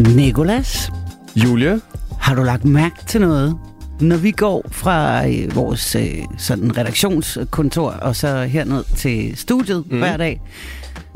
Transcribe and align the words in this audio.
Nikolas, 0.00 0.92
Julia? 1.36 1.78
har 2.20 2.34
du 2.34 2.42
lagt 2.42 2.64
mærke 2.64 2.96
til 3.06 3.20
noget? 3.20 3.58
Når 4.00 4.16
vi 4.16 4.30
går 4.30 4.64
fra 4.70 5.26
øh, 5.28 5.56
vores 5.56 5.94
øh, 5.94 6.18
sådan 6.38 6.78
redaktionskontor 6.78 7.90
og 7.90 8.16
så 8.16 8.44
herned 8.44 8.84
til 8.96 9.36
studiet 9.36 9.84
mm. 9.90 9.98
hver 9.98 10.16
dag, 10.16 10.40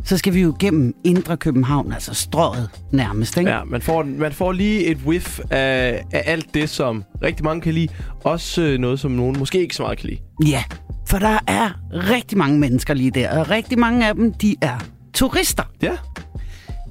så 0.05 0.17
skal 0.17 0.35
vi 0.35 0.41
jo 0.41 0.57
gennem 0.59 0.95
Indre 1.05 1.37
København, 1.37 1.93
altså 1.93 2.15
strøget 2.15 2.71
nærmest, 2.93 3.37
ikke? 3.37 3.51
Ja, 3.51 3.65
man 3.65 3.83
får, 3.83 4.03
man 4.03 4.33
får 4.33 4.53
lige 4.53 4.87
et 4.87 4.99
whiff 5.07 5.41
af, 5.51 6.05
af 6.13 6.23
alt 6.27 6.55
det, 6.55 6.71
som 6.71 7.05
rigtig 7.23 7.45
mange 7.45 7.61
kan 7.61 7.75
lide. 7.75 7.89
Også 8.25 8.63
øh, 8.63 8.79
noget, 8.79 9.01
som 9.01 9.11
nogen 9.11 9.39
måske 9.39 9.61
ikke 9.61 9.75
så 9.77 9.83
meget 9.83 9.99
kan 9.99 10.09
lide. 10.09 10.21
Ja, 10.51 10.65
for 11.07 11.19
der 11.19 11.39
er 11.47 11.71
rigtig 11.93 12.39
mange 12.39 12.59
mennesker 12.59 12.95
lige 12.95 13.11
der, 13.11 13.39
og 13.39 13.51
rigtig 13.51 13.79
mange 13.79 14.09
af 14.09 14.15
dem, 14.15 14.33
de 14.33 14.57
er 14.61 14.79
turister. 15.15 15.63
Ja. 15.83 15.93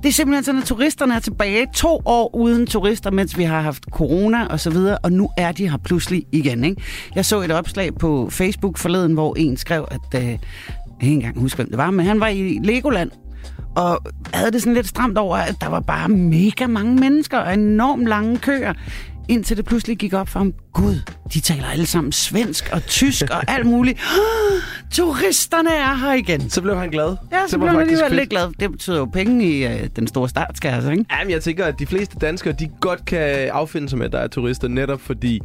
Det 0.04 0.10
er 0.10 0.14
simpelthen 0.14 0.44
sådan, 0.44 0.62
at 0.62 0.68
turisterne 0.68 1.16
er 1.16 1.20
tilbage 1.20 1.68
to 1.74 2.02
år 2.06 2.36
uden 2.36 2.68
turister, 2.68 3.12
mens 3.12 3.38
vi 3.38 3.44
har 3.44 3.62
haft 3.62 3.84
corona 3.92 4.46
og 4.46 4.60
så 4.60 4.70
videre, 4.70 4.98
og 4.98 5.12
nu 5.12 5.30
er 5.38 5.52
de 5.52 5.70
her 5.70 5.78
pludselig 5.78 6.26
igen. 6.32 6.64
Ikke? 6.64 6.82
Jeg 7.16 7.26
så 7.26 7.42
et 7.42 7.52
opslag 7.52 7.96
på 7.96 8.30
Facebook 8.32 8.78
forleden, 8.78 9.14
hvor 9.14 9.36
en 9.38 9.58
skrev, 9.58 9.88
at 9.92 10.22
øh, 10.22 10.30
jeg 10.30 10.40
kan 11.00 11.10
ikke 11.10 11.14
engang 11.14 11.40
huske, 11.40 11.56
hvem 11.56 11.70
det 11.70 11.78
var, 11.78 11.92
men 11.92 12.06
han 12.06 12.20
var 12.20 12.28
i 12.28 12.60
Legoland, 12.64 13.12
og 13.76 14.00
havde 14.34 14.52
det 14.52 14.62
sådan 14.62 14.74
lidt 14.74 14.88
stramt 14.88 15.18
over, 15.18 15.38
at 15.38 15.56
der 15.62 15.68
var 15.68 15.80
bare 15.80 16.10
mega 16.10 16.68
mange 16.68 16.96
mennesker 16.96 17.38
og 17.38 17.54
enormt 17.54 18.08
lange 18.08 18.38
køer, 18.38 18.74
indtil 19.30 19.58
det 19.58 19.66
pludselig 19.66 19.98
gik 19.98 20.14
op 20.14 20.30
for 20.30 20.40
ham. 20.40 20.54
Gud, 20.74 20.96
de 21.34 21.40
taler 21.40 21.66
alle 21.66 21.86
sammen 21.86 22.12
svensk 22.12 22.70
og 22.74 22.86
tysk 22.86 23.24
og 23.32 23.52
alt 23.52 23.66
muligt. 23.66 24.00
Turisterne 24.92 25.70
er 25.70 25.96
her 25.96 26.14
igen. 26.14 26.50
Så 26.50 26.62
blev 26.62 26.76
han 26.76 26.90
glad. 26.90 27.16
Ja, 27.32 27.48
så 27.48 27.58
var 27.58 27.66
blev 27.66 27.80
faktisk 27.80 28.04
alligevel 28.04 28.20
lidt 28.20 28.30
glad. 28.30 28.52
Det 28.60 28.72
betyder 28.72 28.98
jo 28.98 29.06
penge 29.06 29.46
i 29.46 29.66
øh, 29.66 29.90
den 29.96 30.08
store 30.08 30.30
startskasse, 30.30 30.92
ikke? 30.92 31.06
Jamen, 31.12 31.32
jeg 31.32 31.42
tænker, 31.42 31.66
at 31.66 31.80
de 31.80 31.86
fleste 31.86 32.16
danskere, 32.22 32.54
de 32.54 32.70
godt 32.82 33.06
kan 33.06 33.50
affinde 33.50 33.90
sig 33.90 33.98
med, 33.98 34.06
at 34.06 34.12
der 34.12 34.20
er 34.20 34.28
turister, 34.28 34.68
netop 34.68 35.02
fordi, 35.02 35.40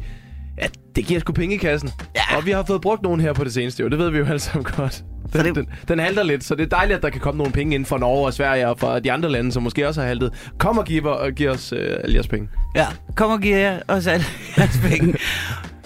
at 0.59 0.71
det 0.95 1.05
giver 1.05 1.19
sgu 1.19 1.33
penge 1.33 1.55
i 1.55 1.57
kassen. 1.57 1.89
Ja. 2.15 2.37
Og 2.37 2.45
vi 2.45 2.51
har 2.51 2.63
fået 2.67 2.81
brugt 2.81 3.03
nogen 3.03 3.19
her 3.21 3.33
på 3.33 3.43
det 3.43 3.53
seneste, 3.53 3.83
jo. 3.83 3.89
Det 3.89 3.99
ved 3.99 4.09
vi 4.09 4.17
jo 4.17 4.25
alle 4.25 4.39
sammen 4.39 4.63
godt. 4.77 5.03
Den, 5.33 5.45
det- 5.45 5.55
den, 5.55 5.67
den 5.87 5.99
halter 5.99 6.23
lidt, 6.23 6.43
så 6.43 6.55
det 6.55 6.63
er 6.63 6.77
dejligt, 6.77 6.97
at 6.97 7.03
der 7.03 7.09
kan 7.09 7.21
komme 7.21 7.37
nogle 7.37 7.53
penge 7.53 7.75
ind 7.75 7.85
fra 7.85 7.97
Norge 7.97 8.25
og 8.25 8.33
Sverige 8.33 8.67
og 8.67 8.79
fra 8.79 8.99
de 8.99 9.11
andre 9.11 9.29
lande, 9.29 9.51
som 9.51 9.63
måske 9.63 9.87
også 9.87 10.01
har 10.01 10.07
haltet. 10.07 10.33
Kom 10.57 10.77
og 10.77 10.85
giv, 10.85 11.05
og 11.05 11.31
giv 11.31 11.49
os 11.49 11.73
øh, 11.73 11.97
alle 12.03 12.13
jeres 12.15 12.27
penge. 12.27 12.49
Ja, 12.75 12.85
kom 13.15 13.31
og 13.31 13.39
giv 13.39 13.55
os 13.87 14.07
alle 14.07 14.25
jeres 14.57 14.79
penge. 14.89 15.13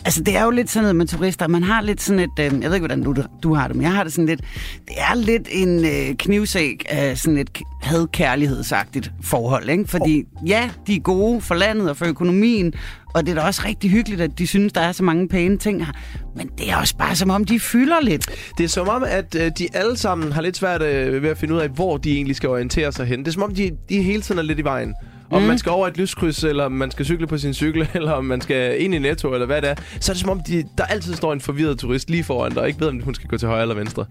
Altså, 0.06 0.23
det 0.23 0.36
er 0.36 0.44
jo 0.44 0.50
lidt 0.50 0.70
sådan 0.70 0.84
noget 0.84 0.96
med 0.96 1.08
turister. 1.08 1.48
Man 1.48 1.64
har 1.64 1.82
lidt 1.82 2.02
sådan 2.02 2.20
et... 2.20 2.40
Øh, 2.40 2.46
jeg 2.46 2.54
ved 2.54 2.73
ikke, 2.73 2.88
hvordan 2.88 3.04
du, 3.04 3.16
du 3.44 3.54
har 3.54 3.68
det, 3.68 3.76
men 3.76 3.84
jeg 3.84 3.92
har 3.92 4.04
det 4.04 4.14
sådan 4.14 4.26
lidt... 4.26 4.42
Det 4.88 4.96
er 4.98 5.16
lidt 5.16 5.48
en 5.52 5.86
øh, 5.86 6.16
knivsæk 6.16 6.86
af 6.90 7.18
sådan 7.18 7.38
et 7.38 7.50
had-kærlighedsagtigt 7.82 9.12
forhold, 9.22 9.70
ikke? 9.70 9.86
Fordi 9.88 10.24
ja, 10.46 10.70
de 10.88 10.96
er 10.96 11.00
gode 11.00 11.42
for 11.42 11.56
landet 11.56 11.90
og 11.90 11.98
for 11.98 12.06
økonomien, 12.06 12.74
og 13.14 13.26
det 13.26 13.31
er 13.31 13.36
da 13.36 13.48
også 13.48 13.62
rigtig 13.66 13.92
hyggeligt, 13.92 14.22
at 14.22 14.40
de 14.40 14.48
synes, 14.48 14.74
der 14.74 14.81
er 14.81 14.92
så 14.92 15.04
mange 15.04 15.28
pæne 15.28 15.58
ting 15.58 15.86
her. 15.86 15.94
Men 16.36 16.50
det 16.58 16.72
er 16.72 16.78
også 16.78 16.98
bare 16.98 17.16
som 17.16 17.30
om, 17.30 17.46
de 17.46 17.59
fylder 17.59 18.02
lidt. 18.02 18.30
Det 18.58 18.64
er 18.64 18.68
som 18.68 18.90
om, 18.90 19.04
at 19.08 19.36
øh, 19.36 19.52
de 19.58 19.68
alle 19.74 19.98
sammen 19.98 20.31
har 20.31 20.42
lidt 20.42 20.58
svært 20.58 20.81
øh, 20.81 21.24
ved 21.24 21.30
at 21.30 21.38
finde 21.38 21.54
ud 21.54 21.59
af, 21.59 21.70
hvor 21.70 21.98
de 21.98 22.12
egentlig 22.16 22.36
skal 22.36 22.50
orientere 22.50 22.92
sig 22.92 23.06
hen. 23.06 23.20
Det 23.20 23.28
er 23.28 23.31
som 23.31 23.44
om, 23.44 23.56
de, 23.56 23.72
de 23.90 24.02
hele 24.02 24.22
tiden 24.22 24.40
er 24.40 24.44
lidt 24.44 24.59
i 24.59 24.64
vejen. 24.64 24.94
Om 25.34 25.42
Mm. 25.42 25.48
man 25.48 25.58
skal 25.58 25.70
over 25.70 25.88
et 25.88 25.98
lyskryds, 25.98 26.44
eller 26.44 26.64
om 26.64 26.72
man 26.72 26.92
skal 26.92 27.06
cykle 27.06 27.28
på 27.28 27.38
sin 27.38 27.53
cykel, 27.53 27.88
eller 27.95 28.12
om 28.12 28.26
man 28.26 28.42
skal 28.42 28.81
ind 28.81 28.95
i 28.95 29.00
Netto, 29.00 29.34
eller 29.34 29.45
hvad 29.45 29.62
det 29.62 29.70
er. 29.70 29.75
Så 30.00 30.12
er 30.12 30.14
det 30.14 30.22
som 30.22 30.30
om, 30.30 30.40
de, 30.48 30.64
der 30.78 30.84
altid 30.84 31.14
står 31.14 31.34
en 31.34 31.42
forvirret 31.42 31.80
turist 31.80 32.09
lige 32.09 32.23
foran 32.23 32.52
dig, 32.52 32.62
og 32.62 32.67
ikke 32.67 32.80
ved, 32.80 32.88
om 32.88 33.02
hun 33.02 33.16
skal 33.16 33.28
gå 33.30 33.38
til 33.38 33.48
højre 33.48 33.62
eller 33.62 33.75
venstre. 33.75 34.06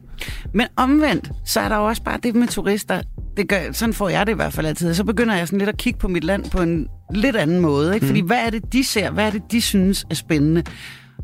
Men 0.54 0.66
omvendt, 0.76 1.30
så 1.46 1.60
er 1.60 1.68
der 1.68 1.76
jo 1.76 1.84
også 1.84 2.02
bare 2.02 2.18
det 2.22 2.34
med 2.34 2.48
turister. 2.48 3.02
Det 3.36 3.48
gør, 3.48 3.58
sådan 3.72 3.94
får 3.94 4.08
jeg 4.08 4.26
det 4.26 4.32
i 4.32 4.36
hvert 4.36 4.52
fald 4.52 4.66
altid. 4.66 4.94
Så 4.94 5.04
begynder 5.04 5.34
jeg 5.36 5.46
sådan 5.48 5.58
lidt 5.58 5.68
at 5.68 5.76
kigge 5.76 5.98
på 5.98 6.08
mit 6.08 6.24
land 6.24 6.50
på 6.50 6.62
en 6.62 6.86
lidt 7.14 7.36
anden 7.36 7.60
måde. 7.60 7.94
Ikke? 7.94 8.06
Fordi 8.06 8.20
hvad 8.20 8.38
er 8.46 8.50
det, 8.50 8.72
de 8.72 8.84
ser? 8.84 9.10
Hvad 9.10 9.26
er 9.26 9.30
det, 9.30 9.42
de 9.52 9.60
synes 9.60 10.04
er 10.10 10.14
spændende? 10.14 10.62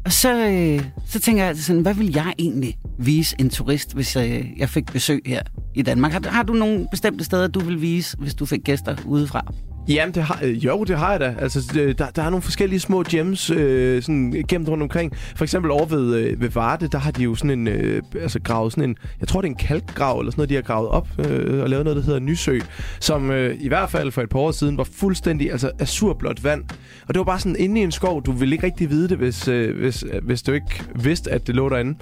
Og 0.05 0.13
så, 0.13 0.35
øh, 0.49 0.83
så 1.07 1.21
tænker 1.21 1.43
jeg 1.43 1.49
altid 1.49 1.63
sådan, 1.63 1.83
hvad 1.83 1.95
vil 1.95 2.13
jeg 2.15 2.33
egentlig 2.39 2.75
vise 2.99 3.37
en 3.39 3.51
turist, 3.51 3.95
hvis 3.95 4.17
øh, 4.17 4.45
jeg 4.57 4.69
fik 4.69 4.87
besøg 4.93 5.23
her 5.27 5.43
i 5.75 5.83
Danmark? 5.83 6.13
Har, 6.13 6.23
har 6.29 6.43
du 6.43 6.53
nogle 6.53 6.87
bestemte 6.91 7.25
steder, 7.25 7.47
du 7.49 7.61
vil 7.61 7.81
vise, 7.83 8.17
hvis 8.19 8.35
du 8.35 8.47
fik 8.47 8.61
gæster 8.65 8.97
udefra? 9.07 9.53
Jamen, 9.89 10.15
det 10.15 10.23
har, 10.23 10.39
øh, 10.43 10.65
jo, 10.65 10.85
det 10.85 10.99
har 10.99 11.11
jeg 11.11 11.21
da. 11.21 11.35
Altså, 11.39 11.79
øh, 11.81 11.95
der, 11.99 12.11
der 12.11 12.23
er 12.23 12.31
nogle 12.31 12.43
forskellige 12.43 12.81
små 12.81 13.03
gems 13.03 13.51
øh, 13.51 14.03
sådan, 14.03 14.45
gemt 14.49 14.69
rundt 14.69 14.83
omkring. 14.83 15.17
For 15.37 15.45
eksempel 15.45 15.71
over 15.71 15.87
ved, 15.87 16.15
øh, 16.15 16.41
ved 16.41 16.49
Varde, 16.49 16.89
der 16.89 16.99
har 16.99 17.11
de 17.11 17.23
jo 17.23 17.35
sådan 17.35 17.51
en, 17.51 17.69
øh, 17.69 18.03
altså 18.21 18.41
gravet 18.41 18.73
sådan 18.73 18.91
en, 18.91 18.97
jeg 19.21 19.29
tror 19.29 19.41
det 19.41 19.49
er 19.49 19.51
en 19.51 19.57
kalkgrav 19.57 20.19
eller 20.19 20.31
sådan 20.31 20.41
noget, 20.41 20.51
de 20.51 20.55
har 20.55 20.63
gravet 20.63 20.89
op 20.89 21.09
øh, 21.19 21.63
og 21.63 21.69
lavet 21.71 21.85
noget, 21.85 21.97
der 21.97 22.03
hedder 22.03 22.21
Nysø, 22.21 22.59
som 23.01 23.31
øh, 23.31 23.57
i 23.61 23.69
hvert 23.69 23.91
fald 23.91 24.11
for 24.11 24.23
et 24.23 24.29
par 24.29 24.39
år 24.39 24.51
siden 24.51 24.77
var 24.79 24.89
fuldstændig 24.93 25.53
altså 25.53 25.71
azurblåt 25.79 26.45
vand. 26.45 26.65
Og 27.09 27.15
det 27.15 27.19
var 27.19 27.25
bare 27.25 27.39
sådan 27.39 27.57
inde 27.59 27.81
i 27.81 27.85
en 27.85 27.93
skov, 27.93 28.23
du 28.23 28.33
ville 28.33 28.55
ikke 28.55 28.67
rigtig 28.67 28.91
vide 28.91 29.09
det, 29.09 29.19
hvis, 29.19 29.49
øh, 29.49 29.79
hvis, 29.79 30.05
øh, 30.13 30.25
hvis 30.25 30.43
du 30.43 30.53
ikke 30.53 30.83
vidste, 30.95 31.31
at 31.31 31.47
det 31.47 31.55
lå 31.55 31.69
derinde. 31.69 31.99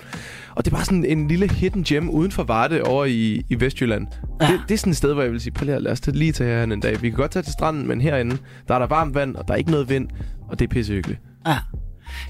Og 0.57 0.65
det 0.65 0.71
er 0.71 0.77
bare 0.77 0.85
sådan 0.85 1.05
en 1.05 1.29
lille 1.29 1.53
hidden 1.53 1.85
gem 1.85 2.11
uden 2.11 2.33
for 2.33 2.45
Varde 2.45 2.83
over 2.83 3.05
i, 3.05 3.43
i 3.49 3.61
Vestjylland. 3.61 4.07
Ja. 4.41 4.47
Det, 4.47 4.61
det 4.69 4.75
er 4.75 4.79
sådan 4.79 4.91
et 4.91 4.97
sted, 4.97 5.13
hvor 5.13 5.23
jeg 5.23 5.33
vil 5.33 5.41
sige, 5.41 5.53
prøv 5.53 5.67
lige 5.67 5.81
lad 5.81 5.93
os 5.93 6.07
lige 6.07 6.33
tage 6.33 6.51
herhen 6.51 6.73
en 6.73 6.81
dag. 6.81 7.03
Vi 7.03 7.11
kan 7.11 7.17
godt 7.17 7.31
tage 7.31 7.43
til 7.43 7.53
stranden, 7.53 7.89
men 7.89 8.01
herinde, 8.01 8.39
der 8.69 8.75
er 8.75 8.79
der 8.79 8.87
varmt 8.87 9.15
vand, 9.15 9.37
og 9.37 9.49
der 9.49 9.55
er 9.55 9.59
ikke 9.59 9.71
noget 9.71 9.89
vind, 9.89 10.09
og 10.49 10.59
det 10.59 10.65
er 10.65 10.69
pissehyggeligt. 10.69 11.21
Ja. 11.47 11.59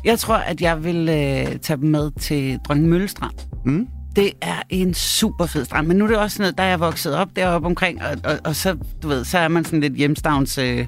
Jeg 0.05 0.19
tror, 0.19 0.35
at 0.35 0.61
jeg 0.61 0.85
vil 0.85 1.09
øh, 1.09 1.59
tage 1.59 1.77
dem 1.77 1.89
med 1.89 2.11
til 2.21 2.59
Dronning 2.69 2.89
Møllestrand. 2.89 3.35
Mm? 3.65 3.87
Det 4.17 4.33
er 4.43 4.63
en 4.69 4.95
super 4.95 5.47
fed 5.47 5.65
strand, 5.65 5.87
men 5.87 5.97
nu 5.97 6.05
er 6.05 6.09
det 6.09 6.19
også 6.19 6.37
sådan 6.37 6.43
noget, 6.43 6.59
der 6.59 6.65
er 6.65 6.69
jeg 6.69 6.81
vokset 6.81 7.15
op 7.15 7.29
deroppe 7.37 7.67
omkring, 7.67 8.03
og, 8.03 8.09
og, 8.25 8.39
og 8.45 8.57
så, 8.57 8.77
du 9.03 9.09
ved, 9.09 9.25
så 9.25 9.39
er 9.39 9.49
man 9.49 9.65
sådan 9.65 9.81
lidt 9.81 9.95
hjemstavns 9.95 10.59
øh, 10.59 10.87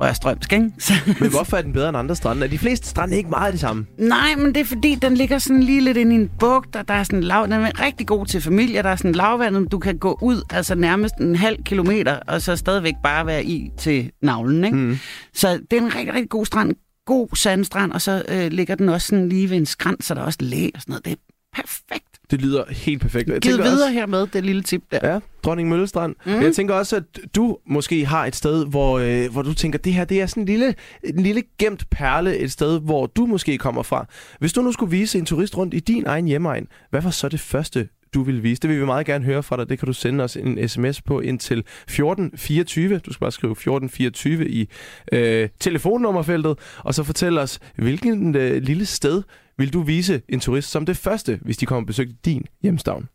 rørstrømsk, 0.00 0.52
ikke? 0.52 0.70
Så, 0.78 0.92
Men 1.20 1.30
hvorfor 1.30 1.56
er 1.56 1.62
den 1.62 1.72
bedre 1.72 1.88
end 1.88 1.98
andre 1.98 2.16
strande? 2.16 2.46
Er 2.46 2.50
de 2.50 2.58
fleste 2.58 2.88
strande 2.88 3.16
ikke 3.16 3.30
meget 3.30 3.52
det 3.52 3.60
samme? 3.60 3.86
Nej, 3.98 4.34
men 4.36 4.46
det 4.46 4.56
er 4.56 4.64
fordi, 4.64 4.94
den 4.94 5.14
ligger 5.14 5.38
sådan 5.38 5.62
lige 5.62 5.80
lidt 5.80 5.96
inde 5.96 6.12
i 6.12 6.18
en 6.18 6.30
bugt, 6.38 6.76
og 6.76 6.88
der 6.88 6.94
er 6.94 7.02
sådan 7.02 7.22
lav, 7.22 7.42
den 7.42 7.52
er 7.52 7.80
rigtig 7.80 8.06
god 8.06 8.26
til 8.26 8.40
familier, 8.40 8.82
der 8.82 8.90
er 8.90 8.96
sådan 8.96 9.12
lavvandet, 9.12 9.72
du 9.72 9.78
kan 9.78 9.98
gå 9.98 10.18
ud, 10.22 10.42
altså 10.50 10.74
nærmest 10.74 11.14
en 11.14 11.36
halv 11.36 11.62
kilometer, 11.64 12.18
og 12.26 12.42
så 12.42 12.56
stadigvæk 12.56 12.94
bare 13.02 13.26
være 13.26 13.44
i 13.44 13.70
til 13.78 14.10
navlen, 14.22 14.64
ikke? 14.64 14.76
Mm. 14.76 14.98
Så 15.34 15.60
det 15.70 15.76
er 15.76 15.80
en 15.80 15.94
rigtig, 15.94 16.14
rigtig 16.14 16.30
god 16.30 16.46
strand, 16.46 16.74
god 17.06 17.28
sandstrand, 17.36 17.92
og 17.92 18.02
så 18.02 18.22
øh, 18.28 18.52
ligger 18.52 18.74
den 18.74 18.88
også 18.88 19.06
sådan 19.06 19.28
lige 19.28 19.50
ved 19.50 19.56
en 19.56 19.66
skrant, 19.66 20.04
så 20.04 20.14
der 20.14 20.20
er 20.20 20.24
også 20.24 20.38
læ 20.42 20.68
og 20.74 20.80
sådan 20.80 20.92
noget. 20.92 21.04
Det 21.04 21.12
er 21.12 21.16
perfekt. 21.62 22.13
Det 22.30 22.42
lyder 22.42 22.64
helt 22.70 23.02
perfekt. 23.02 23.28
Jeg 23.28 23.42
tænker 23.42 23.62
videre 23.62 23.84
også, 23.84 23.92
hermed, 23.92 24.26
det 24.26 24.44
lille 24.44 24.62
tip 24.62 24.82
der. 24.90 25.12
Ja, 25.12 25.18
Dronning 25.44 25.68
Møllestrand. 25.68 26.14
Mm. 26.26 26.32
Jeg 26.32 26.54
tænker 26.54 26.74
også, 26.74 26.96
at 26.96 27.02
du 27.34 27.58
måske 27.66 28.06
har 28.06 28.26
et 28.26 28.36
sted, 28.36 28.66
hvor, 28.66 28.98
øh, 28.98 29.32
hvor 29.32 29.42
du 29.42 29.54
tænker, 29.54 29.78
det 29.78 29.92
her 29.94 30.04
det 30.04 30.20
er 30.22 30.26
sådan 30.26 30.42
en 30.42 30.46
lille, 30.46 30.74
en 31.04 31.22
lille 31.22 31.42
gemt 31.58 31.90
perle, 31.90 32.36
et 32.36 32.52
sted, 32.52 32.80
hvor 32.80 33.06
du 33.06 33.26
måske 33.26 33.58
kommer 33.58 33.82
fra. 33.82 34.06
Hvis 34.38 34.52
du 34.52 34.62
nu 34.62 34.72
skulle 34.72 34.90
vise 34.90 35.18
en 35.18 35.26
turist 35.26 35.56
rundt 35.56 35.74
i 35.74 35.80
din 35.80 36.06
egen 36.06 36.26
hjemmeegn, 36.26 36.66
hvad 36.90 37.02
var 37.02 37.10
så 37.10 37.28
det 37.28 37.40
første, 37.40 37.88
du 38.14 38.22
vil 38.22 38.42
vise? 38.42 38.60
Det 38.60 38.70
vil 38.70 38.80
vi 38.80 38.84
meget 38.84 39.06
gerne 39.06 39.24
høre 39.24 39.42
fra 39.42 39.56
dig. 39.56 39.68
Det 39.68 39.78
kan 39.78 39.86
du 39.86 39.92
sende 39.92 40.24
os 40.24 40.36
en 40.36 40.68
sms 40.68 41.02
på 41.02 41.20
ind 41.20 41.38
til 41.38 41.58
1424. 41.58 42.98
Du 42.98 43.12
skal 43.12 43.20
bare 43.20 43.32
skrive 43.32 43.52
1424 43.52 44.48
i 44.48 44.68
øh, 45.12 45.48
telefonnummerfeltet, 45.60 46.58
og 46.78 46.94
så 46.94 47.02
fortæl 47.02 47.38
os, 47.38 47.60
hvilken 47.76 48.36
øh, 48.36 48.62
lille 48.62 48.86
sted 48.86 49.22
vil 49.58 49.72
du 49.72 49.82
vise 49.82 50.22
en 50.28 50.40
turist 50.40 50.70
som 50.70 50.86
det 50.86 50.96
første, 50.96 51.38
hvis 51.42 51.56
de 51.56 51.66
kommer 51.66 51.82
og 51.82 51.86
besøger 51.86 52.12
din 52.24 52.44
hjemstavn? 52.62 53.08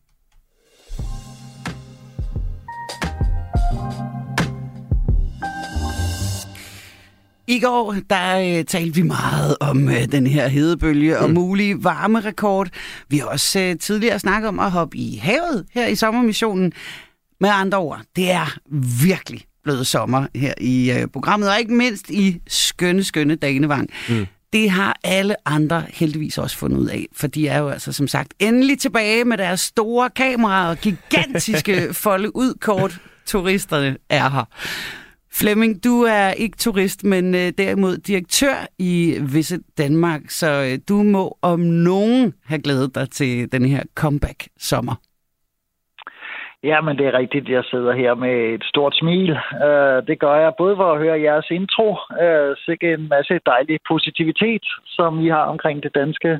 I 7.50 7.60
går, 7.60 7.96
der 8.10 8.58
øh, 8.60 8.66
talte 8.66 8.96
vi 8.96 9.02
meget 9.02 9.58
om 9.60 9.90
øh, 9.90 10.12
den 10.12 10.28
her 10.28 10.48
hedebølge 10.48 11.20
og 11.20 11.32
mulige 11.32 11.84
varmerekord. 11.84 12.68
Vi 13.08 13.18
har 13.18 13.26
også 13.26 13.60
øh, 13.60 13.80
tidligere 13.80 14.20
snakket 14.20 14.48
om 14.48 14.60
at 14.60 14.72
hoppe 14.72 14.98
i 14.98 15.16
havet 15.16 15.66
her 15.74 15.88
i 15.88 15.96
sommermissionen. 15.96 16.74
Med 17.42 17.50
andre 17.50 17.78
ord, 17.78 18.02
det 18.16 18.32
er 18.32 18.58
virkelig 19.04 19.44
blevet 19.64 19.88
sommer 19.88 20.26
her 20.36 20.54
i 20.62 20.92
øh, 20.92 21.08
programmet, 21.08 21.50
og 21.50 21.60
ikke 21.60 21.74
mindst 21.74 22.10
i 22.10 22.42
skønne, 22.48 23.04
skønne 23.04 23.36
Danevang. 23.36 23.90
Mm. 24.10 24.26
Det 24.54 24.70
har 24.70 25.00
alle 25.04 25.48
andre 25.48 25.84
heldigvis 25.90 26.38
også 26.38 26.58
fundet 26.58 26.78
ud 26.78 26.88
af, 26.88 27.06
for 27.16 27.28
de 27.28 27.48
er 27.48 27.60
jo 27.60 27.70
altså 27.70 27.92
som 27.92 28.08
sagt 28.08 28.34
endelig 28.40 28.80
tilbage 28.80 29.26
med 29.26 29.38
deres 29.38 29.60
store 29.60 30.10
kameraer 30.10 30.70
og 30.70 30.78
gigantiske 30.78 31.88
folde 32.04 32.36
ud 32.36 32.54
kort. 32.62 33.00
Turisterne 33.26 33.98
er 34.10 34.30
her. 34.30 34.46
Flemming, 35.34 35.84
du 35.84 36.04
er 36.04 36.32
ikke 36.32 36.58
turist, 36.58 37.04
men 37.04 37.36
øh, 37.36 37.48
derimod 37.58 37.98
direktør 37.98 38.58
i 38.80 39.18
Visit 39.34 39.62
Danmark, 39.78 40.22
så 40.28 40.48
øh, 40.48 40.80
du 40.90 41.04
må 41.04 41.38
om 41.42 41.60
nogen 41.60 42.34
have 42.46 42.62
glædet 42.62 42.96
dig 42.96 43.10
til 43.10 43.52
den 43.52 43.66
her 43.66 43.84
comeback-sommer. 43.96 44.96
Ja, 46.64 46.82
men 46.82 46.98
det 46.98 47.06
er 47.08 47.18
rigtigt. 47.18 47.50
Jeg 47.50 47.64
sidder 47.64 47.94
her 47.94 48.14
med 48.16 48.36
et 48.56 48.64
stort 48.64 48.96
smil. 48.96 49.32
Øh, 49.66 50.08
det 50.08 50.20
gør 50.20 50.36
jeg 50.36 50.54
både 50.58 50.76
for 50.76 50.92
at 50.92 51.00
høre 51.00 51.22
jeres 51.22 51.50
intro, 51.52 51.98
øh, 52.24 52.56
sikke 52.66 52.94
en 52.94 53.10
masse 53.10 53.40
dejlig 53.46 53.80
positivitet, 53.88 54.66
som 54.86 55.20
I 55.26 55.28
har 55.30 55.46
omkring 55.54 55.84
det 55.84 55.96
danske 55.96 56.40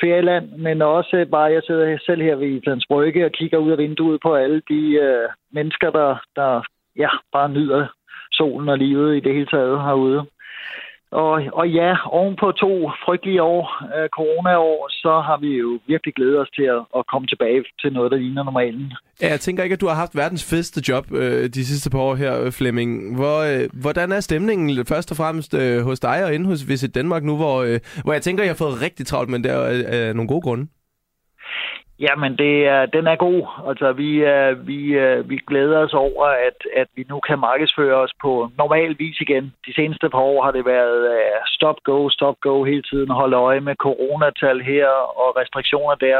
ferieland, 0.00 0.50
men 0.50 0.82
også 0.82 1.26
bare, 1.30 1.52
jeg 1.52 1.62
sidder 1.66 1.98
selv 2.06 2.22
her 2.22 2.36
ved 2.36 2.48
Islands 2.48 2.86
Brygge 2.86 3.24
og 3.24 3.32
kigger 3.32 3.58
ud 3.58 3.70
af 3.70 3.78
vinduet 3.78 4.20
på 4.22 4.34
alle 4.34 4.62
de 4.68 4.82
øh, 5.06 5.28
mennesker, 5.52 5.90
der, 5.90 6.16
der 6.36 6.62
ja, 6.96 7.08
bare 7.32 7.48
nyder 7.48 7.86
solen 8.38 8.68
og 8.68 8.78
livet 8.78 9.16
i 9.16 9.20
det 9.20 9.32
hele 9.34 9.46
taget 9.46 9.82
herude. 9.86 10.20
Og, 11.22 11.42
og 11.52 11.66
ja, 11.68 11.90
oven 12.06 12.36
på 12.42 12.52
to 12.52 12.90
frygtelige 13.04 13.42
år, 13.42 13.64
øh, 13.96 14.08
coronaår, 14.08 14.88
så 14.90 15.12
har 15.26 15.38
vi 15.44 15.50
jo 15.64 15.80
virkelig 15.86 16.14
glædet 16.14 16.38
os 16.38 16.50
til 16.54 16.62
at, 16.62 16.82
at 16.98 17.06
komme 17.12 17.26
tilbage 17.28 17.64
til 17.80 17.92
noget, 17.92 18.10
der 18.12 18.18
ligner 18.18 18.42
normalen. 18.42 18.92
Ja, 19.22 19.28
jeg 19.30 19.40
tænker 19.40 19.62
ikke, 19.62 19.74
at 19.74 19.80
du 19.80 19.86
har 19.86 19.94
haft 19.94 20.16
verdens 20.16 20.50
fedeste 20.50 20.80
job 20.88 21.04
øh, 21.12 21.48
de 21.48 21.64
sidste 21.64 21.90
par 21.90 21.98
år 21.98 22.14
her, 22.14 22.44
øh, 22.44 22.52
Flemming. 22.52 23.16
Hvor, 23.16 23.38
øh, 23.50 23.68
hvordan 23.82 24.12
er 24.12 24.20
stemningen 24.20 24.86
først 24.86 25.10
og 25.10 25.16
fremmest 25.16 25.54
øh, 25.54 25.80
hos 25.82 26.00
dig 26.00 26.24
og 26.24 26.34
inde 26.34 26.46
hos 26.46 26.68
Visit 26.68 26.94
Danmark 26.94 27.22
nu, 27.24 27.36
hvor, 27.36 27.62
øh, 27.62 27.80
hvor 28.04 28.12
jeg 28.12 28.22
tænker, 28.22 28.42
at 28.42 28.46
jeg 28.46 28.54
har 28.54 28.64
fået 28.64 28.82
rigtig 28.82 29.06
travlt, 29.06 29.30
men 29.30 29.44
der 29.44 29.52
er 29.52 30.08
øh, 30.08 30.14
nogle 30.14 30.28
gode 30.28 30.40
grunde? 30.40 30.66
Jamen, 32.00 32.36
det 32.38 32.66
er, 32.66 32.86
den 32.86 33.06
er 33.06 33.16
god. 33.16 33.42
Altså, 33.68 33.92
vi, 33.92 34.10
uh, 34.32 34.66
vi, 34.68 34.80
uh, 35.04 35.30
vi 35.30 35.36
glæder 35.48 35.78
os 35.78 35.94
over, 35.94 36.24
at, 36.26 36.58
at 36.76 36.88
vi 36.96 37.04
nu 37.08 37.20
kan 37.20 37.38
markedsføre 37.38 37.96
os 37.96 38.14
på 38.22 38.50
normal 38.58 38.96
vis 38.98 39.20
igen. 39.20 39.44
De 39.66 39.74
seneste 39.74 40.08
par 40.08 40.18
år 40.18 40.44
har 40.44 40.50
det 40.50 40.64
været 40.66 41.00
uh, 41.14 41.40
stop, 41.46 41.76
go, 41.84 42.08
stop, 42.08 42.36
go 42.40 42.64
hele 42.64 42.82
tiden. 42.82 43.10
Holde 43.10 43.36
øje 43.36 43.60
med 43.60 43.74
coronatal 43.74 44.60
her 44.60 44.86
og 45.22 45.36
restriktioner 45.40 45.94
der. 45.94 46.18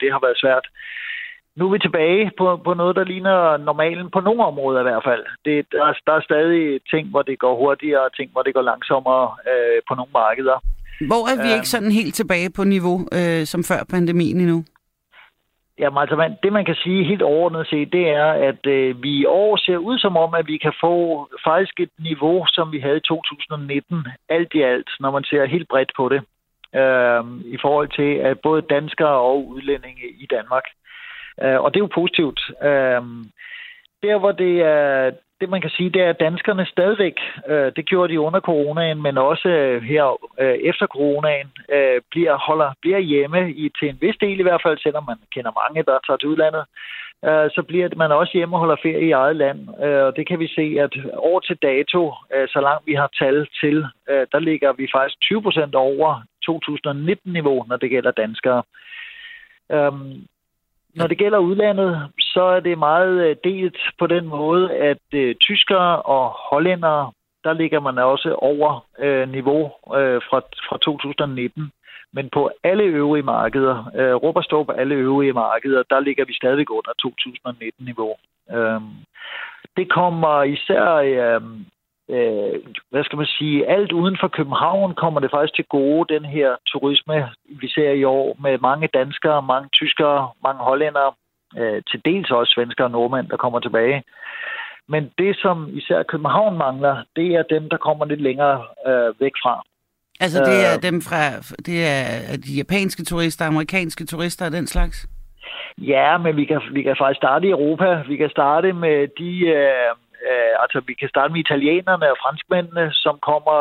Det 0.00 0.12
har 0.12 0.20
været 0.26 0.40
svært. 0.42 0.66
Nu 1.56 1.66
er 1.66 1.72
vi 1.72 1.78
tilbage 1.78 2.30
på, 2.38 2.56
på 2.64 2.74
noget, 2.74 2.96
der 2.96 3.04
ligner 3.04 3.56
normalen 3.56 4.10
på 4.10 4.20
nogle 4.20 4.44
områder 4.44 4.80
i 4.80 4.82
hvert 4.82 5.04
fald. 5.04 5.24
Det, 5.44 5.66
der, 5.72 5.92
der 6.06 6.12
er 6.12 6.22
stadig 6.30 6.80
ting, 6.90 7.08
hvor 7.08 7.22
det 7.22 7.38
går 7.38 7.56
hurtigere, 7.56 8.04
og 8.04 8.16
ting, 8.16 8.30
hvor 8.32 8.42
det 8.42 8.54
går 8.54 8.62
langsommere 8.62 9.24
uh, 9.50 9.78
på 9.88 9.94
nogle 9.94 10.12
markeder. 10.12 10.58
Hvor 11.10 11.22
er 11.32 11.36
vi 11.44 11.48
uh, 11.50 11.54
ikke 11.56 11.68
sådan 11.68 11.92
helt 11.92 12.14
tilbage 12.14 12.50
på 12.56 12.64
niveau 12.64 12.96
uh, 13.18 13.42
som 13.44 13.64
før 13.64 13.80
pandemien 13.90 14.40
endnu? 14.40 14.64
Jamen 15.78 15.98
altså, 15.98 16.16
man, 16.16 16.36
det 16.42 16.52
man 16.52 16.64
kan 16.64 16.74
sige 16.74 17.04
helt 17.04 17.22
overordnet 17.22 17.66
set, 17.66 17.92
det 17.92 18.08
er, 18.08 18.26
at 18.26 18.66
øh, 18.66 19.02
vi 19.02 19.12
i 19.16 19.24
år 19.24 19.56
ser 19.56 19.76
ud 19.76 19.98
som 19.98 20.16
om, 20.16 20.34
at 20.34 20.46
vi 20.46 20.56
kan 20.56 20.72
få 20.80 21.28
faktisk 21.44 21.80
et 21.80 21.90
niveau, 21.98 22.46
som 22.48 22.72
vi 22.72 22.78
havde 22.80 22.96
i 22.96 23.08
2019, 23.08 24.06
alt 24.28 24.54
i 24.54 24.62
alt, 24.62 24.90
når 25.00 25.10
man 25.10 25.24
ser 25.24 25.44
helt 25.44 25.68
bredt 25.68 25.92
på 25.96 26.08
det, 26.08 26.20
øh, 26.80 27.24
i 27.54 27.58
forhold 27.62 27.88
til 27.88 28.10
at 28.28 28.40
både 28.40 28.62
danskere 28.62 29.16
og 29.28 29.48
udlændinge 29.48 30.02
i 30.18 30.26
Danmark. 30.30 30.64
Øh, 31.42 31.60
og 31.60 31.74
det 31.74 31.80
er 31.80 31.86
jo 31.86 31.98
positivt. 32.00 32.40
Øh, 32.62 33.02
der, 34.02 34.18
hvor 34.18 34.32
det 34.32 34.54
er, 34.60 35.10
det 35.40 35.48
man 35.50 35.60
kan 35.60 35.70
sige, 35.70 35.90
det 35.90 36.02
er, 36.02 36.10
at 36.10 36.20
danskerne 36.20 36.66
stadigvæk, 36.66 37.16
øh, 37.48 37.72
det 37.76 37.84
gjorde 37.86 38.12
de 38.12 38.20
under 38.20 38.40
coronaen, 38.40 39.02
men 39.02 39.18
også 39.18 39.48
øh, 39.48 39.82
her 39.82 40.04
øh, 40.40 40.56
efter 40.70 40.86
coronaen, 40.86 41.48
øh, 41.76 42.00
bliver, 42.10 42.34
holder, 42.46 42.70
bliver 42.82 42.98
hjemme 42.98 43.52
i, 43.52 43.70
til 43.78 43.88
en 43.88 43.98
vis 44.00 44.16
del 44.20 44.40
i 44.40 44.42
hvert 44.42 44.62
fald, 44.66 44.78
selvom 44.78 45.04
man 45.08 45.18
kender 45.34 45.52
mange, 45.62 45.82
der 45.88 45.98
tager 46.06 46.16
til 46.16 46.28
udlandet, 46.28 46.64
øh, 47.26 47.48
så 47.54 47.62
bliver 47.68 47.88
man 47.96 48.12
også 48.12 48.32
hjemme 48.34 48.56
og 48.56 48.60
holder 48.60 48.76
ferie 48.82 49.08
i 49.08 49.10
eget 49.22 49.36
land. 49.36 49.60
Øh, 49.84 50.02
og 50.06 50.16
det 50.16 50.26
kan 50.28 50.38
vi 50.38 50.48
se, 50.58 50.66
at 50.84 50.92
år 51.16 51.40
til 51.40 51.56
dato, 51.62 52.02
øh, 52.34 52.48
så 52.48 52.60
langt 52.60 52.86
vi 52.86 52.94
har 52.94 53.10
tal 53.20 53.46
til, 53.60 53.76
øh, 54.10 54.26
der 54.32 54.38
ligger 54.38 54.72
vi 54.72 54.88
faktisk 54.94 55.20
20 55.20 55.42
procent 55.42 55.74
over 55.74 56.22
2019-niveau, 56.50 57.64
når 57.68 57.76
det 57.76 57.90
gælder 57.90 58.10
danskere. 58.10 58.62
Øhm, 59.72 60.26
når 60.94 61.06
det 61.06 61.18
gælder 61.18 61.38
udlandet, 61.38 62.10
så 62.20 62.42
er 62.42 62.60
det 62.60 62.78
meget 62.78 63.26
øh, 63.26 63.36
delt 63.44 63.76
på 63.98 64.06
den 64.06 64.26
måde, 64.26 64.72
at 64.72 65.04
øh, 65.14 65.34
tyskere 65.34 66.02
og 66.02 66.28
hollændere, 66.50 67.12
der 67.44 67.52
ligger 67.52 67.80
man 67.80 67.98
også 67.98 68.34
over 68.34 68.86
øh, 68.98 69.28
niveau 69.28 69.64
øh, 69.96 70.20
fra, 70.28 70.40
fra 70.68 70.78
2019. 70.78 71.72
Men 72.12 72.30
på 72.32 72.50
alle 72.64 72.84
øvrige 72.84 73.22
markeder, 73.22 73.90
øh, 73.94 74.14
råb 74.14 74.66
på 74.66 74.72
alle 74.72 74.94
øvrige 74.94 75.32
markeder, 75.32 75.82
der 75.90 76.00
ligger 76.00 76.24
vi 76.24 76.34
stadig 76.34 76.70
under 76.70 76.92
2019-niveau. 77.06 78.14
Øh, 78.52 78.80
det 79.76 79.92
kommer 79.92 80.42
især 80.42 80.94
øh, 80.94 81.40
øh, 82.10 82.54
hvad 82.90 83.04
skal 83.04 83.16
man 83.16 83.26
sige, 83.26 83.66
alt 83.66 83.92
uden 83.92 84.16
for 84.20 84.28
København 84.28 84.94
kommer 84.94 85.20
det 85.20 85.30
faktisk 85.30 85.54
til 85.54 85.64
gode, 85.64 86.14
den 86.14 86.24
her 86.24 86.56
turisme, 86.66 87.28
vi 87.60 87.68
ser 87.68 87.90
i 87.90 88.04
år, 88.04 88.36
med 88.42 88.58
mange 88.58 88.88
danskere, 88.94 89.42
mange 89.42 89.68
tyskere, 89.72 90.30
mange 90.42 90.60
hollændere, 90.60 91.12
øh, 91.58 91.82
til 91.90 92.00
dels 92.04 92.30
også 92.30 92.52
svenskere 92.52 92.86
og 92.86 92.90
nordmænd, 92.90 93.28
der 93.28 93.36
kommer 93.36 93.60
tilbage. 93.60 94.02
Men 94.88 95.10
det, 95.18 95.36
som 95.36 95.68
især 95.72 96.02
København 96.02 96.58
mangler, 96.58 96.96
det 97.16 97.28
er 97.34 97.42
dem, 97.42 97.68
der 97.68 97.76
kommer 97.76 98.04
lidt 98.04 98.20
længere 98.20 98.64
øh, 98.86 99.20
væk 99.20 99.32
fra. 99.42 99.62
Altså 100.20 100.38
det 100.38 100.58
er 100.68 100.74
øh, 100.76 100.82
dem 100.82 101.00
fra, 101.00 101.22
det 101.68 101.78
er 101.86 102.36
de 102.46 102.52
japanske 102.56 103.04
turister, 103.04 103.46
amerikanske 103.46 104.06
turister 104.06 104.46
og 104.46 104.52
den 104.52 104.66
slags? 104.66 105.08
Ja, 105.78 106.18
men 106.18 106.36
vi 106.36 106.44
kan, 106.44 106.60
vi 106.72 106.82
kan 106.82 106.96
faktisk 106.98 107.16
starte 107.16 107.46
i 107.46 107.50
Europa. 107.50 108.02
Vi 108.08 108.16
kan 108.16 108.30
starte 108.30 108.72
med 108.72 109.08
de, 109.18 109.32
øh, 109.46 109.90
Øh, 110.30 110.54
altså, 110.62 110.78
vi 110.88 110.94
kan 110.94 111.08
starte 111.08 111.32
med 111.32 111.40
italienerne 111.40 112.10
og 112.12 112.16
franskmændene, 112.22 112.92
som 112.92 113.18
kommer 113.30 113.58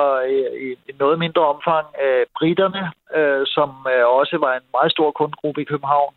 i, 0.65 0.71
i 0.89 0.91
noget 0.99 1.19
mindre 1.19 1.43
omfang. 1.53 1.85
Øh, 2.03 2.25
britterne, 2.37 2.83
øh, 3.17 3.43
som 3.55 3.69
øh, 3.93 4.05
også 4.19 4.35
var 4.45 4.53
en 4.55 4.67
meget 4.75 4.91
stor 4.91 5.11
kundegruppe 5.11 5.61
i 5.61 5.69
København. 5.71 6.13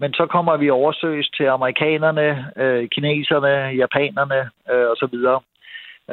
Men 0.00 0.14
så 0.14 0.26
kommer 0.26 0.56
vi 0.56 0.70
oversøges 0.70 1.28
til 1.36 1.44
amerikanerne, 1.44 2.28
øh, 2.56 2.88
kineserne, 2.88 3.54
japanerne 3.82 4.40
øh, 4.72 4.86
osv. 4.92 5.16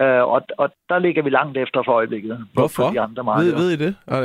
Øh, 0.03 0.23
og, 0.33 0.41
og 0.57 0.67
der 0.89 0.99
ligger 0.99 1.23
vi 1.23 1.29
langt 1.29 1.57
efter 1.57 1.79
for 1.85 1.91
øjeblikket. 1.91 2.47
Hvorfor? 2.53 2.89
De 2.89 3.01
andre 3.01 3.23
markeder. 3.23 3.55
ved, 3.55 3.63
ved 3.63 3.71
I 3.71 3.77
det? 3.85 3.95
Har, 4.07 4.21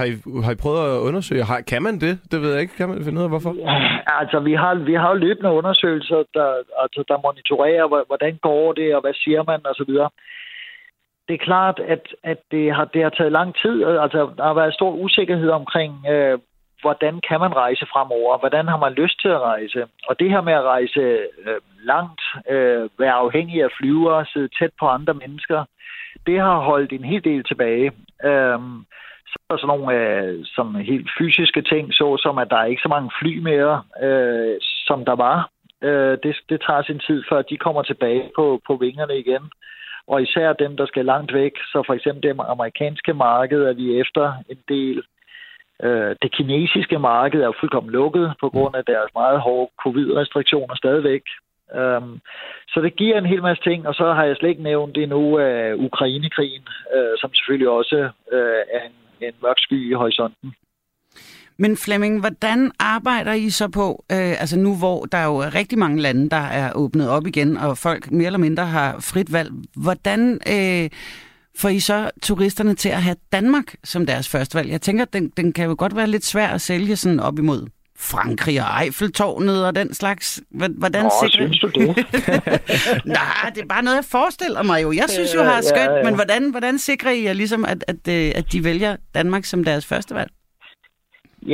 har, 0.00 0.04
I, 0.12 0.14
har 0.44 0.52
I 0.52 0.58
prøvet 0.64 0.80
at 0.94 1.00
undersøge? 1.08 1.42
Har, 1.50 1.60
kan 1.60 1.82
man 1.82 1.94
det? 2.04 2.14
Det 2.30 2.38
ved 2.42 2.50
jeg 2.52 2.60
ikke. 2.60 2.76
Kan 2.76 2.88
man 2.88 3.04
finde 3.04 3.18
ud 3.18 3.24
af, 3.24 3.30
hvorfor? 3.30 3.52
Ja, 3.68 3.76
altså, 4.20 4.38
vi 4.40 4.54
har, 4.62 4.74
vi 4.74 4.94
har 4.94 5.08
jo 5.12 5.16
løbende 5.26 5.50
undersøgelser, 5.50 6.20
der, 6.34 6.48
altså, 6.82 7.04
der 7.08 7.24
monitorerer, 7.26 8.04
hvordan 8.10 8.38
går 8.42 8.72
det, 8.72 8.94
og 8.94 9.00
hvad 9.00 9.14
siger 9.24 9.42
man, 9.50 9.60
og 9.66 9.74
så 9.74 9.84
videre. 9.88 10.10
Det 11.28 11.34
er 11.34 11.46
klart, 11.50 11.78
at, 11.94 12.04
at 12.24 12.40
det, 12.50 12.74
har, 12.74 12.84
det 12.84 13.02
har 13.02 13.10
taget 13.10 13.32
lang 13.32 13.54
tid. 13.62 13.84
Altså, 13.84 14.20
der 14.36 14.44
har 14.44 14.54
været 14.54 14.74
stor 14.74 14.92
usikkerhed 15.04 15.50
omkring, 15.50 15.92
øh, 16.12 16.38
hvordan 16.86 17.14
kan 17.28 17.40
man 17.44 17.54
rejse 17.64 17.84
fremover? 17.92 18.38
Hvordan 18.38 18.66
har 18.72 18.78
man 18.84 18.92
lyst 18.92 19.20
til 19.20 19.28
at 19.28 19.44
rejse? 19.52 19.80
Og 20.08 20.18
det 20.20 20.28
her 20.30 20.40
med 20.48 20.52
at 20.52 20.68
rejse 20.74 21.02
øh, 21.46 21.60
langt, 21.92 22.22
øh, 22.54 22.88
være 22.98 23.16
afhængig 23.24 23.58
af 23.62 23.70
flyvere, 23.78 24.26
sidde 24.32 24.50
tæt 24.58 24.74
på 24.80 24.86
andre 24.96 25.14
mennesker, 25.14 25.64
det 26.26 26.38
har 26.40 26.58
holdt 26.70 26.92
en 26.92 27.04
hel 27.04 27.24
del 27.24 27.44
tilbage. 27.44 27.88
Øh, 28.28 28.58
så 29.30 29.36
er 29.42 29.48
der 29.50 29.58
sådan 29.58 29.72
nogle 29.72 29.88
øh, 29.98 30.44
som 30.54 30.74
helt 30.74 31.08
fysiske 31.18 31.62
ting, 31.62 31.84
så 31.98 32.06
som 32.24 32.38
at 32.38 32.50
der 32.50 32.58
er 32.60 32.72
ikke 32.72 32.86
så 32.86 32.88
mange 32.88 33.10
fly 33.20 33.38
mere, 33.50 33.82
øh, 34.06 34.56
som 34.88 35.04
der 35.04 35.16
var. 35.26 35.38
Øh, 35.82 36.18
det, 36.22 36.36
det 36.50 36.58
tager 36.66 36.82
sin 36.82 37.00
tid, 37.06 37.22
før 37.30 37.42
de 37.42 37.56
kommer 37.56 37.82
tilbage 37.82 38.30
på, 38.36 38.60
på 38.66 38.76
vingerne 38.76 39.18
igen. 39.18 39.44
Og 40.06 40.22
især 40.22 40.52
dem, 40.52 40.76
der 40.76 40.86
skal 40.86 41.04
langt 41.04 41.32
væk. 41.34 41.52
Så 41.72 41.82
for 41.86 41.94
eksempel 41.94 42.22
det 42.22 42.36
amerikanske 42.48 43.14
marked 43.14 43.62
er 43.62 43.72
vi 43.72 44.00
efter 44.00 44.32
en 44.48 44.60
del 44.68 45.02
Øh, 45.82 46.16
det 46.22 46.32
kinesiske 46.36 46.98
marked 46.98 47.40
er 47.40 47.46
jo 47.46 47.60
fuldkommen 47.60 47.92
lukket 47.92 48.34
på 48.40 48.48
grund 48.50 48.74
af 48.76 48.84
deres 48.84 49.10
meget 49.14 49.40
hårde 49.40 49.70
covid-restriktioner 49.82 50.74
stadigvæk. 50.76 51.22
Um, 51.74 52.20
så 52.68 52.80
det 52.80 52.96
giver 52.96 53.18
en 53.18 53.26
hel 53.26 53.42
masse 53.42 53.62
ting, 53.62 53.88
og 53.88 53.94
så 53.94 54.12
har 54.12 54.24
jeg 54.24 54.36
slet 54.36 54.48
ikke 54.48 54.62
nævnt 54.62 54.94
det 54.94 55.08
nu 55.08 55.38
af 55.38 55.74
Ukrainekrigen, 55.74 56.62
øh, 56.94 57.14
som 57.18 57.34
selvfølgelig 57.34 57.68
også 57.68 58.10
øh, 58.32 58.60
er 58.76 58.82
en, 58.86 59.26
en 59.26 59.34
mørk 59.42 59.58
sky 59.58 59.90
i 59.90 59.92
horisonten. 59.92 60.54
Men 61.58 61.76
Flemming, 61.76 62.20
hvordan 62.20 62.72
arbejder 62.78 63.32
I 63.32 63.50
så 63.50 63.68
på, 63.68 64.04
øh, 64.12 64.40
altså 64.40 64.58
nu 64.58 64.76
hvor 64.78 65.04
der 65.04 65.18
er 65.18 65.26
jo 65.26 65.38
rigtig 65.40 65.78
mange 65.78 66.02
lande, 66.02 66.30
der 66.30 66.44
er 66.60 66.72
åbnet 66.74 67.10
op 67.10 67.26
igen, 67.26 67.56
og 67.56 67.78
folk 67.78 68.10
mere 68.10 68.26
eller 68.26 68.38
mindre 68.38 68.66
har 68.66 68.96
frit 69.00 69.32
valg, 69.32 69.50
hvordan 69.82 70.40
øh, 70.54 70.90
får 71.60 71.68
I 71.68 71.80
så 71.80 72.10
turisterne 72.22 72.74
til 72.74 72.88
at 72.88 73.02
have 73.02 73.16
Danmark 73.32 73.74
som 73.84 74.06
deres 74.06 74.28
første 74.28 74.58
valg? 74.58 74.70
Jeg 74.70 74.80
tænker, 74.80 75.04
den, 75.04 75.28
den 75.28 75.52
kan 75.52 75.68
jo 75.68 75.74
godt 75.78 75.96
være 75.96 76.06
lidt 76.06 76.24
svær 76.24 76.48
at 76.48 76.60
sælge 76.60 76.96
sådan 76.96 77.20
op 77.20 77.38
imod 77.38 77.66
Frankrig 77.98 78.60
og 78.60 78.82
Eiffeltårnet 78.82 79.66
og 79.66 79.76
den 79.76 79.94
slags. 79.94 80.42
Hvordan 80.50 81.04
Nå, 81.04 81.10
sikrer... 81.22 81.30
synes 81.30 81.58
du 81.60 81.68
det? 81.68 81.88
Nej, 83.18 83.50
det 83.54 83.62
er 83.62 83.70
bare 83.74 83.84
noget, 83.84 83.96
jeg 83.96 84.08
forestiller 84.18 84.62
mig 84.62 84.82
jo. 84.82 84.92
Jeg 84.92 85.08
synes 85.08 85.34
jo, 85.34 85.42
har 85.42 85.60
skønt, 85.60 85.90
ja, 85.90 85.96
ja. 85.96 86.04
men 86.04 86.14
hvordan, 86.14 86.50
hvordan 86.50 86.78
sikrer 86.78 87.10
I 87.10 87.34
ligesom, 87.34 87.64
at, 87.64 87.84
at, 87.88 88.02
øh, 88.16 88.32
at 88.38 88.52
de 88.52 88.64
vælger 88.64 88.96
Danmark 89.14 89.44
som 89.44 89.64
deres 89.64 89.86
første 89.86 90.14
valg? 90.14 90.30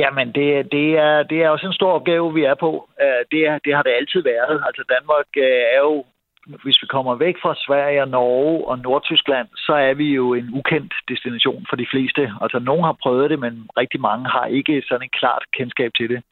Jamen, 0.01 0.27
det, 0.37 0.47
det, 0.75 0.87
er, 1.07 1.23
det 1.29 1.37
er 1.43 1.49
også 1.49 1.67
en 1.67 1.79
stor 1.79 1.91
opgave, 1.91 2.33
vi 2.33 2.43
er 2.43 2.55
på. 2.65 2.71
Øh, 3.03 3.21
det, 3.31 3.39
det 3.65 3.71
har 3.75 3.83
det 3.87 3.93
altid 3.99 4.21
været. 4.33 4.55
Altså, 4.67 4.83
Danmark 4.95 5.29
øh, 5.37 5.63
er 5.75 5.81
jo 5.89 6.05
hvis 6.45 6.81
vi 6.81 6.87
kommer 6.87 7.15
væk 7.15 7.35
fra 7.41 7.55
Sverige 7.55 8.01
og 8.01 8.07
Norge 8.07 8.67
og 8.67 8.79
Nordtyskland, 8.79 9.47
så 9.55 9.73
er 9.73 9.93
vi 9.93 10.13
jo 10.13 10.33
en 10.33 10.49
ukendt 10.53 10.93
destination 11.07 11.65
for 11.69 11.75
de 11.75 11.87
fleste. 11.91 12.33
Altså, 12.41 12.59
nogen 12.59 12.83
har 12.83 12.97
prøvet 13.03 13.29
det, 13.29 13.39
men 13.39 13.67
rigtig 13.77 14.01
mange 14.01 14.25
har 14.29 14.45
ikke 14.45 14.83
sådan 14.87 15.03
en 15.03 15.17
klart 15.19 15.43
kendskab 15.57 15.91
til 15.97 16.09
det. 16.09 16.23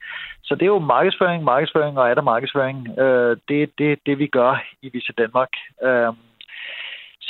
Så 0.44 0.56
det 0.56 0.62
er 0.62 0.76
jo 0.76 0.80
markedsføring, 0.80 1.44
markedsføring 1.44 1.98
og 2.00 2.10
er 2.10 2.14
der 2.14 2.22
markedsføring. 2.22 3.00
Øh, 3.00 3.38
det 3.48 3.64
er 3.64 3.68
det, 3.78 4.00
det, 4.06 4.20
vi 4.20 4.28
gør 4.28 4.64
i 4.82 4.90
Vise 4.94 5.14
Danmark. 5.18 5.50
Øh, 5.84 6.14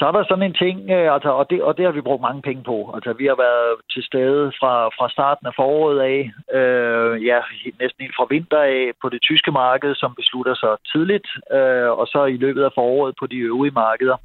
så 0.02 0.08
er 0.08 0.12
der 0.12 0.24
sådan 0.24 0.48
en 0.50 0.62
ting, 0.66 0.78
øh, 0.98 1.14
altså, 1.16 1.30
og, 1.40 1.46
det, 1.50 1.62
og 1.68 1.78
det 1.78 1.86
har 1.86 1.92
vi 1.92 2.08
brugt 2.08 2.22
mange 2.22 2.42
penge 2.42 2.64
på. 2.64 2.92
Altså, 2.96 3.14
vi 3.14 3.26
har 3.32 3.38
været 3.46 3.72
til 3.94 4.04
stede 4.10 4.52
fra, 4.60 4.74
fra 4.98 5.10
starten 5.10 5.48
af 5.48 5.54
foråret 5.56 6.00
af, 6.12 6.20
øh, 6.58 7.26
ja, 7.26 7.40
næsten 7.82 8.04
helt 8.04 8.18
fra 8.18 8.28
vinter 8.30 8.62
af, 8.62 8.92
på 9.02 9.10
det 9.10 9.22
tyske 9.22 9.52
marked, 9.52 9.96
som 9.96 10.16
beslutter 10.16 10.56
sig 10.56 10.74
tidligt, 10.92 11.28
øh, 11.58 11.90
og 12.00 12.06
så 12.14 12.26
i 12.26 12.38
løbet 12.46 12.64
af 12.64 12.72
foråret 12.76 13.14
på 13.20 13.26
de 13.28 13.38
øvrige 13.38 13.78
markeder. 13.84 14.18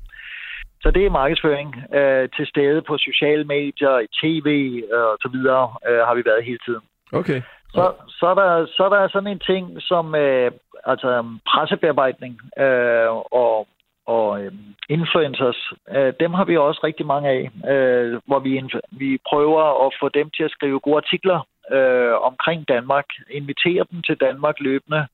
Så 0.82 0.90
det 0.90 1.02
er 1.06 1.18
markedsføring 1.20 1.70
øh, 1.98 2.28
til 2.36 2.46
stede 2.46 2.82
på 2.82 2.98
sociale 2.98 3.44
medier, 3.44 3.94
i 4.06 4.08
tv 4.20 4.48
øh, 4.94 5.06
og 5.12 5.18
så 5.22 5.28
videre, 5.32 5.64
øh, 5.88 6.00
har 6.06 6.14
vi 6.14 6.22
været 6.30 6.44
hele 6.44 6.58
tiden. 6.66 6.84
Okay. 7.12 7.40
Så, 7.74 7.92
så, 8.08 8.26
er 8.26 8.34
der, 8.34 8.66
så 8.76 8.82
er 8.84 8.88
der 8.88 9.08
sådan 9.08 9.32
en 9.34 9.46
ting 9.50 9.82
som 9.82 10.14
øh, 10.14 10.50
altså 10.92 11.08
pressebearbejdning 11.50 12.34
øh, 12.64 13.08
og, 13.42 13.66
og 14.06 14.44
øh, 14.44 14.52
influencers. 14.88 15.72
Øh, 15.96 16.12
dem 16.20 16.34
har 16.34 16.44
vi 16.44 16.56
også 16.56 16.80
rigtig 16.84 17.06
mange 17.06 17.28
af, 17.28 17.42
øh, 17.72 18.20
hvor 18.26 18.38
vi, 18.38 18.62
vi 18.90 19.18
prøver 19.30 19.86
at 19.86 19.92
få 20.00 20.08
dem 20.08 20.30
til 20.30 20.42
at 20.42 20.50
skrive 20.50 20.80
gode 20.80 20.96
artikler 20.96 21.38
øh, 21.72 22.14
omkring 22.30 22.68
Danmark, 22.68 23.04
invitere 23.30 23.84
dem 23.90 24.02
til 24.02 24.16
Danmark 24.16 24.60
løbende, 24.60 25.06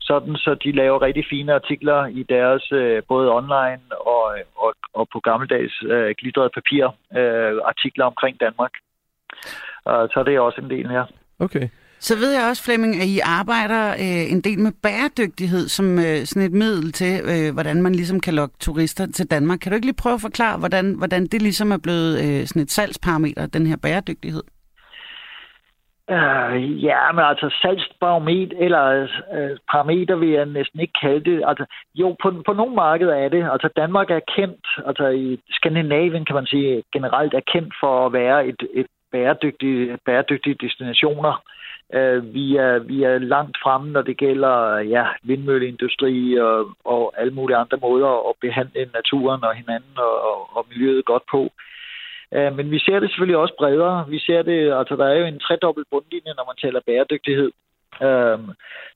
sådan 0.00 0.36
så 0.36 0.54
de 0.54 0.72
laver 0.72 1.02
rigtig 1.02 1.24
fine 1.30 1.54
artikler 1.54 2.06
i 2.06 2.22
deres 2.22 2.72
øh, 2.72 3.02
både 3.08 3.32
online 3.34 3.82
og, 3.90 4.24
og, 4.56 4.74
og 4.94 5.08
på 5.12 5.20
gammeldags 5.20 5.82
øh, 5.82 6.14
glitret 6.18 6.50
papir 6.54 6.84
øh, 7.18 7.52
artikler 7.64 8.04
omkring 8.04 8.40
Danmark. 8.40 8.72
Og 9.84 10.08
så 10.12 10.22
det 10.26 10.34
er 10.34 10.40
også 10.40 10.60
en 10.60 10.70
del 10.70 10.88
her. 10.88 11.04
Okay. 11.38 11.68
Så 12.06 12.14
ved 12.18 12.32
jeg 12.32 12.48
også, 12.48 12.64
Flemming, 12.64 12.92
at 13.02 13.08
I 13.16 13.18
arbejder 13.40 13.82
øh, 14.04 14.32
en 14.34 14.40
del 14.40 14.58
med 14.58 14.72
bæredygtighed 14.82 15.64
som 15.68 15.86
øh, 15.98 16.18
sådan 16.28 16.48
et 16.48 16.52
middel 16.62 16.92
til, 16.92 17.12
øh, 17.32 17.54
hvordan 17.54 17.82
man 17.82 17.94
ligesom 17.94 18.20
kan 18.20 18.34
lokke 18.34 18.56
turister 18.60 19.06
til 19.06 19.30
Danmark. 19.30 19.58
Kan 19.58 19.70
du 19.70 19.76
ikke 19.76 19.86
lige 19.86 20.02
prøve 20.02 20.14
at 20.14 20.26
forklare, 20.28 20.58
hvordan, 20.58 20.94
hvordan 20.98 21.22
det 21.26 21.42
ligesom 21.42 21.72
er 21.72 21.80
blevet 21.82 22.12
øh, 22.24 22.46
sådan 22.46 22.62
et 22.62 22.70
salgsparameter, 22.70 23.46
den 23.46 23.66
her 23.66 23.76
bæredygtighed? 23.82 24.42
Uh, 26.16 26.84
ja, 26.84 27.12
men 27.12 27.24
altså 27.24 27.58
salgsbarometer, 27.62 28.56
eller 28.58 29.02
uh, 29.36 29.56
parameter 29.72 30.16
vil 30.16 30.28
jeg 30.28 30.46
næsten 30.46 30.80
ikke 30.80 30.92
kalde 31.02 31.24
det. 31.30 31.42
Altså, 31.46 31.64
jo, 31.94 32.16
på, 32.22 32.42
på 32.46 32.52
nogle 32.52 32.74
markeder 32.74 33.14
er 33.14 33.28
det. 33.28 33.48
Altså 33.52 33.68
Danmark 33.76 34.10
er 34.10 34.20
kendt, 34.36 34.66
altså 34.86 35.06
i 35.08 35.40
Skandinavien 35.50 36.24
kan 36.24 36.34
man 36.34 36.46
sige, 36.46 36.82
generelt 36.92 37.34
er 37.34 37.50
kendt 37.52 37.74
for 37.80 38.06
at 38.06 38.12
være 38.12 38.46
et, 38.46 38.62
et 38.74 38.86
bæredygtige, 39.12 39.98
bæredygtige 40.06 40.56
destinationer. 40.60 41.42
Øh, 41.94 42.34
vi, 42.34 42.56
er, 42.56 42.78
vi 42.78 43.02
er 43.02 43.18
langt 43.18 43.56
fremme, 43.62 43.92
når 43.92 44.02
det 44.02 44.16
gælder 44.16 44.78
ja, 44.78 45.04
vindmølleindustri 45.22 46.38
og, 46.38 46.70
og 46.84 47.14
alle 47.16 47.32
mulige 47.32 47.56
andre 47.56 47.78
måder 47.82 48.28
at 48.28 48.34
behandle 48.40 48.90
naturen 48.94 49.44
og 49.44 49.54
hinanden 49.54 49.96
og, 49.96 50.14
og, 50.30 50.56
og 50.56 50.66
miljøet 50.70 51.04
godt 51.04 51.22
på. 51.30 51.50
Øh, 52.34 52.56
men 52.56 52.70
vi 52.70 52.78
ser 52.78 53.00
det 53.00 53.08
selvfølgelig 53.10 53.36
også 53.36 53.54
bredere. 53.58 54.06
Vi 54.08 54.18
ser 54.18 54.42
det, 54.42 54.72
altså 54.72 54.96
der 54.96 55.06
er 55.06 55.18
jo 55.18 55.24
en 55.24 55.40
tredobbelt 55.40 55.86
bundlinje, 55.90 56.32
når 56.36 56.46
man 56.50 56.56
taler 56.62 56.80
bæredygtighed. 56.86 57.50
Øh, 58.02 58.38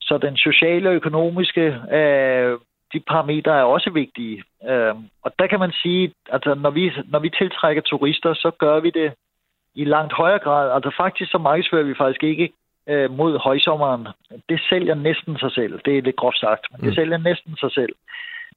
så 0.01 0.19
den 0.19 0.37
sociale 0.37 0.89
og 0.89 0.95
økonomiske, 0.95 1.67
øh, 1.99 2.59
de 2.95 3.01
parametre 3.01 3.59
er 3.59 3.63
også 3.63 3.91
vigtige. 3.91 4.43
Uh, 4.61 4.95
og 5.25 5.31
der 5.39 5.47
kan 5.47 5.61
man 5.65 5.73
sige, 5.83 6.05
at 6.05 6.35
altså, 6.35 6.55
når 6.55 6.71
vi, 6.71 6.93
når 7.13 7.19
vi 7.19 7.31
tiltrækker 7.31 7.83
turister, 7.83 8.35
så 8.35 8.51
gør 8.59 8.81
vi 8.81 8.91
det 8.91 9.13
i 9.75 9.85
langt 9.85 10.13
højere 10.13 10.39
grad. 10.39 10.73
Altså 10.75 10.91
faktisk 10.97 11.31
så 11.31 11.39
markedsfører 11.39 11.83
vi 11.83 11.95
faktisk 11.99 12.23
ikke 12.23 12.53
uh, 12.93 13.17
mod 13.19 13.39
højsommeren. 13.39 14.09
Det 14.49 14.61
sælger 14.71 14.95
næsten 14.95 15.39
sig 15.39 15.53
selv. 15.53 15.81
Det 15.85 15.99
er 15.99 16.03
lidt 16.03 16.17
groft 16.17 16.41
sagt, 16.41 16.67
men 16.71 16.81
det 16.81 16.89
mm. 16.89 16.95
sælger 16.95 17.19
næsten 17.19 17.57
sig 17.57 17.73
selv. 17.73 17.95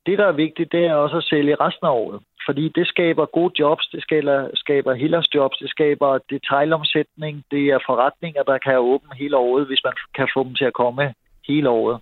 Det, 0.05 0.17
der 0.17 0.27
er 0.27 0.41
vigtigt, 0.45 0.71
det 0.71 0.85
er 0.85 0.93
også 0.93 1.17
at 1.17 1.23
sælge 1.23 1.55
resten 1.55 1.87
af 1.87 1.91
året 1.91 2.19
fordi 2.47 2.65
det 2.77 2.87
skaber 2.87 3.25
gode 3.25 3.53
jobs, 3.59 3.87
det 3.87 4.01
skaber, 4.01 4.49
skaber 4.53 4.93
jobs, 5.35 5.57
det 5.57 5.69
skaber 5.69 6.17
detailomsætning, 6.29 7.43
det 7.51 7.63
er 7.75 7.79
forretninger, 7.89 8.43
der 8.43 8.57
kan 8.57 8.77
åbne 8.77 9.13
hele 9.21 9.37
året, 9.37 9.67
hvis 9.67 9.81
man 9.83 9.93
kan 10.17 10.27
få 10.35 10.43
dem 10.43 10.55
til 10.55 10.65
at 10.65 10.73
komme 10.81 11.13
hele 11.47 11.69
året. 11.69 11.97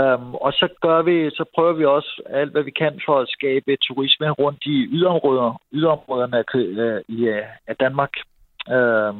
Um, 0.00 0.34
og 0.34 0.52
så 0.52 0.68
gør 0.82 1.02
vi, 1.02 1.30
så 1.30 1.44
prøver 1.54 1.72
vi 1.72 1.84
også 1.84 2.22
alt, 2.30 2.52
hvad 2.52 2.62
vi 2.62 2.70
kan 2.70 3.00
for 3.06 3.16
at 3.20 3.28
skabe 3.28 3.76
turisme 3.76 4.30
rundt 4.30 4.62
i 4.66 4.76
yderområder, 4.96 5.60
yderområderne 5.72 6.36
af, 6.38 6.44
af, 7.34 7.46
af 7.66 7.76
Danmark. 7.76 8.12
Øh, 8.70 9.14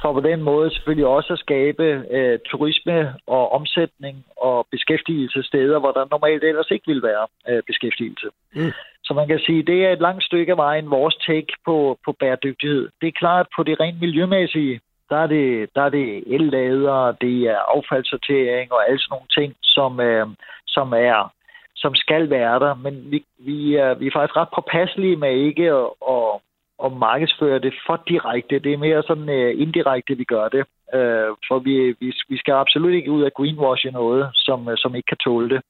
for 0.00 0.12
på 0.12 0.20
den 0.20 0.42
måde 0.42 0.70
selvfølgelig 0.70 1.06
også 1.06 1.32
at 1.32 1.38
skabe 1.38 2.04
øh, 2.10 2.38
turisme 2.50 3.14
og 3.26 3.52
omsætning 3.52 4.24
og 4.36 4.66
beskæftigelse 4.70 5.42
steder, 5.42 5.78
hvor 5.78 5.92
der 5.92 6.06
normalt 6.10 6.44
ellers 6.44 6.70
ikke 6.70 6.86
vil 6.86 7.02
være 7.02 7.26
øh, 7.48 7.62
beskæftigelse. 7.66 8.28
Mm. 8.54 8.72
Så 9.04 9.14
man 9.14 9.28
kan 9.28 9.38
sige, 9.38 9.62
det 9.62 9.86
er 9.86 9.92
et 9.92 10.00
langt 10.00 10.24
stykke 10.24 10.52
af 10.52 10.56
vejen 10.58 10.90
vores 10.90 11.16
take 11.26 11.52
på, 11.64 11.98
på 12.04 12.12
bæredygtighed. 12.20 12.88
Det 13.00 13.08
er 13.08 13.20
klart, 13.22 13.46
på 13.56 13.62
det 13.62 13.80
rent 13.80 14.00
miljømæssige, 14.00 14.80
der 15.10 15.16
er 15.16 15.26
det, 15.26 15.68
der 15.74 15.82
er 15.82 15.88
det 15.88 16.24
el-lader, 16.34 17.12
det 17.12 17.36
er 17.42 17.58
affaldssortering 17.76 18.72
og 18.72 18.88
alle 18.88 19.00
sådan 19.00 19.14
nogle 19.14 19.32
ting, 19.38 19.56
som, 19.62 20.00
øh, 20.00 20.26
som 20.66 20.92
er 20.92 21.32
som 21.76 21.94
skal 21.94 22.30
være 22.30 22.58
der, 22.58 22.74
men 22.74 23.10
vi, 23.10 23.24
vi, 23.38 23.74
er, 23.74 23.94
vi 23.94 24.06
er 24.06 24.10
faktisk 24.14 24.36
ret 24.36 24.48
påpasselige 24.54 25.16
med 25.16 25.32
ikke 25.48 25.66
at, 25.70 25.88
at, 26.14 26.40
at 26.84 26.92
markedsføre 26.92 27.58
det 27.58 27.74
for 27.86 28.02
direkte. 28.08 28.58
Det 28.58 28.72
er 28.72 28.84
mere 28.86 29.02
sådan 29.02 29.28
uh, 29.38 29.60
indirekte, 29.62 30.14
vi 30.16 30.24
gør 30.24 30.48
det. 30.48 30.64
Uh, 30.98 31.30
for 31.48 31.58
vi, 31.58 31.74
vi, 32.00 32.08
vi 32.28 32.36
skal 32.38 32.52
absolut 32.52 32.94
ikke 32.94 33.10
ud 33.10 33.22
af 33.22 33.32
greenwashing 33.36 33.92
noget, 33.92 34.28
som, 34.34 34.68
uh, 34.68 34.72
som 34.76 34.94
ikke 34.94 35.06
kan 35.06 35.24
tåle 35.24 35.48
det. 35.48 35.60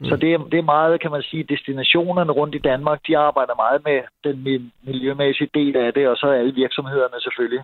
Mm. 0.00 0.08
Så 0.08 0.16
det 0.16 0.32
er, 0.34 0.38
det 0.52 0.58
er 0.58 0.72
meget, 0.76 1.00
kan 1.00 1.10
man 1.10 1.22
sige, 1.22 1.44
destinationerne 1.54 2.32
rundt 2.32 2.54
i 2.54 2.58
Danmark, 2.58 2.98
de 3.06 3.18
arbejder 3.18 3.54
meget 3.54 3.80
med 3.84 3.98
den 4.24 4.36
miljømæssige 4.86 5.50
del 5.54 5.76
af 5.76 5.92
det, 5.92 6.08
og 6.08 6.16
så 6.16 6.26
alle 6.26 6.54
virksomhederne 6.54 7.20
selvfølgelig. 7.20 7.62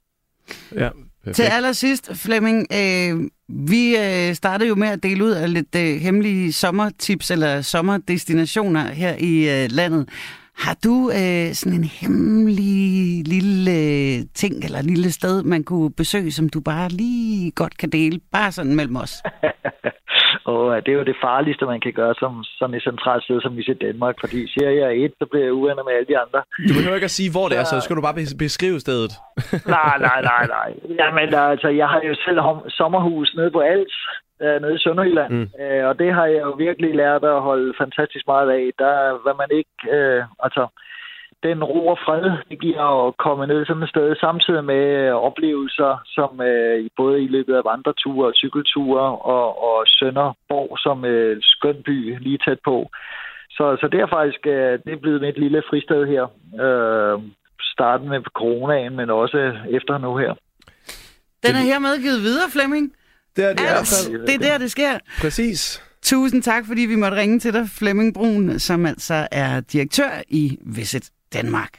Ja, 0.75 0.89
perfekt. 1.25 1.37
Til 1.37 1.43
allersidst, 1.43 2.25
Flemming, 2.25 2.67
øh, 2.81 3.31
vi 3.49 3.97
øh, 3.97 4.35
startede 4.35 4.69
jo 4.69 4.75
med 4.75 4.89
at 4.89 5.03
dele 5.03 5.25
ud 5.25 5.31
af 5.31 5.53
lidt 5.53 5.75
øh, 5.77 6.01
hemmelige 6.07 6.53
sommertips 6.53 7.31
eller 7.31 7.61
sommerdestinationer 7.61 8.81
her 8.81 9.15
i 9.19 9.35
øh, 9.55 9.69
landet. 9.71 10.09
Har 10.65 10.77
du 10.85 10.97
øh, 11.21 11.47
sådan 11.59 11.79
en 11.81 11.89
hemmelig 12.01 12.77
lille 13.35 13.71
øh, 13.71 14.17
ting 14.35 14.55
eller 14.67 14.83
lille 14.83 15.11
sted, 15.13 15.43
man 15.43 15.65
kunne 15.65 15.91
besøge, 15.93 16.33
som 16.33 16.49
du 16.49 16.61
bare 16.61 16.89
lige 16.89 17.51
godt 17.51 17.79
kan 17.79 17.91
dele? 17.91 18.21
Bare 18.33 18.53
sådan 18.53 18.75
mellem 18.77 18.97
os. 18.97 19.15
og 20.53 20.63
det 20.85 20.91
er 20.93 20.99
jo 21.01 21.05
det 21.11 21.17
farligste, 21.27 21.65
man 21.75 21.81
kan 21.81 21.93
gøre 21.93 22.15
som 22.23 22.45
sådan 22.59 22.75
et 22.75 22.83
centralt 22.83 23.25
sted, 23.25 23.41
som 23.41 23.57
vi 23.57 23.63
ser 23.63 23.75
Danmark. 23.87 24.15
Fordi 24.23 24.39
siger 24.53 24.71
jeg 24.71 24.91
et, 25.05 25.13
så 25.19 25.27
bliver 25.31 25.45
jeg 25.45 25.53
uenig 25.53 25.85
med 25.85 25.95
alle 25.97 26.09
de 26.13 26.19
andre. 26.25 26.41
Du 26.69 26.73
behøver 26.79 26.95
ikke 27.01 27.11
at 27.13 27.19
sige, 27.21 27.31
hvor 27.35 27.47
det 27.49 27.57
er, 27.59 27.65
så 27.65 27.81
skal 27.81 27.97
du 27.97 28.03
bare 28.03 28.19
beskrive 28.47 28.81
stedet. 28.81 29.13
nej, 29.77 29.97
nej, 30.09 30.21
nej, 30.31 30.45
nej. 30.57 30.69
Jamen, 31.01 31.35
altså, 31.35 31.69
jeg 31.81 31.89
har 31.93 32.01
jo 32.09 32.15
selv 32.27 32.39
sommerhus 32.79 33.29
nede 33.39 33.51
på 33.57 33.61
Als, 33.61 33.97
øh, 34.43 34.61
nede 34.63 34.75
i 34.75 34.79
Sønderjylland. 34.79 35.33
Mm. 35.33 35.49
Øh, 35.61 35.85
og 35.89 35.99
det 35.99 36.15
har 36.15 36.27
jeg 36.27 36.41
jo 36.41 36.51
virkelig 36.51 36.95
lært 36.95 37.25
at 37.25 37.41
holde 37.41 37.75
fantastisk 37.79 38.27
meget 38.27 38.51
af. 38.51 38.65
Der 38.79 38.95
var 39.27 39.35
man 39.43 39.51
ikke... 39.61 39.77
Øh, 39.97 40.25
altså, 40.47 40.67
den 41.43 41.65
ro 41.65 41.87
og 41.87 41.99
fred, 42.05 42.25
det 42.51 42.61
giver 42.61 43.07
at 43.07 43.17
komme 43.17 43.47
ned 43.47 43.67
sådan 43.67 43.83
et 43.83 43.89
sted, 43.89 44.17
samtidig 44.17 44.65
med 44.65 44.85
øh, 45.03 45.15
oplevelser, 45.15 45.93
som 46.07 46.41
øh, 46.41 46.91
både 46.97 47.23
i 47.23 47.29
løbet 47.29 47.55
af 47.55 47.65
vandreture 47.65 48.29
og 48.29 48.35
cykelture 48.35 49.01
og, 49.35 49.63
og 49.69 49.85
Sønderborg 49.87 50.79
som 50.79 51.05
øh, 51.05 51.37
skøn 51.41 51.83
by 51.87 52.19
lige 52.21 52.39
tæt 52.47 52.59
på. 52.65 52.91
Så, 53.51 53.77
så 53.81 53.89
det 53.93 54.01
er 54.01 54.07
faktisk 54.07 54.47
øh, 54.47 54.79
det 54.85 54.93
er 54.93 55.03
blevet 55.03 55.21
mit 55.21 55.39
lille 55.39 55.63
fristed 55.71 56.07
her. 56.07 56.25
Øh, 56.65 57.23
starten 57.75 58.09
med 58.09 58.21
coronaen, 58.23 58.97
men 58.97 59.11
også 59.11 59.39
efter 59.71 59.99
nu 59.99 60.17
her. 60.17 60.33
Den 61.45 61.55
er 61.61 61.65
hermed 61.71 62.03
givet 62.05 62.21
videre, 62.29 62.49
Flemming. 62.53 62.93
Det 63.39 63.47
er 63.47 63.53
det 63.53 63.89
fald. 63.89 64.27
Det 64.27 64.35
er 64.35 64.39
der, 64.39 64.59
det 64.59 64.71
sker. 64.71 64.99
Præcis. 65.21 65.83
Tusind 66.03 66.43
tak, 66.43 66.67
fordi 66.67 66.81
vi 66.81 66.95
måtte 66.95 67.17
ringe 67.17 67.41
til 67.41 67.53
dig, 67.53 67.69
Flemming 67.69 68.15
Brun, 68.15 68.59
som 68.59 68.87
altså 68.87 69.29
er 69.31 69.61
direktør 69.61 70.11
i 70.29 70.59
Visit 70.67 71.11
Danmark. 71.33 71.79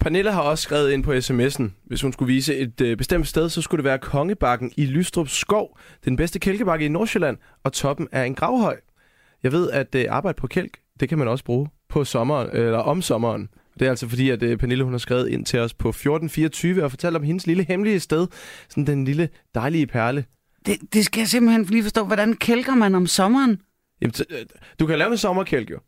Pernille 0.00 0.32
har 0.32 0.42
også 0.42 0.62
skrevet 0.62 0.90
ind 0.90 1.04
på 1.04 1.12
sms'en, 1.12 1.70
hvis 1.86 2.02
hun 2.02 2.12
skulle 2.12 2.32
vise 2.32 2.56
et 2.56 2.80
øh, 2.80 2.96
bestemt 2.96 3.28
sted, 3.28 3.48
så 3.48 3.62
skulle 3.62 3.78
det 3.78 3.84
være 3.84 3.98
Kongebakken 3.98 4.72
i 4.76 4.86
Lystrup 4.86 5.28
Skov, 5.28 5.78
den 6.04 6.16
bedste 6.16 6.38
kælkebakke 6.38 6.84
i 6.84 6.88
Nordsjælland, 6.88 7.36
og 7.64 7.72
toppen 7.72 8.08
er 8.12 8.24
en 8.24 8.34
gravhøj. 8.34 8.76
Jeg 9.42 9.52
ved, 9.52 9.70
at 9.70 9.94
øh, 9.94 10.04
arbejde 10.08 10.36
på 10.36 10.46
kælk, 10.46 10.78
det 11.00 11.08
kan 11.08 11.18
man 11.18 11.28
også 11.28 11.44
bruge 11.44 11.68
på 11.88 12.04
sommeren, 12.04 12.50
eller 12.52 12.78
om 12.78 13.02
sommeren. 13.02 13.48
Det 13.80 13.86
er 13.86 13.90
altså 13.90 14.08
fordi, 14.08 14.30
at 14.30 14.42
øh, 14.42 14.58
Pernille 14.58 14.84
hun 14.84 14.92
har 14.92 14.98
skrevet 14.98 15.28
ind 15.28 15.44
til 15.44 15.58
os 15.58 15.74
på 15.74 15.88
1424 15.88 16.84
og 16.84 16.90
fortalt 16.90 17.16
om 17.16 17.22
hendes 17.22 17.46
lille 17.46 17.64
hemmelige 17.68 18.00
sted. 18.00 18.26
Sådan 18.68 18.86
den 18.86 19.04
lille 19.04 19.28
dejlige 19.54 19.86
perle. 19.86 20.24
Det, 20.66 20.78
det 20.92 21.04
skal 21.04 21.20
jeg 21.20 21.28
simpelthen 21.28 21.64
lige 21.64 21.82
forstå. 21.82 22.04
Hvordan 22.04 22.34
kælker 22.34 22.74
man 22.74 22.94
om 22.94 23.06
sommeren? 23.06 23.60
Jamen, 24.02 24.14
øh, 24.30 24.38
du 24.80 24.86
kan 24.86 24.98
lave 24.98 25.10
en 25.10 25.18
sommerkælk 25.18 25.70
jo. 25.70 25.78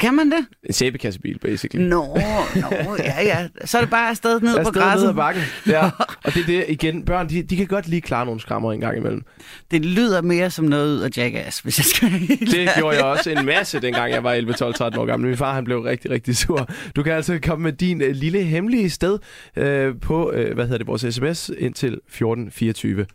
Kan 0.00 0.14
man 0.14 0.30
det? 0.30 0.46
En 0.64 0.72
sæbekassebil, 0.72 1.38
basically. 1.38 1.88
Nå, 1.88 2.18
nå, 2.54 2.96
ja, 2.98 3.22
ja. 3.22 3.48
Så 3.64 3.78
er 3.78 3.82
det 3.82 3.90
bare 3.90 4.10
afsted 4.10 4.40
ned 4.40 4.56
afsted 4.58 4.72
på 4.72 4.78
græsset. 4.78 5.02
ned 5.02 5.10
ad 5.10 5.14
bakken. 5.14 5.42
Ja. 5.66 5.90
Og 6.24 6.34
det 6.34 6.42
er 6.42 6.46
det, 6.46 6.64
igen, 6.68 7.04
børn, 7.04 7.28
de, 7.28 7.42
de 7.42 7.56
kan 7.56 7.66
godt 7.66 7.88
lige 7.88 8.00
klare 8.00 8.24
nogle 8.24 8.40
skrammer 8.40 8.72
en 8.72 8.80
gang 8.80 8.96
imellem. 8.96 9.22
Det 9.70 9.84
lyder 9.84 10.22
mere 10.22 10.50
som 10.50 10.64
noget 10.64 10.96
ud 10.96 11.00
af 11.00 11.10
Jackass, 11.16 11.58
hvis 11.60 11.78
jeg 11.78 11.84
skal 11.84 12.10
Det 12.56 12.68
gjorde 12.76 12.96
jeg 12.96 13.04
også 13.04 13.30
en 13.30 13.46
masse, 13.46 13.80
dengang 13.80 14.12
jeg 14.12 14.24
var 14.24 14.32
11, 14.32 14.52
12, 14.52 14.74
13 14.74 15.00
år 15.00 15.06
gammel. 15.06 15.28
Min 15.28 15.36
far, 15.36 15.54
han 15.54 15.64
blev 15.64 15.80
rigtig, 15.80 16.10
rigtig 16.10 16.36
sur. 16.36 16.68
Du 16.96 17.02
kan 17.02 17.12
altså 17.12 17.38
komme 17.42 17.62
med 17.62 17.72
din 17.72 18.02
uh, 18.02 18.08
lille 18.08 18.42
hemmelige 18.42 18.90
sted 18.90 19.18
uh, 19.56 20.00
på, 20.00 20.30
uh, 20.30 20.52
hvad 20.54 20.64
hedder 20.64 20.78
det, 20.78 20.86
vores 20.86 21.14
sms 21.14 21.50
ind 21.58 21.74
til 21.74 21.92
1424. 21.92 23.06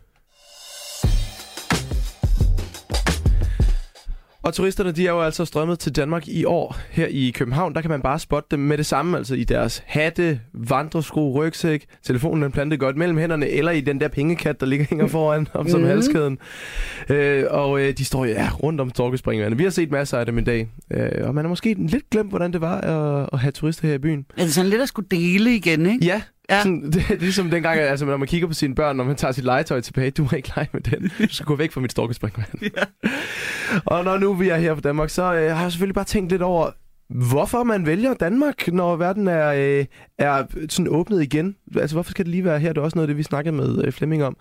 Og 4.46 4.54
turisterne, 4.54 4.92
de 4.92 5.06
er 5.06 5.10
jo 5.10 5.20
altså 5.20 5.44
strømmet 5.44 5.78
til 5.78 5.96
Danmark 5.96 6.28
i 6.28 6.44
år. 6.44 6.76
Her 6.90 7.06
i 7.06 7.32
København, 7.34 7.74
der 7.74 7.80
kan 7.80 7.90
man 7.90 8.02
bare 8.02 8.18
spotte 8.18 8.48
dem 8.50 8.60
med 8.60 8.78
det 8.78 8.86
samme, 8.86 9.16
altså 9.16 9.34
i 9.34 9.44
deres 9.44 9.82
hatte, 9.86 10.40
vandresko, 10.54 11.32
rygsæk, 11.32 11.86
telefonen 12.02 12.42
den 12.42 12.52
plantet 12.52 12.80
godt 12.80 12.96
mellem 12.96 13.18
hænderne, 13.18 13.48
eller 13.48 13.72
i 13.72 13.80
den 13.80 14.00
der 14.00 14.08
pengekat, 14.08 14.60
der 14.60 14.66
ligger 14.66 14.86
hænger 14.90 15.06
foran 15.06 15.48
om 15.54 15.68
som 15.68 15.80
mm. 15.80 15.86
halskæden. 15.86 16.38
Øh, 17.08 17.44
og 17.50 17.80
øh, 17.80 17.92
de 17.98 18.04
står 18.04 18.24
jo 18.24 18.32
ja, 18.32 18.48
rundt 18.62 18.80
om 18.80 18.90
Torkespringvandet. 18.90 19.58
Vi 19.58 19.62
har 19.62 19.70
set 19.70 19.90
masser 19.90 20.18
af 20.18 20.26
dem 20.26 20.38
i 20.38 20.42
dag, 20.42 20.68
øh, 20.90 21.28
og 21.28 21.34
man 21.34 21.44
har 21.44 21.48
måske 21.48 21.74
lidt 21.78 22.10
glemt, 22.10 22.30
hvordan 22.30 22.52
det 22.52 22.60
var 22.60 22.80
at, 22.80 23.28
at 23.32 23.38
have 23.38 23.52
turister 23.52 23.88
her 23.88 23.94
i 23.94 23.98
byen. 23.98 24.26
Er 24.36 24.42
det 24.42 24.54
sådan 24.54 24.70
lidt 24.70 24.82
at 24.82 24.88
skulle 24.88 25.08
dele 25.10 25.56
igen, 25.56 25.86
ikke? 25.86 26.06
Ja, 26.06 26.22
Ja. 26.50 26.62
Sådan, 26.62 26.82
det, 26.82 26.94
det 27.08 27.10
er 27.10 27.16
ligesom 27.16 27.50
dengang, 27.50 27.80
altså, 27.80 28.06
når 28.06 28.16
man 28.16 28.28
kigger 28.28 28.48
på 28.48 28.54
sine 28.54 28.74
børn, 28.74 28.96
når 28.96 29.04
man 29.04 29.16
tager 29.16 29.32
sit 29.32 29.44
legetøj 29.44 29.80
tilbage, 29.80 30.10
du 30.10 30.22
må 30.22 30.36
ikke 30.36 30.52
lege 30.56 30.68
med 30.72 30.80
den. 30.80 31.10
Du 31.18 31.34
skal 31.34 31.46
gå 31.46 31.56
væk 31.56 31.72
fra 31.72 31.80
mit 31.80 31.92
storkespringvand. 31.92 32.48
Ja. 32.76 32.82
og 33.84 34.04
når 34.04 34.18
nu 34.18 34.34
vi 34.34 34.48
er 34.48 34.56
her 34.56 34.74
på 34.74 34.80
Danmark, 34.80 35.10
så 35.10 35.22
øh, 35.22 35.56
har 35.56 35.62
jeg 35.62 35.72
selvfølgelig 35.72 35.94
bare 35.94 36.04
tænkt 36.04 36.30
lidt 36.30 36.42
over, 36.42 36.70
hvorfor 37.08 37.62
man 37.62 37.86
vælger 37.86 38.14
Danmark, 38.14 38.68
når 38.72 38.96
verden 38.96 39.28
er, 39.28 39.48
øh, 39.48 39.84
er 40.18 40.44
sådan 40.68 40.88
åbnet 40.88 41.22
igen. 41.22 41.56
Altså, 41.76 41.96
hvorfor 41.96 42.10
skal 42.10 42.24
det 42.24 42.30
lige 42.30 42.44
være 42.44 42.58
her? 42.58 42.72
Det 42.72 42.80
er 42.80 42.84
også 42.84 42.98
noget 42.98 43.08
af 43.08 43.08
det, 43.08 43.16
vi 43.16 43.22
snakkede 43.22 43.56
med 43.56 43.84
øh, 43.84 43.92
Flemming 43.92 44.24
om. 44.24 44.36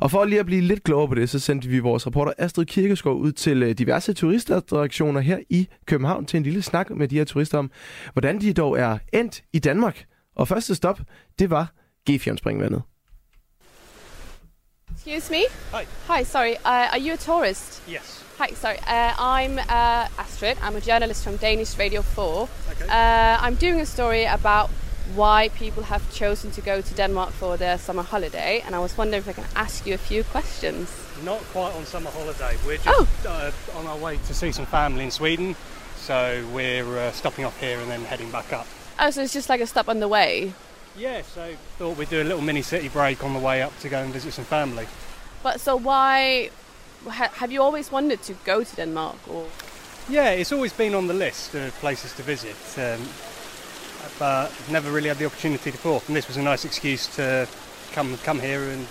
Og 0.00 0.10
for 0.10 0.24
lige 0.24 0.40
at 0.40 0.46
blive 0.46 0.60
lidt 0.60 0.84
klogere 0.84 1.08
på 1.08 1.14
det, 1.14 1.30
så 1.30 1.38
sendte 1.38 1.68
vi 1.68 1.78
vores 1.78 2.06
reporter 2.06 2.32
Astrid 2.38 2.64
Kirkeskov 2.64 3.16
ud 3.16 3.32
til 3.32 3.62
øh, 3.62 3.70
diverse 3.70 4.12
turistattraktioner 4.12 5.20
her 5.20 5.38
i 5.50 5.68
København 5.86 6.26
til 6.26 6.36
en 6.36 6.42
lille 6.42 6.62
snak 6.62 6.90
med 6.90 7.08
de 7.08 7.16
her 7.16 7.24
turister 7.24 7.58
om, 7.58 7.70
hvordan 8.12 8.40
de 8.40 8.52
dog 8.52 8.78
er 8.78 8.98
endt 9.12 9.42
i 9.52 9.58
Danmark. 9.58 10.04
Og 10.34 10.48
første 10.48 10.74
stop, 10.74 11.00
det 11.38 11.50
var 11.50 11.66
Gefjernspringvandet. 12.06 12.82
Excuse 14.94 15.30
me? 15.30 15.44
Hi. 15.72 15.84
Hi, 16.08 16.24
sorry. 16.24 16.54
Uh, 16.64 16.92
are 16.92 16.98
you 16.98 17.12
a 17.12 17.16
tourist? 17.16 17.82
Yes. 17.88 18.24
Hi, 18.38 18.54
sorry. 18.54 18.78
Uh, 18.78 19.12
I'm 19.18 19.58
uh, 19.58 20.08
Astrid. 20.18 20.56
I'm 20.62 20.76
a 20.76 20.80
journalist 20.80 21.24
from 21.24 21.36
Danish 21.36 21.78
Radio 21.78 22.02
4. 22.02 22.48
Okay. 22.70 22.84
Uh, 22.88 23.38
I'm 23.40 23.54
doing 23.54 23.80
a 23.80 23.86
story 23.86 24.24
about 24.24 24.70
why 25.14 25.50
people 25.50 25.82
have 25.82 26.02
chosen 26.12 26.50
to 26.52 26.60
go 26.60 26.80
to 26.80 26.94
Denmark 26.94 27.30
for 27.32 27.56
their 27.56 27.78
summer 27.78 28.02
holiday, 28.02 28.62
and 28.66 28.74
I 28.74 28.78
was 28.78 28.96
wondering 28.96 29.22
if 29.22 29.28
I 29.28 29.32
can 29.32 29.44
ask 29.54 29.86
you 29.86 29.94
a 29.94 29.98
few 29.98 30.24
questions. 30.24 30.90
Not 31.22 31.40
quite 31.52 31.74
on 31.74 31.84
summer 31.84 32.10
holiday. 32.10 32.56
We're 32.66 32.78
just 32.78 32.88
oh. 32.88 33.06
Uh, 33.28 33.78
on 33.78 33.86
our 33.86 33.98
way 33.98 34.16
to 34.26 34.34
see 34.34 34.52
some 34.52 34.66
family 34.66 35.04
in 35.04 35.10
Sweden, 35.10 35.54
so 35.96 36.44
we're 36.52 36.98
uh, 36.98 37.12
stopping 37.12 37.44
off 37.44 37.60
here 37.60 37.78
and 37.78 37.90
then 37.90 38.00
heading 38.04 38.30
back 38.30 38.52
up. 38.52 38.66
Oh, 38.98 39.10
so 39.10 39.22
it's 39.22 39.32
just 39.32 39.48
like 39.48 39.60
a 39.60 39.66
stop 39.66 39.88
on 39.88 40.00
the 40.00 40.08
way? 40.08 40.52
Yeah, 40.96 41.22
so 41.22 41.54
thought 41.78 41.96
we'd 41.96 42.08
do 42.08 42.22
a 42.22 42.24
little 42.24 42.40
mini 42.40 42.62
city 42.62 42.88
break 42.88 43.24
on 43.24 43.32
the 43.32 43.40
way 43.40 43.62
up 43.62 43.76
to 43.80 43.88
go 43.88 43.98
and 43.98 44.12
visit 44.12 44.32
some 44.32 44.44
family. 44.44 44.86
But 45.42 45.60
so 45.60 45.76
why 45.76 46.50
have 47.08 47.52
you 47.52 47.60
always 47.62 47.90
wanted 47.90 48.22
to 48.22 48.34
go 48.44 48.62
to 48.62 48.76
Denmark 48.76 49.16
or? 49.28 49.46
Yeah, 50.08 50.30
it's 50.30 50.52
always 50.52 50.72
been 50.72 50.94
on 50.94 51.06
the 51.06 51.14
list 51.14 51.54
of 51.54 51.72
places 51.74 52.12
to 52.14 52.22
visit, 52.22 52.56
um, 52.78 53.06
but 54.18 54.52
never 54.70 54.90
really 54.90 55.08
had 55.08 55.18
the 55.18 55.26
opportunity 55.26 55.70
before. 55.70 56.02
And 56.06 56.14
this 56.14 56.28
was 56.28 56.36
a 56.36 56.42
nice 56.42 56.64
excuse 56.64 57.06
to 57.16 57.48
come 57.92 58.16
come 58.18 58.38
here 58.38 58.62
and 58.62 58.86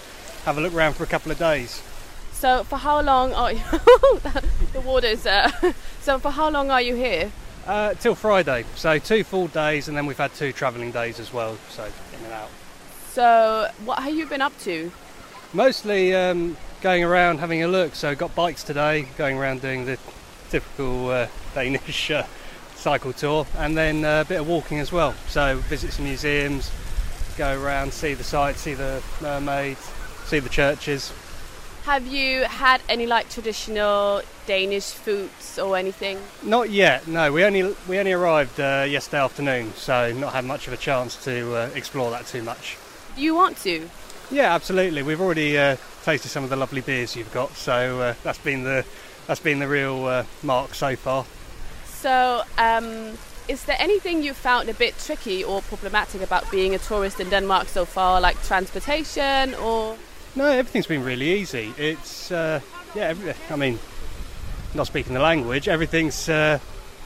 have 0.46 0.58
a 0.58 0.62
look 0.62 0.74
around 0.74 0.94
for 0.94 1.04
a 1.04 1.08
couple 1.08 1.32
of 1.32 1.40
days. 1.40 1.82
So 2.34 2.64
for 2.66 2.78
how 2.78 3.02
long? 3.02 3.32
Oh, 3.36 4.22
the 4.74 4.82
water's. 4.82 5.26
Uh, 5.26 5.50
so 6.02 6.20
for 6.20 6.32
how 6.32 6.50
long 6.50 6.72
are 6.72 6.82
you 6.82 6.96
here? 6.96 7.32
Uh, 7.66 7.94
till 7.94 8.14
Friday, 8.14 8.66
so 8.76 9.00
two 9.00 9.24
full 9.24 9.48
days, 9.48 9.88
and 9.88 9.96
then 9.96 10.06
we've 10.06 10.18
had 10.18 10.34
two 10.34 10.52
travelling 10.52 10.92
days 10.92 11.18
as 11.18 11.32
well, 11.32 11.58
so 11.70 11.86
in 11.86 12.26
and 12.26 12.34
out. 12.34 12.50
So, 13.12 13.70
what 13.86 14.00
have 14.00 14.14
you 14.14 14.26
been 14.26 14.42
up 14.42 14.58
to? 14.62 14.92
Mostly 15.54 16.14
um, 16.14 16.58
going 16.82 17.06
around 17.06 17.38
having 17.38 17.64
a 17.64 17.68
look. 17.70 17.96
So, 17.96 18.16
got 18.16 18.36
bikes 18.36 18.64
today, 18.64 19.08
going 19.18 19.38
around 19.38 19.62
doing 19.62 19.86
the 19.86 19.98
typical 20.50 21.10
uh, 21.10 21.28
Danish 21.56 22.12
uh, 22.12 22.26
cycle 22.76 23.14
tour, 23.14 23.48
and 23.58 23.78
then 23.78 24.04
uh, 24.04 24.24
a 24.26 24.28
bit 24.28 24.42
of 24.42 24.48
walking 24.48 24.80
as 24.80 24.92
well. 24.92 25.14
So, 25.30 25.56
visit 25.70 25.94
some 25.94 26.04
museums, 26.04 26.70
go 27.38 27.58
around, 27.64 27.94
see 27.94 28.14
the 28.14 28.26
sights, 28.26 28.60
see 28.60 28.74
the 28.74 29.02
mermaids, 29.22 29.90
see 30.26 30.40
the 30.40 30.50
churches. 30.50 31.14
Have 31.86 32.08
you 32.08 32.46
had 32.46 32.80
any 32.88 33.06
like 33.06 33.30
traditional 33.30 34.22
Danish 34.46 34.92
foods 34.92 35.60
or 35.60 35.76
anything? 35.76 36.18
Not 36.42 36.70
yet. 36.70 37.10
No, 37.10 37.30
we 37.30 37.44
only 37.44 37.76
we 37.90 38.00
only 38.00 38.14
arrived 38.14 38.58
uh, 38.58 38.86
yesterday 38.88 39.22
afternoon, 39.22 39.74
so 39.76 40.14
not 40.14 40.32
had 40.32 40.46
much 40.46 40.66
of 40.68 40.74
a 40.74 40.78
chance 40.78 41.22
to 41.26 41.54
uh, 41.54 41.70
explore 41.76 42.10
that 42.12 42.26
too 42.26 42.42
much. 42.42 42.78
Do 43.18 43.22
you 43.22 43.36
want 43.36 43.58
to? 43.64 43.90
Yeah, 44.32 44.56
absolutely. 44.56 45.04
We've 45.04 45.20
already 45.20 45.58
uh, 45.58 45.76
tasted 46.06 46.30
some 46.30 46.46
of 46.46 46.50
the 46.50 46.56
lovely 46.56 46.80
beers 46.80 47.18
you've 47.18 47.34
got, 47.34 47.52
so 47.58 48.00
uh, 48.00 48.14
that's 48.24 48.40
been 48.40 48.64
the 48.64 48.86
that's 49.28 49.42
been 49.42 49.60
the 49.60 49.68
real 49.68 50.06
uh, 50.06 50.24
mark 50.42 50.76
so 50.76 50.96
far. 50.96 51.26
So, 51.86 52.44
um, 52.58 53.18
is 53.50 53.66
there 53.66 53.78
anything 53.78 54.24
you 54.24 54.34
found 54.34 54.70
a 54.70 54.74
bit 54.74 54.98
tricky 55.00 55.44
or 55.44 55.62
problematic 55.64 56.22
about 56.22 56.50
being 56.50 56.74
a 56.74 56.80
tourist 56.80 57.20
in 57.20 57.30
Denmark 57.30 57.68
so 57.68 57.84
far, 57.84 58.22
like 58.22 58.42
transportation 58.44 59.54
or? 59.56 59.98
No, 60.36 60.46
everything's 60.46 60.88
been 60.88 61.04
really 61.04 61.32
easy. 61.32 61.74
It's 61.78 62.32
uh, 62.32 62.60
yeah, 62.96 63.04
every, 63.10 63.34
I 63.52 63.56
mean, 63.56 63.78
not 64.74 64.88
speaking 64.88 65.14
the 65.14 65.20
language, 65.20 65.68
everything's 65.68 66.28
uh, 66.28 66.58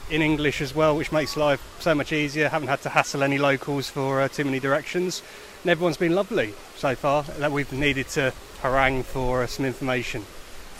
in 0.08 0.22
English 0.22 0.62
as 0.62 0.74
well, 0.74 0.96
which 0.96 1.12
makes 1.12 1.36
life 1.36 1.62
so 1.78 1.94
much 1.94 2.12
easier. 2.12 2.48
Haven't 2.48 2.68
had 2.68 2.80
to 2.82 2.88
hassle 2.88 3.22
any 3.22 3.36
locals 3.36 3.90
for 3.90 4.22
uh, 4.22 4.28
too 4.28 4.44
many 4.44 4.60
directions, 4.60 5.22
and 5.62 5.70
everyone's 5.70 5.98
been 5.98 6.14
lovely 6.14 6.54
so 6.76 6.94
far. 6.94 7.22
That 7.24 7.52
we've 7.52 7.70
needed 7.70 8.08
to 8.10 8.32
harangue 8.62 9.02
for 9.02 9.42
uh, 9.42 9.46
some 9.46 9.66
information. 9.66 10.24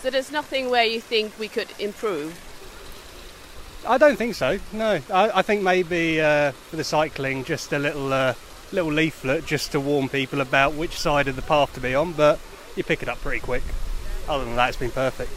So 0.01 0.09
there's 0.09 0.31
nothing 0.31 0.71
where 0.71 0.85
you 0.85 1.01
think 1.01 1.37
we 1.37 1.49
could 1.49 1.67
improve. 1.77 2.39
I 3.87 3.97
don't 3.97 4.17
think 4.17 4.35
so. 4.35 4.59
No, 4.73 4.99
I, 5.11 5.39
I 5.39 5.41
think 5.43 5.61
maybe 5.61 6.19
uh, 6.19 6.51
for 6.51 6.77
the 6.77 6.83
cycling, 6.83 7.43
just 7.43 7.71
a 7.73 7.79
little 7.79 8.11
uh, 8.11 8.33
little 8.71 8.91
leaflet 8.91 9.45
just 9.45 9.71
to 9.71 9.79
warn 9.79 10.09
people 10.09 10.41
about 10.41 10.73
which 10.73 10.97
side 10.97 11.27
of 11.27 11.35
the 11.35 11.41
path 11.41 11.73
to 11.73 11.81
be 11.81 11.95
on, 11.95 12.13
but 12.13 12.39
you 12.75 12.83
pick 12.83 13.01
it 13.03 13.09
up 13.09 13.21
pretty 13.21 13.39
quick. 13.39 13.63
Other 14.27 14.45
than 14.45 14.55
that, 14.55 14.69
it's 14.69 14.77
been 14.77 14.91
perfect. 14.91 15.31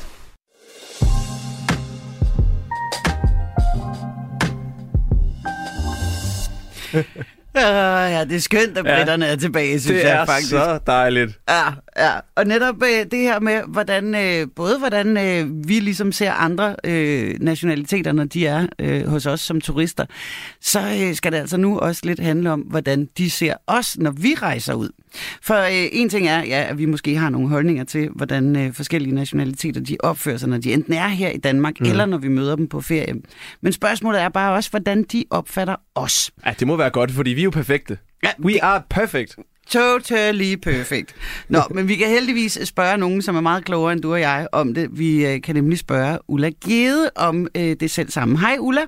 Uh, 7.55 7.61
ja, 7.61 8.25
det 8.25 8.37
er 8.37 8.41
skønt, 8.41 8.79
at 8.79 8.85
britterne 8.85 9.27
ja, 9.27 9.33
er 9.33 9.37
tilbage, 9.37 9.81
synes 9.81 10.03
det 10.03 10.09
jeg 10.09 10.21
er 10.21 10.25
faktisk. 10.25 10.51
så 10.51 10.79
dejligt. 10.87 11.33
Ja, 11.49 11.65
ja. 11.97 12.11
Og 12.35 12.47
netop 12.47 12.83
øh, 12.83 13.11
det 13.11 13.19
her 13.19 13.41
med, 13.41 13.61
hvordan, 13.69 14.15
øh, 14.15 14.47
både 14.57 14.79
hvordan 14.79 15.17
øh, 15.17 15.69
vi 15.69 15.81
ligesom 15.81 16.13
ser 16.13 16.33
andre 16.33 16.77
øh, 16.85 17.35
nationaliteter, 17.41 18.13
når 18.13 18.25
de 18.25 18.47
er 18.47 18.67
øh, 18.79 19.07
hos 19.07 19.27
os 19.27 19.41
som 19.41 19.61
turister, 19.61 20.07
så 20.61 20.81
øh, 20.81 21.15
skal 21.15 21.33
det 21.33 21.39
altså 21.39 21.57
nu 21.57 21.79
også 21.79 22.03
lidt 22.05 22.21
handle 22.21 22.51
om, 22.51 22.61
hvordan 22.61 23.09
de 23.19 23.31
ser 23.31 23.55
os, 23.67 23.99
når 23.99 24.11
vi 24.11 24.35
rejser 24.35 24.75
ud. 24.75 24.89
For 25.43 25.55
øh, 25.55 25.89
en 25.93 26.09
ting 26.09 26.29
er, 26.29 26.45
ja, 26.45 26.67
at 26.69 26.79
vi 26.79 26.85
måske 26.85 27.17
har 27.17 27.31
nogle 27.31 27.49
holdninger 27.49 27.85
til, 27.85 28.09
hvordan 28.15 28.57
øh, 28.57 28.73
forskellige 28.73 29.15
nationaliteter 29.15 29.81
de 29.81 29.97
opfører 30.01 30.37
sig, 30.37 30.49
når 30.49 30.59
de 30.59 30.73
enten 30.73 30.93
er 30.93 31.09
her 31.09 31.31
i 31.31 31.39
Danmark, 31.39 31.81
mm. 31.81 31.87
eller 31.87 32.07
når 32.07 32.19
vi 32.19 32.29
møder 32.29 32.57
dem 32.57 32.69
på 32.69 32.81
ferie. 32.81 33.15
Men 33.61 33.73
spørgsmålet 33.73 34.21
er 34.21 34.29
bare 34.29 34.55
også, 34.55 34.71
hvordan 34.71 35.03
de 35.03 35.25
opfatter 35.31 35.77
os. 35.95 36.31
Ja, 36.47 36.55
det 36.59 36.67
må 36.67 36.77
være 36.77 36.91
godt, 36.91 37.11
fordi 37.11 37.31
vi 37.31 37.41
er 37.41 37.45
jo 37.45 37.51
perfekte. 37.51 37.99
Ja, 38.23 38.31
We 38.39 38.53
det... 38.53 38.61
are 38.63 38.83
perfect. 38.91 39.37
Totally 39.71 40.55
perfect. 40.63 41.15
Nå, 41.49 41.59
men 41.75 41.89
vi 41.89 41.97
kan 41.97 42.09
heldigvis 42.09 42.59
spørge 42.65 42.99
nogen, 42.99 43.23
som 43.23 43.37
er 43.37 43.41
meget 43.41 43.65
klogere 43.65 43.93
end 43.93 44.03
du 44.03 44.13
og 44.13 44.21
jeg 44.21 44.49
om 44.53 44.75
det. 44.75 44.99
Vi 44.99 45.27
øh, 45.27 45.43
kan 45.43 45.55
nemlig 45.55 45.79
spørge 45.79 46.19
Ulla 46.29 46.51
Gede 46.65 47.11
om 47.17 47.49
øh, 47.57 47.63
det 47.63 47.91
selv 47.91 48.11
samme. 48.11 48.39
Hej 48.39 48.57
Ulla. 48.61 48.81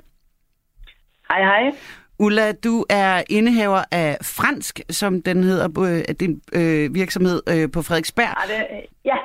Hej 1.30 1.42
hej. 1.42 1.72
Ulla, 2.18 2.52
du 2.52 2.84
er 2.90 3.22
indehaver 3.30 3.84
af 3.90 4.18
Fransk, 4.22 4.80
som 4.90 5.22
den 5.22 5.44
hedder, 5.44 5.80
øh, 5.80 6.14
din 6.20 6.40
øh, 6.52 6.94
virksomhed 6.94 7.42
øh, 7.48 7.70
på 7.70 7.82
Frederiksberg. 7.82 8.34
Ja, 8.48 8.54
det, 8.54 8.66
ja 9.04 9.16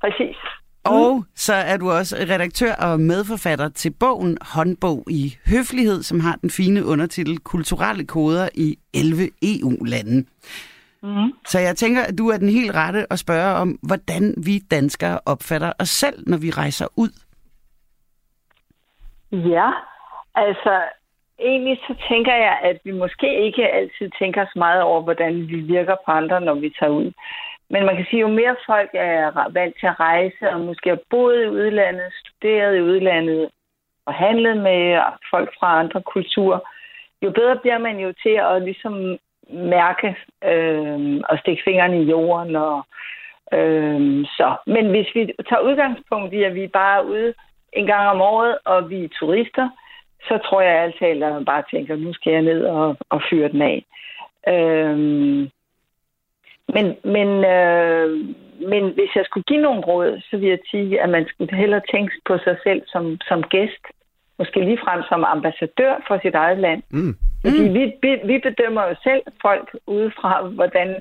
præcis. 0.00 0.36
Og 0.84 1.24
så 1.34 1.54
er 1.54 1.76
du 1.76 1.90
også 1.90 2.16
redaktør 2.16 2.72
og 2.74 3.00
medforfatter 3.00 3.68
til 3.68 3.90
bogen 3.90 4.38
Håndbog 4.40 5.04
i 5.10 5.36
Høflighed, 5.46 6.02
som 6.02 6.20
har 6.20 6.36
den 6.36 6.50
fine 6.50 6.84
undertitel 6.84 7.38
Kulturelle 7.38 8.06
koder 8.06 8.48
i 8.54 8.78
11 8.94 9.28
EU-lande. 9.42 10.24
Mm. 11.06 11.32
Så 11.44 11.58
jeg 11.58 11.76
tænker, 11.76 12.02
at 12.02 12.18
du 12.18 12.28
er 12.28 12.36
den 12.36 12.48
helt 12.48 12.74
rette 12.74 13.12
at 13.12 13.18
spørge 13.18 13.52
om, 13.62 13.68
hvordan 13.88 14.34
vi 14.46 14.54
danskere 14.70 15.18
opfatter 15.26 15.72
os 15.78 15.88
selv, 15.88 16.18
når 16.26 16.38
vi 16.38 16.50
rejser 16.50 16.88
ud. 16.96 17.12
Ja, 19.32 19.70
altså 20.34 20.82
egentlig 21.38 21.78
så 21.86 21.94
tænker 22.08 22.34
jeg, 22.34 22.58
at 22.62 22.78
vi 22.84 22.92
måske 22.92 23.44
ikke 23.46 23.68
altid 23.68 24.10
tænker 24.18 24.44
så 24.44 24.52
meget 24.56 24.82
over, 24.82 25.02
hvordan 25.02 25.34
vi 25.48 25.58
virker 25.60 25.96
på 26.04 26.10
andre, 26.12 26.40
når 26.40 26.54
vi 26.54 26.74
tager 26.80 26.92
ud. 26.92 27.12
Men 27.70 27.86
man 27.86 27.96
kan 27.96 28.06
sige, 28.10 28.20
jo 28.20 28.28
mere 28.28 28.56
folk 28.66 28.90
er 28.94 29.52
vant 29.52 29.74
til 29.80 29.86
at 29.86 30.00
rejse, 30.00 30.50
og 30.52 30.60
måske 30.60 30.88
har 30.88 30.98
boet 31.10 31.44
i 31.44 31.48
udlandet, 31.48 32.12
studeret 32.24 32.76
i 32.76 32.82
udlandet, 32.82 33.50
og 34.06 34.14
handlet 34.14 34.56
med 34.56 35.00
folk 35.30 35.50
fra 35.58 35.78
andre 35.80 36.02
kulturer, 36.02 36.60
jo 37.22 37.30
bedre 37.30 37.56
bliver 37.56 37.78
man 37.78 37.98
jo 37.98 38.12
til 38.22 38.36
at 38.50 38.62
ligesom 38.62 39.18
mærke 39.50 40.16
øh, 40.44 41.20
og 41.28 41.38
stikke 41.38 41.62
fingrene 41.64 42.02
i 42.02 42.10
jorden. 42.10 42.56
Og, 42.56 42.86
øh, 43.52 44.24
så. 44.24 44.56
Men 44.66 44.90
hvis 44.90 45.06
vi 45.14 45.32
tager 45.48 45.66
udgangspunkt 45.68 46.32
i, 46.34 46.42
at 46.42 46.54
vi 46.54 46.66
bare 46.66 46.98
er 46.98 47.04
ude 47.04 47.34
en 47.72 47.86
gang 47.86 48.08
om 48.08 48.20
året, 48.20 48.58
og 48.64 48.90
vi 48.90 49.04
er 49.04 49.08
turister, 49.08 49.68
så 50.28 50.38
tror 50.44 50.60
jeg 50.60 50.82
altid, 50.82 51.22
at 51.22 51.32
man 51.32 51.44
bare 51.44 51.62
tænker, 51.70 51.96
nu 51.96 52.12
skal 52.12 52.32
jeg 52.32 52.42
ned 52.42 52.64
og, 52.64 52.96
og 53.10 53.22
fyre 53.30 53.48
den 53.48 53.62
af. 53.62 53.84
Øhm, 54.48 55.50
men, 56.74 56.86
men, 57.04 57.28
øh, 57.44 58.10
men 58.70 58.84
hvis 58.94 59.12
jeg 59.16 59.24
skulle 59.24 59.44
give 59.44 59.60
nogle 59.60 59.80
råd, 59.80 60.20
så 60.30 60.36
vil 60.36 60.48
jeg 60.48 60.58
sige, 60.70 61.00
at 61.00 61.08
man 61.08 61.26
skulle 61.28 61.56
hellere 61.56 61.80
tænke 61.90 62.12
på 62.24 62.38
sig 62.38 62.56
selv 62.62 62.82
som, 62.86 63.18
som 63.28 63.42
gæst. 63.42 63.84
Måske 64.38 64.60
ligefrem 64.60 65.02
som 65.08 65.24
ambassadør 65.24 65.94
for 66.06 66.18
sit 66.22 66.34
eget 66.34 66.58
land. 66.58 66.82
Mm. 66.90 67.14
Fordi 67.42 67.62
vi, 67.76 67.84
vi, 68.02 68.12
vi 68.24 68.38
bedømmer 68.38 68.82
jo 68.88 68.94
selv 69.02 69.22
folk 69.42 69.76
udefra, 69.86 70.42
hvordan... 70.42 70.96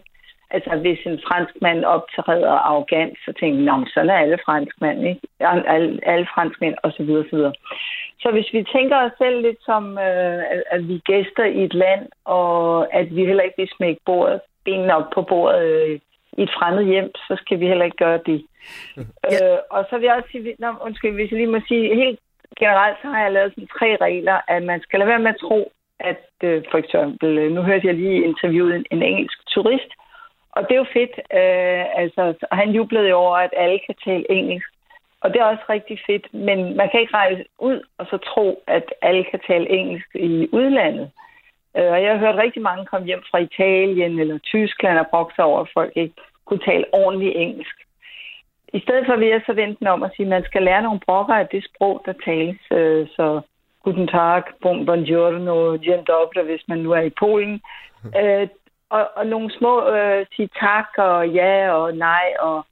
Altså, 0.49 0.75
hvis 0.75 0.99
en 1.05 1.19
franskmand 1.27 1.83
optræder 1.83 2.51
arrogant, 2.51 3.17
så 3.25 3.33
tænker 3.39 3.79
vi, 3.79 3.89
sådan 3.93 4.09
er 4.09 4.13
alle 4.13 4.39
franskmænd, 4.45 5.07
ikke? 5.07 5.21
Alle, 5.39 5.99
alle 6.03 6.27
franskmænd, 6.35 6.75
og 6.83 6.91
så 6.91 7.03
videre, 7.03 7.25
så 7.29 7.35
videre. 7.35 7.53
Så 8.19 8.31
hvis 8.31 8.53
vi 8.53 8.63
tænker 8.75 8.97
os 8.97 9.11
selv 9.17 9.41
lidt 9.41 9.57
som, 9.65 9.97
øh, 9.97 10.43
at 10.71 10.87
vi 10.87 10.95
er 10.95 11.07
gæster 11.11 11.45
i 11.45 11.63
et 11.63 11.73
land, 11.73 12.07
og 12.25 12.93
at 12.93 13.15
vi 13.15 13.25
heller 13.25 13.43
ikke 13.43 13.57
vil 13.57 13.75
smække 13.77 14.01
bordet, 14.05 14.41
benene 14.65 14.95
op 14.95 15.09
på 15.13 15.21
bordet 15.21 15.61
øh, 15.65 15.99
i 16.37 16.43
et 16.43 16.49
fremmed 16.57 16.83
hjem, 16.83 17.11
så 17.15 17.35
skal 17.41 17.59
vi 17.59 17.67
heller 17.67 17.85
ikke 17.85 18.03
gøre 18.05 18.19
det. 18.25 18.45
Ja. 18.97 19.01
Øh, 19.53 19.57
og 19.69 19.85
så 19.89 19.97
vil 19.97 20.05
jeg 20.05 20.15
også 20.15 20.29
sige, 20.31 20.55
nå, 20.59 20.67
undskyld, 20.81 21.13
hvis 21.13 21.31
jeg 21.31 21.37
lige 21.37 21.55
må 21.55 21.59
sige, 21.67 21.95
helt 21.95 22.19
generelt, 22.59 22.97
så 23.01 23.07
har 23.07 23.21
jeg 23.23 23.31
lavet 23.31 23.51
sådan 23.51 23.73
tre 23.79 23.97
regler, 24.01 24.37
at 24.47 24.63
man 24.63 24.81
skal 24.81 24.99
lade 24.99 25.09
være 25.09 25.19
med 25.19 25.33
at 25.35 25.41
tro, 25.41 25.71
at 25.99 26.25
øh, 26.43 26.63
for 26.71 26.77
eksempel, 26.77 27.37
øh, 27.37 27.51
nu 27.51 27.61
hørte 27.61 27.87
jeg 27.87 27.95
lige 27.95 28.23
interviewet 28.23 28.75
en, 28.75 28.85
en 28.91 29.03
engelsk 29.03 29.39
turist, 29.47 29.91
og 30.55 30.63
det 30.63 30.71
er 30.71 30.83
jo 30.83 30.93
fedt. 30.93 31.15
Øh, 31.39 32.01
altså, 32.01 32.33
han 32.51 32.69
jublede 32.69 33.09
jo 33.09 33.17
over, 33.17 33.37
at 33.37 33.53
alle 33.57 33.79
kan 33.85 33.95
tale 34.05 34.31
engelsk. 34.31 34.67
Og 35.21 35.33
det 35.33 35.39
er 35.39 35.45
også 35.45 35.63
rigtig 35.69 35.99
fedt, 36.07 36.33
men 36.33 36.77
man 36.77 36.89
kan 36.89 36.99
ikke 36.99 37.13
rejse 37.13 37.45
ud 37.59 37.81
og 37.97 38.05
så 38.09 38.17
tro, 38.17 38.63
at 38.67 38.93
alle 39.01 39.23
kan 39.23 39.39
tale 39.47 39.69
engelsk 39.69 40.07
i 40.15 40.49
udlandet. 40.51 41.11
Øh, 41.77 41.91
og 41.91 42.03
jeg 42.03 42.11
har 42.11 42.17
hørt 42.17 42.35
rigtig 42.35 42.61
mange 42.61 42.85
komme 42.85 43.07
hjem 43.07 43.23
fra 43.31 43.37
Italien 43.37 44.19
eller 44.19 44.37
Tyskland 44.37 44.99
og 44.99 45.07
brokse 45.07 45.43
over, 45.43 45.61
at 45.61 45.69
folk 45.73 45.91
ikke 45.95 46.15
kunne 46.45 46.65
tale 46.65 46.85
ordentligt 46.93 47.35
engelsk. 47.35 47.75
I 48.77 48.79
stedet 48.79 49.05
for 49.05 49.15
vil 49.15 49.27
jeg 49.27 49.41
så 49.45 49.53
vente 49.53 49.79
den 49.79 49.87
om 49.87 50.03
at 50.03 50.11
sige, 50.15 50.25
at 50.25 50.29
man 50.29 50.43
skal 50.43 50.63
lære 50.63 50.81
nogle 50.81 50.99
brokker 51.05 51.33
af 51.33 51.47
det 51.47 51.65
sprog, 51.69 52.01
der 52.05 52.13
tales. 52.25 52.61
Øh, 52.71 53.07
Så 53.15 53.41
guten 53.83 54.07
tag, 54.07 54.43
bon, 54.61 54.85
buongiorno, 54.85 55.77
dzień 55.77 56.03
dobry, 56.05 56.41
hvis 56.45 56.63
man 56.67 56.79
nu 56.79 56.91
er 56.91 57.01
i 57.01 57.17
Polen. 57.19 57.61
Øh, 58.21 58.47
og, 58.89 59.09
og 59.15 59.25
nogle 59.27 59.51
små 59.57 59.89
øh, 59.89 60.25
sige 60.35 60.49
tak 60.59 60.89
og 60.97 61.29
ja 61.29 61.71
og 61.71 61.93
nej 61.93 62.27
og, 62.39 62.65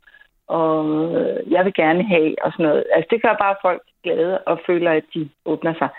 og 0.47 0.85
øh, 1.15 1.51
jeg 1.51 1.65
vil 1.65 1.73
gerne 1.73 2.03
have 2.03 2.35
og 2.43 2.51
sådan 2.51 2.65
noget. 2.65 2.83
Altså 2.93 3.07
det 3.11 3.21
gør 3.21 3.35
bare 3.45 3.55
folk 3.61 3.81
glade 4.03 4.37
og 4.37 4.59
føler, 4.67 4.91
at 4.91 5.03
de 5.13 5.29
åbner 5.45 5.73
sig. 5.73 5.89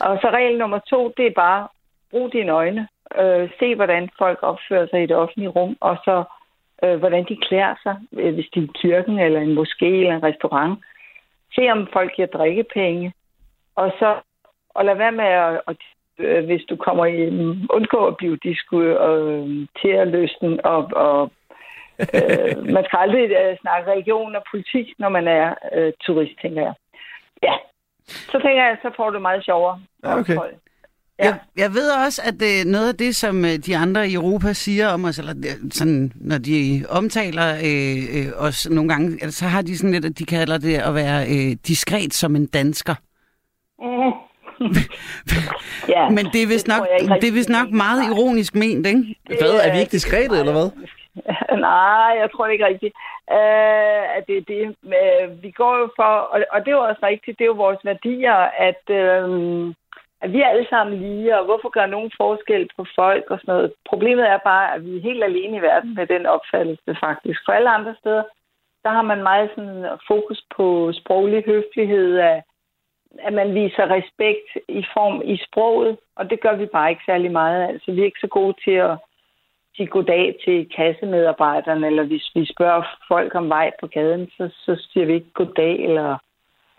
Og 0.00 0.18
så 0.20 0.30
regel 0.30 0.58
nummer 0.58 0.78
to, 0.78 1.12
det 1.16 1.26
er 1.26 1.40
bare 1.46 1.68
brug 2.10 2.32
dine 2.32 2.52
øjne. 2.52 2.88
Øh, 3.18 3.50
se, 3.58 3.74
hvordan 3.74 4.10
folk 4.18 4.38
opfører 4.42 4.86
sig 4.90 5.02
i 5.02 5.06
det 5.06 5.16
offentlige 5.16 5.48
rum, 5.48 5.76
og 5.80 5.96
så 6.04 6.24
øh, 6.84 6.98
hvordan 6.98 7.24
de 7.28 7.36
klæder 7.36 7.74
sig, 7.82 7.96
øh, 8.12 8.34
hvis 8.34 8.48
de 8.54 8.60
er 8.60 8.64
i 8.64 8.70
kirken 8.74 9.18
eller 9.18 9.40
en 9.40 9.58
moské 9.58 9.86
eller 9.86 10.16
en 10.16 10.22
restaurant. 10.22 10.78
Se, 11.54 11.70
om 11.70 11.88
folk 11.92 12.16
giver 12.16 12.28
drikkepenge. 12.28 13.12
Og 13.76 13.92
så 13.98 14.20
og 14.74 14.84
lad 14.84 14.94
være 14.94 15.12
med 15.12 15.24
at, 15.24 15.60
at 15.68 15.76
øh, 16.18 16.44
hvis 16.44 16.62
du 16.70 16.76
kommer 16.76 17.06
i, 17.06 17.28
undgå 17.70 18.06
at 18.06 18.16
blive 18.16 18.36
disku 18.36 18.80
øh, 18.80 19.66
til 19.82 19.88
at 19.88 20.08
løsne 20.08 20.64
og, 20.64 20.90
og 21.06 21.30
øh, 22.14 22.66
man 22.76 22.84
skal 22.84 22.98
aldrig 22.98 23.30
øh, 23.30 23.56
snakke 23.60 23.90
religion 23.90 24.36
og 24.36 24.42
politik, 24.50 24.86
når 24.98 25.08
man 25.08 25.28
er 25.28 25.54
øh, 25.74 25.92
turist, 26.06 26.40
tænker 26.42 26.62
jeg. 26.62 26.74
Ja, 27.42 27.54
så 28.06 28.38
tænker 28.44 28.64
jeg, 28.64 28.76
så 28.82 28.90
får 28.96 29.10
du 29.10 29.18
meget 29.18 29.44
sjovere. 29.44 29.80
Ja, 30.04 30.18
okay. 30.18 30.36
ophold. 30.36 30.54
Ja. 31.20 31.24
Jeg, 31.24 31.38
jeg 31.56 31.70
ved 31.70 31.90
også, 32.06 32.22
at 32.24 32.34
øh, 32.42 32.72
noget 32.72 32.88
af 32.88 32.94
det, 32.94 33.16
som 33.16 33.44
øh, 33.44 33.50
de 33.66 33.76
andre 33.76 34.08
i 34.08 34.14
Europa 34.14 34.52
siger 34.52 34.88
om 34.88 35.04
os, 35.04 35.18
eller 35.18 35.34
øh, 35.36 35.70
sådan, 35.70 36.12
når 36.14 36.38
de 36.38 36.84
omtaler 36.88 37.48
øh, 37.68 37.98
øh, 38.16 38.46
os 38.46 38.70
nogle 38.70 38.88
gange, 38.88 39.18
altså, 39.22 39.38
så 39.38 39.44
har 39.44 39.62
de 39.62 39.78
sådan 39.78 39.92
lidt, 39.92 40.04
at 40.04 40.18
de 40.18 40.24
kalder 40.24 40.58
det 40.58 40.74
at 40.78 40.94
være 40.94 41.20
øh, 41.34 41.56
diskret 41.66 42.14
som 42.14 42.36
en 42.36 42.46
dansker. 42.46 42.94
Mm. 43.78 44.12
ja, 45.94 46.08
Men 46.08 46.24
det 46.32 46.42
er 46.42 46.46
vist 46.46 46.66
tror 46.66 47.08
nok, 47.08 47.20
det 47.20 47.28
er 47.28 47.32
vist 47.32 47.48
nok 47.48 47.70
meget 47.70 48.02
ironisk 48.10 48.54
ment, 48.54 48.86
ikke? 48.86 49.16
Hvad? 49.26 49.54
Er 49.64 49.72
vi 49.72 49.78
ikke 49.80 49.92
diskrete, 49.92 50.38
eller 50.38 50.52
hvad? 50.52 50.70
Nej, 51.68 52.10
jeg 52.20 52.28
tror 52.32 52.44
det 52.44 52.52
ikke 52.52 52.66
rigtigt. 52.66 52.94
Uh, 53.38 54.02
at 54.16 54.22
det 54.28 54.36
er 54.36 54.46
det. 54.54 54.62
Uh, 54.82 55.42
vi 55.42 55.50
går 55.50 55.74
jo 55.78 55.86
for, 55.96 56.12
og, 56.32 56.38
og 56.52 56.60
det 56.60 56.68
er 56.68 56.78
jo 56.80 56.88
også 56.90 57.02
rigtigt, 57.02 57.38
det 57.38 57.44
er 57.44 57.52
jo 57.54 57.62
vores 57.66 57.80
værdier, 57.84 58.38
at, 58.68 58.82
uh, 59.00 59.74
at 60.22 60.32
vi 60.32 60.40
er 60.40 60.48
alle 60.48 60.66
sammen 60.70 60.98
lige, 60.98 61.38
og 61.38 61.44
hvorfor 61.44 61.68
gør 61.68 61.86
nogen 61.86 62.12
forskel 62.16 62.68
på 62.76 62.86
folk 62.94 63.24
og 63.30 63.38
sådan 63.38 63.54
noget. 63.54 63.72
Problemet 63.88 64.28
er 64.28 64.38
bare, 64.38 64.74
at 64.74 64.84
vi 64.84 64.96
er 64.96 65.02
helt 65.02 65.24
alene 65.24 65.56
i 65.56 65.62
verden 65.62 65.94
med 65.94 66.06
den 66.06 66.26
opfattelse 66.26 66.96
faktisk. 67.00 67.40
For 67.44 67.52
alle 67.52 67.70
andre 67.70 67.94
steder, 68.00 68.22
der 68.84 68.90
har 68.90 69.02
man 69.02 69.22
meget 69.22 69.50
sådan 69.54 69.86
fokus 70.08 70.44
på 70.56 70.92
sproglig 70.92 71.44
høflighed, 71.46 72.18
at, 72.18 72.42
at 73.18 73.32
man 73.32 73.54
viser 73.54 73.90
respekt 73.90 74.48
i 74.68 74.84
form 74.94 75.22
i 75.24 75.36
sproget, 75.46 75.98
og 76.16 76.30
det 76.30 76.40
gør 76.40 76.56
vi 76.56 76.66
bare 76.66 76.90
ikke 76.90 77.02
særlig 77.06 77.32
meget. 77.32 77.68
Altså, 77.68 77.92
vi 77.92 78.00
er 78.00 78.04
ikke 78.04 78.20
så 78.26 78.26
gode 78.26 78.54
til 78.64 78.76
at 78.88 78.98
sige 79.76 79.86
goddag 79.86 80.36
til 80.44 80.68
kassemedarbejderne, 80.76 81.86
eller 81.86 82.02
hvis 82.02 82.30
vi 82.34 82.52
spørger 82.54 82.82
folk 83.08 83.34
om 83.34 83.48
vej 83.48 83.70
på 83.80 83.86
gaden, 83.86 84.30
så, 84.36 84.48
så 84.64 84.86
siger 84.92 85.06
vi 85.06 85.14
ikke 85.14 85.32
goddag 85.34 85.84
eller, 85.84 86.18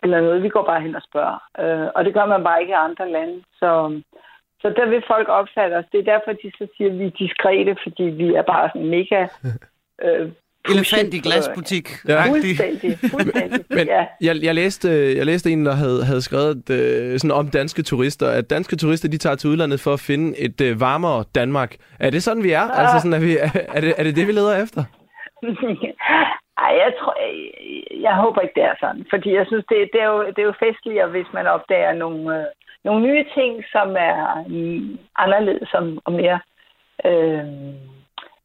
eller 0.03 0.21
noget. 0.21 0.43
Vi 0.43 0.49
går 0.49 0.65
bare 0.65 0.81
hen 0.81 0.95
og 0.95 1.01
spørger. 1.09 1.39
Øh, 1.61 1.87
og 1.95 2.05
det 2.05 2.13
gør 2.13 2.25
man 2.25 2.43
bare 2.43 2.61
ikke 2.61 2.71
i 2.71 2.83
andre 2.87 3.11
lande. 3.11 3.43
Så, 3.59 4.01
så 4.61 4.67
der 4.77 4.85
vil 4.89 5.03
folk 5.07 5.27
opfatte 5.29 5.73
os. 5.73 5.85
Det 5.91 5.99
er 5.99 6.11
derfor, 6.13 6.31
de 6.31 6.51
så 6.57 6.67
siger, 6.77 6.89
at 6.91 6.99
vi 6.99 7.05
er 7.05 7.17
diskrete, 7.19 7.75
fordi 7.83 8.03
vi 8.03 8.27
er 8.33 8.41
bare 8.41 8.69
sådan 8.73 8.89
mega... 8.89 9.27
Øh, 10.03 10.31
Elefant 10.69 11.13
i 11.13 11.19
glasbutik. 11.19 11.89
Ja. 12.07 12.25
Fuldstændig, 12.29 12.97
fuldstændig. 13.11 13.65
Men 13.77 13.87
ja. 13.87 14.05
jeg, 14.21 14.43
jeg, 14.43 14.55
læste, 14.55 14.89
jeg 15.17 15.25
læste 15.25 15.51
en, 15.51 15.65
der 15.65 15.71
havde, 15.71 16.05
havde 16.05 16.21
skrevet 16.21 16.69
øh, 16.69 17.19
sådan 17.19 17.31
om 17.31 17.47
danske 17.47 17.81
turister, 17.81 18.27
at 18.27 18.49
danske 18.49 18.75
turister 18.75 19.09
de 19.09 19.17
tager 19.17 19.35
til 19.35 19.49
udlandet 19.49 19.79
for 19.79 19.93
at 19.93 19.99
finde 19.99 20.39
et 20.39 20.61
øh, 20.61 20.81
varmere 20.81 21.23
Danmark. 21.35 21.75
Er 21.99 22.09
det 22.09 22.23
sådan, 22.23 22.43
vi 22.43 22.51
er? 22.51 22.61
Altså 22.61 22.99
sådan, 22.99 23.13
er, 23.13 23.25
vi, 23.25 23.37
er, 23.75 23.81
det, 23.81 23.93
er 23.97 24.03
det 24.03 24.15
det, 24.15 24.27
vi 24.27 24.31
leder 24.31 24.63
efter? 24.63 24.83
Ej, 26.57 26.73
jeg, 26.83 26.93
tror, 26.99 27.15
jeg, 27.21 28.01
jeg 28.01 28.15
håber 28.15 28.41
ikke, 28.41 28.53
det 28.55 28.63
er 28.63 28.75
sådan. 28.79 29.05
Fordi 29.09 29.35
jeg 29.35 29.45
synes, 29.47 29.65
det, 29.69 29.89
det, 29.93 30.01
er, 30.01 30.07
jo, 30.07 30.25
det 30.27 30.39
er 30.39 30.49
jo 30.51 30.63
festligere, 30.65 31.09
hvis 31.09 31.27
man 31.33 31.47
opdager 31.47 31.93
nogle, 31.93 32.39
øh, 32.39 32.45
nogle 32.83 33.01
nye 33.07 33.25
ting, 33.33 33.63
som 33.71 33.95
er 33.99 34.43
mm, 34.47 34.97
anderledes 35.15 35.73
og, 35.73 35.83
og 36.05 36.11
mere... 36.11 36.39
Øh, 37.05 37.45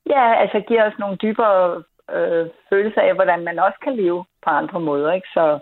ja, 0.06 0.34
altså 0.42 0.60
giver 0.60 0.84
os 0.86 0.98
nogle 0.98 1.16
dybere 1.16 1.82
øh, 2.12 2.46
følelser 2.70 3.00
af, 3.00 3.14
hvordan 3.14 3.44
man 3.44 3.58
også 3.58 3.78
kan 3.82 3.96
leve 3.96 4.24
på 4.44 4.50
andre 4.50 4.80
måder. 4.80 5.12
Ikke? 5.12 5.28
Så, 5.34 5.58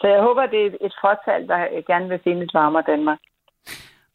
så 0.00 0.06
jeg 0.08 0.20
håber, 0.20 0.46
det 0.46 0.62
er 0.62 0.66
et, 0.66 0.76
et 0.80 0.94
fortal, 1.00 1.48
der 1.48 1.82
gerne 1.86 2.08
vil 2.08 2.20
finde 2.24 2.42
et 2.42 2.54
varmere 2.54 2.84
Danmark. 2.86 3.18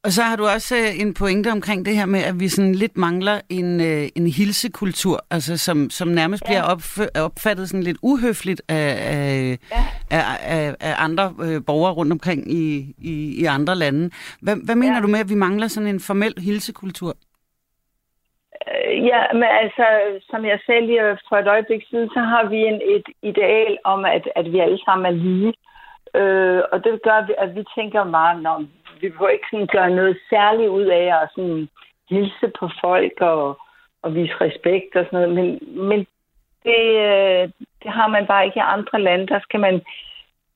Og 0.05 0.11
så 0.11 0.21
har 0.23 0.35
du 0.35 0.43
også 0.55 0.75
øh, 0.75 1.01
en 1.01 1.13
pointe 1.13 1.49
omkring 1.51 1.85
det 1.85 1.95
her 1.95 2.05
med, 2.05 2.19
at 2.29 2.39
vi 2.39 2.47
sådan 2.47 2.75
lidt 2.75 2.97
mangler 2.97 3.41
en, 3.49 3.81
øh, 3.81 4.03
en 4.15 4.27
hilsekultur, 4.27 5.17
altså 5.31 5.57
som, 5.57 5.89
som 5.89 6.07
nærmest 6.07 6.43
ja. 6.43 6.47
bliver 6.47 6.63
opf- 6.73 7.21
opfattet 7.25 7.69
sådan 7.69 7.83
lidt 7.83 7.97
uhøfligt 8.03 8.61
af, 8.69 8.89
af, 9.15 9.57
Ja. 9.71 9.83
af, 10.17 10.23
af, 10.55 10.75
af 10.89 10.93
andre 10.97 11.25
øh, 11.45 11.61
borgere 11.67 11.93
rundt 11.93 12.11
omkring 12.11 12.51
i, 12.51 12.95
i, 13.11 13.41
i 13.41 13.45
andre 13.45 13.75
lande. 13.75 14.09
Hvad, 14.41 14.55
hvad 14.65 14.75
mener 14.75 14.95
Ja. 14.95 15.01
du 15.01 15.07
med, 15.07 15.19
at 15.19 15.29
vi 15.29 15.35
mangler 15.35 15.67
sådan 15.67 15.89
en 15.89 15.99
formel 15.99 16.33
hilsekultur? 16.37 17.13
Øh, 18.67 19.05
Ja, 19.11 19.21
men 19.33 19.49
altså, 19.63 19.85
som 20.29 20.45
jeg 20.45 20.59
sagde 20.65 20.85
lige 20.85 21.01
for 21.29 21.35
et 21.37 21.47
øjeblik 21.47 21.83
siden, 21.89 22.09
så 22.09 22.19
har 22.19 22.43
vi 22.49 22.57
en, 22.71 22.79
et 22.95 23.07
ideal 23.31 23.77
om, 23.83 24.05
at, 24.05 24.25
at 24.35 24.45
vi 24.53 24.59
alle 24.59 24.79
sammen 24.85 25.05
er 25.05 25.15
lige. 25.27 25.53
Øh, 26.19 26.61
og 26.71 26.77
det 26.83 26.91
gør, 27.07 27.19
vi, 27.27 27.33
at 27.43 27.55
vi 27.55 27.63
tænker 27.77 28.03
meget, 28.03 28.41
når 28.43 28.57
vi 29.01 29.09
behøver 29.09 29.29
ikke 29.29 29.47
sådan 29.51 29.67
gøre 29.67 29.89
noget 29.89 30.17
særligt 30.29 30.69
ud 30.69 30.85
af 30.85 31.05
at 31.21 31.29
sådan 31.35 31.69
hilse 32.09 32.47
på 32.59 32.69
folk 32.83 33.21
og, 33.21 33.57
og 34.01 34.15
vise 34.15 34.35
respekt 34.41 34.95
og 34.95 35.05
sådan 35.05 35.19
noget. 35.19 35.35
Men, 35.35 35.47
men 35.89 35.99
det, 36.63 36.83
øh, 37.09 37.49
det 37.83 37.91
har 37.91 38.07
man 38.07 38.27
bare 38.27 38.45
ikke 38.45 38.57
i 38.57 38.71
andre 38.75 39.01
lande. 39.01 39.27
Der 39.27 39.39
skal 39.39 39.59
man 39.59 39.81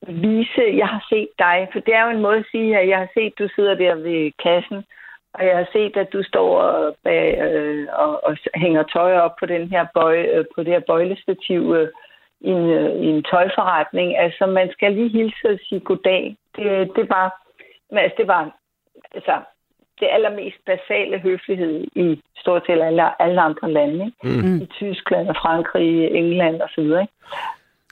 vise, 0.08 0.62
jeg 0.82 0.88
har 0.88 1.06
set 1.08 1.28
dig. 1.38 1.68
For 1.72 1.80
det 1.80 1.94
er 1.94 2.04
jo 2.04 2.10
en 2.10 2.22
måde 2.22 2.38
at 2.38 2.50
sige, 2.50 2.78
at 2.78 2.88
jeg 2.88 2.98
har 2.98 3.08
set, 3.14 3.38
du 3.38 3.48
sidder 3.54 3.74
der 3.74 3.94
ved 3.94 4.32
kassen, 4.42 4.84
og 5.34 5.46
jeg 5.46 5.56
har 5.56 5.68
set, 5.72 5.96
at 5.96 6.12
du 6.12 6.22
står 6.22 6.60
og, 6.60 6.96
bag, 7.04 7.38
øh, 7.40 7.86
og, 7.92 8.24
og 8.24 8.36
hænger 8.54 8.82
tøj 8.82 9.16
op 9.16 9.36
på 9.40 9.46
den 9.46 9.68
her 9.68 9.86
bøj, 9.94 10.18
øh, 10.34 10.44
på 10.54 10.62
det 10.62 10.72
her 10.72 10.80
bøjlestativ 10.80 11.74
øh, 11.78 11.88
i, 12.40 12.50
en, 12.50 12.70
øh, 12.70 12.90
i 13.04 13.06
en 13.06 13.22
tøjforretning. 13.22 14.18
Altså, 14.18 14.46
man 14.46 14.72
skal 14.72 14.92
lige 14.92 15.08
hilse 15.08 15.48
og 15.50 15.58
sige 15.68 15.80
goddag. 15.80 16.36
Det, 16.56 16.90
det 16.96 17.08
var, 17.08 17.45
men 17.90 17.98
altså, 17.98 18.14
det 18.18 18.28
var 18.28 18.56
altså, 19.14 19.40
det 20.00 20.08
allermest 20.10 20.56
basale 20.66 21.18
høflighed 21.18 21.84
i 21.94 22.22
stort 22.36 22.62
set 22.66 22.82
alle, 22.82 23.22
alle 23.22 23.40
andre 23.40 23.72
lande. 23.72 24.04
Ikke? 24.06 24.46
Mm. 24.46 24.56
I 24.62 24.66
Tyskland 24.66 25.28
og 25.28 25.36
Frankrig, 25.36 26.10
England 26.14 26.60
og 26.62 26.68
så 26.74 26.80
videre. 26.80 27.02
Ikke? 27.02 27.12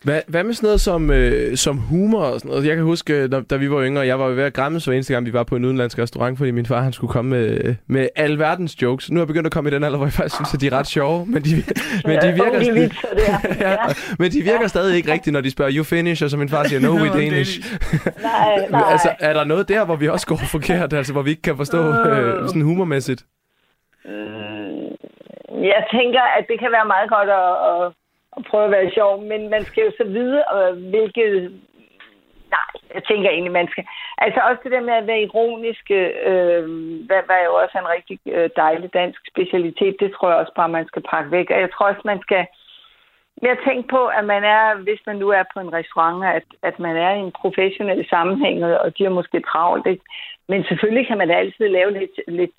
Hvad, 0.05 0.21
hvad 0.29 0.45
med 0.45 0.55
sådan 0.55 0.67
noget 0.67 0.81
som, 0.81 1.11
øh, 1.11 1.57
som 1.57 1.79
humor 1.79 2.23
og 2.25 2.41
sådan 2.41 2.49
noget? 2.51 2.67
Jeg 2.67 2.77
kan 2.77 2.85
huske, 2.85 3.15
øh, 3.15 3.33
da, 3.33 3.41
da 3.41 3.57
vi 3.57 3.71
var 3.71 3.83
yngre, 3.83 4.07
jeg 4.07 4.19
var 4.19 4.29
ved 4.29 4.45
at 4.45 4.53
græmme 4.55 4.81
så 4.81 4.91
eneste 4.91 5.13
gang, 5.13 5.27
vi 5.27 5.33
var 5.33 5.43
på 5.43 5.57
en 5.57 5.65
udenlandsk 5.65 5.99
restaurant, 5.99 6.39
fordi 6.39 6.51
min 6.51 6.67
far 6.67 6.81
han 6.81 6.93
skulle 6.93 7.13
komme 7.13 7.31
med, 7.31 7.75
med 7.87 8.09
alverdens 8.17 8.83
jokes. 8.83 9.11
Nu 9.11 9.17
er 9.17 9.23
jeg 9.23 9.27
begyndt 9.27 9.47
at 9.47 9.53
komme 9.53 9.71
i 9.71 9.75
den 9.75 9.85
alder, 9.85 9.97
hvor 9.99 10.07
jeg 10.07 10.13
faktisk 10.13 10.35
synes, 10.35 10.55
at 10.55 10.61
de 10.61 10.67
er 10.67 10.73
ret 10.73 10.87
sjove, 10.87 11.27
men 11.27 11.43
de, 11.43 11.51
men 12.09 12.21
de 12.23 12.33
virker, 12.33 12.61
Ja, 13.29 13.39
er. 13.61 13.71
ja, 13.71 13.77
men 14.19 14.31
de 14.33 14.43
virker 14.43 14.67
stadig 14.67 14.97
ikke 14.97 15.13
rigtigt, 15.13 15.33
når 15.33 15.41
de 15.41 15.51
spørger, 15.51 15.73
you 15.75 15.85
finish, 15.85 16.25
og 16.25 16.31
så 16.31 16.37
min 16.37 16.49
far 16.49 16.65
siger, 16.65 16.81
no, 16.81 16.93
we 17.03 17.09
Danish. 17.21 17.61
Nej, 18.23 18.69
nej. 18.71 18.83
altså, 18.93 19.11
er 19.21 19.33
der 19.33 19.45
noget 19.45 19.69
der, 19.69 19.85
hvor 19.85 19.97
vi 19.97 20.09
også 20.09 20.27
går 20.27 20.37
forkert, 20.37 20.93
altså 20.93 21.13
hvor 21.13 21.23
vi 21.23 21.31
ikke 21.31 21.43
kan 21.43 21.57
forstå 21.57 21.79
øh, 21.79 22.49
sådan 22.49 22.63
humormæssigt? 22.63 23.25
Jeg 25.73 25.83
tænker, 25.97 26.23
at 26.39 26.45
det 26.49 26.57
kan 26.61 26.71
være 26.77 26.87
meget 26.87 27.09
godt 27.11 27.29
at, 27.43 27.51
at, 27.71 28.04
at 28.37 28.45
prøve 28.51 28.65
at 28.65 28.71
være 28.71 28.91
sjov, 28.91 29.23
men 29.23 29.51
man 29.51 29.65
skal 29.65 29.85
jo 29.85 29.93
så 29.97 30.05
vide, 30.05 30.45
øh, 30.57 30.73
hvilket... 30.91 31.33
Nej, 32.51 32.71
jeg 32.95 33.05
tænker 33.05 33.31
egentlig, 33.31 33.53
man 33.53 33.69
skal... 33.69 33.85
Altså 34.19 34.41
også 34.41 34.61
det 34.65 34.73
der 34.73 34.81
med 34.81 34.93
at 34.93 35.07
være 35.07 35.23
ironisk, 35.23 35.91
øh, 35.91 36.65
hvad, 37.07 37.23
hvad 37.27 37.41
jo 37.47 37.55
også 37.55 37.75
er 37.79 37.83
en 37.83 37.95
rigtig 37.97 38.19
øh, 38.27 38.51
dejlig 38.57 38.95
dansk 38.95 39.21
specialitet, 39.33 39.97
det 40.01 40.13
tror 40.13 40.29
jeg 40.31 40.39
også 40.39 40.55
bare, 40.57 40.77
man 40.79 40.87
skal 40.87 41.03
pakke 41.11 41.31
væk. 41.31 41.51
Og 41.51 41.61
jeg 41.61 41.71
tror 41.73 41.87
også, 41.87 42.03
man 42.05 42.21
skal 42.23 42.47
mere 43.43 43.57
tænke 43.67 43.89
på, 43.89 44.07
at 44.07 44.25
man 44.25 44.45
er, 44.45 44.75
hvis 44.87 45.01
man 45.07 45.17
nu 45.17 45.29
er 45.29 45.45
på 45.55 45.61
en 45.61 45.73
restaurant, 45.73 46.25
at, 46.39 46.49
at 46.63 46.79
man 46.79 46.97
er 46.97 47.11
i 47.15 47.19
en 47.19 47.33
professionel 47.33 48.09
sammenhæng, 48.09 48.65
og 48.65 48.99
de 48.99 49.05
er 49.05 49.19
måske 49.19 49.41
travlt, 49.41 49.87
ikke? 49.87 50.05
Men 50.49 50.65
selvfølgelig 50.65 51.07
kan 51.07 51.19
man 51.19 51.29
da 51.29 51.35
altid 51.35 51.69
lave 51.69 51.91
lidt, 51.91 52.21
lidt 52.29 52.59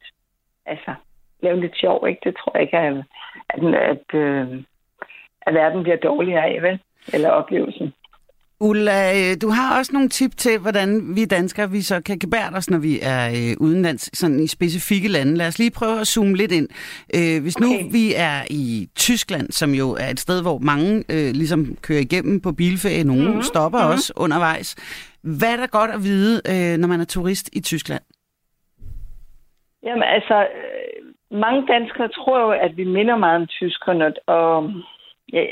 altså, 0.66 0.94
lave 1.42 1.60
lidt 1.62 1.78
sjov, 1.78 2.08
ikke? 2.08 2.22
Det 2.24 2.38
tror 2.38 2.52
jeg 2.54 2.62
ikke, 2.62 2.78
at, 2.78 3.04
at, 3.50 3.76
at, 3.76 4.20
øh, 4.20 4.48
at 5.48 5.54
verden 5.54 5.84
bliver 5.84 5.98
dårligere 5.98 6.46
af, 6.46 6.62
vel? 6.62 6.80
Eller 7.14 7.30
oplevelsen. 7.30 7.94
Ulla, 8.60 9.12
øh, 9.14 9.42
du 9.42 9.50
har 9.50 9.78
også 9.80 9.92
nogle 9.94 10.10
tip 10.10 10.32
til, 10.38 10.60
hvordan 10.60 11.16
vi 11.16 11.26
danskere 11.26 11.72
vi 11.72 11.82
så 11.82 12.02
kan 12.06 12.20
gebære 12.20 12.52
os, 12.56 12.70
når 12.70 12.78
vi 12.80 13.00
er 13.02 13.28
øh, 13.30 13.68
udenlands, 13.68 14.18
sådan 14.18 14.40
i 14.40 14.48
specifikke 14.48 15.08
lande. 15.08 15.36
Lad 15.38 15.48
os 15.48 15.60
lige 15.60 15.72
prøve 15.72 16.00
at 16.00 16.08
zoome 16.08 16.36
lidt 16.36 16.52
ind. 16.52 16.68
Øh, 17.18 17.42
hvis 17.44 17.60
nu 17.60 17.68
Okay. 17.68 17.92
vi 17.92 18.14
er 18.16 18.38
i 18.50 18.88
Tyskland, 18.96 19.52
som 19.52 19.70
jo 19.72 19.92
er 19.92 20.08
et 20.12 20.20
sted, 20.20 20.42
hvor 20.42 20.58
mange 20.58 21.04
øh, 21.10 21.32
ligesom 21.42 21.76
kører 21.82 22.00
igennem 22.00 22.42
på 22.42 22.52
bilferie, 22.52 23.04
nogle 23.04 23.22
Mhm, 23.22 23.30
mm-hmm. 23.30 23.42
stopper 23.42 23.80
mm-hmm. 23.80 23.94
også 23.94 24.14
undervejs. 24.16 24.70
Hvad 25.40 25.52
er 25.54 25.58
der 25.58 25.68
godt 25.68 25.92
at 25.92 26.04
vide, 26.04 26.42
øh, 26.52 26.78
når 26.78 26.88
man 26.88 27.00
er 27.02 27.06
turist 27.06 27.50
i 27.54 27.62
Tyskland? 27.62 28.02
Jamen 29.84 30.04
altså, 30.04 30.38
øh, 30.42 31.40
mange 31.40 31.62
danskere 31.74 32.08
tror 32.08 32.40
jo, 32.46 32.50
at 32.66 32.78
vi 32.78 32.84
minder 32.84 33.18
meget 33.18 33.42
om 33.42 33.48
tyskerne, 33.48 34.14
og 34.28 34.72
ja, 35.34 35.46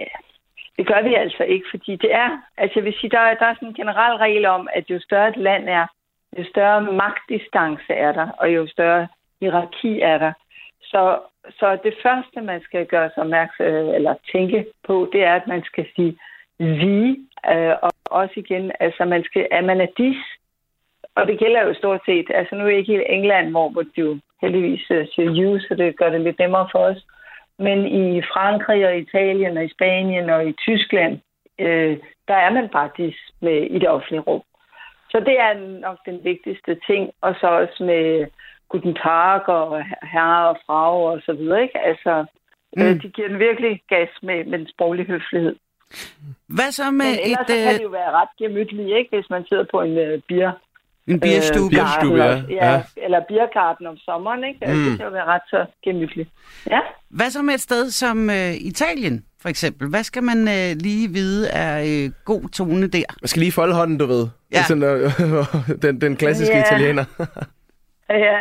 det 0.77 0.87
gør 0.87 1.01
vi 1.01 1.13
altså 1.13 1.43
ikke, 1.43 1.65
fordi 1.69 1.95
det 1.95 2.13
er, 2.13 2.29
altså 2.57 2.73
jeg 2.79 2.85
vil 2.85 2.93
sige, 2.99 3.09
der, 3.09 3.19
er- 3.19 3.35
der 3.35 3.45
er 3.45 3.53
sådan 3.55 3.67
en 3.67 3.73
generel 3.73 4.15
regel 4.17 4.45
om, 4.45 4.67
at 4.73 4.89
jo 4.89 4.99
større 4.99 5.29
et 5.29 5.37
land 5.37 5.69
er, 5.69 5.87
jo 6.37 6.43
større 6.49 6.81
magtdistance 6.81 7.93
er 7.93 8.11
der, 8.11 8.27
og 8.29 8.53
jo 8.55 8.67
større 8.67 9.07
hierarki 9.39 9.99
er 9.99 10.17
der. 10.17 10.33
Så, 10.81 11.19
så 11.59 11.77
det 11.83 11.93
første, 12.03 12.41
man 12.41 12.61
skal 12.61 12.85
gøre 12.85 13.09
sig 13.13 13.23
opmærksom 13.23 13.65
øh, 13.65 13.95
eller 13.95 14.15
tænke 14.31 14.65
på, 14.87 15.09
det 15.13 15.23
er, 15.23 15.35
at 15.35 15.47
man 15.47 15.63
skal 15.63 15.85
sige 15.95 16.17
vi, 16.59 17.19
øh, 17.53 17.75
og 17.81 17.91
også 18.05 18.33
igen, 18.37 18.71
altså 18.79 19.05
man 19.05 19.23
skal, 19.23 19.47
at 19.51 19.63
man 19.63 19.81
er 19.81 19.87
dis, 19.97 20.17
og 21.15 21.27
det 21.27 21.39
gælder 21.39 21.61
jo 21.63 21.73
stort 21.73 22.01
set, 22.05 22.31
altså 22.33 22.55
nu 22.55 22.63
er 22.65 22.69
jeg 22.69 22.77
ikke 22.77 22.93
i 22.93 23.13
England, 23.13 23.49
hvor 23.49 23.69
hvor 23.69 23.81
de 23.81 23.89
jo 23.97 24.17
heldigvis 24.41 24.91
øh, 24.91 25.07
siger 25.15 25.29
you, 25.37 25.59
så 25.59 25.75
det 25.75 25.97
gør 25.97 26.09
det 26.09 26.21
lidt 26.21 26.39
nemmere 26.39 26.67
for 26.71 26.79
os. 26.79 27.05
Men 27.65 27.79
i 27.87 28.21
Frankrig 28.21 28.87
og 28.87 28.97
Italien 28.97 29.57
og 29.57 29.65
i 29.65 29.73
Spanien 29.75 30.29
og 30.29 30.47
i 30.49 30.53
Tyskland, 30.65 31.19
øh, 31.59 31.97
der 32.27 32.37
er 32.45 32.51
man 32.57 32.69
faktisk 32.71 33.19
med 33.41 33.57
i 33.75 33.79
det 33.79 33.89
offentlige 33.89 34.21
rum. 34.21 34.43
Så 35.11 35.17
det 35.19 35.35
er 35.39 35.53
nok 35.79 35.97
den 36.05 36.19
vigtigste 36.23 36.73
ting. 36.87 37.11
Og 37.21 37.35
så 37.39 37.47
også 37.47 37.83
med 37.83 38.27
guten 38.69 38.95
tag 38.95 39.49
og 39.49 39.83
herre 40.13 40.49
og 40.49 40.57
frau 40.65 40.95
og 41.11 41.21
så 41.25 41.33
videre. 41.33 41.61
Ikke? 41.61 41.79
Altså, 41.89 42.25
mm. 42.77 42.83
øh, 42.83 43.01
de 43.01 43.09
giver 43.15 43.27
den 43.27 43.39
virkelig 43.39 43.81
gas 43.89 44.09
med, 44.21 44.45
med 44.45 44.59
den 44.59 44.69
sproglige 44.73 45.07
høflighed. 45.07 45.55
Hvad 46.57 46.71
så 46.71 46.91
med 46.91 47.05
Men 47.05 47.19
ellers 47.25 47.41
et, 47.41 47.47
så 47.47 47.55
kan 47.55 47.73
øh, 47.73 47.79
det 47.79 47.83
jo 47.83 47.97
være 48.01 48.11
ret 48.19 48.33
gemytligt, 48.41 48.97
ikke? 48.97 49.09
hvis 49.15 49.29
man 49.29 49.45
sidder 49.49 49.65
på 49.71 49.81
en 49.81 49.97
øh, 49.97 50.21
bier. 50.27 50.51
En 51.07 51.19
bierstube? 51.19 51.65
Øh, 51.65 51.69
Bierstube, 51.69 52.15
garden 52.15 52.17
ja. 52.17 52.33
også. 52.33 52.45
ja. 52.49 52.71
Ja. 52.71 52.81
Eller 52.97 53.19
biergarten 53.27 53.87
om 53.87 53.97
sommeren, 53.97 54.43
ikke? 54.43 54.59
Altså, 54.61 54.75
Mm. 54.77 54.89
Det 54.89 54.97
kan 54.97 55.05
jo 55.05 55.11
være 55.11 55.25
ret 55.25 55.41
så 55.49 55.65
gemytligt. 55.83 56.29
Ja. 56.69 56.79
Hvad 57.09 57.29
så 57.29 57.41
med 57.41 57.53
et 57.53 57.61
sted 57.61 57.89
som 57.89 58.29
øh, 58.29 58.53
Italien, 58.53 59.25
for 59.41 59.49
eksempel? 59.49 59.89
Hvad 59.89 60.03
skal 60.03 60.23
man 60.23 60.37
øh, 60.47 60.75
lige 60.79 61.09
vide 61.09 61.49
er 61.49 61.73
øh, 61.89 62.11
god 62.25 62.49
tone 62.49 62.87
der? 62.87 63.03
Man 63.21 63.27
skal 63.27 63.39
lige 63.39 63.51
folde 63.51 63.75
hånden, 63.75 63.97
du 63.97 64.05
ved. 64.05 64.27
Ja. 64.51 64.63
Sådan, 64.63 64.83
øh, 64.83 65.11
den, 65.83 66.01
den 66.01 66.15
klassiske 66.15 66.55
Ja. 66.57 66.63
italiener. 66.63 67.05
Ja, 68.09 68.37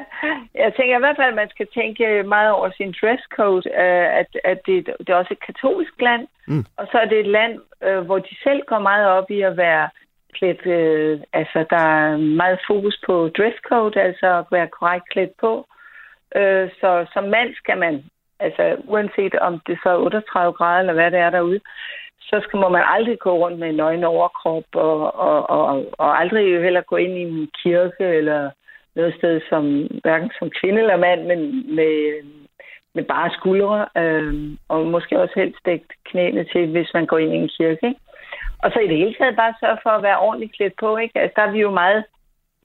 jeg 0.63 0.71
tænker 0.77 0.97
i 0.97 1.05
hvert 1.05 1.17
fald, 1.19 1.29
at 1.29 1.35
man 1.43 1.51
skal 1.51 1.67
tænke 1.79 2.23
meget 2.29 2.51
over 2.51 2.71
sin 2.77 2.95
dresscode, 3.01 3.63
øh, 3.83 4.07
at, 4.21 4.31
at 4.45 4.59
det, 4.67 4.77
det 4.99 5.09
er 5.09 5.15
også 5.15 5.35
et 5.39 5.47
katolsk 5.47 5.93
land, 6.01 6.27
Mm. 6.47 6.65
og 6.77 6.87
så 6.93 6.99
er 6.99 7.05
det 7.09 7.19
et 7.21 7.27
land, 7.39 7.55
øh, 7.87 8.01
hvor 8.07 8.19
de 8.19 8.35
selv 8.43 8.61
går 8.67 8.79
meget 8.79 9.07
op 9.07 9.31
i 9.31 9.41
at 9.43 9.57
være 9.57 9.89
klædt, 10.37 10.67
øh, 10.67 11.21
altså 11.33 11.65
der 11.71 11.85
er 12.01 12.17
meget 12.17 12.59
fokus 12.67 13.01
på 13.07 13.31
dresscode, 13.37 14.01
altså 14.01 14.27
at 14.39 14.45
være 14.51 14.69
korrekt 14.79 15.09
klædt 15.09 15.33
på. 15.41 15.67
Øh, 16.37 16.69
så 16.81 17.07
som 17.13 17.25
mand 17.25 17.55
skal 17.55 17.79
man, 17.79 18.05
altså 18.41 18.77
uanset 18.85 19.35
om 19.35 19.61
det 19.67 19.79
så 19.83 19.89
er 19.89 19.97
38 19.97 20.53
grader 20.53 20.81
eller 20.81 20.93
hvad 20.93 21.11
det 21.11 21.19
er 21.19 21.31
derude, 21.31 21.61
så 22.21 22.41
skal 22.43 22.59
må 22.59 22.69
man 22.69 22.85
aldrig 22.87 23.19
gå 23.19 23.33
rundt 23.39 23.59
med 23.59 23.69
en 23.69 23.75
nøgen 23.75 24.05
overkrop, 24.05 24.65
og, 24.75 25.15
og, 25.15 25.51
og, 25.51 25.87
og 25.99 26.21
aldrig 26.21 26.55
jo 26.55 26.63
heller 26.63 26.81
gå 26.81 26.97
ind 26.97 27.19
i 27.19 27.23
en 27.23 27.49
kirke 27.63 28.05
eller 28.05 28.51
noget 28.97 29.15
sted 29.15 29.41
som 29.49 29.65
hverken 30.03 30.31
som 30.39 30.51
kvinde 30.61 30.81
eller 30.81 30.97
mand, 30.97 31.21
men 31.27 31.41
med, 31.77 32.23
med 32.95 33.05
bare 33.05 33.31
skuldre, 33.31 33.89
øh, 33.97 34.35
og 34.69 34.87
måske 34.87 35.21
også 35.21 35.35
helst 35.37 35.59
dække 35.65 35.87
knæene 36.05 36.45
til, 36.45 36.67
hvis 36.71 36.91
man 36.95 37.07
går 37.07 37.19
ind 37.19 37.33
i 37.33 37.37
en 37.37 37.51
kirke. 37.59 37.87
Ikke? 37.87 38.01
Og 38.63 38.71
så 38.73 38.79
i 38.79 38.89
det 38.89 38.97
hele 38.97 39.15
taget 39.15 39.37
bare 39.37 39.55
sørge 39.61 39.79
for 39.83 39.91
at 39.91 40.03
være 40.03 40.19
ordentligt 40.19 40.57
klædt 40.57 40.77
på. 40.81 40.97
Ikke? 40.97 41.19
Altså, 41.19 41.35
der 41.37 41.43
er 41.43 41.51
vi 41.51 41.61
jo 41.61 41.71
meget, 41.71 42.05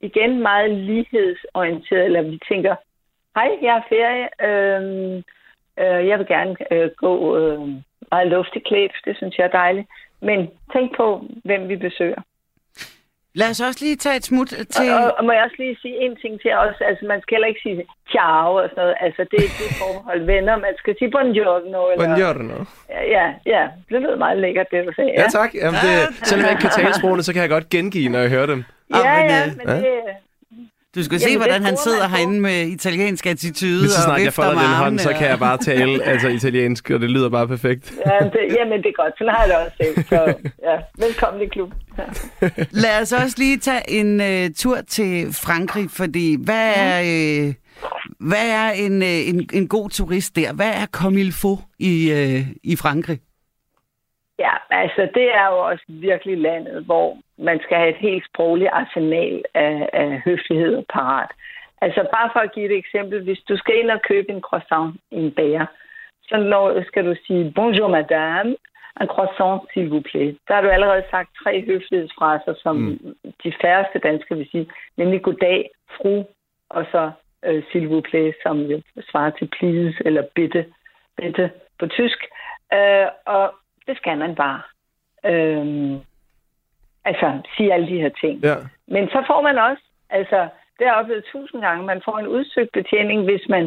igen 0.02 0.42
meget 0.42 0.70
lighedsorienteret, 0.70 2.04
eller 2.04 2.22
vi 2.22 2.38
tænker, 2.48 2.74
hej, 3.36 3.50
jeg 3.62 3.76
er 3.76 3.88
ferie, 3.88 4.28
øhm, 4.48 5.16
øh, 5.78 6.08
jeg 6.08 6.18
vil 6.18 6.26
gerne 6.26 6.56
øh, 6.72 6.90
gå 6.96 7.36
øh, 7.38 7.60
meget 8.10 8.28
luftigt 8.28 8.66
klædt, 8.66 8.92
det 9.04 9.16
synes 9.16 9.38
jeg 9.38 9.44
er 9.44 9.58
dejligt. 9.62 9.88
Men 10.20 10.50
tænk 10.72 10.96
på, 10.96 11.24
hvem 11.44 11.68
vi 11.68 11.76
besøger. 11.76 12.22
Lad 13.40 13.50
os 13.52 13.60
også 13.68 13.80
lige 13.84 13.96
tage 14.04 14.16
et 14.20 14.24
smut 14.30 14.48
til... 14.76 14.88
Og, 14.98 15.04
og 15.18 15.22
må 15.26 15.32
jeg 15.36 15.42
også 15.46 15.58
lige 15.62 15.76
sige 15.82 15.96
en 16.04 16.14
ting 16.22 16.34
til 16.42 16.52
os. 16.64 16.76
Altså, 16.88 17.02
man 17.12 17.18
skal 17.22 17.32
heller 17.34 17.50
ikke 17.52 17.64
sige 17.66 17.76
ciao 18.12 18.48
og 18.62 18.66
sådan 18.70 18.80
noget. 18.82 18.94
Altså, 19.06 19.22
det, 19.32 19.40
det 19.58 19.66
er 19.70 19.76
forhold 19.84 20.22
venner. 20.32 20.54
Man 20.66 20.74
skal 20.80 20.92
sige 20.98 21.10
buongiorno. 21.14 21.80
Eller, 21.90 22.00
Buongiorno. 22.02 22.58
Ja, 23.16 23.26
ja, 23.54 23.62
det 23.88 23.98
lød 24.04 24.16
meget 24.24 24.38
lækkert, 24.44 24.68
det 24.72 24.86
du 24.88 24.92
sagde. 24.96 25.10
Ja, 25.20 25.26
tak. 25.38 25.50
Jamen, 25.62 25.78
det, 25.86 25.94
selvom 26.28 26.42
jeg 26.44 26.52
ikke 26.54 26.64
kan 26.66 26.74
tale 26.80 26.94
sprogene, 27.00 27.22
så 27.26 27.32
kan 27.32 27.42
jeg 27.44 27.50
godt 27.56 27.68
gengive, 27.74 28.08
når 28.14 28.20
jeg 28.24 28.30
hører 28.36 28.46
dem. 28.54 28.60
Ja, 28.94 28.98
Ah, 28.98 29.18
men, 29.18 29.30
ja, 29.30 29.40
øh, 29.46 29.56
men 29.58 29.66
ja. 29.68 29.76
det... 29.86 29.94
Du 30.98 31.04
skal 31.04 31.18
Jamen, 31.20 31.32
se, 31.32 31.38
hvordan 31.38 31.62
han 31.62 31.76
sidder 31.76 32.08
herinde 32.08 32.40
med 32.40 32.58
italiensk 32.76 33.26
attitude 33.26 33.80
Hvis 33.80 33.90
så 33.90 33.98
og 33.98 34.02
snart 34.02 34.18
jeg 34.18 34.26
vifter 34.26 34.42
folder 34.42 34.54
med 34.54 34.68
din 34.68 34.76
hånd, 34.84 34.98
så 34.98 35.10
kan 35.18 35.26
jeg 35.32 35.38
bare 35.38 35.58
tale 35.58 36.04
altså 36.12 36.28
italiensk, 36.28 36.90
og 36.90 37.00
det 37.00 37.10
lyder 37.10 37.30
bare 37.30 37.48
perfekt. 37.48 37.84
Ja, 38.06 38.18
det, 38.34 38.42
jamen, 38.58 38.78
det 38.82 38.88
er 38.94 39.02
godt. 39.02 39.12
Sådan 39.18 39.34
har 39.34 39.42
jeg 39.44 39.48
det 39.52 39.56
også 39.64 39.76
selv. 39.82 40.04
Så 40.12 40.20
ja, 40.68 40.76
velkommen 41.06 41.42
i 41.42 41.46
klub. 41.46 41.70
Ja. 41.98 42.04
Lad 42.84 43.02
os 43.02 43.12
også 43.12 43.36
lige 43.38 43.58
tage 43.58 43.90
en 44.00 44.10
uh, 44.20 44.54
tur 44.56 44.76
til 44.88 45.26
Frankrig, 45.44 45.86
fordi 45.90 46.36
hvad 46.44 46.72
er, 46.76 46.94
uh, 47.00 47.54
hvad 48.30 48.46
er 48.60 48.70
en, 48.70 49.02
uh, 49.02 49.28
en, 49.30 49.48
en 49.52 49.68
god 49.68 49.90
turist 49.90 50.36
der? 50.36 50.52
Hvad 50.52 50.72
er 50.82 50.86
comme 50.86 51.20
il 51.20 51.32
faut 51.32 51.58
i, 51.78 51.94
uh, 52.12 52.40
i 52.72 52.76
Frankrig? 52.76 53.18
Ja, 54.38 54.54
altså 54.70 55.02
det 55.14 55.26
er 55.40 55.46
jo 55.52 55.58
også 55.70 55.84
virkelig 55.88 56.38
landet, 56.38 56.84
hvor 56.84 57.16
man 57.38 57.60
skal 57.60 57.76
have 57.76 57.90
et 57.90 57.96
helt 57.96 58.24
sprogligt 58.24 58.70
arsenal 58.72 59.42
af, 59.54 59.88
af 59.92 60.22
høflighed 60.24 60.84
parat. 60.92 61.30
Altså 61.80 62.06
bare 62.12 62.30
for 62.32 62.40
at 62.40 62.52
give 62.52 62.66
et 62.70 62.76
eksempel, 62.78 63.22
hvis 63.22 63.40
du 63.48 63.56
skal 63.56 63.78
ind 63.78 63.90
og 63.90 64.02
købe 64.02 64.30
en 64.30 64.40
croissant 64.40 64.96
i 65.10 65.16
en 65.16 65.30
bager, 65.30 65.66
så 66.22 66.36
når, 66.36 66.82
skal 66.86 67.06
du 67.06 67.14
sige, 67.26 67.52
bonjour 67.56 67.88
madame, 67.88 68.56
en 69.00 69.06
croissant 69.06 69.62
s'il 69.70 69.88
vous 69.88 70.02
plaît. 70.10 70.36
Der 70.48 70.54
har 70.54 70.60
du 70.60 70.68
allerede 70.68 71.04
sagt 71.10 71.30
tre 71.42 71.64
høflighedsfraser, 71.64 72.54
som 72.62 72.76
mm. 72.76 73.16
de 73.44 73.52
færreste 73.60 73.98
danskere 73.98 74.38
vil 74.38 74.48
sige, 74.50 74.70
nemlig 74.96 75.22
goddag, 75.22 75.70
fru, 75.96 76.24
og 76.68 76.84
så 76.92 77.10
øh, 77.44 77.62
s'il 77.68 77.86
vous 77.88 78.00
plaît, 78.00 78.32
som 78.42 78.58
jo 78.60 78.82
svarer 79.10 79.30
til 79.30 79.48
please 79.58 79.96
eller 80.04 80.22
bitte, 80.34 80.66
bitte 81.16 81.50
på 81.78 81.86
tysk. 81.86 82.18
Øh, 82.72 83.06
og 83.26 83.54
det 83.86 83.96
skal 83.96 84.18
man 84.18 84.34
bare. 84.34 84.62
Øhm, 85.24 86.00
altså, 87.08 87.28
sige 87.56 87.72
alle 87.74 87.88
de 87.92 88.00
her 88.04 88.12
ting. 88.22 88.34
Ja. 88.48 88.56
Men 88.94 89.04
så 89.14 89.24
får 89.30 89.40
man 89.48 89.58
også, 89.58 89.84
altså, 90.10 90.40
det 90.76 90.86
har 90.86 90.92
jeg 90.92 91.00
oplevet 91.02 91.24
tusind 91.32 91.60
gange, 91.62 91.90
man 91.92 92.02
får 92.04 92.18
en 92.18 92.26
udsøgt 92.36 92.72
betjening, 92.72 93.24
hvis 93.24 93.44
man, 93.48 93.64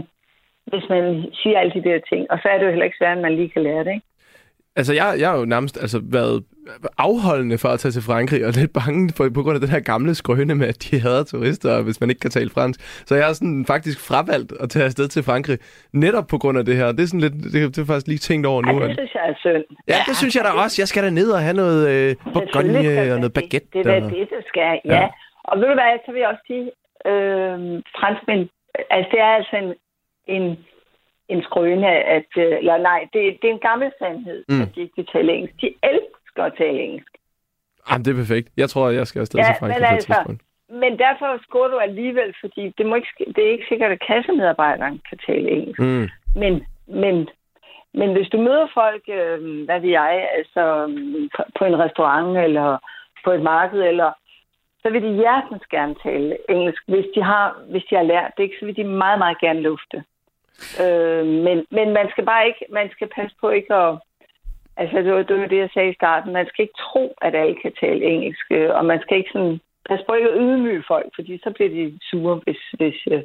hvis 0.66 0.86
man 0.90 1.06
siger 1.34 1.60
alle 1.60 1.74
de 1.74 1.84
der 1.90 2.00
ting. 2.12 2.32
Og 2.32 2.38
så 2.42 2.48
er 2.50 2.58
det 2.58 2.66
jo 2.66 2.70
heller 2.70 2.86
ikke 2.86 2.98
svært, 2.98 3.18
at 3.18 3.24
man 3.28 3.36
lige 3.36 3.50
kan 3.50 3.64
lære 3.64 3.84
det, 3.84 3.94
ikke? 3.94 4.08
Altså, 4.76 4.94
jeg, 4.94 5.16
jeg 5.20 5.30
har 5.30 5.38
jo 5.40 5.46
nærmest 5.46 5.82
altså, 5.82 6.00
været 6.04 6.44
afholdende 6.98 7.58
for 7.58 7.70
at 7.70 7.80
tage 7.80 7.92
til 7.92 8.02
Frankrig, 8.10 8.46
og 8.48 8.52
lidt 8.60 8.74
bange 8.80 9.02
for, 9.18 9.24
på 9.38 9.42
grund 9.44 9.56
af 9.56 9.64
den 9.66 9.74
her 9.76 9.84
gamle 9.92 10.16
skrøne 10.16 10.56
med, 10.56 10.68
at 10.68 10.78
de 10.84 11.00
hader 11.00 11.24
turister, 11.24 11.84
hvis 11.86 12.02
man 12.02 12.10
ikke 12.10 12.20
kan 12.26 12.32
tale 12.38 12.50
fransk. 12.50 12.80
Så 13.08 13.16
jeg 13.16 13.26
har 13.26 13.34
sådan 13.34 13.66
faktisk 13.74 13.98
fravalgt 14.10 14.52
at 14.64 14.70
tage 14.70 14.86
afsted 14.86 15.08
til 15.08 15.24
Frankrig, 15.24 15.58
netop 15.94 16.28
på 16.34 16.38
grund 16.38 16.58
af 16.58 16.66
det 16.66 16.76
her. 16.76 16.88
Det 16.92 17.04
er 17.04 17.12
sådan 17.14 17.26
lidt, 17.28 17.36
det, 17.54 17.76
det 17.76 17.82
er 17.82 17.86
faktisk 17.92 18.08
lige 18.08 18.24
tænkt 18.30 18.46
over 18.52 18.62
nu. 18.62 18.74
Ja, 18.82 18.88
det 18.88 18.98
synes 19.00 19.14
jeg 19.14 19.26
er 19.32 19.38
synd. 19.46 19.66
Ja, 19.94 20.00
det 20.08 20.16
synes 20.22 20.34
jeg 20.36 20.44
da 20.48 20.52
også. 20.64 20.76
Jeg 20.82 20.88
skal 20.88 21.04
da 21.04 21.10
ned 21.10 21.30
og 21.38 21.42
have 21.48 21.58
noget 21.64 21.82
øh, 21.94 22.16
bourgogne 22.34 23.14
og 23.14 23.18
noget 23.24 23.34
baguette. 23.38 23.70
Det, 23.74 23.86
det 23.86 23.94
er 23.98 24.04
og... 24.04 24.12
det, 24.12 24.28
det 24.36 24.44
skal, 24.52 24.74
ja. 24.86 24.94
ja. 24.96 25.08
Og 25.50 25.54
ved 25.60 25.68
du 25.72 25.76
hvad, 25.80 25.92
så 26.06 26.10
vil 26.12 26.20
jeg 26.24 26.30
også 26.34 26.46
sige, 26.52 26.68
øh, 27.10 27.58
franskmænd, 28.00 28.44
altså 28.96 29.10
det 29.14 29.20
er 29.28 29.32
altså 29.40 29.56
en, 29.64 29.70
en, 30.36 30.46
en 31.34 31.44
skrøne, 31.44 31.92
at, 32.18 32.32
øh, 32.38 32.58
eller 32.62 32.78
nej, 32.78 33.00
det, 33.14 33.22
det 33.42 33.48
er 33.50 33.54
en 33.54 33.68
gammel 33.70 33.92
sandhed, 34.00 34.44
mm. 34.50 34.62
at 34.62 34.70
de 34.76 34.82
ikke 34.82 34.96
vil 34.96 35.08
tale 35.14 35.34
engelsk. 35.34 35.62
De 35.62 35.74
elsker 35.92 36.44
at 36.44 36.54
tale 36.58 36.80
engelsk. 36.88 37.14
Jamen, 37.90 38.06
det 38.06 38.12
er 38.12 38.22
perfekt. 38.24 38.48
Jeg 38.58 38.70
tror, 38.70 38.90
jeg 38.90 39.08
skal 39.08 39.20
afsted 39.20 39.40
Ja, 39.40 39.46
til 39.46 39.60
Frankrig 39.60 39.82
på 39.82 39.94
altså, 39.94 40.08
tidspunkt. 40.08 40.42
Men 40.84 40.92
derfor 41.00 41.30
scorer 41.48 41.68
du 41.68 41.78
alligevel, 41.78 42.36
fordi 42.42 42.74
det, 42.78 42.86
må 42.86 42.96
ikke, 42.96 43.14
det 43.36 43.42
er 43.48 43.52
ikke 43.52 43.70
sikkert, 43.70 43.92
at 43.92 44.04
kassemedarbejderen 44.08 45.02
kan 45.10 45.18
tale 45.28 45.50
engelsk. 45.50 45.80
Mm. 45.80 46.10
Men, 46.36 46.54
men, 46.88 47.30
men 47.94 48.10
hvis 48.16 48.30
du 48.30 48.38
møder 48.38 48.68
folk, 48.74 49.04
øh, 49.10 49.66
hvad 49.66 49.80
ved 49.80 49.90
jeg, 49.90 50.30
altså 50.38 50.64
øh, 50.88 51.30
på 51.60 51.66
en 51.66 51.80
restaurant 51.80 52.38
eller 52.38 52.78
på 53.26 53.32
et 53.32 53.42
marked, 53.42 53.82
eller 53.82 54.12
så 54.82 54.90
vil 54.90 55.04
de 55.04 55.14
hjertens 55.22 55.66
gerne 55.72 55.96
tale 56.04 56.38
engelsk. 56.50 56.84
Hvis 56.88 57.06
de 57.16 57.24
har, 57.24 57.46
hvis 57.72 57.84
de 57.90 57.96
har 57.96 58.04
lært 58.04 58.32
det, 58.38 58.44
ikke, 58.44 58.56
så 58.60 58.66
vil 58.66 58.76
de 58.76 58.84
meget, 58.84 59.20
meget 59.20 59.40
gerne 59.40 59.62
lufte. 59.62 60.04
Øh, 60.84 61.26
men, 61.26 61.66
men 61.72 61.94
man 61.94 62.10
skal 62.10 62.26
bare 62.26 62.48
ikke, 62.48 62.66
man 62.70 62.90
skal 62.92 63.08
passe 63.08 63.36
på 63.42 63.50
ikke 63.50 63.74
at, 63.74 63.98
altså 64.78 64.98
det 64.98 65.14
var, 65.14 65.24
det 65.24 65.40
var 65.40 65.48
det, 65.48 65.58
jeg 65.58 65.70
sagde 65.74 65.92
i 65.92 66.00
starten, 66.02 66.34
man 66.34 66.48
skal 66.48 66.64
ikke 66.64 66.82
tro, 66.88 67.16
at 67.22 67.36
alle 67.36 67.56
kan 67.62 67.74
tale 67.80 68.06
engelsk, 68.06 68.46
øh, 68.52 68.70
og 68.78 68.86
man 68.86 69.02
skal 69.02 69.18
ikke 69.18 69.30
sådan, 69.34 69.60
passe 69.90 70.06
på 70.06 70.14
ikke 70.14 70.30
at 70.30 70.38
ydmyge 70.40 70.84
folk, 70.88 71.10
fordi 71.16 71.40
så 71.44 71.52
bliver 71.52 71.70
de 71.70 72.00
sure, 72.10 72.42
hvis, 72.44 72.62
hvis, 72.80 73.00
øh, 73.12 73.24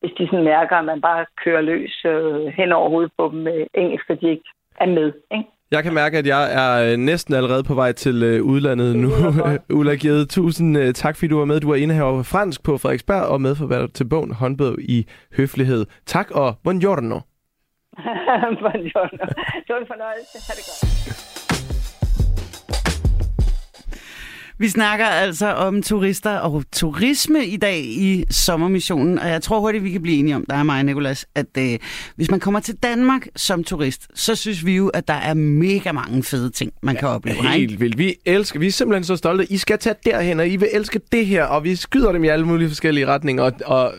hvis 0.00 0.12
de 0.18 0.26
sådan 0.26 0.44
mærker, 0.44 0.76
at 0.76 0.84
man 0.84 1.00
bare 1.00 1.26
kører 1.44 1.60
løs 1.60 2.04
øh, 2.04 2.46
hen 2.46 2.72
over 2.72 2.88
hovedet 2.88 3.12
på 3.18 3.28
dem 3.32 3.38
med 3.38 3.66
engelsk, 3.74 4.10
og 4.10 4.20
de 4.20 4.30
ikke 4.30 4.48
er 4.80 4.86
med. 4.86 5.12
Ikke? 5.32 5.50
Jeg 5.70 5.82
kan 5.82 5.94
mærke, 5.94 6.18
at 6.18 6.26
jeg 6.26 6.54
er 6.54 6.92
øh, 6.92 6.96
næsten 6.96 7.34
allerede 7.34 7.64
på 7.64 7.74
vej 7.74 7.92
til 7.92 8.22
øh, 8.22 8.42
udlandet 8.42 8.96
nu. 8.96 9.10
Ulla 9.78 9.94
Gede, 9.94 10.26
tusind 10.26 10.78
øh, 10.78 10.94
tak, 10.94 11.16
fordi 11.16 11.28
du 11.28 11.38
var 11.38 11.44
med. 11.44 11.60
Du 11.60 11.70
er 11.70 11.74
indehaver 11.76 12.22
fransk 12.22 12.62
på 12.62 12.78
Frederiksberg 12.78 13.22
og 13.22 13.40
medforfatter 13.40 13.86
til 13.86 14.04
bogen 14.08 14.32
Håndbog 14.34 14.76
i 14.80 15.06
høflighed. 15.36 15.86
Tak 16.06 16.30
og 16.30 16.54
buongiorno. 16.64 17.20
Buongiorno. 18.62 19.26
Det 19.66 19.70
var 19.74 19.80
en 19.80 19.86
fornøjelse. 19.86 20.38
Ha' 20.48 20.54
det 20.54 20.64
godt. 20.66 21.35
Vi 24.58 24.68
snakker 24.68 25.06
altså 25.06 25.46
om 25.46 25.82
turister 25.82 26.36
og 26.38 26.64
turisme 26.72 27.46
i 27.46 27.56
dag 27.56 27.78
i 27.84 28.24
sommermissionen, 28.30 29.18
og 29.18 29.28
jeg 29.28 29.42
tror 29.42 29.60
hurtigt, 29.60 29.84
vi 29.84 29.90
kan 29.90 30.02
blive 30.02 30.18
enige 30.18 30.36
om, 30.36 30.44
der 30.50 30.56
er 30.56 30.62
mig 30.62 30.78
og 30.78 30.84
Nicolas, 30.84 31.26
at 31.34 31.46
øh, 31.58 31.78
hvis 32.16 32.30
man 32.30 32.40
kommer 32.40 32.60
til 32.60 32.76
Danmark 32.76 33.28
som 33.36 33.64
turist, 33.64 34.08
så 34.14 34.34
synes 34.34 34.66
vi 34.66 34.76
jo, 34.76 34.88
at 34.88 35.08
der 35.08 35.14
er 35.14 35.34
mega 35.34 35.92
mange 35.92 36.22
fede 36.22 36.50
ting, 36.50 36.72
man 36.82 36.94
ja, 36.94 37.00
kan 37.00 37.08
opleve. 37.08 37.36
ikke? 37.36 37.48
Helt 37.48 37.80
vildt. 37.80 37.98
Vi 37.98 38.14
elsker, 38.24 38.60
vi 38.60 38.66
er 38.66 38.72
simpelthen 38.72 39.04
så 39.04 39.16
stolte. 39.16 39.52
I 39.52 39.56
skal 39.56 39.78
tage 39.78 39.96
derhen, 40.04 40.40
og 40.40 40.48
I 40.48 40.56
vil 40.56 40.68
elske 40.72 41.00
det 41.12 41.26
her, 41.26 41.44
og 41.44 41.64
vi 41.64 41.76
skyder 41.76 42.12
dem 42.12 42.24
i 42.24 42.28
alle 42.28 42.46
mulige 42.46 42.68
forskellige 42.68 43.06
retninger, 43.06 43.42
og, 43.42 43.52
og 43.64 43.94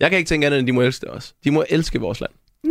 jeg 0.00 0.10
kan 0.10 0.18
ikke 0.18 0.28
tænke 0.28 0.46
andet, 0.46 0.58
end 0.58 0.66
de 0.66 0.72
må 0.72 0.82
elske 0.82 1.10
også. 1.10 1.34
De 1.44 1.50
må 1.50 1.64
elske 1.70 2.00
vores 2.00 2.20
land. 2.20 2.32
Ja, 2.64 2.70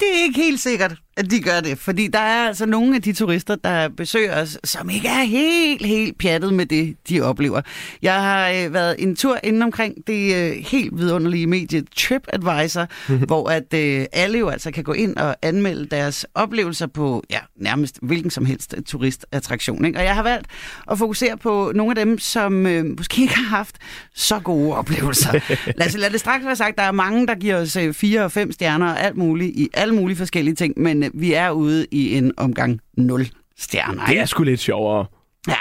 det 0.00 0.18
er 0.18 0.22
ikke 0.22 0.40
helt 0.40 0.60
sikkert, 0.60 0.94
de 1.22 1.40
gør 1.40 1.60
det. 1.60 1.78
Fordi 1.78 2.06
der 2.06 2.18
er 2.18 2.46
altså 2.48 2.66
nogle 2.66 2.96
af 2.96 3.02
de 3.02 3.12
turister, 3.12 3.56
der 3.56 3.88
besøger 3.88 4.42
os, 4.42 4.58
som 4.64 4.90
ikke 4.90 5.08
er 5.08 5.24
helt, 5.24 5.86
helt 5.86 6.18
pjattet 6.18 6.54
med 6.54 6.66
det, 6.66 6.96
de 7.08 7.20
oplever. 7.20 7.60
Jeg 8.02 8.22
har 8.22 8.50
øh, 8.50 8.74
været 8.74 8.96
en 8.98 9.16
tur 9.16 9.38
inden 9.44 9.62
omkring 9.62 9.94
det 10.06 10.34
øh, 10.34 10.52
helt 10.52 10.98
vidunderlige 10.98 11.46
medie 11.46 11.84
TripAdvisor, 11.96 12.86
hvor 13.26 13.48
at 13.48 13.74
øh, 13.74 14.06
alle 14.12 14.38
jo 14.38 14.48
altså 14.48 14.70
kan 14.70 14.84
gå 14.84 14.92
ind 14.92 15.16
og 15.16 15.36
anmelde 15.42 15.86
deres 15.86 16.26
oplevelser 16.34 16.86
på 16.86 17.22
ja, 17.30 17.38
nærmest 17.56 17.98
hvilken 18.02 18.30
som 18.30 18.44
helst 18.44 18.74
turistattraktion. 18.86 19.84
Ikke? 19.84 19.98
Og 19.98 20.04
jeg 20.04 20.14
har 20.14 20.22
valgt 20.22 20.46
at 20.90 20.98
fokusere 20.98 21.36
på 21.36 21.72
nogle 21.74 22.00
af 22.00 22.06
dem, 22.06 22.18
som 22.18 22.66
øh, 22.66 22.84
måske 22.98 23.22
ikke 23.22 23.36
har 23.36 23.56
haft 23.56 23.76
så 24.14 24.38
gode 24.38 24.76
oplevelser. 24.76 25.32
lad, 25.78 25.86
os, 25.86 25.96
lad 25.96 26.10
det 26.10 26.20
straks 26.20 26.44
være 26.44 26.56
sagt, 26.56 26.78
der 26.78 26.84
er 26.84 26.92
mange, 26.92 27.26
der 27.26 27.34
giver 27.34 27.56
os 27.56 27.76
øh, 27.76 27.94
fire 27.94 28.24
og 28.24 28.32
fem 28.32 28.52
stjerner 28.52 28.86
og 28.86 29.00
alt 29.00 29.16
muligt 29.16 29.56
i 29.56 29.68
alle 29.74 29.94
mulige 29.94 30.16
forskellige 30.16 30.54
ting, 30.54 30.74
men 30.76 31.05
vi 31.14 31.32
er 31.32 31.50
ude 31.50 31.86
i 31.90 32.16
en 32.16 32.32
omgang 32.36 32.80
0 32.96 33.28
stjerner. 33.58 34.06
Det 34.06 34.18
er 34.18 34.24
sgu 34.24 34.42
lidt 34.42 34.60
sjovere. 34.60 35.06
Ja. 35.48 35.56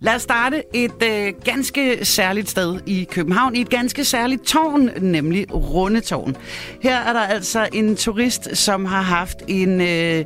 Lad 0.00 0.14
os 0.14 0.22
starte 0.22 0.62
et 0.74 1.02
øh, 1.02 1.32
ganske 1.44 2.04
særligt 2.04 2.50
sted 2.50 2.80
i 2.86 3.06
København, 3.10 3.56
i 3.56 3.60
et 3.60 3.70
ganske 3.70 4.04
særligt 4.04 4.42
tårn, 4.42 4.90
nemlig 5.00 5.54
Rundetårn. 5.54 6.36
Her 6.82 6.96
er 6.96 7.12
der 7.12 7.20
altså 7.20 7.68
en 7.72 7.96
turist, 7.96 8.56
som 8.56 8.84
har 8.84 9.02
haft 9.02 9.38
en... 9.48 9.80
Øh, 9.80 10.24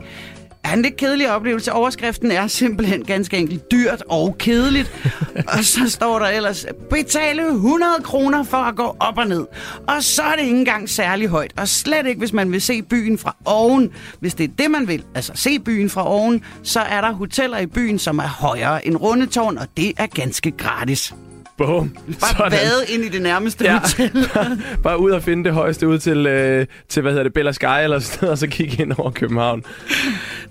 Ja, 0.64 0.72
en 0.72 0.83
lidt 0.83 0.96
kedelig 0.96 1.31
oplevelse. 1.31 1.72
Overskriften 1.72 2.31
er 2.31 2.46
simpelthen 2.46 3.05
ganske 3.05 3.37
enkelt 3.37 3.70
dyrt 3.72 4.03
og 4.09 4.37
kedeligt. 4.38 4.92
og 5.59 5.64
så 5.64 5.90
står 5.90 6.18
der 6.18 6.27
ellers, 6.27 6.66
betale 6.90 7.42
100 7.46 7.92
kroner 8.03 8.42
for 8.44 8.57
at 8.57 8.77
gå 8.77 8.96
op 9.00 9.18
og 9.18 9.27
ned. 9.27 9.46
Og 9.88 10.03
så 10.03 10.22
er 10.22 10.37
det 10.37 10.42
ikke 10.44 10.59
engang 10.59 10.88
særlig 10.90 11.29
højt. 11.29 11.53
Og 11.57 11.68
slet 11.68 12.07
ikke, 12.07 12.18
hvis 12.18 12.33
man 12.33 12.53
vil 12.53 12.61
se 12.61 12.83
byen 12.83 13.18
fra 13.18 13.37
oven. 13.44 13.90
Hvis 14.20 14.35
det 14.35 14.44
er 14.44 14.53
det, 14.59 14.70
man 14.70 14.88
vil, 14.88 15.03
altså 15.14 15.33
se 15.35 15.59
byen 15.59 15.90
fra 15.90 16.09
oven, 16.09 16.42
så 16.62 16.81
er 16.81 17.00
der 17.00 17.12
hoteller 17.12 17.59
i 17.59 17.66
byen, 17.66 17.98
som 17.98 18.18
er 18.18 18.29
højere 18.29 18.87
end 18.87 18.96
Rundetårn, 18.96 19.59
og 19.59 19.66
det 19.77 19.92
er 19.96 20.07
ganske 20.07 20.50
gratis. 20.50 21.14
Bum. 21.59 21.96
Bare 22.20 22.50
bade 22.50 22.85
ind 22.88 23.05
i 23.05 23.09
det 23.09 23.22
nærmeste 23.22 23.64
Ja. 23.64 23.79
hotel. 23.79 24.29
Bare 24.83 24.98
ud 25.00 25.11
og 25.11 25.22
finde 25.22 25.44
det 25.44 25.53
højeste 25.53 25.88
ud 25.88 25.98
til, 25.98 26.27
øh, 26.27 26.66
til 26.88 27.03
hvad 27.03 27.12
hedder 27.12 27.22
det, 27.24 27.35
Bella 27.35 27.53
Sky 27.53 27.64
eller 27.83 27.98
sådan 27.98 28.18
noget, 28.22 28.33
og 28.33 28.38
så 28.38 28.46
kigge 28.46 28.83
ind 28.83 28.92
over 28.98 29.11
København. 29.11 29.62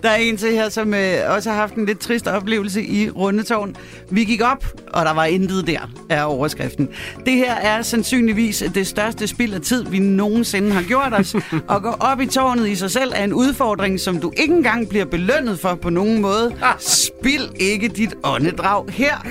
Der 0.04 0.10
er 0.10 0.16
en 0.16 0.36
til 0.36 0.52
her, 0.52 0.68
som 0.68 0.94
øh, 0.94 1.16
også 1.28 1.50
har 1.50 1.56
haft 1.56 1.74
en 1.74 1.86
lidt 1.86 1.98
trist 2.00 2.26
oplevelse 2.26 2.82
i 2.82 3.10
Rundetårn. 3.10 3.76
Vi 4.10 4.24
gik 4.24 4.40
op, 4.42 4.64
og 4.92 5.04
der 5.04 5.12
var 5.12 5.24
intet 5.24 5.66
der, 5.66 5.90
er 6.10 6.22
overskriften. 6.22 6.88
Det 7.26 7.32
her 7.32 7.54
er 7.54 7.82
sandsynligvis 7.82 8.64
det 8.74 8.86
største 8.86 9.26
spild 9.26 9.54
af 9.54 9.60
tid, 9.60 9.84
vi 9.84 9.98
nogensinde 9.98 10.72
har 10.72 10.82
gjort 10.82 11.12
os. 11.12 11.34
At 11.74 11.82
gå 11.82 11.90
op 12.00 12.20
i 12.20 12.26
tårnet 12.26 12.68
i 12.68 12.74
sig 12.74 12.90
selv 12.90 13.12
er 13.14 13.24
en 13.24 13.32
udfordring, 13.32 14.00
som 14.00 14.20
du 14.20 14.32
ikke 14.36 14.54
engang 14.54 14.88
bliver 14.88 15.04
belønnet 15.04 15.58
for 15.58 15.74
på 15.74 15.90
nogen 15.90 16.20
måde. 16.22 16.54
Spild 16.78 17.48
ikke 17.60 17.88
dit 17.88 18.14
åndedrag 18.24 18.84
her. 18.88 19.26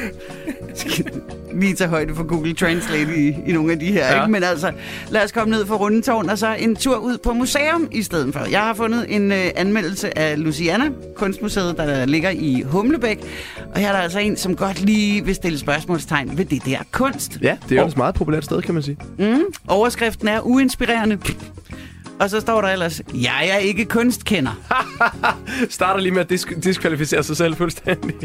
Lige 1.62 1.76
tage 1.76 1.90
højde 1.90 2.16
for 2.16 2.24
Google 2.24 2.54
Translate 2.54 3.16
i, 3.18 3.36
i 3.48 3.52
nogle 3.52 3.72
af 3.72 3.80
de 3.80 3.86
her, 3.92 4.06
Ja. 4.08 4.22
ikke? 4.22 4.32
Men 4.32 4.44
altså, 4.44 4.72
lad 5.10 5.24
os 5.24 5.32
komme 5.32 5.52
ned 5.52 5.66
fra 5.66 5.76
Rundetårn, 5.76 6.30
og 6.30 6.38
så 6.38 6.56
en 6.60 6.76
tur 6.76 6.96
ud 6.96 7.18
på 7.18 7.34
museum 7.34 7.88
i 7.92 8.04
stedet 8.04 8.34
for. 8.34 8.46
Jeg 8.52 8.60
har 8.62 8.74
fundet 8.74 9.06
en 9.10 9.32
øh, 9.32 9.46
anmeldelse 9.56 10.18
af 10.18 10.44
Luciana, 10.64 10.90
kunstmuseet, 11.16 11.78
der 11.78 12.06
ligger 12.06 12.30
i 12.30 12.62
Humlebæk. 12.62 13.20
Og 13.76 13.80
her 13.80 13.88
er 13.88 13.92
der 13.92 14.00
altså 14.00 14.20
en, 14.20 14.38
som 14.38 14.56
godt 14.56 14.80
lige 14.82 15.26
vil 15.26 15.36
stille 15.36 15.60
spørgsmålstegn 15.60 16.38
ved 16.38 16.46
det 16.46 16.66
der 16.66 16.78
kunst. 16.92 17.38
Ja, 17.42 17.58
det 17.70 17.78
er 17.78 17.82
jo 17.82 17.88
et 17.88 17.98
meget 17.98 18.16
populært 18.16 18.46
sted, 18.46 18.62
kan 18.62 18.74
man 18.74 18.84
sige. 18.84 18.98
Mm. 19.20 19.40
Overskriften 19.68 20.28
er 20.28 20.40
uinspirerende. 20.42 21.18
Og 22.20 22.30
så 22.30 22.40
står 22.40 22.62
der 22.62 22.68
ellers, 22.70 23.02
jeg 23.14 23.50
er 23.54 23.58
ikke 23.58 23.86
kunstkender. 23.86 24.52
Starter 25.70 26.00
lige 26.00 26.12
med 26.12 26.22
at 26.22 26.30
disk- 26.30 26.64
diskvalificere 26.64 27.24
sig 27.24 27.38
selv 27.38 27.56
fuldstændig. 27.56 28.16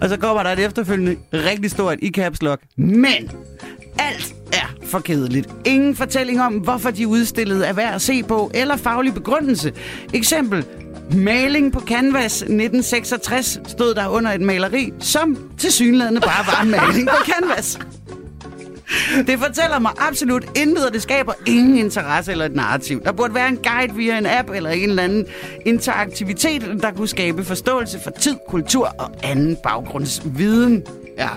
Og 0.00 0.08
så 0.08 0.16
kommer 0.16 0.42
der 0.42 0.50
et 0.50 0.58
efterfølgende 0.58 1.16
rigtig 1.32 1.70
stort 1.70 1.98
i 2.02 2.10
caps 2.10 2.42
lock. 2.42 2.62
Men 2.76 3.30
alt 3.98 4.34
er 4.52 4.74
for 4.84 4.98
kedeligt. 4.98 5.48
Ingen 5.64 5.96
fortælling 5.96 6.40
om, 6.40 6.54
hvorfor 6.54 6.90
de 6.90 7.08
udstillede 7.08 7.66
er 7.66 7.72
værd 7.72 7.94
at 7.94 8.02
se 8.02 8.22
på, 8.22 8.50
eller 8.54 8.76
faglig 8.76 9.14
begrundelse. 9.14 9.72
Eksempel. 10.14 10.64
Maling 11.12 11.72
på 11.72 11.80
canvas 11.80 12.42
1966 12.42 13.60
stod 13.66 13.94
der 13.94 14.08
under 14.08 14.30
et 14.32 14.40
maleri, 14.40 14.92
som 15.00 15.38
til 15.58 15.72
synlædende 15.72 16.20
bare 16.20 16.46
var 16.46 16.62
en 16.62 16.70
maling 16.70 17.08
på 17.08 17.16
canvas. 17.32 17.78
Det 19.26 19.38
fortæller 19.38 19.78
mig 19.78 19.92
absolut 19.98 20.44
intet, 20.56 20.86
og 20.86 20.92
det 20.92 21.02
skaber 21.02 21.32
ingen 21.46 21.78
interesse 21.78 22.32
eller 22.32 22.44
et 22.44 22.54
narrativ. 22.54 23.02
Der 23.04 23.12
burde 23.12 23.34
være 23.34 23.48
en 23.48 23.56
guide 23.56 23.94
via 23.94 24.18
en 24.18 24.26
app 24.26 24.50
eller 24.50 24.70
en 24.70 24.88
eller 24.88 25.02
anden 25.02 25.26
interaktivitet, 25.66 26.62
der 26.82 26.90
kunne 26.90 27.08
skabe 27.08 27.44
forståelse 27.44 28.00
for 28.00 28.10
tid, 28.10 28.36
kultur 28.48 28.94
og 28.98 29.10
anden 29.22 29.56
baggrundsviden. 29.62 30.84
Ja. 31.18 31.28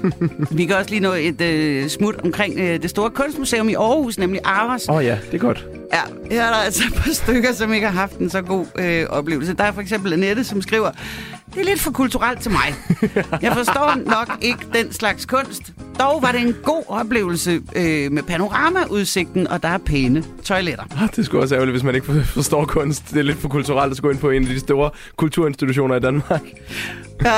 Vi 0.56 0.64
kan 0.66 0.76
også 0.76 0.90
lige 0.90 1.00
nå 1.00 1.12
et 1.12 1.40
øh, 1.40 1.88
smut 1.88 2.14
omkring 2.24 2.58
øh, 2.58 2.82
det 2.82 2.90
store 2.90 3.10
kunstmuseum 3.10 3.68
i 3.68 3.74
Aarhus, 3.74 4.18
nemlig 4.18 4.40
Aros. 4.44 4.88
Åh 4.88 4.94
oh, 4.96 5.04
ja, 5.04 5.18
det 5.26 5.34
er 5.34 5.38
godt. 5.38 5.66
Ja, 5.92 6.00
her 6.34 6.42
er 6.44 6.50
der 6.50 6.56
altså 6.56 6.82
et 6.88 6.94
par 6.94 7.10
stykker, 7.12 7.52
som 7.52 7.72
ikke 7.72 7.86
har 7.86 8.00
haft 8.00 8.16
en 8.18 8.30
så 8.30 8.42
god 8.42 8.66
øh, 8.78 9.06
oplevelse. 9.08 9.52
Der 9.54 9.64
er 9.64 9.72
for 9.72 9.80
eksempel 9.80 10.12
Annette, 10.12 10.44
som 10.44 10.62
skriver, 10.62 10.90
det 11.54 11.60
er 11.60 11.64
lidt 11.64 11.80
for 11.80 11.90
kulturelt 11.90 12.40
til 12.40 12.50
mig. 12.50 12.74
Jeg 13.42 13.52
forstår 13.52 13.94
nok 14.06 14.38
ikke 14.40 14.58
den 14.74 14.92
slags 14.92 15.26
kunst. 15.26 15.62
Dog 16.00 16.22
var 16.22 16.32
det 16.32 16.40
en 16.40 16.56
god 16.64 16.82
oplevelse 16.88 17.60
øh, 17.76 18.12
med 18.12 18.22
panoramaudsigten, 18.22 19.46
og 19.48 19.62
der 19.62 19.68
er 19.68 19.78
pæne 19.78 20.24
toiletter. 20.44 20.84
Ah, 21.02 21.08
det 21.10 21.18
er 21.18 21.22
sgu 21.22 21.40
også 21.40 21.54
ærgerligt, 21.54 21.74
hvis 21.74 21.82
man 21.84 21.94
ikke 21.94 22.06
for- 22.06 22.20
forstår 22.22 22.64
kunst. 22.64 23.10
Det 23.10 23.18
er 23.18 23.22
lidt 23.22 23.38
for 23.38 23.48
kulturelt 23.48 23.92
at 23.92 24.02
gå 24.02 24.10
ind 24.10 24.18
på 24.18 24.30
en 24.30 24.42
af 24.42 24.48
de 24.48 24.60
store 24.60 24.90
kulturinstitutioner 25.16 25.96
i 25.96 26.00
Danmark. 26.00 26.42
Ja, 27.24 27.32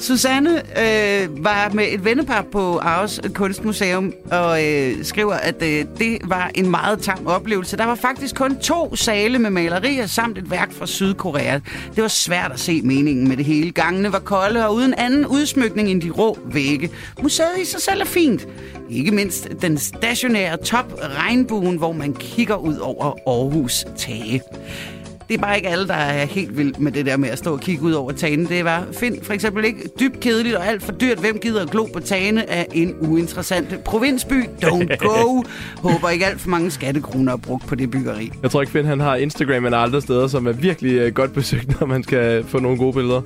Susanne 0.00 0.50
øh, 0.58 1.44
var 1.44 1.70
med 1.74 1.84
et 1.92 2.04
vennepar 2.04 2.44
på 2.52 2.78
Aarhus 2.78 3.20
Kunstmuseum 3.34 4.12
og 4.30 4.66
øh, 4.66 5.04
skriver, 5.04 5.34
at 5.34 5.62
øh, 5.62 5.84
det 5.98 6.18
var 6.24 6.50
en 6.54 6.70
meget 6.70 7.00
tam 7.00 7.26
oplevelse. 7.26 7.76
Der 7.76 7.84
var 7.84 7.94
faktisk 7.94 8.34
kun 8.34 8.58
to 8.58 8.96
sale 8.96 9.38
med 9.38 9.50
malerier 9.50 10.06
samt 10.06 10.38
et 10.38 10.50
værk 10.50 10.72
fra 10.72 10.86
Sydkorea. 10.86 11.58
Det 11.94 12.02
var 12.02 12.08
svært 12.08 12.52
at 12.52 12.60
se 12.60 12.82
meningen 12.82 13.28
med 13.28 13.36
det 13.36 13.44
hele. 13.44 13.70
Gangene 13.70 14.12
var 14.12 14.18
kolde 14.18 14.66
og 14.66 14.74
uden 14.74 14.94
anden 14.94 15.26
udsmykning 15.26 15.90
end 15.90 16.02
de 16.02 16.10
rå 16.10 16.38
vægge. 16.44 16.90
Museet 17.22 17.58
i 17.62 17.64
sig 17.64 17.80
selv 17.80 18.00
er 18.00 18.04
fint. 18.04 18.48
Ikke 18.90 19.10
mindst 19.10 19.48
den 19.62 19.78
stationære 19.78 20.56
top 20.56 20.94
regnbuen, 21.00 21.76
hvor 21.76 21.92
man 21.92 22.14
kigger 22.14 22.56
ud 22.56 22.76
over 22.76 23.04
Aarhus 23.26 23.84
tage. 23.98 24.42
Det 25.30 25.36
er 25.36 25.42
bare 25.42 25.56
ikke 25.56 25.68
alle, 25.68 25.88
der 25.88 25.94
er 25.94 26.26
helt 26.26 26.56
vildt 26.56 26.80
med 26.80 26.92
det 26.92 27.06
der 27.06 27.16
med 27.16 27.28
at 27.28 27.38
stå 27.38 27.52
og 27.52 27.60
kigge 27.60 27.82
ud 27.82 27.92
over 27.92 28.12
tagene. 28.12 28.48
Det 28.48 28.64
var 28.64 28.86
find 28.92 29.24
for 29.24 29.32
eksempel 29.32 29.64
ikke 29.64 29.88
dybt 30.00 30.20
kedeligt 30.20 30.56
og 30.56 30.66
alt 30.66 30.82
for 30.82 30.92
dyrt. 30.92 31.18
Hvem 31.18 31.38
gider 31.38 31.62
at 31.62 31.70
glo 31.70 31.84
på 31.84 32.00
tagene 32.00 32.50
af 32.50 32.66
en 32.72 32.94
uinteressant 33.00 33.84
provinsby? 33.84 34.44
Don't 34.64 34.96
go. 34.96 35.42
Håber 35.90 36.08
ikke 36.08 36.26
alt 36.26 36.40
for 36.40 36.48
mange 36.48 36.70
skattekroner 36.70 37.32
er 37.32 37.36
brugt 37.36 37.66
på 37.66 37.74
det 37.74 37.90
byggeri. 37.90 38.32
Jeg 38.42 38.50
tror 38.50 38.60
ikke, 38.60 38.72
Finn 38.72 38.86
han 38.86 39.00
har 39.00 39.16
Instagram 39.16 39.64
eller 39.64 39.78
andre 39.78 40.00
steder, 40.00 40.26
som 40.28 40.46
er 40.46 40.52
virkelig 40.52 41.06
uh, 41.06 41.12
godt 41.14 41.32
besøgt, 41.32 41.80
når 41.80 41.86
man 41.86 42.02
skal 42.02 42.44
få 42.44 42.58
nogle 42.58 42.78
gode 42.78 42.92
billeder. 42.92 43.22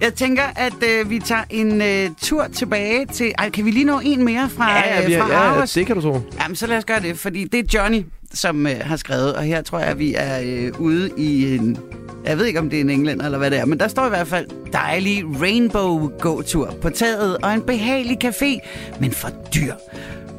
Jeg 0.00 0.14
tænker, 0.14 0.42
at 0.56 0.74
øh, 0.90 1.10
vi 1.10 1.18
tager 1.18 1.44
en 1.50 1.82
øh, 1.82 2.10
tur 2.22 2.46
tilbage 2.52 3.06
til... 3.06 3.32
Ej, 3.38 3.50
kan 3.50 3.64
vi 3.64 3.70
lige 3.70 3.84
nå 3.84 4.00
en 4.04 4.24
mere 4.24 4.48
fra, 4.48 4.70
Ja, 4.70 5.00
ja, 5.00 5.06
vi, 5.06 5.14
øh, 5.14 5.20
fra 5.20 5.28
ja, 5.28 5.42
ja, 5.42 5.52
Aarhus? 5.52 5.72
det 5.72 5.86
kan 5.86 5.96
du 5.96 6.02
tro. 6.02 6.20
Jamen, 6.40 6.56
så 6.56 6.66
lad 6.66 6.78
os 6.78 6.84
gøre 6.84 7.00
det, 7.00 7.18
fordi 7.18 7.44
det 7.44 7.58
er 7.74 7.80
Johnny, 7.80 8.02
som 8.34 8.66
øh, 8.66 8.76
har 8.80 8.96
skrevet, 8.96 9.34
og 9.34 9.42
her 9.42 9.62
tror 9.62 9.78
jeg, 9.78 9.88
at 9.88 9.98
vi 9.98 10.14
er 10.14 10.40
øh, 10.44 10.80
ude 10.80 11.10
i 11.16 11.54
en... 11.54 11.78
Jeg 12.24 12.38
ved 12.38 12.46
ikke, 12.46 12.60
om 12.60 12.70
det 12.70 12.76
er 12.76 12.80
en 12.80 12.90
englænder 12.90 13.24
eller 13.24 13.38
hvad 13.38 13.50
det 13.50 13.58
er, 13.58 13.64
men 13.64 13.80
der 13.80 13.88
står 13.88 14.06
i 14.06 14.08
hvert 14.08 14.26
fald 14.26 14.46
dejlig 14.72 15.40
rainbow-gåtur 15.40 16.74
på 16.82 16.90
taget 16.90 17.36
og 17.38 17.54
en 17.54 17.62
behagelig 17.62 18.24
café, 18.24 18.58
men 19.00 19.12
for 19.12 19.28
dyr. 19.54 19.74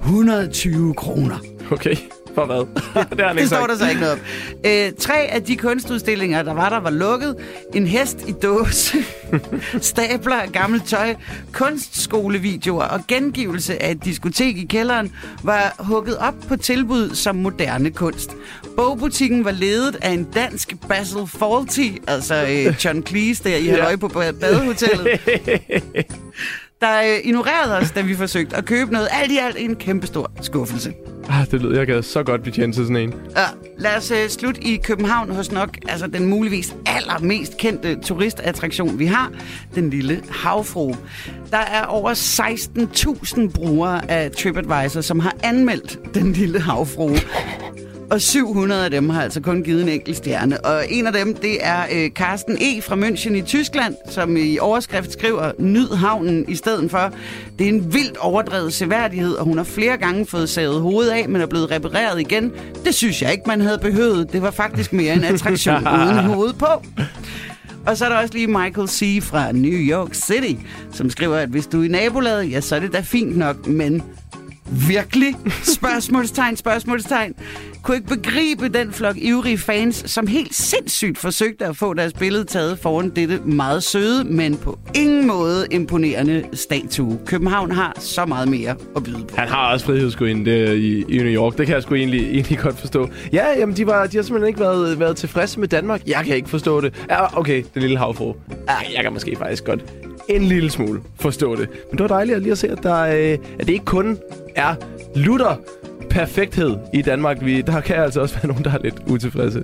120 0.04 0.94
kroner. 0.94 1.38
Okay, 1.72 1.96
for 2.36 2.46
hvad? 2.46 2.66
det 3.34 3.38
Det 3.42 3.48
står 3.48 3.68
der 3.68 3.78
så 3.78 3.90
ikke 3.90 4.02
noget 4.02 4.14
om. 4.14 4.20
Øh, 4.66 4.92
tre 5.00 5.16
af 5.18 5.44
de 5.44 5.56
kunstudstillinger, 5.58 6.44
der 6.44 6.54
var 6.54 6.70
der, 6.70 6.80
var 6.80 6.90
lukket. 6.90 7.36
En 7.76 7.88
hest 7.88 8.18
i 8.28 8.32
dåse, 8.32 8.98
stabler 9.82 10.36
af 10.36 10.52
gammelt 10.52 10.86
tøj, 10.88 11.16
kunstskolevideoer 11.54 12.84
og 12.84 13.00
gengivelse 13.08 13.84
af 13.84 13.92
et 13.92 14.06
diskotek 14.06 14.58
i 14.58 14.66
kælderen 14.66 15.14
var 15.44 15.76
hugget 15.80 16.18
op 16.18 16.34
på 16.48 16.56
tilbud 16.56 17.16
som 17.16 17.36
moderne 17.36 17.92
kunst. 17.92 18.32
Bogbutikken 18.78 19.46
var 19.46 19.52
ledet 19.52 19.98
af 20.02 20.10
en 20.12 20.24
dansk 20.24 20.74
Basil 20.90 21.28
Fawlty, 21.28 21.88
altså 22.08 22.36
øh, 22.50 22.86
John 22.86 23.06
Cleese 23.08 23.44
der 23.44 23.56
i 23.56 23.66
Ja. 23.72 23.72
Halløj 23.72 23.96
på 23.96 24.08
ba- 24.08 24.32
badehotellet, 24.32 25.20
der 26.82 27.02
øh, 27.02 27.20
ignorerede 27.24 27.78
os, 27.78 27.92
da 27.92 28.02
vi 28.02 28.16
forsøgte 28.16 28.56
at 28.56 28.66
købe 28.66 28.94
noget. 28.94 29.08
Alt 29.12 29.32
i 29.32 29.38
alt 29.38 29.56
en 29.60 29.76
kæmpestor 29.76 30.32
skuffelse. 30.42 30.94
Ah, 31.30 31.52
det 31.52 31.62
lyder, 31.62 31.78
jeg 31.78 31.88
gad 31.88 32.02
så 32.02 32.24
godt 32.24 32.42
blive 32.42 32.54
til 32.54 32.74
sådan 32.74 32.96
en. 32.96 33.14
Ja, 33.36 33.46
lad 33.78 33.98
os 33.98 34.12
uh, 34.12 34.18
slutte 34.30 34.64
i 34.64 34.78
København 34.78 35.32
hos 35.32 35.52
nok 35.52 35.78
altså 35.88 36.08
den 36.08 36.26
muligvis 36.26 36.76
allermest 36.86 37.58
kendte 37.58 37.96
turistattraktion, 37.96 39.00
vi 39.00 39.06
har, 39.06 39.32
den 39.76 39.90
lille 39.90 40.24
havfru. 40.30 40.96
Der 41.52 41.58
er 41.58 41.86
over 41.86 42.14
16.000 42.14 43.52
brugere 43.52 44.12
af 44.12 44.32
TripAdvisor, 44.32 45.02
som 45.02 45.20
har 45.20 45.36
anmeldt 45.44 46.00
den 46.14 46.34
lille 46.34 46.60
havfru. 46.60 47.10
Og 48.12 48.22
700 48.22 48.86
af 48.86 48.92
dem 48.92 49.10
har 49.10 49.22
altså 49.22 49.42
kun 49.42 49.64
givet 49.64 49.82
en 49.82 49.90
enkelt 49.90 50.18
stjerne. 50.18 50.66
Og 50.66 50.86
en 50.90 51.08
af 51.08 51.14
dem, 51.14 51.36
det 51.36 51.58
er 51.66 51.86
øh, 51.92 52.10
Carsten 52.10 52.58
E. 52.62 52.82
fra 52.82 52.96
München 52.96 53.34
i 53.34 53.42
Tyskland, 53.42 53.96
som 54.10 54.38
i 54.38 54.60
overskrift 54.60 55.14
skriver, 55.14 55.52
nyd 55.60 55.90
havnen 55.90 56.46
i 56.50 56.56
stedet 56.56 56.92
for. 56.92 57.14
Det 57.60 57.66
er 57.66 57.70
en 57.70 57.94
vildt 57.94 58.18
overdrevet 58.18 58.74
seværdighed, 58.74 59.34
og 59.34 59.46
hun 59.46 59.58
har 59.58 59.64
flere 59.64 59.98
gange 59.98 60.26
fået 60.26 60.50
savet 60.50 60.82
hovedet 60.82 61.12
af, 61.12 61.30
men 61.30 61.42
er 61.42 61.46
blevet 61.46 61.72
repareret 61.72 62.20
igen. 62.20 62.52
Det 62.86 62.96
synes 62.96 63.22
jeg 63.22 63.32
ikke, 63.32 63.44
man 63.48 63.62
havde 63.62 63.80
behøvet. 63.82 64.34
Det 64.34 64.42
var 64.42 64.52
faktisk 64.52 64.94
mere 64.94 65.14
en 65.14 65.24
attraktion 65.24 65.88
uden 66.06 66.18
hoved 66.18 66.54
på. 66.54 66.84
Og 67.86 67.98
så 67.98 68.06
er 68.06 68.10
der 68.10 68.18
også 68.18 68.34
lige 68.34 68.48
Michael 68.48 68.88
C. 68.88 69.20
fra 69.24 69.52
New 69.52 69.80
York 69.80 70.14
City, 70.14 70.62
som 70.94 71.10
skriver, 71.10 71.38
at 71.38 71.50
hvis 71.50 71.68
du 71.68 71.82
er 71.82 71.86
i 71.86 71.88
nabolaget, 71.88 72.52
ja, 72.52 72.62
så 72.62 72.76
er 72.76 72.80
det 72.80 72.94
da 72.94 73.00
fint 73.00 73.38
nok, 73.38 73.68
men 73.68 74.04
virkelig? 74.72 75.36
Spørgsmålstegn, 75.64 76.58
spørgsmålstegn. 76.58 77.34
Kunne 77.84 77.98
ikke 77.98 78.08
begribe 78.08 78.70
den 78.70 78.94
flok 78.94 79.18
ivrige 79.18 79.58
fans, 79.58 80.04
som 80.12 80.28
helt 80.28 80.56
sindssygt 80.56 81.18
forsøgte 81.18 81.66
at 81.66 81.78
få 81.78 81.94
deres 81.94 82.14
billede 82.14 82.44
taget 82.44 82.80
foran 82.80 83.10
dette 83.10 83.40
meget 83.46 83.84
søde, 83.84 84.24
men 84.24 84.58
på 84.58 84.80
ingen 84.96 85.28
måde 85.28 85.68
imponerende 85.72 86.44
statue. 86.54 87.20
København 87.26 87.72
har 87.72 87.94
så 88.00 88.26
meget 88.26 88.48
mere 88.48 88.76
at 88.96 89.04
byde 89.04 89.26
på. 89.30 89.36
Han 89.36 89.48
har 89.48 89.74
også 89.74 89.86
frihedsgruinde 89.86 90.52
der 90.52 90.72
i, 90.72 91.06
i 91.10 91.18
New 91.18 91.34
York. 91.34 91.58
Det 91.58 91.66
kan 91.66 91.76
jeg 91.76 91.84
sgu 91.84 91.96
egentlig, 91.96 92.32
egentlig 92.32 92.60
godt 92.60 92.80
forstå. 92.80 93.10
Ja, 93.34 93.46
jamen, 93.60 93.78
de, 93.78 93.88
var, 93.88 94.08
de 94.08 94.18
har 94.18 94.24
simpelthen 94.24 94.48
ikke 94.48 94.60
været, 94.60 95.00
været 95.00 95.18
tilfredse 95.18 95.60
med 95.60 95.68
Danmark. 95.68 96.02
Jeg 96.08 96.24
kan 96.26 96.36
ikke 96.36 96.50
forstå 96.50 96.82
det. 96.82 97.06
Ja, 97.10 97.40
okay, 97.40 97.64
den 97.74 97.82
lille 97.82 97.98
havfru. 97.98 98.34
Ja, 98.68 98.76
jeg 98.96 99.04
kan 99.04 99.14
måske 99.14 99.36
faktisk 99.36 99.64
godt 99.64 99.84
en 100.30 100.44
lille 100.44 100.70
smule 100.70 101.02
forstå 101.20 101.56
det. 101.56 101.70
Men 101.70 101.98
det 101.98 102.00
var 102.00 102.08
dejligt 102.08 102.36
at 102.36 102.42
lige 102.42 102.52
at 102.52 102.58
se, 102.58 102.70
at, 102.70 102.84
der, 102.84 103.02
øh, 103.02 103.38
at 103.60 103.68
det 103.68 103.70
ikke 103.70 103.86
kun 103.86 104.18
er 104.56 104.76
lutter 105.16 105.56
perfekthed 106.10 106.78
i 106.94 107.02
Danmark. 107.02 107.38
Vi, 107.42 107.62
der 107.62 107.82
kan 107.82 107.96
altså 107.96 108.22
også 108.22 108.36
være 108.36 108.48
nogen, 108.48 108.64
der 108.64 108.72
er 108.72 108.80
lidt 108.84 108.96
utilfredse. 109.08 109.64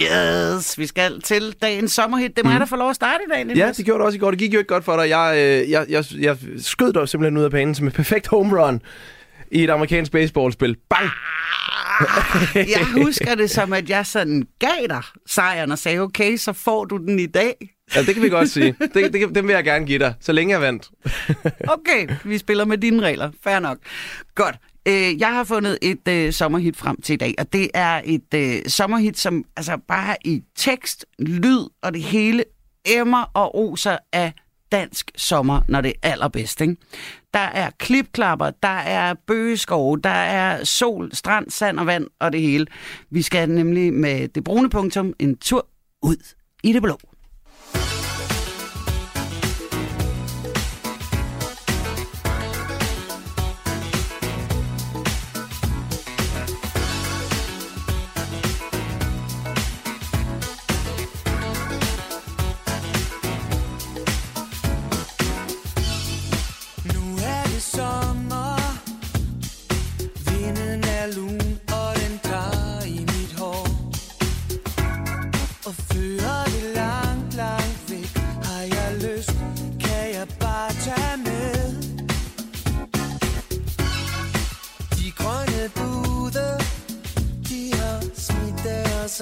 Yes, 0.00 0.78
vi 0.78 0.86
skal 0.86 1.20
til 1.20 1.54
dagens 1.62 1.92
sommerhit. 1.92 2.36
Det 2.36 2.44
er 2.44 2.48
mig, 2.48 2.60
der 2.60 2.66
får 2.66 2.76
lov 2.76 2.90
at 2.90 2.96
starte 2.96 3.24
i 3.28 3.30
dag, 3.32 3.56
Ja, 3.56 3.72
det 3.72 3.84
gjorde 3.84 3.98
det 3.98 4.06
også 4.06 4.16
i 4.16 4.18
går. 4.18 4.30
Det 4.30 4.38
gik 4.38 4.54
jo 4.54 4.58
ikke 4.58 4.68
godt 4.68 4.84
for 4.84 4.96
dig. 4.96 5.08
Jeg, 5.08 5.34
øh, 5.36 5.70
jeg, 5.70 5.86
jeg, 5.88 6.04
jeg 6.20 6.36
skød 6.58 6.92
dig 6.92 7.08
simpelthen 7.08 7.36
ud 7.38 7.44
af 7.44 7.50
banen 7.50 7.74
som 7.74 7.86
et 7.86 7.92
perfekt 7.92 8.26
home 8.26 8.62
run 8.62 8.82
i 9.50 9.64
et 9.64 9.70
amerikansk 9.70 10.12
baseballspil. 10.12 10.76
Bang! 10.90 11.10
Jeg 12.54 12.86
husker 12.92 13.34
det 13.34 13.50
som, 13.50 13.72
at 13.72 13.90
jeg 13.90 14.06
sådan 14.06 14.46
gav 14.58 14.86
dig 14.88 15.02
sejren 15.26 15.72
og 15.72 15.78
sagde, 15.78 15.98
okay, 15.98 16.36
så 16.36 16.52
får 16.52 16.84
du 16.84 16.96
den 16.96 17.18
i 17.18 17.26
dag. 17.26 17.54
Ja, 17.94 18.02
det 18.02 18.14
kan 18.14 18.22
vi 18.22 18.28
godt 18.28 18.50
sige. 18.50 18.74
Det, 18.94 19.12
det, 19.12 19.34
dem 19.34 19.46
vil 19.46 19.54
jeg 19.54 19.64
gerne 19.64 19.86
give 19.86 19.98
dig, 19.98 20.14
så 20.20 20.32
længe 20.32 20.52
jeg 20.52 20.60
vandt. 20.60 20.90
Okay, 21.68 22.08
vi 22.24 22.38
spiller 22.38 22.64
med 22.64 22.78
dine 22.78 23.02
regler. 23.02 23.30
Fair 23.44 23.58
nok. 23.58 23.78
Godt. 24.34 24.56
Øh, 24.88 25.20
jeg 25.20 25.32
har 25.32 25.44
fundet 25.44 25.78
et 25.82 26.08
øh, 26.08 26.32
sommerhit 26.32 26.76
frem 26.76 27.00
til 27.00 27.12
i 27.12 27.16
dag, 27.16 27.34
og 27.38 27.52
det 27.52 27.70
er 27.74 28.02
et 28.04 28.34
øh, 28.34 28.62
sommerhit, 28.66 29.18
som 29.18 29.44
altså 29.56 29.78
bare 29.88 30.16
i 30.24 30.42
tekst, 30.56 31.06
lyd 31.18 31.60
og 31.82 31.94
det 31.94 32.02
hele 32.02 32.44
emmer 32.86 33.30
og 33.34 33.58
oser 33.58 33.96
af 34.12 34.32
dansk 34.72 35.10
sommer, 35.16 35.60
når 35.68 35.80
det 35.80 35.92
er 36.02 36.12
allerbedst. 36.12 36.60
Ikke? 36.60 36.76
Der 37.34 37.40
er 37.40 37.70
klipklapper, 37.78 38.50
der 38.62 38.68
er 38.68 39.14
bøgeskov, 39.26 40.00
der 40.00 40.10
er 40.10 40.64
sol, 40.64 41.14
strand, 41.14 41.50
sand 41.50 41.78
og 41.78 41.86
vand 41.86 42.06
og 42.20 42.32
det 42.32 42.40
hele. 42.40 42.66
Vi 43.10 43.22
skal 43.22 43.50
nemlig 43.50 43.92
med 43.92 44.28
det 44.28 44.44
brune 44.44 44.70
punktum 44.70 45.12
en 45.18 45.36
tur 45.36 45.66
ud 46.02 46.34
i 46.62 46.72
det 46.72 46.82
blå. 46.82 46.98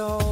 Deres 0.02 0.31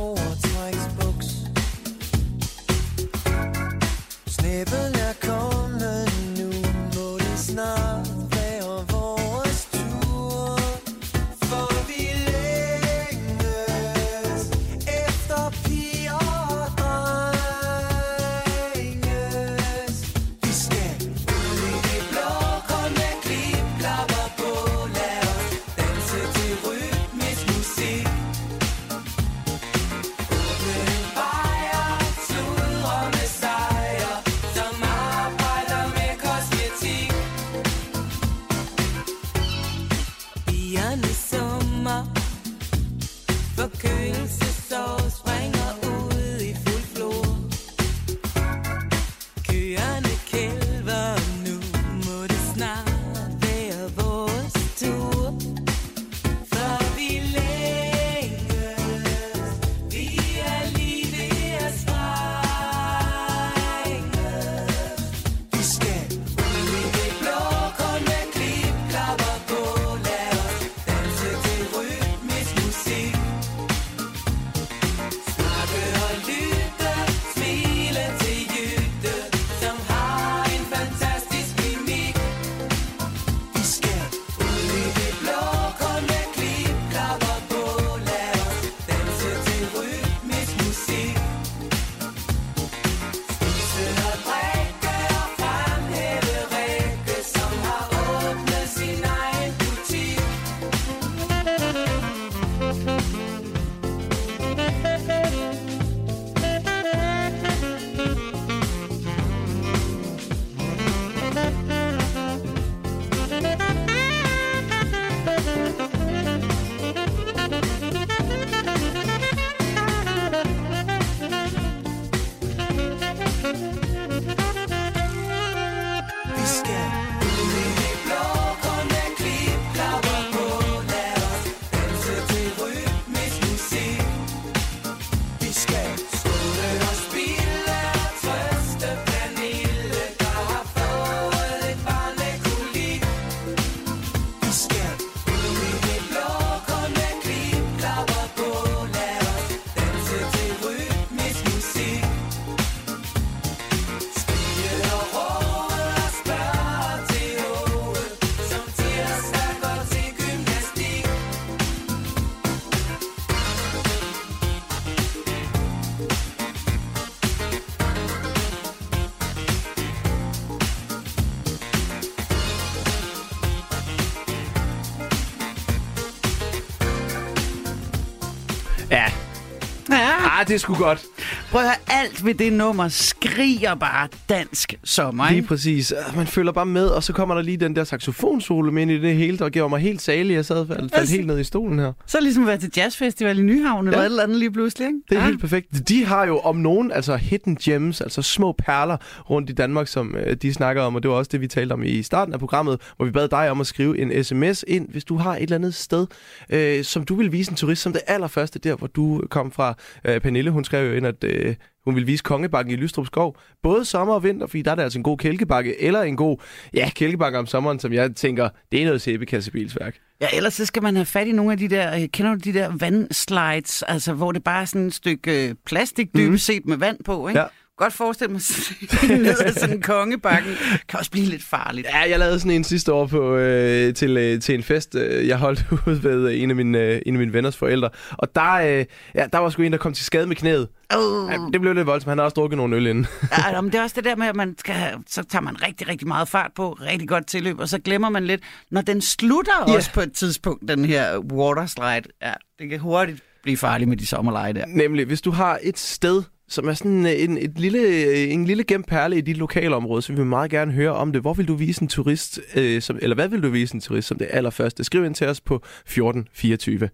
Ja. 180.51 180.55
ah, 180.55 180.55
det 180.55 180.55
er 180.55 180.59
sgu 180.59 180.74
godt. 180.74 181.05
Prøv 181.51 181.61
at 181.61 181.66
høre, 181.66 181.76
alt 182.01 182.24
ved 182.24 182.34
det 182.34 182.53
nummer 182.53 182.88
skriger 182.88 183.74
bare 183.74 184.09
dansk 184.28 184.74
sommer, 184.84 185.26
Lige 185.28 185.36
ikke? 185.36 185.48
præcis. 185.48 185.92
Ah, 185.92 186.16
Man 186.16 186.26
følger 186.26 186.53
bare 186.53 186.66
med, 186.66 186.86
og 186.86 187.03
så 187.03 187.12
kommer 187.12 187.34
der 187.34 187.42
lige 187.42 187.57
den 187.57 187.76
der 187.76 187.84
saxofonsolo 187.84 188.70
med 188.72 188.82
ind 188.82 188.90
i 188.90 188.98
det 189.01 189.14
hele, 189.16 189.38
der 189.38 189.48
gjorde 189.48 189.68
mig 189.70 189.80
helt 189.80 190.03
salig. 190.03 190.34
Jeg 190.34 190.44
sad 190.44 190.66
faldt, 190.66 190.94
faldt 190.94 191.11
helt 191.11 191.26
ned 191.26 191.38
i 191.38 191.44
stolen 191.44 191.78
her. 191.78 191.92
Så 192.07 192.20
ligesom 192.20 192.42
at 192.42 192.46
være 192.46 192.59
til 192.59 192.70
jazzfestival 192.76 193.38
i 193.38 193.42
Nyhavn, 193.42 193.86
eller 193.86 193.98
Ja. 193.98 194.05
et 194.05 194.11
eller 194.11 194.22
andet 194.22 194.38
lige 194.38 194.51
pludselig, 194.53 194.86
ikke? 194.86 194.98
Det 195.11 195.16
er 195.16 195.20
ja. 195.20 195.26
helt 195.26 195.40
perfekt. 195.40 195.88
De 195.88 196.05
har 196.05 196.26
jo 196.26 196.38
om 196.38 196.57
nogen, 196.57 196.92
altså 196.92 197.16
hidden 197.16 197.57
gems, 197.57 198.01
altså 198.01 198.22
små 198.22 198.53
perler 198.53 198.96
rundt 199.30 199.51
i 199.51 199.53
Danmark, 199.53 199.88
som 199.88 200.16
øh, 200.26 200.36
de 200.36 200.53
snakker 200.55 200.82
om, 200.82 200.94
og 200.94 201.03
det 201.03 201.11
var 201.11 201.16
også 201.16 201.28
det, 201.32 201.40
vi 201.40 201.46
talte 201.46 201.72
om 201.72 201.82
i 201.82 202.03
starten 202.03 202.34
af 202.34 202.40
programmet, 202.40 202.80
hvor 202.96 203.05
vi 203.07 203.11
bad 203.12 203.28
dig 203.28 203.51
om 203.51 203.61
at 203.61 203.66
skrive 203.66 203.98
en 203.98 204.24
sms 204.24 204.64
ind, 204.68 204.88
hvis 204.88 205.05
du 205.05 205.16
har 205.16 205.36
et 205.36 205.42
eller 205.42 205.57
andet 205.57 205.74
sted, 205.74 206.07
øh, 206.51 206.84
som 206.84 207.05
du 207.05 207.14
vil 207.14 207.32
vise 207.32 207.51
en 207.51 207.57
turist, 207.57 207.82
som 207.82 207.92
det 207.92 208.03
allerførste 208.07 208.59
der, 208.59 208.74
hvor 208.76 208.86
du 208.86 209.22
kom 209.30 209.53
fra. 209.53 209.74
Øh, 210.05 210.20
Pernille, 210.20 210.51
hun 210.51 210.64
skrev 210.64 210.90
jo 210.90 210.96
ind, 210.96 211.07
at 211.07 211.24
øh, 211.24 211.55
hun 211.91 211.97
vil 211.97 212.07
vise 212.07 212.22
Kongebakken 212.22 212.72
i 212.74 212.76
Lystrup 212.76 213.07
Skov, 213.07 213.36
både 213.62 213.84
sommer 213.84 214.14
og 214.14 214.22
vinter, 214.24 214.47
fordi 214.47 214.62
der 214.62 214.70
er 214.70 214.74
der 214.74 214.82
altså 214.82 214.99
en 214.99 215.03
god 215.03 215.18
kælkebakke, 215.18 215.82
eller 215.82 216.03
en 216.03 216.16
god, 216.16 216.36
ja, 216.74 216.91
kælkebakke 216.95 217.38
om 217.38 217.47
sommeren, 217.47 217.78
som 217.78 217.93
jeg 217.93 218.14
tænker, 218.16 218.49
det 218.72 218.80
er 218.80 218.84
noget 218.84 219.01
sæbekassebilsværk. 219.03 219.97
Ja, 220.20 220.26
ellers 220.36 220.55
så 220.55 220.66
skal 220.66 220.82
man 220.82 220.97
have 220.97 221.07
fat 221.07 221.26
i 221.26 221.32
nogle 221.32 221.53
af 221.53 221.59
de 221.59 221.68
der, 221.68 221.95
øh, 222.03 222.09
kender 222.09 222.34
du 222.34 222.38
de 222.45 222.53
der 222.53 222.72
vandslides, 222.80 223.82
altså 223.82 224.12
hvor 224.12 224.32
det 224.32 224.45
bare 224.45 224.61
er 224.61 224.64
sådan 224.64 224.86
et 224.86 224.95
stykke 224.95 225.49
øh, 225.49 225.55
plastik 225.66 226.07
dybest 226.16 226.28
Mhm. 226.28 226.38
set 226.38 226.66
med 226.66 226.76
vand 226.76 226.97
på, 227.05 227.28
ikke? 227.28 227.41
Ja. 227.41 227.47
Godt 227.81 227.93
forestille 227.93 228.33
mig 228.33 228.41
ned 229.18 229.37
ad 229.41 229.53
sådan 229.53 229.76
en 229.76 229.83
kongebakken. 229.83 230.53
Kan 230.89 230.99
også 230.99 231.11
blive 231.11 231.26
lidt 231.26 231.43
farligt. 231.43 231.87
Ja, 231.87 231.99
jeg 232.11 232.18
lavede 232.18 232.41
sådan 232.41 232.53
en 232.53 232.64
sidste 232.64 232.93
år 232.93 233.07
på, 233.07 233.37
øh, 233.37 233.95
til, 233.95 234.16
øh, 234.16 234.41
til 234.41 234.55
en 234.55 234.62
fest, 234.62 234.95
øh, 234.95 235.28
jeg 235.28 235.37
holdt 235.39 235.64
ude 235.87 236.03
ved 236.03 236.31
en 236.35 236.51
af, 236.51 236.57
mine, 236.57 236.78
øh, 236.78 237.03
en 237.07 237.14
af 237.14 237.18
mine 237.18 237.33
venners 237.33 237.57
forældre. 237.57 237.91
Og 238.11 238.35
der, 238.35 238.53
øh, 238.53 238.85
ja, 239.14 239.26
der 239.33 239.39
var 239.39 239.51
sgu 239.51 239.62
en, 239.62 239.72
der 239.72 239.78
kom 239.78 239.93
til 239.93 240.05
skade 240.05 240.26
med 240.26 240.37
knæet. 240.37 240.68
Oh. 240.97 241.33
Ja, 241.33 241.39
det 241.53 241.61
blev 241.61 241.72
lidt 241.74 241.87
voldsomt. 241.87 242.09
Han 242.09 242.18
har 242.18 242.24
også 242.24 242.35
drukket 242.35 242.57
nogle 242.57 242.76
øl 242.76 242.87
inden. 242.87 243.07
Ja, 243.53 243.61
men 243.61 243.72
det 243.72 243.78
er 243.78 243.83
også 243.83 243.97
det 243.97 244.05
der 244.05 244.16
med, 244.16 244.26
at 244.26 244.37
man 244.37 244.55
skal 244.59 244.74
have, 244.74 245.03
så 245.09 245.22
tager 245.22 245.43
man 245.43 245.62
rigtig, 245.62 245.89
rigtig 245.89 246.09
meget 246.09 246.28
fart 246.28 246.51
på, 246.57 246.72
rigtig 246.72 247.09
godt 247.09 247.26
tilløb, 247.26 247.61
og 247.61 247.68
så 247.68 247.78
glemmer 247.78 248.09
man 248.09 248.24
lidt, 248.26 248.41
når 248.70 248.81
den 248.81 249.01
slutter 249.01 249.53
Ja. 249.68 249.74
også 249.74 249.93
på 249.93 250.01
et 250.01 250.12
tidspunkt, 250.12 250.68
den 250.68 250.85
her 250.85 251.18
waterslide. 251.18 252.03
Ja, 252.22 252.33
det 252.59 252.70
kan 252.70 252.78
hurtigt 252.78 253.22
blive 253.43 253.57
farligt 253.57 253.89
med 253.89 253.97
de 253.97 254.07
sommerleje 254.07 254.53
der. 254.53 254.64
Nemlig, 254.66 255.05
hvis 255.07 255.20
du 255.20 255.31
har 255.31 255.59
et 255.62 255.78
sted, 255.78 256.22
som 256.51 256.68
er 256.68 256.74
sådan 256.74 257.07
øh, 257.07 257.12
en, 257.22 257.38
et 257.38 257.59
lille, 257.59 257.78
øh, 257.78 258.32
en 258.32 258.44
lille 258.44 258.64
gemt 258.64 258.86
perle 258.86 259.18
i 259.18 259.20
dit 259.20 259.36
lokalområde, 259.36 260.03
så 260.03 260.12
vi 260.12 260.16
vil 260.16 260.26
meget 260.26 260.51
gerne 260.51 260.72
høre 260.72 260.92
om 260.92 261.12
det. 261.12 261.20
Hvor 261.20 261.34
vil 261.34 261.48
du 261.48 261.55
vise 261.55 261.82
en 261.82 261.88
turist, 261.88 262.40
øh, 262.57 262.82
som, 262.82 262.98
eller 263.03 263.14
hvad 263.14 263.28
vil 263.28 263.42
du 263.42 263.48
vise 263.48 263.74
en 263.74 263.80
turist 263.80 264.09
som 264.09 264.18
det 264.18 264.28
allerførste? 264.30 264.84
Skriv 264.84 265.05
ind 265.05 265.14
til 265.14 265.26
os 265.26 265.40
på 265.40 265.55
1424. 265.55 266.88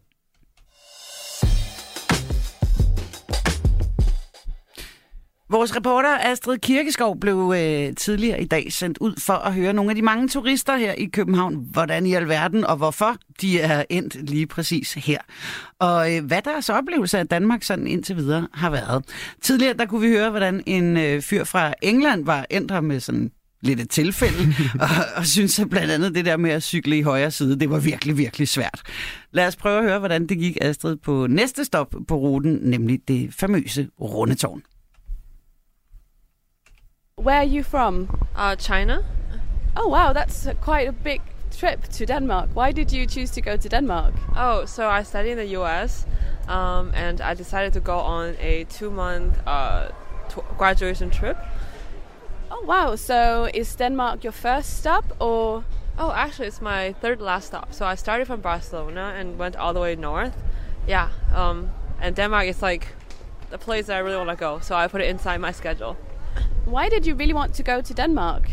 Vores 5.50 5.76
reporter 5.76 6.18
Astrid 6.18 6.58
Kirkeskov 6.58 7.20
blev 7.20 7.54
øh, 7.56 7.94
tidligere 7.96 8.42
i 8.42 8.44
dag 8.44 8.72
sendt 8.72 8.98
ud 8.98 9.14
for 9.18 9.32
at 9.32 9.54
høre 9.54 9.72
nogle 9.72 9.90
af 9.90 9.94
de 9.94 10.02
mange 10.02 10.28
turister 10.28 10.76
her 10.76 10.92
i 10.92 11.04
København, 11.04 11.68
hvordan 11.70 12.06
i 12.06 12.14
alverden 12.14 12.64
og 12.64 12.76
hvorfor 12.76 13.16
de 13.40 13.60
er 13.60 13.84
endt 13.90 14.30
lige 14.30 14.46
præcis 14.46 14.94
her. 14.94 15.18
Og 15.78 16.14
øh, 16.14 16.24
hvad 16.24 16.42
deres 16.42 16.68
oplevelse 16.68 17.18
af 17.18 17.28
Danmark 17.28 17.62
sådan 17.62 17.86
indtil 17.86 18.16
videre 18.16 18.48
har 18.52 18.70
været. 18.70 19.04
Tidligere 19.42 19.74
der 19.74 19.86
kunne 19.86 20.00
vi 20.00 20.08
høre, 20.08 20.30
hvordan 20.30 20.62
en 20.66 20.96
øh, 20.96 21.22
fyr 21.22 21.44
fra 21.44 21.74
England 21.82 22.24
var 22.24 22.46
endt 22.50 22.70
her 22.70 22.80
med 22.80 23.00
sådan 23.00 23.30
lidt 23.62 23.80
et 23.80 23.90
tilfælde, 23.90 24.54
og, 24.80 24.88
og 25.16 25.26
synes 25.26 25.58
at 25.58 25.70
blandt 25.70 25.92
andet 25.92 26.14
det 26.14 26.24
der 26.24 26.36
med 26.36 26.50
at 26.50 26.62
cykle 26.62 26.98
i 26.98 27.02
højre 27.02 27.30
side, 27.30 27.60
det 27.60 27.70
var 27.70 27.78
virkelig, 27.78 28.18
virkelig 28.18 28.48
svært. 28.48 28.82
Lad 29.32 29.46
os 29.46 29.56
prøve 29.56 29.78
at 29.78 29.84
høre, 29.84 29.98
hvordan 29.98 30.26
det 30.26 30.38
gik 30.38 30.58
Astrid 30.60 30.96
på 30.96 31.26
næste 31.26 31.64
stop 31.64 31.94
på 32.08 32.16
ruten, 32.16 32.58
nemlig 32.62 33.00
det 33.08 33.34
famøse 33.34 33.88
Rundetårn. 34.00 34.62
Where 37.22 37.38
are 37.38 37.44
you 37.44 37.62
from? 37.62 38.28
Uh, 38.36 38.56
China. 38.56 39.02
Oh 39.74 39.88
wow, 39.88 40.12
that's 40.12 40.46
quite 40.60 40.86
a 40.86 40.92
big 40.92 41.22
trip 41.50 41.84
to 41.84 42.04
Denmark. 42.04 42.50
Why 42.52 42.72
did 42.72 42.92
you 42.92 43.06
choose 43.06 43.30
to 43.30 43.40
go 43.40 43.56
to 43.56 43.68
Denmark? 43.70 44.12
Oh, 44.36 44.66
so 44.66 44.86
I 44.88 45.02
study 45.02 45.30
in 45.30 45.38
the 45.38 45.46
U.S. 45.58 46.04
Um, 46.46 46.92
and 46.94 47.22
I 47.22 47.32
decided 47.32 47.72
to 47.72 47.80
go 47.80 47.98
on 47.98 48.36
a 48.38 48.64
two-month 48.64 49.34
uh, 49.46 49.88
t- 50.28 50.42
graduation 50.58 51.10
trip. 51.10 51.38
Oh 52.50 52.62
wow, 52.66 52.96
so 52.96 53.48
is 53.54 53.74
Denmark 53.74 54.22
your 54.22 54.34
first 54.34 54.76
stop 54.76 55.04
or 55.18 55.64
Oh, 55.98 56.12
actually, 56.12 56.48
it's 56.48 56.60
my 56.60 56.92
third 57.00 57.22
last 57.22 57.46
stop. 57.46 57.72
So 57.72 57.86
I 57.86 57.94
started 57.94 58.26
from 58.26 58.42
Barcelona 58.42 59.14
and 59.16 59.38
went 59.38 59.56
all 59.56 59.72
the 59.72 59.80
way 59.80 59.96
north. 59.96 60.36
Yeah. 60.86 61.08
Um, 61.34 61.70
and 61.98 62.14
Denmark 62.14 62.46
is 62.46 62.60
like 62.60 62.88
the 63.48 63.56
place 63.56 63.86
that 63.86 63.96
I 63.96 64.00
really 64.00 64.18
want 64.18 64.28
to 64.28 64.36
go. 64.36 64.60
So 64.60 64.76
I 64.76 64.86
put 64.86 65.00
it 65.00 65.08
inside 65.08 65.40
my 65.40 65.52
schedule. 65.52 65.96
Why 66.66 66.88
did 66.88 67.06
you 67.06 67.14
really 67.14 67.32
want 67.32 67.54
to 67.54 67.62
go 67.62 67.80
to 67.80 67.94
Denmark? 67.94 68.50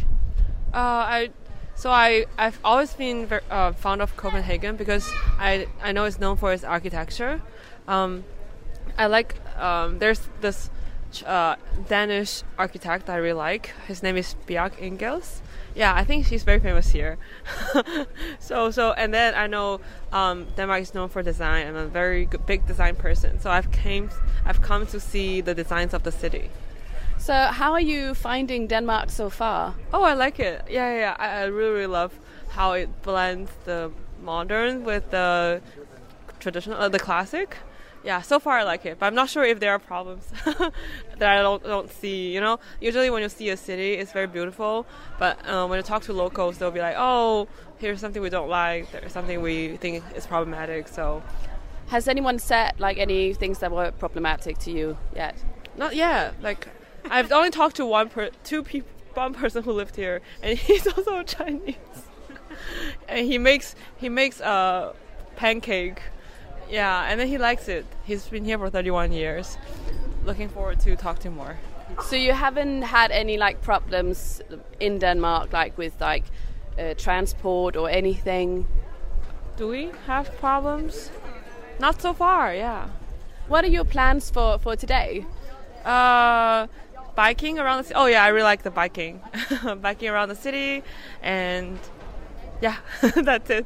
Uh, 0.73 0.77
I 0.77 1.29
so 1.75 1.89
I 1.89 2.25
I've 2.37 2.59
always 2.63 2.93
been 2.93 3.25
very, 3.25 3.41
uh, 3.49 3.73
fond 3.73 4.01
of 4.01 4.15
Copenhagen 4.15 4.75
because 4.75 5.11
I 5.39 5.67
I 5.83 5.91
know 5.91 6.05
it's 6.05 6.19
known 6.19 6.37
for 6.37 6.53
its 6.53 6.63
architecture. 6.63 7.41
Um, 7.87 8.23
I 8.97 9.07
like 9.07 9.35
um, 9.59 9.99
there's 9.99 10.21
this 10.41 10.69
uh, 11.25 11.55
Danish 11.87 12.43
architect 12.57 13.09
I 13.09 13.17
really 13.17 13.33
like. 13.33 13.73
His 13.87 14.03
name 14.03 14.17
is 14.17 14.35
Bjarke 14.47 14.77
Ingels. 14.77 15.41
Yeah, 15.75 15.95
I 15.95 16.03
think 16.03 16.27
she's 16.27 16.43
very 16.43 16.59
famous 16.59 16.91
here. 16.91 17.17
so 18.39 18.69
so 18.69 18.93
and 18.93 19.11
then 19.11 19.33
I 19.33 19.47
know 19.47 19.81
um, 20.11 20.47
Denmark 20.55 20.81
is 20.81 20.93
known 20.93 21.09
for 21.09 21.23
design. 21.23 21.67
I'm 21.67 21.75
a 21.75 21.87
very 21.87 22.25
good, 22.25 22.45
big 22.45 22.67
design 22.67 22.95
person. 22.95 23.39
So 23.39 23.49
I've 23.49 23.71
came 23.71 24.11
I've 24.45 24.61
come 24.61 24.85
to 24.87 24.99
see 24.99 25.41
the 25.41 25.55
designs 25.55 25.95
of 25.95 26.03
the 26.03 26.11
city. 26.11 26.51
So 27.23 27.33
how 27.33 27.71
are 27.71 27.79
you 27.79 28.13
finding 28.13 28.67
Denmark 28.67 29.09
so 29.09 29.29
far? 29.29 29.75
Oh, 29.93 30.03
I 30.03 30.13
like 30.13 30.41
it. 30.41 30.61
Yeah, 30.69 30.93
yeah. 30.93 31.15
I, 31.17 31.27
I 31.27 31.43
really, 31.45 31.71
really 31.71 31.87
love 31.87 32.11
how 32.49 32.73
it 32.73 32.89
blends 33.01 33.49
the 33.63 33.91
modern 34.21 34.83
with 34.83 35.09
the 35.09 35.61
traditional, 36.41 36.77
uh, 36.77 36.89
the 36.89 36.99
classic. 36.99 37.55
Yeah, 38.03 38.19
so 38.21 38.39
far 38.41 38.57
I 38.57 38.63
like 38.63 38.85
it, 38.85 38.99
but 38.99 39.05
I'm 39.05 39.15
not 39.15 39.29
sure 39.29 39.45
if 39.45 39.61
there 39.61 39.71
are 39.71 39.79
problems 39.79 40.25
that 40.45 41.29
I 41.37 41.41
don't 41.41 41.63
don't 41.63 41.89
see. 41.89 42.33
You 42.33 42.41
know, 42.41 42.59
usually 42.81 43.09
when 43.09 43.21
you 43.21 43.29
see 43.29 43.49
a 43.51 43.55
city, 43.55 43.93
it's 43.93 44.11
very 44.11 44.27
beautiful, 44.27 44.85
but 45.17 45.37
uh, 45.47 45.65
when 45.65 45.77
you 45.77 45.83
talk 45.83 46.03
to 46.03 46.13
locals, 46.13 46.57
they'll 46.57 46.71
be 46.71 46.81
like, 46.81 46.95
"Oh, 46.97 47.47
here's 47.77 48.01
something 48.01 48.21
we 48.21 48.29
don't 48.29 48.49
like. 48.49 48.91
There's 48.91 49.13
something 49.13 49.41
we 49.41 49.77
think 49.77 50.03
is 50.13 50.27
problematic." 50.27 50.89
So, 50.89 51.23
Has 51.87 52.09
anyone 52.09 52.37
said 52.39 52.73
like 52.79 52.97
any 52.97 53.33
things 53.33 53.59
that 53.59 53.71
were 53.71 53.91
problematic 53.91 54.57
to 54.65 54.71
you 54.71 54.97
yet? 55.15 55.35
not 55.77 55.95
yet. 55.95 56.33
Like, 56.41 56.67
I've 57.09 57.31
only 57.31 57.49
talked 57.49 57.75
to 57.77 57.85
one 57.85 58.09
per, 58.09 58.29
two 58.43 58.63
people, 58.63 58.89
one 59.13 59.33
person 59.33 59.63
who 59.63 59.71
lived 59.71 59.95
here, 59.95 60.21
and 60.41 60.57
he's 60.67 60.87
also 60.87 61.23
Chinese. 61.23 61.75
and 63.07 63.25
he 63.25 63.37
makes 63.37 63.75
he 63.97 64.09
makes 64.09 64.39
a 64.39 64.93
pancake. 65.35 66.01
Yeah, 66.69 67.05
and 67.09 67.19
then 67.19 67.27
he 67.27 67.37
likes 67.37 67.67
it. 67.67 67.85
He's 68.05 68.27
been 68.27 68.45
here 68.45 68.57
for 68.57 68.69
31 68.69 69.11
years. 69.11 69.57
Looking 70.25 70.49
forward 70.49 70.79
to 70.81 70.95
talk 70.95 71.19
to 71.19 71.27
him 71.27 71.35
more. 71.35 71.57
So 72.05 72.15
you 72.15 72.33
haven't 72.33 72.83
had 72.83 73.11
any 73.11 73.37
like 73.37 73.61
problems 73.61 74.41
in 74.79 74.99
Denmark, 74.99 75.53
like 75.53 75.77
with 75.77 75.99
like 76.01 76.23
uh, 76.79 76.93
transport 76.95 77.75
or 77.75 77.89
anything? 77.89 78.67
Do 79.57 79.67
we 79.67 79.91
have 80.07 80.35
problems? 80.37 81.11
Not 81.79 82.01
so 82.01 82.13
far. 82.13 82.53
Yeah. 82.55 82.87
What 83.47 83.63
are 83.63 83.67
your 83.67 83.85
plans 83.85 84.31
for 84.31 84.57
for 84.59 84.75
today? 84.75 85.25
Uh, 85.85 86.67
biking 87.15 87.59
around 87.59 87.77
the 87.83 87.87
city. 87.87 87.99
Oh 87.99 88.07
yeah, 88.07 88.23
I 88.27 88.29
really 88.31 88.49
like 88.51 88.63
the 88.63 88.71
biking. 88.81 89.21
biking 89.87 90.09
around 90.09 90.29
the 90.29 90.41
city, 90.45 90.81
and 91.23 91.77
yeah, 92.63 92.75
that's 93.27 93.49
it. 93.59 93.65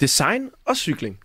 Design 0.00 0.50
og 0.66 0.76
cykling. 0.76 1.18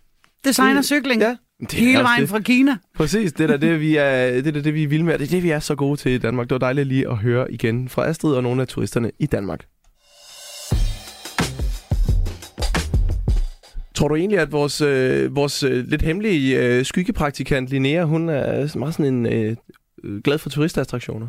Design 0.45 0.77
og 0.77 0.85
cykling. 0.85 1.21
Ja. 1.21 1.35
Det 1.61 1.73
er 1.73 1.77
Hele 1.77 2.03
vejen 2.03 2.21
det. 2.21 2.29
fra 2.29 2.39
Kina. 2.39 2.77
Præcis, 2.95 3.33
det 3.33 3.51
er 3.51 3.57
det, 3.57 3.79
vi 3.79 3.95
er, 3.95 4.41
det 4.41 4.57
er, 4.57 4.61
det, 4.61 4.73
vi 4.73 4.83
er 4.83 4.87
vilde 4.87 5.05
med, 5.05 5.19
det 5.19 5.25
er 5.25 5.29
det, 5.29 5.43
vi 5.43 5.49
er 5.49 5.59
så 5.59 5.75
gode 5.75 5.97
til 5.97 6.11
i 6.11 6.17
Danmark. 6.17 6.49
Det 6.49 6.51
var 6.51 6.59
dejligt 6.59 6.87
lige 6.87 7.09
at 7.09 7.17
høre 7.17 7.51
igen 7.51 7.89
fra 7.89 8.07
Astrid 8.07 8.33
og 8.33 8.43
nogle 8.43 8.61
af 8.61 8.67
turisterne 8.67 9.11
i 9.19 9.25
Danmark. 9.25 9.65
Tror 13.95 14.07
du 14.07 14.15
egentlig, 14.15 14.39
at 14.39 14.51
vores, 14.51 14.81
øh, 14.81 15.35
vores 15.35 15.63
øh, 15.63 15.85
lidt 15.87 16.01
hemmelige 16.01 16.59
øh, 16.59 16.85
skyggepraktikant 16.85 17.69
Linnea, 17.69 18.03
hun 18.03 18.29
er 18.29 18.77
meget 18.77 18.93
sådan 18.93 19.13
en 19.13 19.25
øh, 19.25 19.55
glad 20.23 20.37
for 20.37 20.49
turistattraktioner? 20.49 21.27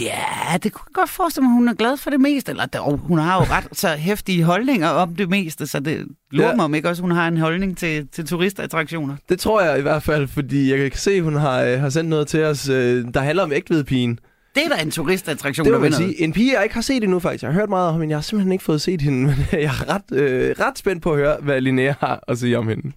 Ja, 0.00 0.56
det 0.62 0.72
kunne 0.72 0.84
jeg 0.88 0.94
godt 0.94 1.10
forestille 1.10 1.44
mig, 1.48 1.54
hun 1.54 1.68
er 1.68 1.74
glad 1.74 1.96
for 1.96 2.10
det 2.10 2.20
meste. 2.20 2.50
Eller 2.50 2.66
dog, 2.66 2.96
hun 2.98 3.18
har 3.18 3.34
jo 3.36 3.40
ret 3.50 3.66
så 3.72 3.88
hæftige 3.88 4.44
holdninger 4.44 4.88
om 4.88 5.16
det 5.16 5.28
meste, 5.30 5.66
så 5.66 5.80
det 5.80 6.06
lurer 6.30 6.48
Ja. 6.48 6.54
mig 6.56 6.64
om 6.64 6.74
ikke 6.74 6.88
også, 6.88 7.02
hun 7.02 7.10
har 7.10 7.28
en 7.28 7.36
holdning 7.36 7.76
til, 7.78 8.08
til 8.08 8.26
turistattraktioner. 8.26 9.16
Det 9.28 9.38
tror 9.40 9.62
jeg 9.62 9.78
i 9.78 9.82
hvert 9.82 10.02
fald, 10.02 10.28
fordi 10.28 10.70
jeg 10.70 10.90
kan 10.90 10.98
se, 11.00 11.10
at 11.12 11.22
hun 11.22 11.34
har, 11.36 11.60
øh, 11.62 11.80
har 11.80 11.88
sendt 11.88 12.10
noget 12.10 12.26
til 12.28 12.44
os, 12.44 12.68
øh, 12.68 13.04
der 13.14 13.20
handler 13.20 13.42
om 13.42 13.52
ægtvedpigen. 13.52 14.18
Det 14.54 14.62
er 14.64 14.76
da 14.76 14.82
en 14.82 14.90
turistattraktion, 14.90 15.64
Det 15.64 15.72
der 15.72 15.78
vinder. 15.80 15.98
sige. 15.98 16.20
En 16.22 16.32
pige, 16.32 16.54
jeg 16.54 16.62
ikke 16.62 16.74
har 16.74 16.82
set 16.82 17.02
endnu 17.04 17.18
faktisk. 17.18 17.42
Jeg 17.42 17.52
har 17.52 17.60
hørt 17.60 17.68
meget 17.68 17.88
om 17.88 18.00
hende, 18.00 18.10
jeg 18.10 18.16
har 18.16 18.22
simpelthen 18.22 18.52
ikke 18.52 18.64
fået 18.64 18.80
set 18.80 19.00
hende. 19.02 19.20
Men 19.26 19.36
jeg 19.52 19.60
er 19.62 19.94
ret, 19.94 20.12
øh, 20.18 20.54
ret 20.60 20.78
spændt 20.78 21.02
på 21.02 21.12
at 21.12 21.18
høre, 21.18 21.36
hvad 21.42 21.60
Linnea 21.60 21.94
har 22.00 22.24
at 22.28 22.38
sige 22.38 22.58
om 22.58 22.68
hende. 22.68 22.92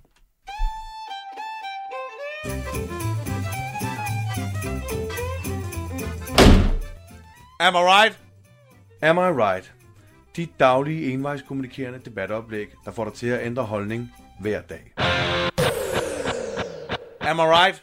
Am 7.60 7.76
I 7.76 7.80
right? 7.80 8.18
Am 9.01 9.18
I 9.18 9.32
right? 9.32 9.74
Dit 10.36 10.49
daglige 10.60 11.14
envejskommunikerende 11.14 11.99
debatoplæg, 12.05 12.68
der 12.86 12.91
får 12.91 13.03
dig 13.03 13.14
til 13.14 13.28
at 13.28 13.45
ændre 13.45 13.64
holdning 13.64 14.14
hver 14.39 14.62
dag. 14.62 14.93
Am 17.22 17.39
I 17.39 17.41
right? 17.41 17.82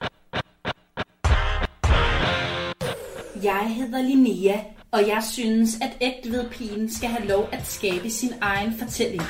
Jeg 3.45 3.75
hedder 3.77 4.03
Linnea, 4.03 4.59
og 4.91 5.09
jeg 5.09 5.23
synes, 5.33 5.81
at 5.81 5.97
ægtved 6.01 6.51
pigen 6.51 6.91
skal 6.91 7.09
have 7.09 7.29
lov 7.29 7.49
at 7.53 7.67
skabe 7.67 8.11
sin 8.11 8.31
egen 8.41 8.79
fortælling. 8.79 9.23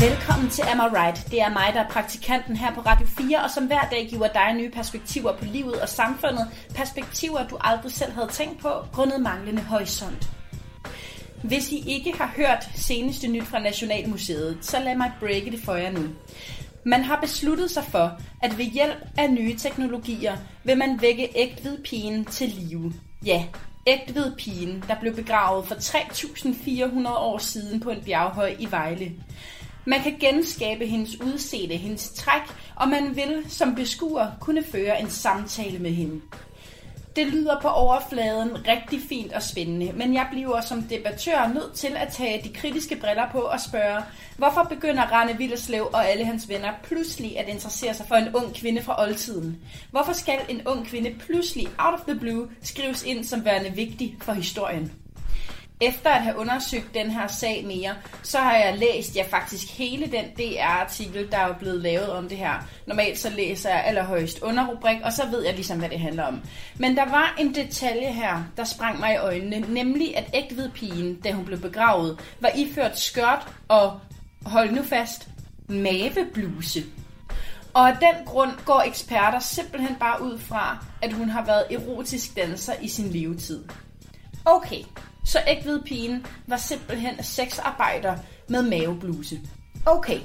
Velkommen 0.00 0.50
til 0.50 0.62
Am 0.62 0.78
I 0.78 0.96
Right. 0.98 1.30
Det 1.30 1.40
er 1.40 1.48
mig, 1.48 1.70
der 1.74 1.80
er 1.80 1.88
praktikanten 1.88 2.56
her 2.56 2.74
på 2.74 2.80
Radio 2.80 3.06
4, 3.06 3.42
og 3.44 3.50
som 3.50 3.66
hver 3.66 3.88
dag 3.90 4.06
giver 4.10 4.28
dig 4.28 4.54
nye 4.54 4.70
perspektiver 4.70 5.36
på 5.36 5.44
livet 5.44 5.80
og 5.80 5.88
samfundet. 5.88 6.48
Perspektiver, 6.74 7.48
du 7.48 7.56
aldrig 7.60 7.92
selv 7.92 8.12
havde 8.12 8.28
tænkt 8.28 8.60
på, 8.60 8.68
grundet 8.92 9.20
manglende 9.20 9.62
horisont. 9.62 10.28
Hvis 11.42 11.72
I 11.72 11.84
ikke 11.86 12.12
har 12.18 12.32
hørt 12.36 12.68
seneste 12.74 13.28
nyt 13.28 13.44
fra 13.44 13.58
Nationalmuseet, 13.58 14.58
så 14.60 14.78
lad 14.80 14.96
mig 14.96 15.12
breake 15.20 15.50
det 15.50 15.60
for 15.64 15.74
jer 15.74 15.90
nu. 15.90 16.02
Man 16.84 17.02
har 17.02 17.20
besluttet 17.20 17.70
sig 17.70 17.84
for, 17.84 18.12
at 18.42 18.58
ved 18.58 18.64
hjælp 18.64 18.96
af 19.18 19.30
nye 19.30 19.56
teknologier 19.56 20.36
vil 20.64 20.78
man 20.78 21.00
vække 21.00 21.28
ægtved 21.34 21.82
pigen 21.82 22.24
til 22.24 22.48
live. 22.48 22.92
Ja, 23.26 23.44
ægtved 23.86 24.36
pigen, 24.36 24.84
der 24.88 25.00
blev 25.00 25.14
begravet 25.14 25.66
for 25.66 25.74
3.400 25.74 27.08
år 27.08 27.38
siden 27.38 27.80
på 27.80 27.90
en 27.90 28.02
bjerghøj 28.04 28.56
i 28.58 28.70
Vejle. 28.70 29.12
Man 29.86 30.02
kan 30.02 30.16
genskabe 30.20 30.86
hendes 30.86 31.20
udseende, 31.20 31.76
hendes 31.76 32.10
træk, 32.10 32.42
og 32.76 32.88
man 32.88 33.16
vil 33.16 33.44
som 33.48 33.74
beskuer 33.74 34.26
kunne 34.40 34.62
føre 34.62 35.00
en 35.00 35.10
samtale 35.10 35.78
med 35.78 35.90
hende. 35.90 36.20
Det 37.16 37.26
lyder 37.26 37.60
på 37.60 37.68
overfladen 37.68 38.68
rigtig 38.68 39.00
fint 39.08 39.32
og 39.32 39.42
spændende, 39.42 39.92
men 39.92 40.14
jeg 40.14 40.26
bliver 40.30 40.60
som 40.60 40.82
debattør 40.82 41.48
nødt 41.54 41.74
til 41.74 41.96
at 41.96 42.08
tage 42.12 42.42
de 42.44 42.52
kritiske 42.52 42.96
briller 42.96 43.30
på 43.32 43.38
og 43.38 43.60
spørge, 43.60 44.02
hvorfor 44.36 44.62
begynder 44.62 45.02
Rane 45.02 45.38
Villerslev 45.38 45.90
og 45.92 46.08
alle 46.08 46.24
hans 46.24 46.48
venner 46.48 46.72
pludselig 46.82 47.38
at 47.38 47.48
interessere 47.48 47.94
sig 47.94 48.06
for 48.06 48.14
en 48.14 48.34
ung 48.34 48.54
kvinde 48.54 48.82
fra 48.82 49.02
oldtiden? 49.02 49.58
Hvorfor 49.90 50.12
skal 50.12 50.38
en 50.48 50.66
ung 50.66 50.86
kvinde 50.86 51.14
pludselig 51.18 51.68
out 51.78 51.94
of 51.94 52.06
the 52.08 52.20
blue 52.20 52.48
skrives 52.62 53.02
ind 53.02 53.24
som 53.24 53.44
værende 53.44 53.70
vigtig 53.70 54.16
for 54.20 54.32
historien? 54.32 54.92
Efter 55.80 56.10
at 56.10 56.22
have 56.22 56.38
undersøgt 56.38 56.94
den 56.94 57.10
her 57.10 57.26
sag 57.26 57.64
mere, 57.66 57.94
så 58.22 58.38
har 58.38 58.56
jeg 58.56 58.78
læst, 58.78 59.16
ja 59.16 59.24
faktisk 59.30 59.78
hele 59.78 60.06
den 60.06 60.24
DR-artikel, 60.24 61.30
der 61.30 61.38
er 61.38 61.58
blevet 61.58 61.82
lavet 61.82 62.12
om 62.12 62.28
det 62.28 62.38
her. 62.38 62.68
Normalt 62.86 63.18
så 63.18 63.30
læser 63.30 63.70
jeg 63.70 63.84
allerhøjst 63.84 64.42
underrubrik, 64.42 64.96
og 65.04 65.12
så 65.12 65.26
ved 65.30 65.44
jeg 65.44 65.54
ligesom, 65.54 65.78
hvad 65.78 65.88
det 65.88 66.00
handler 66.00 66.24
om. 66.24 66.40
Men 66.78 66.96
der 66.96 67.04
var 67.04 67.34
en 67.38 67.54
detalje 67.54 68.12
her, 68.12 68.44
der 68.56 68.64
sprang 68.64 69.00
mig 69.00 69.14
i 69.14 69.16
øjnene, 69.16 69.74
nemlig 69.74 70.16
at 70.16 70.30
ægtved 70.34 70.70
pigen, 70.70 71.14
da 71.14 71.32
hun 71.32 71.44
blev 71.44 71.60
begravet, 71.60 72.20
var 72.40 72.50
iført 72.56 72.98
skørt 72.98 73.48
og, 73.68 74.00
hold 74.46 74.70
nu 74.70 74.82
fast, 74.82 75.28
mavebluse. 75.68 76.84
Og 77.74 77.88
af 77.88 77.96
den 77.96 78.26
grund 78.26 78.50
går 78.64 78.82
eksperter 78.86 79.38
simpelthen 79.38 79.96
bare 80.00 80.22
ud 80.22 80.38
fra, 80.38 80.86
at 81.02 81.12
hun 81.12 81.28
har 81.28 81.44
været 81.44 81.64
erotisk 81.70 82.36
danser 82.36 82.72
i 82.82 82.88
sin 82.88 83.08
levetid. 83.08 83.64
Okay, 84.44 84.82
så 85.24 85.38
ægved 85.46 85.82
pigen 85.82 86.26
var 86.46 86.56
simpelthen 86.56 87.22
sexarbejder 87.22 88.16
med 88.48 88.62
mavebluse. 88.62 89.40
Okay. 89.86 90.20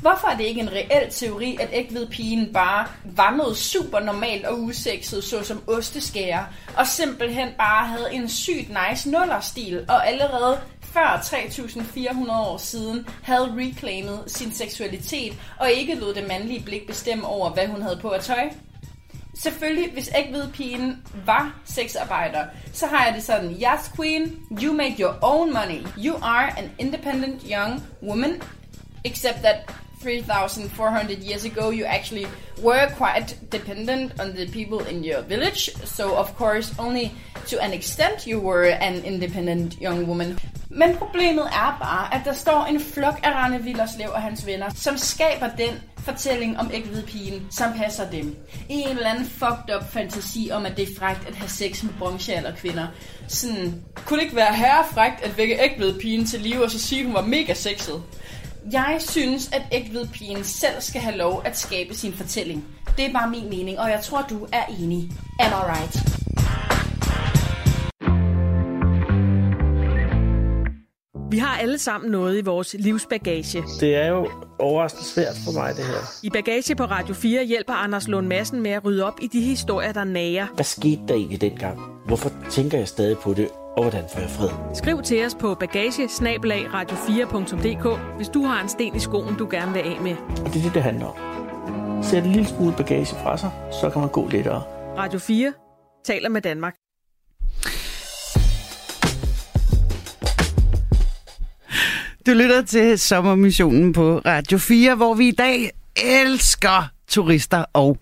Hvorfor 0.00 0.28
er 0.28 0.36
det 0.36 0.44
ikke 0.44 0.60
en 0.60 0.72
reel 0.72 1.10
teori, 1.10 1.56
at 1.60 1.68
ægved 1.72 2.06
pigen 2.06 2.52
bare 2.52 2.86
var 3.04 3.36
noget 3.36 3.56
super 3.56 4.00
normalt 4.00 4.44
og 4.46 4.60
usekset, 4.60 5.24
såsom 5.24 5.62
osteskærer, 5.66 6.44
og 6.76 6.86
simpelthen 6.86 7.48
bare 7.58 7.86
havde 7.86 8.12
en 8.12 8.28
sygt 8.28 8.68
nice 8.68 9.10
nullerstil, 9.10 9.84
og 9.88 10.08
allerede 10.08 10.60
før 10.82 11.20
3.400 11.24 12.32
år 12.32 12.56
siden 12.56 13.06
havde 13.22 13.54
reclaimet 13.56 14.22
sin 14.26 14.52
seksualitet, 14.52 15.34
og 15.58 15.70
ikke 15.70 15.94
lod 15.94 16.14
det 16.14 16.28
mandlige 16.28 16.62
blik 16.64 16.86
bestemme 16.86 17.26
over, 17.26 17.50
hvad 17.50 17.66
hun 17.66 17.82
havde 17.82 17.98
på 18.02 18.08
at 18.08 18.24
tøj? 18.24 18.50
Selvfølgelig, 19.38 19.92
hvis 19.92 20.10
ikke 20.18 20.32
ved 20.32 20.48
pigen 20.52 21.02
var 21.26 21.60
sexarbejder, 21.64 22.44
så 22.72 22.86
har 22.86 23.04
jeg 23.04 23.14
det 23.14 23.22
sådan, 23.22 23.50
yes 23.50 23.92
queen, 23.96 24.36
you 24.62 24.72
make 24.72 24.96
your 25.00 25.18
own 25.22 25.52
money. 25.52 25.86
You 25.98 26.14
are 26.22 26.58
an 26.58 26.70
independent 26.78 27.42
young 27.42 27.82
woman, 28.02 28.42
except 29.04 29.38
that 29.38 29.74
3,400 30.02 31.18
years 31.22 31.44
ago 31.44 31.70
you 31.70 31.84
actually 31.84 32.26
were 32.62 32.88
quite 32.96 33.36
dependent 33.50 34.20
on 34.20 34.32
the 34.32 34.46
people 34.46 34.80
in 34.90 35.04
your 35.04 35.22
village. 35.22 35.70
So 35.84 36.16
of 36.16 36.36
course, 36.36 36.74
only 36.78 37.12
to 37.46 37.60
an 37.60 37.72
extent 37.72 38.26
you 38.26 38.40
were 38.40 38.64
an 38.64 39.04
independent 39.04 39.80
young 39.80 40.06
woman. 40.06 40.38
Men 40.70 40.96
problemet 40.96 41.44
er 41.44 41.76
bare, 41.80 42.14
at 42.14 42.20
der 42.24 42.32
står 42.32 42.66
en 42.70 42.80
flok 42.80 43.20
af 43.22 43.30
Rane 43.30 43.62
Villerslev 43.62 44.08
og 44.12 44.22
hans 44.22 44.46
venner, 44.46 44.70
som 44.74 44.98
skaber 44.98 45.48
den 45.58 45.70
fortælling 45.98 46.58
om 46.58 46.70
pigen, 47.06 47.46
som 47.50 47.72
passer 47.76 48.10
dem. 48.10 48.36
I 48.68 48.74
en 48.74 48.88
eller 48.88 49.10
anden 49.10 49.24
fucked 49.24 49.76
up 49.76 49.92
fantasi 49.92 50.50
om, 50.52 50.66
at 50.66 50.76
det 50.76 50.82
er 50.82 50.98
frægt 50.98 51.28
at 51.28 51.34
have 51.34 51.48
sex 51.48 51.82
med 51.82 51.92
bronzealder 51.98 52.56
kvinder. 52.56 52.86
Sådan, 53.28 53.82
kunne 54.06 54.18
det 54.18 54.24
ikke 54.24 54.36
være 54.36 54.54
herre 54.54 54.84
frægt 54.92 55.22
at 55.22 55.36
vække 55.36 55.94
pigen 56.00 56.26
til 56.26 56.40
live 56.40 56.64
og 56.64 56.70
så 56.70 56.78
sige, 56.78 57.00
at 57.00 57.06
hun 57.06 57.14
var 57.14 57.22
mega 57.22 57.54
sexet? 57.54 58.02
Jeg 58.72 58.96
synes, 58.98 59.50
at 59.52 59.62
pigen 60.12 60.44
selv 60.44 60.80
skal 60.80 61.00
have 61.00 61.16
lov 61.16 61.42
at 61.44 61.58
skabe 61.58 61.94
sin 61.94 62.12
fortælling. 62.12 62.64
Det 62.96 63.06
er 63.06 63.12
bare 63.12 63.30
min 63.30 63.48
mening, 63.50 63.78
og 63.78 63.90
jeg 63.90 64.00
tror, 64.02 64.26
du 64.30 64.46
er 64.52 64.64
enig. 64.80 65.10
Am 65.40 65.52
I 65.52 65.54
right? 65.54 66.18
Vi 71.30 71.38
har 71.38 71.56
alle 71.58 71.78
sammen 71.78 72.10
noget 72.10 72.38
i 72.38 72.44
vores 72.44 72.76
livsbagage. 72.78 73.62
Det 73.80 73.96
er 73.96 74.06
jo 74.06 74.30
overraskende 74.58 75.04
svært 75.04 75.36
for 75.44 75.52
mig, 75.52 75.76
det 75.76 75.84
her. 75.84 75.98
I 76.22 76.30
Bagage 76.30 76.74
på 76.74 76.84
Radio 76.84 77.14
4 77.14 77.44
hjælper 77.44 77.72
Anders 77.72 78.08
Lund 78.08 78.26
Madsen 78.26 78.60
med 78.60 78.70
at 78.70 78.84
rydde 78.84 79.04
op 79.04 79.18
i 79.22 79.26
de 79.26 79.40
historier, 79.40 79.92
der 79.92 80.04
nager. 80.04 80.46
Hvad 80.54 80.64
skete 80.64 81.00
der 81.08 81.14
egentlig 81.14 81.40
dengang? 81.40 81.80
Hvorfor 82.06 82.32
tænker 82.50 82.78
jeg 82.78 82.88
stadig 82.88 83.18
på 83.18 83.34
det? 83.34 83.48
Og 83.78 83.84
hvordan 83.84 84.04
får 84.12 84.20
jeg 84.20 84.30
fred? 84.30 84.74
Skriv 84.74 85.02
til 85.02 85.26
os 85.26 85.34
på 85.34 85.54
bagage 85.54 86.04
radio4.dk, 86.04 88.16
hvis 88.16 88.28
du 88.28 88.42
har 88.42 88.62
en 88.62 88.68
sten 88.68 88.96
i 88.96 88.98
skoen, 88.98 89.36
du 89.36 89.48
gerne 89.50 89.72
vil 89.72 89.80
af 89.80 89.98
med. 90.02 90.16
Og 90.44 90.46
det 90.46 90.56
er 90.56 90.62
det, 90.62 90.74
det 90.74 90.82
handler 90.82 91.06
om. 91.06 92.02
Sæt 92.02 92.24
en 92.24 92.32
lille 92.32 92.48
smule 92.48 92.74
bagage 92.76 93.06
fra 93.06 93.38
sig, 93.38 93.50
så 93.80 93.90
kan 93.90 94.00
man 94.00 94.10
gå 94.10 94.28
lettere. 94.28 94.62
Radio 94.98 95.18
4 95.18 95.52
taler 96.04 96.28
med 96.28 96.40
Danmark. 96.40 96.74
Du 102.26 102.32
lytter 102.32 102.62
til 102.62 102.98
sommermissionen 102.98 103.92
på 103.92 104.18
Radio 104.18 104.58
4, 104.58 104.94
hvor 104.94 105.14
vi 105.14 105.28
i 105.28 105.32
dag 105.32 105.70
elsker 105.96 106.90
turister 107.08 107.64
og 107.72 107.98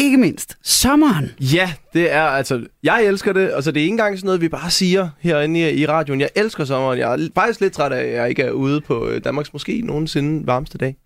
ikke 0.00 0.16
mindst 0.16 0.56
sommeren. 0.62 1.30
Ja, 1.40 1.72
det 1.92 2.12
er 2.12 2.22
altså, 2.22 2.66
jeg 2.82 3.04
elsker 3.04 3.32
det, 3.32 3.52
og 3.52 3.62
så 3.62 3.72
det 3.72 3.80
er 3.80 3.84
ikke 3.84 3.92
engang 3.92 4.18
sådan 4.18 4.26
noget, 4.26 4.40
vi 4.40 4.48
bare 4.48 4.70
siger 4.70 5.08
herinde 5.20 5.60
i, 5.60 5.74
i 5.74 5.86
radioen. 5.86 6.20
Jeg 6.20 6.30
elsker 6.34 6.64
sommeren. 6.64 6.98
Jeg 6.98 7.12
er 7.12 7.28
faktisk 7.34 7.60
lidt 7.60 7.72
træt 7.72 7.92
af, 7.92 8.02
at 8.02 8.14
jeg 8.14 8.28
ikke 8.28 8.42
er 8.42 8.50
ude 8.50 8.80
på 8.80 9.08
øh, 9.08 9.24
Danmarks 9.24 9.52
måske 9.52 9.80
nogensinde 9.84 10.46
varmeste 10.46 10.78
dag. 10.78 10.96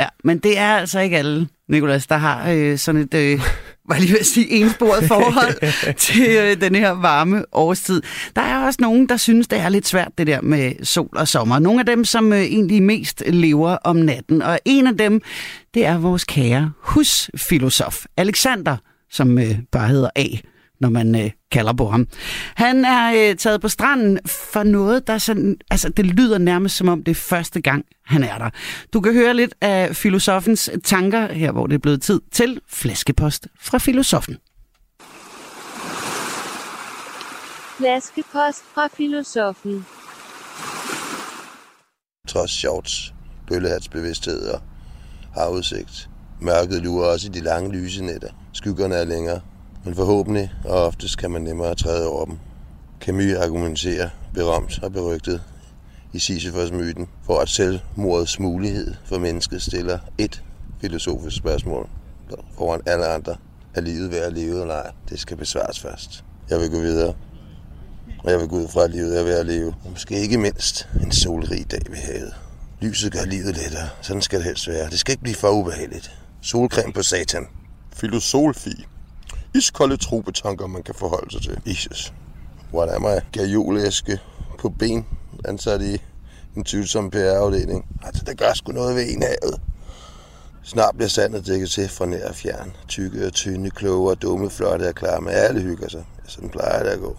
Ja, 0.00 0.06
men 0.24 0.38
det 0.38 0.58
er 0.58 0.74
altså 0.74 1.00
ikke 1.00 1.18
alle, 1.18 1.48
Nikolas, 1.68 2.06
der 2.06 2.16
har 2.16 2.50
øh, 2.50 2.78
sådan 2.78 3.00
et... 3.00 3.14
Øh, 3.14 3.40
var 3.92 3.98
lige 3.98 4.12
ved 4.12 4.20
at 4.20 4.26
sige, 4.26 4.50
ensporet 4.50 5.04
forhold 5.04 5.72
til 6.06 6.28
øh, 6.30 6.60
den 6.60 6.74
her 6.74 6.90
varme 6.90 7.44
årstid. 7.52 8.02
Der 8.36 8.42
er 8.42 8.66
også 8.66 8.78
nogen, 8.82 9.08
der 9.08 9.16
synes, 9.16 9.48
det 9.48 9.58
er 9.58 9.68
lidt 9.68 9.88
svært, 9.88 10.08
det 10.18 10.26
der 10.26 10.40
med 10.40 10.84
sol 10.84 11.08
og 11.12 11.28
sommer. 11.28 11.58
Nogle 11.58 11.80
af 11.80 11.86
dem, 11.86 12.04
som 12.04 12.32
øh, 12.32 12.40
egentlig 12.40 12.82
mest 12.82 13.22
lever 13.26 13.76
om 13.84 13.96
natten. 13.96 14.42
Og 14.42 14.60
en 14.64 14.86
af 14.86 14.96
dem, 14.96 15.20
det 15.74 15.84
er 15.86 15.98
vores 15.98 16.24
kære 16.24 16.72
husfilosof, 16.80 18.04
Alexander, 18.16 18.76
som 19.10 19.38
øh, 19.38 19.58
bare 19.72 19.88
hedder 19.88 20.10
A 20.16 20.26
når 20.82 20.90
man 20.90 21.14
øh, 21.24 21.30
kalder 21.50 21.72
på 21.72 21.88
ham. 21.88 22.06
Han 22.54 22.84
er 22.84 23.30
øh, 23.30 23.36
taget 23.36 23.60
på 23.60 23.68
stranden 23.68 24.18
for 24.26 24.62
noget, 24.62 25.06
der 25.06 25.18
sådan, 25.18 25.56
altså 25.70 25.88
det 25.88 26.06
lyder 26.06 26.38
nærmest 26.38 26.76
som 26.76 26.88
om 26.88 27.04
det 27.04 27.10
er 27.10 27.14
første 27.14 27.60
gang, 27.60 27.84
han 28.04 28.22
er 28.22 28.38
der. 28.38 28.50
Du 28.92 29.00
kan 29.00 29.12
høre 29.12 29.34
lidt 29.34 29.54
af 29.60 29.96
filosofens 29.96 30.70
tanker 30.84 31.32
her, 31.32 31.52
hvor 31.52 31.66
det 31.66 31.74
er 31.74 31.78
blevet 31.78 32.02
tid 32.02 32.20
til 32.32 32.60
flaskepost 32.68 33.48
fra 33.60 33.78
filosofen. 33.78 34.36
Flaskepost 37.78 38.62
fra 38.74 38.88
filosofen. 38.96 39.86
Trods 42.28 42.50
shorts, 42.50 43.14
bøllehatsbevidsthed 43.48 44.48
og 44.48 44.60
havudsigt. 45.34 46.08
Mørket 46.40 46.82
lurer 46.82 47.06
også 47.06 47.28
i 47.28 47.30
de 47.30 47.40
lange 47.40 47.72
lyse 47.72 48.04
nætter. 48.04 48.28
Skyggerne 48.52 48.94
er 48.94 49.04
længere, 49.04 49.40
men 49.84 49.94
forhåbentlig 49.94 50.52
og 50.64 50.86
oftest 50.86 51.18
kan 51.18 51.30
man 51.30 51.42
nemmere 51.42 51.74
træde 51.74 52.08
over 52.08 52.24
dem. 52.24 52.38
Camus 53.00 53.34
argumenterer 53.34 54.08
berømt 54.34 54.82
og 54.82 54.92
berygtet 54.92 55.42
i 56.12 56.18
Sisyphos-myten 56.18 57.08
for 57.26 57.38
at 57.38 57.48
selvmordets 57.48 58.40
mulighed 58.40 58.94
for 59.04 59.18
mennesket 59.18 59.62
stiller 59.62 59.98
et 60.18 60.42
filosofisk 60.80 61.36
spørgsmål 61.36 61.88
foran 62.58 62.80
alle 62.86 63.06
andre. 63.06 63.36
Er 63.74 63.80
livet 63.80 64.10
værd 64.10 64.22
at 64.22 64.32
leve 64.32 64.60
eller 64.60 64.74
ej? 64.74 64.90
Det 65.08 65.20
skal 65.20 65.36
besvares 65.36 65.80
først. 65.80 66.24
Jeg 66.50 66.60
vil 66.60 66.70
gå 66.70 66.80
videre. 66.80 67.14
Og 68.24 68.30
jeg 68.30 68.38
vil 68.40 68.48
gå 68.48 68.56
ud 68.56 68.68
fra, 68.68 68.84
at 68.84 68.90
livet 68.90 69.20
er 69.20 69.24
værd 69.24 69.38
at 69.38 69.46
leve. 69.46 69.74
Og 69.84 69.90
måske 69.90 70.14
ikke 70.14 70.38
mindst 70.38 70.88
en 71.02 71.12
solrig 71.12 71.70
dag 71.70 71.80
ved 71.90 71.96
havet. 71.96 72.34
Lyset 72.80 73.12
gør 73.12 73.24
livet 73.24 73.56
lettere. 73.56 73.88
Sådan 74.02 74.22
skal 74.22 74.38
det 74.38 74.46
helst 74.46 74.68
være. 74.68 74.90
Det 74.90 74.98
skal 74.98 75.12
ikke 75.12 75.22
blive 75.22 75.36
for 75.36 75.50
ubehageligt. 75.50 76.18
Solcreme 76.40 76.92
på 76.92 77.02
satan. 77.02 77.46
Filosofi. 77.92 78.86
Iskolde 79.54 79.96
trobetanker, 79.96 80.66
man 80.66 80.82
kan 80.82 80.94
forholde 80.94 81.30
sig 81.32 81.42
til. 81.42 81.60
Jesus. 81.66 82.12
Hvad 82.70 82.82
er 82.82 82.98
mig 82.98 83.20
gajolæske 83.32 84.18
på 84.58 84.68
ben, 84.68 85.06
ansat 85.44 85.82
i 85.82 86.02
en 86.56 86.64
tvivlsom 86.64 87.10
PR-afdeling. 87.10 87.84
Altså, 88.02 88.24
det 88.26 88.38
gør 88.38 88.52
sgu 88.54 88.72
noget 88.72 88.96
ved 88.96 89.04
en 89.08 89.22
havet. 89.22 89.60
Snart 90.62 90.94
bliver 90.96 91.08
sandet 91.08 91.46
dækket 91.46 91.70
til 91.70 91.88
fra 91.88 92.06
nær 92.06 92.28
og 92.28 92.34
fjern. 92.34 92.72
Tykke 92.88 93.26
og 93.26 93.32
tynde, 93.32 93.70
kloge 93.70 94.10
og 94.10 94.22
dumme, 94.22 94.50
flotte 94.50 94.88
og 94.88 94.94
klare 94.94 95.20
med 95.20 95.32
alle 95.32 95.60
hygger 95.60 95.88
sig. 95.88 96.04
Sådan 96.26 96.48
plejer 96.48 96.82
det 96.82 96.90
at 96.90 97.00
gå. 97.00 97.16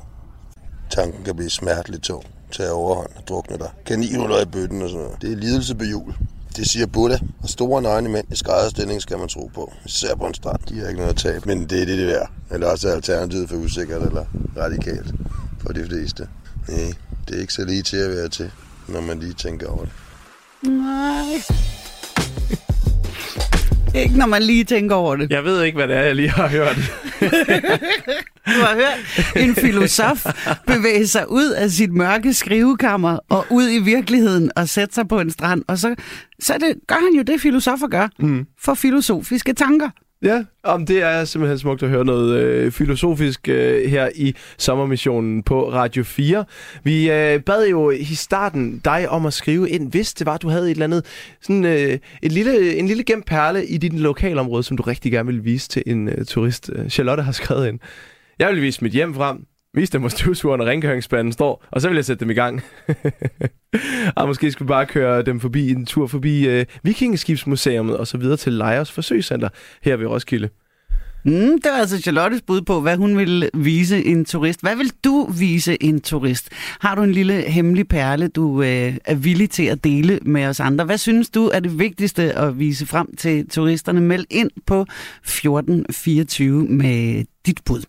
Tanken 0.92 1.24
kan 1.24 1.36
blive 1.36 1.50
smerteligt 1.50 2.04
tung. 2.04 2.24
Tag 2.52 2.72
overhånd 2.72 3.10
og 3.16 3.28
drukne 3.28 3.58
dig. 3.58 3.72
Kaninhuller 3.86 4.42
i 4.42 4.46
bøtten 4.46 4.82
og 4.82 4.90
sådan 4.90 5.04
noget. 5.04 5.22
Det 5.22 5.32
er 5.32 5.36
lidelse 5.36 5.76
på 5.76 5.84
jul. 5.84 6.14
Det 6.56 6.70
siger 6.70 6.86
Buddha. 6.86 7.18
Og 7.44 7.50
store 7.50 7.82
nøgne 7.82 8.10
mænd 8.10 8.26
i 8.32 8.36
skrædderstilling 8.36 9.02
skal 9.02 9.18
man 9.18 9.28
tro 9.28 9.52
på. 9.56 9.74
Især 9.86 10.16
på 10.16 10.26
en 10.26 10.34
strand. 10.34 10.60
De 10.70 10.80
har 10.80 10.88
ikke 10.88 11.00
noget 11.00 11.14
at 11.14 11.18
tabe. 11.18 11.42
Men 11.46 11.66
det 11.70 11.82
er 11.82 11.86
det, 11.86 11.98
det 11.98 12.22
er. 12.22 12.26
Eller 12.52 12.68
også 12.68 12.90
er 12.90 12.94
alternativet 12.94 13.50
for 13.50 13.56
usikkert 13.56 14.02
eller 14.02 14.26
radikalt. 14.58 15.14
For 15.62 15.74
de 15.74 15.86
fleste. 15.86 16.28
Nej, 16.68 16.94
det 17.28 17.36
er 17.36 17.42
ikke 17.42 17.54
så 17.54 17.66
lige 17.66 17.82
til 17.82 17.98
at 17.98 18.10
være 18.10 18.30
til, 18.30 18.52
når 18.88 19.02
man 19.02 19.20
lige 19.20 19.34
tænker 19.34 19.68
over 19.68 19.86
det. 19.86 19.94
Nej. 20.72 21.24
Ikke 24.04 24.18
når 24.18 24.26
man 24.26 24.44
lige 24.44 24.64
tænker 24.64 24.96
over 24.96 25.16
det. 25.16 25.32
Jeg 25.32 25.44
ved 25.44 25.64
ikke, 25.64 25.76
hvad 25.76 25.88
det 25.88 25.96
er, 25.96 26.02
jeg 26.02 26.16
lige 26.16 26.30
har 26.30 26.48
hørt. 26.48 26.78
Du 28.46 28.52
har 28.52 28.76
hørt 28.76 29.36
en 29.44 29.56
filosof 29.56 30.26
bevæge 30.68 31.08
sig 31.08 31.32
ud 31.32 31.50
af 31.50 31.72
sit 31.72 31.94
mørke 31.94 32.34
skrivekammer 32.34 33.20
og 33.30 33.46
ud 33.50 33.70
i 33.70 33.80
virkeligheden 33.80 34.52
og 34.56 34.70
sætte 34.70 34.96
sig 34.96 35.08
på 35.08 35.20
en 35.20 35.32
strand. 35.32 35.64
Og 35.68 35.78
så, 35.78 35.96
så 36.40 36.54
det, 36.54 36.76
gør 36.88 36.96
han 36.96 37.14
jo 37.18 37.22
det, 37.22 37.42
filosofer 37.42 37.88
gør. 37.88 38.08
Mm. 38.20 38.46
For 38.60 38.74
filosofiske 38.74 39.54
tanker. 39.54 39.90
Ja, 40.24 40.44
om 40.64 40.86
det 40.86 41.02
er 41.02 41.26
simpelthen 41.26 41.60
smukt 41.60 41.84
at 41.84 41.90
høre 41.90 42.06
noget 42.06 42.40
øh, 42.40 42.72
filosofisk 42.72 43.50
øh, 43.50 43.90
her 43.90 44.10
i 44.16 44.36
sommermissionen 44.58 45.44
på 45.44 45.72
Radio 45.72 46.04
4. 46.04 46.46
Vi 46.84 47.12
øh, 47.12 47.40
bad 47.40 47.68
jo 47.68 47.92
i 47.92 48.14
starten 48.16 48.80
dig 48.86 49.10
om 49.10 49.26
at 49.26 49.34
skrive 49.34 49.70
ind, 49.70 49.92
hvis 49.92 50.14
det 50.14 50.26
var, 50.26 50.38
du 50.38 50.50
havde 50.50 50.66
et 50.66 50.72
eller 50.72 50.86
andet, 50.86 51.06
sådan 51.42 51.66
øh, 51.66 52.00
et 52.22 52.32
lille, 52.32 52.76
en 52.76 52.88
lille 52.88 53.04
gemt 53.04 53.26
perle 53.26 53.66
i 53.66 53.78
dit 53.78 53.94
lokalområde, 53.94 54.64
som 54.64 54.78
du 54.78 54.84
rigtig 54.84 55.12
gerne 55.12 55.26
ville 55.26 55.44
vise 55.44 55.70
til 55.70 55.84
en 55.86 56.10
øh, 56.10 56.26
turist. 56.26 56.72
Charlotte 56.90 57.24
har 57.24 57.32
skrevet 57.32 57.68
ind. 57.68 57.80
Jeg 58.40 58.50
vil 58.50 58.62
vise 58.62 58.84
mit 58.84 58.92
hjem 58.92 59.14
frem, 59.14 59.46
vise 59.74 59.92
dem, 59.92 60.02
hvor 60.02 60.10
støvsugeren 60.10 60.62
og 60.62 60.68
rengøringsspanden 60.68 61.34
står, 61.34 61.66
og 61.72 61.82
så 61.82 61.88
vil 61.90 61.96
jeg 61.96 62.06
sætte 62.06 62.20
dem 62.20 62.30
i 62.30 62.34
gang. 62.34 62.62
og 64.16 64.28
måske 64.28 64.52
skulle 64.52 64.68
vi 64.68 64.72
bare 64.72 64.86
køre 64.86 65.22
dem 65.22 65.40
forbi 65.40 65.72
en 65.72 65.86
tur 65.86 66.08
forbi 66.08 66.48
øh, 66.48 66.66
Vikingeskibsmuseet 66.84 67.98
og 67.98 68.08
så 68.08 68.18
videre 68.18 68.38
til 68.38 68.54
Lejers 68.54 68.92
Forsøgscenter 68.92 69.50
her 69.82 69.96
ved 69.96 70.08
Roskilde. 70.08 70.50
Mm, 71.26 71.62
det 71.62 71.72
var 71.72 71.78
altså 71.78 72.02
Charlottes 72.02 72.42
bud 72.42 72.62
på, 72.62 72.82
hvad 72.82 72.98
hun 72.98 73.18
ville 73.18 73.50
vise 73.54 74.06
en 74.06 74.26
turist. 74.26 74.62
Hvad 74.62 74.76
vil 74.76 74.92
du 75.04 75.32
vise 75.40 75.84
en 75.84 76.02
turist? 76.02 76.50
Har 76.80 76.96
du 76.96 77.04
en 77.04 77.12
lille 77.12 77.42
hemmelig 77.42 77.88
perle, 77.88 78.28
du 78.28 78.62
øh, 78.62 78.96
er 79.06 79.16
villig 79.16 79.50
til 79.50 79.64
at 79.64 79.84
dele 79.84 80.20
med 80.26 80.46
os 80.46 80.60
andre? 80.60 80.86
Hvad 80.86 80.98
synes 80.98 81.30
du 81.30 81.46
er 81.46 81.60
det 81.60 81.80
vigtigste 81.80 82.34
at 82.34 82.60
vise 82.60 82.86
frem 82.86 83.16
til 83.16 83.50
turisterne? 83.50 84.02
Meld 84.02 84.26
ind 84.30 84.52
på 84.66 84.82
1424 84.82 86.66
med 86.66 87.26
dit 87.46 87.60
bud. 87.66 87.84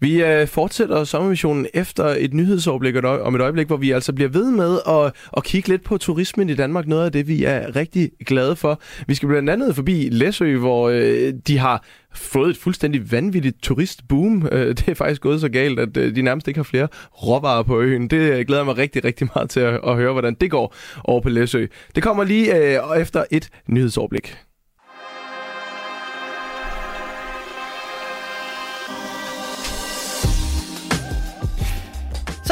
Vi 0.00 0.22
øh, 0.22 0.46
fortsætter 0.46 1.04
sommermissionen 1.04 1.66
efter 1.74 2.04
et 2.04 2.34
nyhedsoverblik 2.34 2.94
om 3.04 3.34
et 3.34 3.40
øjeblik, 3.40 3.66
hvor 3.66 3.76
vi 3.76 3.90
altså 3.90 4.12
bliver 4.12 4.28
ved 4.28 4.50
med 4.50 4.78
at, 4.88 5.12
at 5.36 5.44
kigge 5.44 5.68
lidt 5.68 5.84
på 5.84 5.98
turismen 5.98 6.50
i 6.50 6.54
Danmark. 6.54 6.86
Noget 6.86 7.04
af 7.04 7.12
det, 7.12 7.28
vi 7.28 7.44
er 7.44 7.76
rigtig 7.76 8.10
glade 8.26 8.56
for. 8.56 8.80
Vi 9.06 9.14
skal 9.14 9.28
blandt 9.28 9.50
andet 9.50 9.74
forbi 9.74 10.08
Læsø, 10.12 10.58
hvor 10.58 10.88
øh, 10.88 11.32
de 11.46 11.58
har 11.58 11.84
fået 12.14 12.50
et 12.50 12.56
fuldstændig 12.56 13.12
vanvittigt 13.12 13.62
turistboom. 13.62 14.48
Øh, 14.52 14.68
det 14.68 14.88
er 14.88 14.94
faktisk 14.94 15.20
gået 15.20 15.40
så 15.40 15.48
galt, 15.48 15.78
at 15.78 15.96
øh, 15.96 16.16
de 16.16 16.22
nærmest 16.22 16.48
ikke 16.48 16.58
har 16.58 16.64
flere 16.64 16.88
råvarer 17.26 17.62
på 17.62 17.80
øen. 17.80 18.08
Det 18.08 18.16
øh, 18.16 18.46
glæder 18.46 18.60
jeg 18.62 18.66
mig 18.66 18.78
rigtig, 18.78 19.04
rigtig 19.04 19.28
meget 19.34 19.50
til 19.50 19.60
at, 19.60 19.80
at 19.86 19.96
høre, 19.96 20.12
hvordan 20.12 20.34
det 20.40 20.50
går 20.50 20.74
over 21.04 21.20
på 21.20 21.28
Læsø. 21.28 21.66
Det 21.94 22.02
kommer 22.02 22.24
lige 22.24 22.76
øh, 22.76 23.00
efter 23.00 23.24
et 23.30 23.48
nyhedsoverblik. 23.68 24.36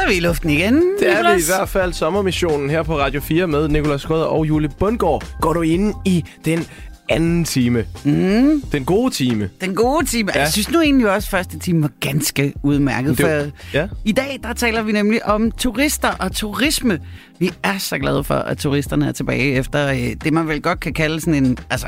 Er 0.06 0.10
vi 0.10 0.16
i 0.16 0.20
luften 0.20 0.50
igen, 0.50 0.74
Det 1.00 1.10
er 1.12 1.34
vi 1.34 1.40
i 1.40 1.44
hvert 1.56 1.68
fald 1.68 1.92
sommermissionen 1.92 2.70
her 2.70 2.82
på 2.82 2.98
Radio 2.98 3.20
4 3.20 3.46
med 3.46 3.68
Nikolaj 3.68 3.96
Skrøder 3.96 4.24
og 4.24 4.48
Julie 4.48 4.68
Bundgaard. 4.78 5.24
Går 5.40 5.52
du 5.52 5.62
ind 5.62 5.94
i 6.04 6.24
den 6.44 6.66
anden 7.08 7.44
time. 7.44 7.84
Mm. 8.04 8.62
Den 8.72 8.84
gode 8.84 9.10
time. 9.14 9.50
Den 9.60 9.74
gode 9.74 10.06
time. 10.06 10.30
Ja. 10.34 10.40
Jeg 10.40 10.52
synes 10.52 10.70
nu 10.70 10.80
egentlig 10.80 11.10
også, 11.10 11.26
at 11.26 11.30
første 11.30 11.58
time 11.58 11.82
var 11.82 11.90
ganske 12.00 12.52
udmærket. 12.62 13.18
Det 13.18 13.26
For 13.26 13.32
var- 13.36 13.50
ja. 13.74 13.88
i 14.04 14.12
dag, 14.12 14.40
der 14.42 14.52
taler 14.52 14.82
vi 14.82 14.92
nemlig 14.92 15.26
om 15.26 15.50
turister 15.50 16.08
og 16.18 16.32
turisme. 16.32 16.98
Vi 17.38 17.50
er 17.62 17.78
så 17.78 17.98
glade 17.98 18.24
for, 18.24 18.34
at 18.34 18.58
turisterne 18.58 19.08
er 19.08 19.12
tilbage 19.12 19.52
efter 19.54 19.88
øh, 19.88 19.98
det, 20.24 20.32
man 20.32 20.48
vel 20.48 20.62
godt 20.62 20.80
kan 20.80 20.92
kalde 20.94 21.20
sådan 21.20 21.44
en 21.44 21.58
altså, 21.70 21.86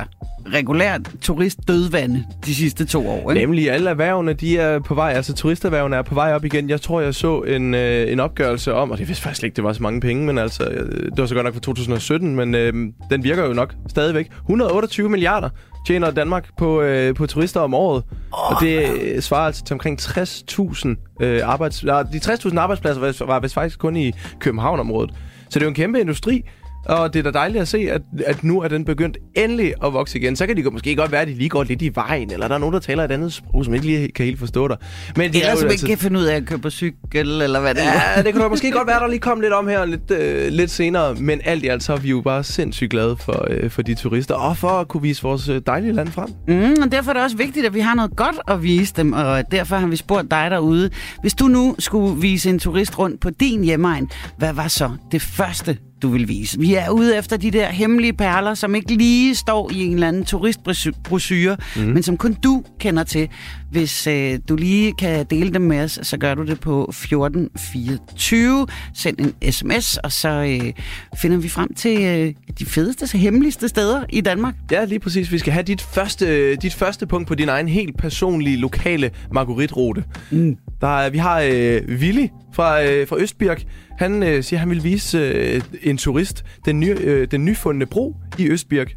regulær 0.54 0.98
turistdødvande 1.20 2.24
de 2.46 2.54
sidste 2.54 2.84
to 2.84 3.08
år. 3.08 3.30
Ikke? 3.30 3.40
Nemlig 3.40 3.70
alle 3.70 3.90
erhvervene, 3.90 4.32
de 4.32 4.58
er 4.58 4.78
på 4.78 4.94
vej, 4.94 5.12
altså 5.12 5.34
turisterhvervene 5.34 5.96
er 5.96 6.02
på 6.02 6.14
vej 6.14 6.34
op 6.34 6.44
igen. 6.44 6.70
Jeg 6.70 6.80
tror, 6.80 7.00
jeg 7.00 7.14
så 7.14 7.40
en, 7.40 7.74
øh, 7.74 8.12
en 8.12 8.20
opgørelse 8.20 8.74
om, 8.74 8.90
og 8.90 8.98
det 8.98 9.08
vidste 9.08 9.22
faktisk 9.22 9.44
ikke, 9.44 9.56
det 9.56 9.64
var 9.64 9.72
så 9.72 9.82
mange 9.82 10.00
penge, 10.00 10.26
men 10.26 10.38
altså, 10.38 10.64
øh, 10.64 11.02
det 11.10 11.18
var 11.18 11.26
så 11.26 11.34
godt 11.34 11.44
nok 11.44 11.54
fra 11.54 11.60
2017, 11.60 12.36
men 12.36 12.54
øh, 12.54 12.72
den 13.10 13.24
virker 13.24 13.46
jo 13.46 13.52
nok 13.52 13.74
stadigvæk. 13.88 14.30
128 14.40 15.08
milliarder 15.08 15.48
tjener 15.86 16.10
Danmark 16.10 16.48
på, 16.58 16.82
øh, 16.82 17.14
på 17.14 17.26
turister 17.26 17.60
om 17.60 17.74
året, 17.74 18.04
oh, 18.32 18.50
og 18.50 18.56
det 18.60 19.00
øh, 19.02 19.22
svarer 19.22 19.46
altså 19.46 19.64
til 19.64 19.74
omkring 19.74 20.00
60.000 20.00 20.88
øh, 21.20 21.40
arbejds... 21.44 21.80
De 21.80 22.20
60.000 22.24 22.58
arbejdspladser 22.58 23.00
var, 23.00 23.26
var 23.26 23.40
vist 23.40 23.54
faktisk 23.54 23.78
kun 23.78 23.96
i 23.96 24.12
København-området. 24.40 25.10
Så 25.50 25.58
det 25.58 25.62
er 25.62 25.66
jo 25.66 25.68
en 25.68 25.74
kæmpe 25.74 26.00
industri, 26.00 26.44
og 26.88 27.14
det 27.14 27.18
er 27.26 27.30
da 27.30 27.38
dejligt 27.38 27.62
at 27.62 27.68
se, 27.68 27.78
at, 27.78 28.02
at 28.26 28.44
nu 28.44 28.60
er 28.60 28.68
den 28.68 28.84
begyndt 28.84 29.18
endelig 29.34 29.74
at 29.84 29.92
vokse 29.92 30.18
igen. 30.18 30.36
Så 30.36 30.46
kan 30.46 30.56
det 30.56 30.72
måske 30.72 30.96
godt 30.96 31.12
være, 31.12 31.20
at 31.20 31.28
de 31.28 31.34
lige 31.34 31.48
går 31.48 31.64
lidt 31.64 31.82
i 31.82 31.90
vejen, 31.94 32.32
eller 32.32 32.48
der 32.48 32.54
er 32.54 32.58
nogen, 32.58 32.72
der 32.72 32.80
taler 32.80 33.04
et 33.04 33.12
andet 33.12 33.32
sprog, 33.32 33.64
som 33.64 33.74
ikke 33.74 33.86
lige 33.86 34.08
kan 34.12 34.24
helt 34.24 34.38
forstå 34.38 34.68
dig. 34.68 34.76
Men 35.16 35.32
det 35.32 35.38
Eller 35.40 35.52
er 35.52 35.56
som 35.56 35.64
ikke 35.66 35.72
altså- 35.72 35.86
kan 35.86 35.98
finde 35.98 36.20
ud 36.20 36.24
af 36.24 36.36
at 36.36 36.46
køre 36.46 36.58
på 36.58 36.70
cykel, 36.70 37.42
eller 37.42 37.60
hvad 37.60 37.74
det 37.74 37.82
er. 37.84 37.92
Ja, 38.16 38.22
det 38.22 38.32
kunne 38.34 38.44
da 38.44 38.48
måske 38.48 38.70
godt 38.78 38.88
være, 38.88 39.00
der 39.00 39.06
lige 39.08 39.18
kom 39.20 39.40
lidt 39.40 39.52
om 39.52 39.68
her 39.68 39.84
lidt, 39.84 40.10
øh, 40.10 40.52
lidt 40.52 40.70
senere. 40.70 41.14
Men 41.14 41.40
alt 41.44 41.64
i 41.64 41.66
alt, 41.68 41.82
så 41.82 41.92
er 41.92 41.96
vi 41.96 42.08
jo 42.10 42.20
bare 42.20 42.44
sindssygt 42.44 42.90
glade 42.90 43.16
for, 43.16 43.46
øh, 43.50 43.70
for 43.70 43.82
de 43.82 43.94
turister, 43.94 44.34
og 44.34 44.56
for 44.56 44.68
at 44.68 44.88
kunne 44.88 45.02
vise 45.02 45.22
vores 45.22 45.48
øh, 45.48 45.60
dejlige 45.66 45.92
land 45.92 46.08
frem. 46.08 46.28
Mm, 46.48 46.82
og 46.82 46.92
derfor 46.92 47.10
er 47.10 47.14
det 47.14 47.22
også 47.22 47.36
vigtigt, 47.36 47.66
at 47.66 47.74
vi 47.74 47.80
har 47.80 47.94
noget 47.94 48.16
godt 48.16 48.36
at 48.48 48.62
vise 48.62 48.94
dem, 48.96 49.12
og 49.12 49.42
derfor 49.52 49.76
har 49.76 49.86
vi 49.86 49.96
spurgt 49.96 50.30
dig 50.30 50.50
derude. 50.50 50.90
Hvis 51.20 51.34
du 51.34 51.44
nu 51.46 51.74
skulle 51.78 52.20
vise 52.20 52.50
en 52.50 52.58
turist 52.58 52.98
rundt 52.98 53.20
på 53.20 53.30
din 53.30 53.64
hjemmeegn, 53.64 54.10
hvad 54.38 54.52
var 54.52 54.68
så 54.68 54.90
det 55.12 55.22
første, 55.22 55.78
du 56.02 56.08
vil 56.08 56.28
vise? 56.28 56.58
Vi 56.60 56.74
er 56.74 56.90
ude 56.90 57.16
efter 57.16 57.36
de 57.36 57.50
der 57.50 57.66
hemmelige 57.66 58.12
perler, 58.12 58.54
som 58.54 58.74
ikke 58.74 58.94
lige 58.94 59.34
står 59.34 59.70
i 59.72 59.84
en 59.84 59.94
eller 59.94 60.08
anden 60.08 60.24
turistbrochure, 60.24 61.56
mm. 61.76 61.82
men 61.82 62.02
som 62.02 62.16
kun 62.16 62.32
du 62.32 62.64
kender 62.80 63.04
til. 63.04 63.28
Hvis 63.70 64.06
øh, 64.06 64.38
du 64.48 64.56
lige 64.56 64.92
kan 64.92 65.26
dele 65.30 65.50
dem 65.50 65.62
med 65.62 65.84
os, 65.84 65.98
så 66.02 66.18
gør 66.18 66.34
du 66.34 66.46
det 66.46 66.60
på 66.60 66.82
1424. 66.82 68.66
Send 68.94 69.18
en 69.18 69.52
sms, 69.52 69.96
og 69.96 70.12
så 70.12 70.28
øh, 70.28 70.72
finder 71.20 71.36
vi 71.36 71.48
frem 71.48 71.74
til 71.74 72.02
øh, 72.02 72.34
de 72.58 72.66
fedeste, 72.66 73.18
hemmeligste 73.18 73.68
steder 73.68 74.04
i 74.08 74.20
Danmark. 74.20 74.54
Ja, 74.70 74.84
lige 74.84 74.98
præcis. 74.98 75.32
Vi 75.32 75.38
skal 75.38 75.52
have 75.52 75.62
dit 75.62 75.82
første, 75.82 76.56
dit 76.56 76.74
første 76.74 77.06
punkt 77.06 77.28
på 77.28 77.34
din 77.34 77.48
egen 77.48 77.68
helt 77.68 77.96
personlige, 77.98 78.56
lokale 78.56 79.10
margaritrute. 79.32 80.04
Mm. 80.30 80.56
Der 80.80 80.98
er, 80.98 81.10
vi 81.10 81.18
har 81.18 81.40
øh, 81.40 81.82
Willy 81.88 82.26
fra, 82.52 82.82
øh, 82.82 83.08
fra 83.08 83.16
Østbirk. 83.18 83.64
Han 83.98 84.22
øh, 84.22 84.42
siger, 84.44 84.58
at 84.58 84.60
han 84.60 84.70
vil 84.70 84.84
vise 84.84 85.18
øh, 85.18 85.62
en 85.82 85.96
turist 85.96 86.44
den, 86.64 86.80
ny, 86.80 87.00
øh, 87.00 87.28
den 87.30 87.44
nyfundne 87.44 87.86
bro 87.86 88.16
i 88.38 88.48
Østbirk. 88.48 88.94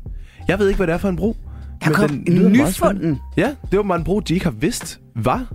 Jeg 0.47 0.59
ved 0.59 0.67
ikke, 0.67 0.77
hvad 0.77 0.87
det 0.87 0.93
er 0.93 0.97
for 0.97 1.09
en 1.09 1.15
bro. 1.15 1.35
Der 1.83 1.89
men 1.89 1.93
kom 1.95 2.09
den 2.09 2.51
nyfunden. 2.51 3.19
Ja, 3.37 3.55
det 3.71 3.77
var 3.77 3.83
bare 3.83 3.97
en 3.97 4.03
bro, 4.03 4.19
de 4.19 4.33
ikke 4.33 4.45
har 4.45 4.51
vidst 4.51 4.99
var 5.15 5.53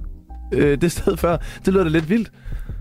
øh, 0.53 0.81
det 0.81 0.93
sted 0.93 1.17
før. 1.17 1.37
Det 1.65 1.73
lyder 1.73 1.85
da 1.85 1.91
lidt 1.91 2.11
vildt. 2.11 2.33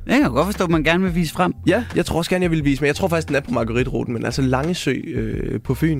Jeg 0.07 0.19
kan 0.19 0.31
godt 0.31 0.45
forstå, 0.45 0.63
at 0.63 0.69
man 0.69 0.83
gerne 0.83 1.03
vil 1.03 1.15
vise 1.15 1.33
frem. 1.33 1.53
Ja, 1.67 1.83
jeg 1.95 2.05
tror 2.05 2.17
også 2.17 2.29
gerne, 2.29 2.43
jeg 2.43 2.51
vil 2.51 2.65
vise, 2.65 2.81
men 2.81 2.87
jeg 2.87 2.95
tror 2.95 3.07
faktisk, 3.07 3.27
den 3.27 3.35
er 3.35 3.39
på 3.39 3.51
Margaritruten, 3.51 4.13
men 4.13 4.25
altså 4.25 4.41
Langesø 4.41 4.91
øh, 4.91 5.61
på 5.61 5.73
Fyn. 5.73 5.99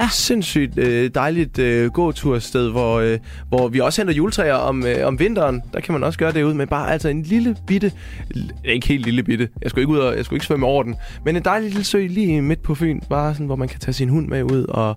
Ja. 0.00 0.08
Sindssygt 0.12 0.78
øh, 0.78 1.10
dejligt 1.14 1.58
øh, 1.58 1.90
gåtursted, 1.90 2.70
hvor, 2.70 3.00
øh, 3.00 3.18
hvor 3.48 3.68
vi 3.68 3.80
også 3.80 4.00
henter 4.00 4.14
juletræer 4.14 4.54
om, 4.54 4.86
øh, 4.86 5.06
om 5.06 5.18
vinteren. 5.18 5.62
Der 5.72 5.80
kan 5.80 5.92
man 5.92 6.04
også 6.04 6.18
gøre 6.18 6.32
det 6.32 6.42
ud 6.42 6.54
med 6.54 6.66
bare 6.66 6.92
altså 6.92 7.08
en 7.08 7.22
lille 7.22 7.56
bitte, 7.66 7.92
ikke 8.64 8.88
helt 8.88 9.04
lille 9.04 9.22
bitte, 9.22 9.48
jeg 9.62 9.70
skulle 9.70 9.82
ikke 9.82 9.92
ud 9.92 9.98
og, 9.98 10.16
jeg 10.16 10.24
skulle 10.24 10.36
ikke 10.36 10.46
svømme 10.46 10.66
over 10.66 10.82
den, 10.82 10.94
men 11.24 11.36
en 11.36 11.44
dejlig 11.44 11.70
lille 11.70 11.84
sø 11.84 12.06
lige 12.06 12.42
midt 12.42 12.62
på 12.62 12.74
Fyn, 12.74 13.00
bare 13.10 13.34
sådan, 13.34 13.46
hvor 13.46 13.56
man 13.56 13.68
kan 13.68 13.80
tage 13.80 13.92
sin 13.92 14.08
hund 14.08 14.28
med 14.28 14.42
ud. 14.42 14.64
Og, 14.68 14.96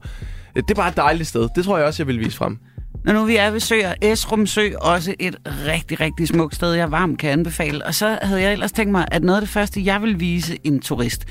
det 0.58 0.72
er 0.72 0.76
bare 0.76 0.90
et 0.90 0.98
dejligt 0.98 1.30
sted. 1.30 1.50
Det 1.56 1.66
tror 1.66 1.78
jeg 1.78 1.88
også, 1.88 2.04
jeg 2.04 2.08
vil 2.08 2.20
vise 2.20 2.38
frem. 2.38 2.58
Når 3.06 3.14
nu 3.14 3.26
vi 3.26 3.36
er 3.36 3.52
ved 3.52 3.60
søer, 3.60 3.94
Esrum 4.02 4.46
Sø, 4.46 4.70
også 4.82 5.14
et 5.20 5.36
rigtig, 5.46 6.00
rigtig 6.00 6.28
smukt 6.28 6.56
sted, 6.56 6.74
jeg 6.74 6.92
varmt 6.92 7.20
kan 7.20 7.30
anbefale. 7.30 7.86
Og 7.86 7.96
så 7.96 8.20
havde 8.22 8.42
jeg 8.42 8.52
ellers 8.54 8.72
tænkt 8.72 8.92
mig, 8.92 9.06
at 9.12 9.24
noget 9.24 9.38
af 9.38 9.42
det 9.42 9.50
første, 9.50 9.86
jeg 9.86 10.02
vil 10.02 10.20
vise 10.20 10.58
en 10.64 10.80
turist, 10.80 11.26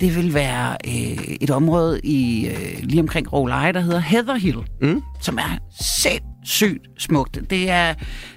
det 0.00 0.16
vil 0.16 0.34
være 0.34 0.76
øh, 0.86 1.36
et 1.40 1.50
område 1.50 2.00
i 2.04 2.46
øh, 2.46 2.82
lige 2.82 3.00
omkring 3.00 3.32
Råleje, 3.32 3.72
der 3.72 3.80
hedder 3.80 3.98
Heather 3.98 4.34
Hill, 4.34 4.58
mm. 4.82 5.02
som 5.20 5.38
er 5.38 5.58
sygt 6.44 6.88
smukt. 6.98 7.38
Det 7.50 7.70
er, 7.70 7.94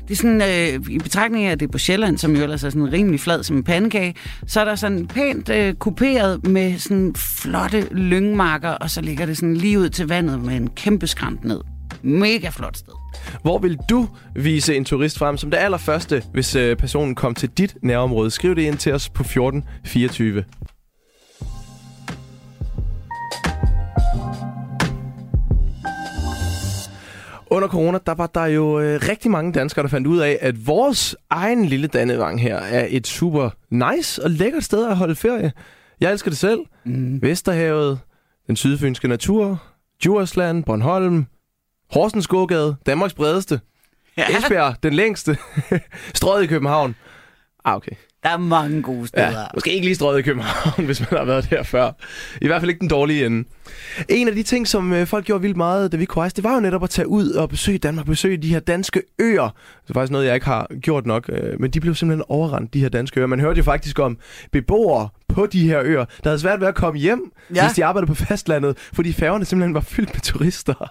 det 0.08 0.12
er 0.12 0.16
sådan, 0.16 0.42
øh, 0.42 0.90
i 0.90 1.00
betragtning 1.00 1.46
af, 1.46 1.52
at 1.52 1.60
det 1.60 1.68
er 1.68 1.72
på 1.72 1.78
Sjælland, 1.78 2.18
som 2.18 2.36
jo 2.36 2.44
ellers 2.44 2.64
er 2.64 2.70
sådan 2.70 2.94
rimelig 2.94 3.20
flad 3.20 3.44
som 3.44 3.58
en 3.58 3.64
pandekage, 3.64 4.16
så 4.48 4.60
er 4.62 4.66
der 4.66 4.76
sådan 4.76 5.08
pænt 5.08 5.50
øh, 5.50 5.74
kuperet 5.74 6.48
med 6.48 6.80
sådan 6.80 7.16
flotte 7.16 7.88
lyngmarker, 7.92 8.70
og 8.70 8.90
så 8.90 9.02
ligger 9.02 9.26
det 9.26 9.38
sådan 9.38 9.58
lige 9.58 9.80
ud 9.80 9.90
til 9.90 10.08
vandet 10.08 10.40
med 10.40 10.56
en 10.56 10.70
kæmpe 10.70 11.08
skrant 11.08 11.44
ned. 11.44 11.62
Mega 12.02 12.50
flot 12.50 12.78
sted. 12.78 12.94
Hvor 13.42 13.58
vil 13.58 13.78
du 13.90 14.08
vise 14.36 14.76
en 14.76 14.86
turist 14.86 15.18
frem 15.18 15.38
som 15.38 15.52
det 15.52 15.58
allerførste, 15.58 16.24
hvis 16.34 16.56
øh, 16.56 16.76
personen 16.76 17.16
kom 17.16 17.36
til 17.36 17.50
dit 17.50 17.78
nærområde? 17.82 18.32
Skriv 18.32 18.56
det 18.56 18.62
ind 18.62 18.78
til 18.78 18.94
os 18.94 19.10
på 19.10 19.24
1424. 19.24 20.44
Under 27.54 27.68
corona, 27.68 28.00
der 28.06 28.14
var 28.14 28.28
der 28.28 28.46
jo 28.46 28.80
øh, 28.80 29.00
rigtig 29.10 29.32
mange 29.32 29.52
danskere, 29.52 29.84
der 29.84 29.90
fandt 29.90 30.08
ud 30.08 30.20
af, 30.20 30.38
at 30.42 30.68
vores 30.68 31.16
egen 31.30 31.66
lille 31.66 31.88
Dannevang 31.88 32.42
her 32.42 32.56
er 32.56 32.88
et 32.90 33.08
super 33.08 33.50
nice 33.70 34.24
og 34.24 34.30
lækkert 34.30 34.64
sted 34.64 34.88
at 34.88 34.98
holde 34.98 35.16
ferie. 35.16 35.52
Jeg 36.00 36.12
elsker 36.12 36.32
det 36.32 36.38
selv. 36.38 36.60
Mm. 36.84 37.22
Vesterhavet, 37.22 38.00
den 38.48 38.56
sydfynske 38.56 39.08
natur, 39.08 39.64
Djursland, 40.04 40.64
Bornholm, 40.64 41.26
Horsens 41.92 42.28
gågade, 42.28 42.76
Danmarks 42.86 43.14
bredeste. 43.14 43.60
Ja. 44.18 44.38
Esbjerg, 44.38 44.76
den 44.84 44.94
længste. 44.94 45.38
Strøget 46.16 46.44
i 46.44 46.48
København. 46.48 46.96
Ah, 47.66 47.76
okay. 47.76 47.96
Der 48.24 48.30
er 48.30 48.38
mange 48.38 48.82
gode 48.82 49.08
steder. 49.08 49.40
Ja, 49.40 49.46
måske 49.54 49.74
ikke 49.74 49.86
lige 49.86 49.96
strøget 49.96 50.20
i 50.20 50.22
København, 50.22 50.86
hvis 50.86 51.00
man 51.00 51.18
har 51.18 51.26
været 51.26 51.50
der 51.50 51.64
før. 51.64 51.92
I 52.42 52.48
hvert 52.48 52.62
fald 52.62 52.70
ikke 52.70 52.80
den 52.80 52.88
dårlige 52.88 53.26
ende. 53.26 53.48
En 54.10 54.28
af 54.28 54.36
de 54.36 54.44
ting, 54.44 54.68
som 54.68 54.94
øh, 54.94 55.08
folk 55.08 55.26
gjorde 55.26 55.42
vildt 55.42 55.58
meget, 55.58 55.92
da 55.92 55.98
vi 55.98 56.06
kunne 56.06 56.22
rejse, 56.22 56.36
det 56.36 56.44
var 56.44 56.54
jo 56.54 56.60
netop 56.60 56.84
at 56.84 56.90
tage 56.90 57.08
ud 57.08 57.32
og 57.32 57.50
besøge 57.50 57.78
Danmark, 57.78 58.06
besøge 58.06 58.38
de 58.38 58.48
her 58.50 58.60
danske 58.60 59.02
øer. 59.20 59.56
Det 59.84 59.90
er 59.90 59.94
faktisk 59.94 60.12
noget, 60.12 60.26
jeg 60.26 60.36
ikke 60.36 60.46
har 60.46 60.68
gjort 60.82 61.06
nok, 61.06 61.30
øh, 61.30 61.62
men 61.62 61.72
de 61.72 61.80
blev 61.80 61.96
simpelthen 61.96 62.26
overrendt, 62.28 62.74
de 62.74 62.80
her 62.80 62.90
danske 62.90 63.20
øer. 63.20 63.28
Man 63.28 63.40
hørte 63.40 63.58
jo 63.58 63.64
faktisk 63.64 64.00
om 64.00 64.18
beboere 64.52 65.10
på 65.28 65.46
de 65.46 65.68
her 65.68 65.82
øer, 65.84 66.06
der 66.24 66.30
havde 66.30 66.40
svært 66.40 66.60
ved 66.60 66.68
at 66.68 66.76
komme 66.76 67.00
hjem, 67.00 67.32
ja. 67.56 67.66
hvis 67.66 67.76
de 67.76 67.86
arbejdede 67.86 68.08
på 68.08 68.16
fastlandet, 68.16 68.78
fordi 68.94 69.14
færgerne 69.14 69.46
simpelthen 69.46 69.74
var 69.74 69.82
fyldt 69.82 70.14
med 70.14 70.22
turister. 70.22 70.90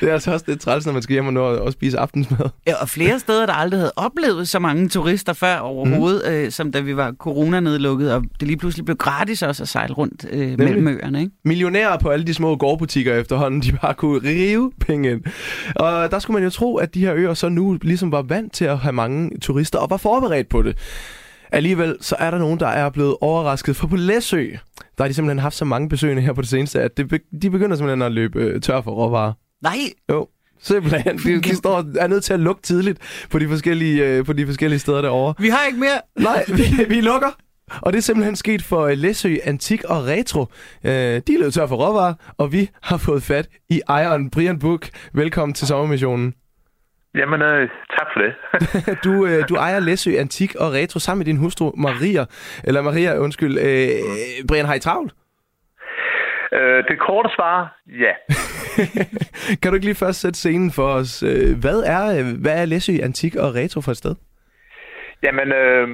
Det 0.00 0.08
er 0.08 0.12
altså 0.12 0.32
også 0.32 0.44
lidt 0.48 0.60
træls, 0.60 0.86
når 0.86 0.92
man 0.92 1.02
skal 1.02 1.12
hjem 1.12 1.26
og 1.26 1.32
nå 1.32 1.54
at 1.54 1.72
spise 1.72 1.98
aftensmad. 1.98 2.48
Ja, 2.66 2.74
og 2.74 2.88
flere 2.88 3.18
steder, 3.18 3.46
der 3.46 3.52
aldrig 3.52 3.80
havde 3.80 3.92
oplevet 3.96 4.48
så 4.48 4.58
mange 4.58 4.88
turister 4.88 5.32
før 5.32 5.56
overhovedet, 5.56 6.22
mm. 6.26 6.32
øh, 6.32 6.50
som 6.50 6.72
da 6.72 6.80
vi 6.80 6.96
var 6.96 7.12
corona-nedlukket, 7.12 8.14
og 8.14 8.22
det 8.40 8.48
lige 8.48 8.56
pludselig 8.56 8.84
blev 8.84 8.96
gratis 8.96 9.42
også 9.42 9.62
at 9.62 9.68
sejle 9.68 9.94
rundt 9.94 10.26
øh, 10.30 10.58
mellem 10.58 10.88
øerne. 10.88 11.20
Ikke? 11.20 11.32
Millionærer 11.44 11.98
på 11.98 12.08
alle 12.08 12.26
de 12.26 12.34
små 12.34 12.56
gårdbutikker 12.56 13.14
efterhånden, 13.14 13.60
de 13.60 13.72
bare 13.72 13.94
kunne 13.94 14.28
rive 14.28 14.72
penge 14.80 15.10
ind. 15.10 15.20
Og 15.76 16.10
der 16.10 16.18
skulle 16.18 16.34
man 16.34 16.44
jo 16.44 16.50
tro, 16.50 16.76
at 16.76 16.94
de 16.94 17.00
her 17.00 17.14
øer 17.14 17.34
så 17.34 17.48
nu 17.48 17.78
ligesom 17.82 18.12
var 18.12 18.22
vant 18.22 18.52
til 18.52 18.64
at 18.64 18.78
have 18.78 18.92
mange 18.92 19.38
turister, 19.38 19.78
og 19.78 19.90
var 19.90 19.96
forberedt 19.96 20.48
på 20.48 20.62
det. 20.62 20.76
Alligevel 21.52 21.96
så 22.00 22.16
er 22.18 22.30
der 22.30 22.38
nogen, 22.38 22.60
der 22.60 22.66
er 22.66 22.90
blevet 22.90 23.16
overrasket, 23.20 23.76
for 23.76 23.86
på 23.86 23.96
Læsø, 23.96 24.46
der 24.98 25.04
har 25.04 25.08
de 25.08 25.14
simpelthen 25.14 25.38
haft 25.38 25.54
så 25.54 25.64
mange 25.64 25.88
besøgende 25.88 26.22
her 26.22 26.32
på 26.32 26.40
det 26.40 26.48
seneste, 26.48 26.80
at 26.80 26.96
det, 26.96 27.20
de 27.42 27.50
begynder 27.50 27.76
simpelthen 27.76 28.02
at 28.02 28.12
løbe 28.12 28.40
øh, 28.40 28.60
tør 28.60 28.80
for 28.80 28.90
råvarer. 28.90 29.32
Nej! 29.62 29.78
Jo. 30.10 30.28
Simpelthen. 30.62 31.18
De, 31.18 31.40
de 31.40 31.56
står, 31.56 31.98
er 31.98 32.06
nødt 32.06 32.24
til 32.24 32.32
at 32.32 32.40
lukke 32.40 32.62
tidligt 32.62 33.26
på 33.30 33.38
de 33.38 33.48
forskellige, 33.48 34.06
øh, 34.06 34.24
på 34.24 34.32
de 34.32 34.46
forskellige 34.46 34.78
steder 34.78 35.02
derovre. 35.02 35.34
Vi 35.38 35.48
har 35.48 35.66
ikke 35.66 35.78
mere. 35.78 36.00
Nej, 36.16 36.44
vi, 36.48 36.84
vi 36.94 37.00
lukker. 37.00 37.28
Og 37.82 37.92
det 37.92 37.98
er 37.98 38.02
simpelthen 38.02 38.36
sket 38.36 38.62
for 38.62 38.86
øh, 38.86 38.98
Læsø 38.98 39.36
Antik 39.44 39.84
og 39.84 40.06
Retro. 40.06 40.40
Øh, 40.84 40.90
de 40.92 41.34
er 41.34 41.38
løbet 41.38 41.54
tør 41.54 41.66
for 41.66 41.76
råvarer, 41.76 42.14
og 42.38 42.52
vi 42.52 42.70
har 42.82 42.96
fået 42.96 43.22
fat 43.22 43.48
i 43.68 43.80
ejeren 43.88 44.30
Brian 44.30 44.58
Buk. 44.58 44.88
Velkommen 45.12 45.54
til 45.54 45.66
sommermissionen. 45.66 46.34
Jamen, 47.14 47.42
øh, 47.42 47.68
tak 47.68 48.06
for 48.12 48.20
det. 48.20 48.32
du, 49.04 49.26
øh, 49.26 49.48
du 49.48 49.54
ejer 49.54 49.80
Læsø 49.80 50.16
Antik 50.18 50.54
og 50.54 50.72
Retro 50.72 50.98
sammen 50.98 51.18
med 51.18 51.26
din 51.26 51.36
hustru 51.36 51.72
Maria. 51.76 52.24
Eller 52.64 52.82
Maria, 52.82 53.18
undskyld. 53.18 53.58
Øh, 53.58 53.90
Brian, 54.48 54.66
har 54.66 54.74
I 54.74 54.80
travlt? 54.80 55.12
Øh, 56.52 56.84
det 56.88 56.98
korte 56.98 57.30
svar, 57.36 57.80
ja. 57.86 58.14
kan 59.60 59.70
du 59.70 59.74
ikke 59.74 59.86
lige 59.86 60.02
først 60.04 60.20
sætte 60.20 60.38
scenen 60.38 60.70
for 60.72 60.88
os? 61.00 61.22
Øh, 61.22 61.50
hvad 61.60 61.78
er, 61.94 62.02
hvad 62.42 62.62
er 62.62 62.64
Læsø 62.64 62.92
Antik 63.02 63.34
og 63.36 63.54
Retro 63.54 63.80
for 63.80 63.90
et 63.90 63.96
sted? 63.96 64.14
Jamen, 65.22 65.52
øh, 65.52 65.88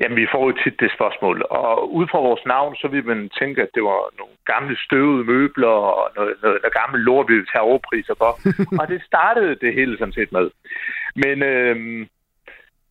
jamen, 0.00 0.16
vi 0.16 0.26
får 0.32 0.42
jo 0.46 0.52
tit 0.62 0.80
det 0.80 0.90
spørgsmål. 0.96 1.46
Og 1.50 1.94
ud 1.94 2.06
fra 2.10 2.18
vores 2.18 2.44
navn, 2.46 2.76
så 2.76 2.88
vil 2.88 3.04
man 3.04 3.30
tænke, 3.40 3.62
at 3.62 3.68
det 3.74 3.82
var 3.82 4.00
nogle 4.18 4.34
gamle 4.46 4.76
støvede 4.84 5.24
møbler 5.24 5.76
og 5.98 6.10
noget, 6.16 6.34
noget, 6.42 6.58
noget 6.62 6.74
gammel 6.80 7.00
lort, 7.00 7.28
vi 7.28 7.34
vil 7.34 7.46
tage 7.52 7.68
overpriser 7.70 8.14
for. 8.18 8.32
og 8.80 8.88
det 8.88 9.02
startede 9.10 9.54
det 9.54 9.74
hele 9.74 9.98
sådan 9.98 10.18
set 10.18 10.32
med. 10.32 10.50
Men 11.16 11.42
øh, 11.42 12.06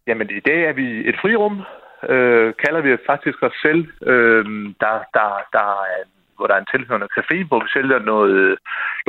jamen, 0.08 0.30
i 0.30 0.40
dag 0.40 0.60
er 0.64 0.74
vi 0.74 1.10
et 1.10 1.18
frirum, 1.22 1.62
øh, 2.10 2.54
kalder 2.64 2.82
vi 2.82 2.98
faktisk 3.06 3.44
os 3.44 3.58
selv. 3.62 3.84
Øh, 4.12 4.46
der, 4.84 4.96
der, 5.18 5.28
der 5.58 5.70
er 5.96 6.04
hvor 6.42 6.50
der 6.50 6.58
er 6.58 6.64
en 6.64 6.74
tilhørende 6.74 7.14
café, 7.18 7.38
hvor 7.48 7.60
vi 7.64 7.70
sælger 7.76 8.00
noget 8.14 8.58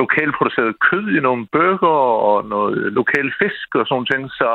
lokalproduceret 0.01 0.79
kød 0.87 1.05
i 1.17 1.19
nogle 1.27 1.43
burger 1.55 1.97
og 2.29 2.35
noget 2.55 2.77
lokal 2.99 3.29
fisk 3.39 3.67
og 3.79 3.85
sådan 3.87 4.09
ting. 4.11 4.21
Så, 4.39 4.49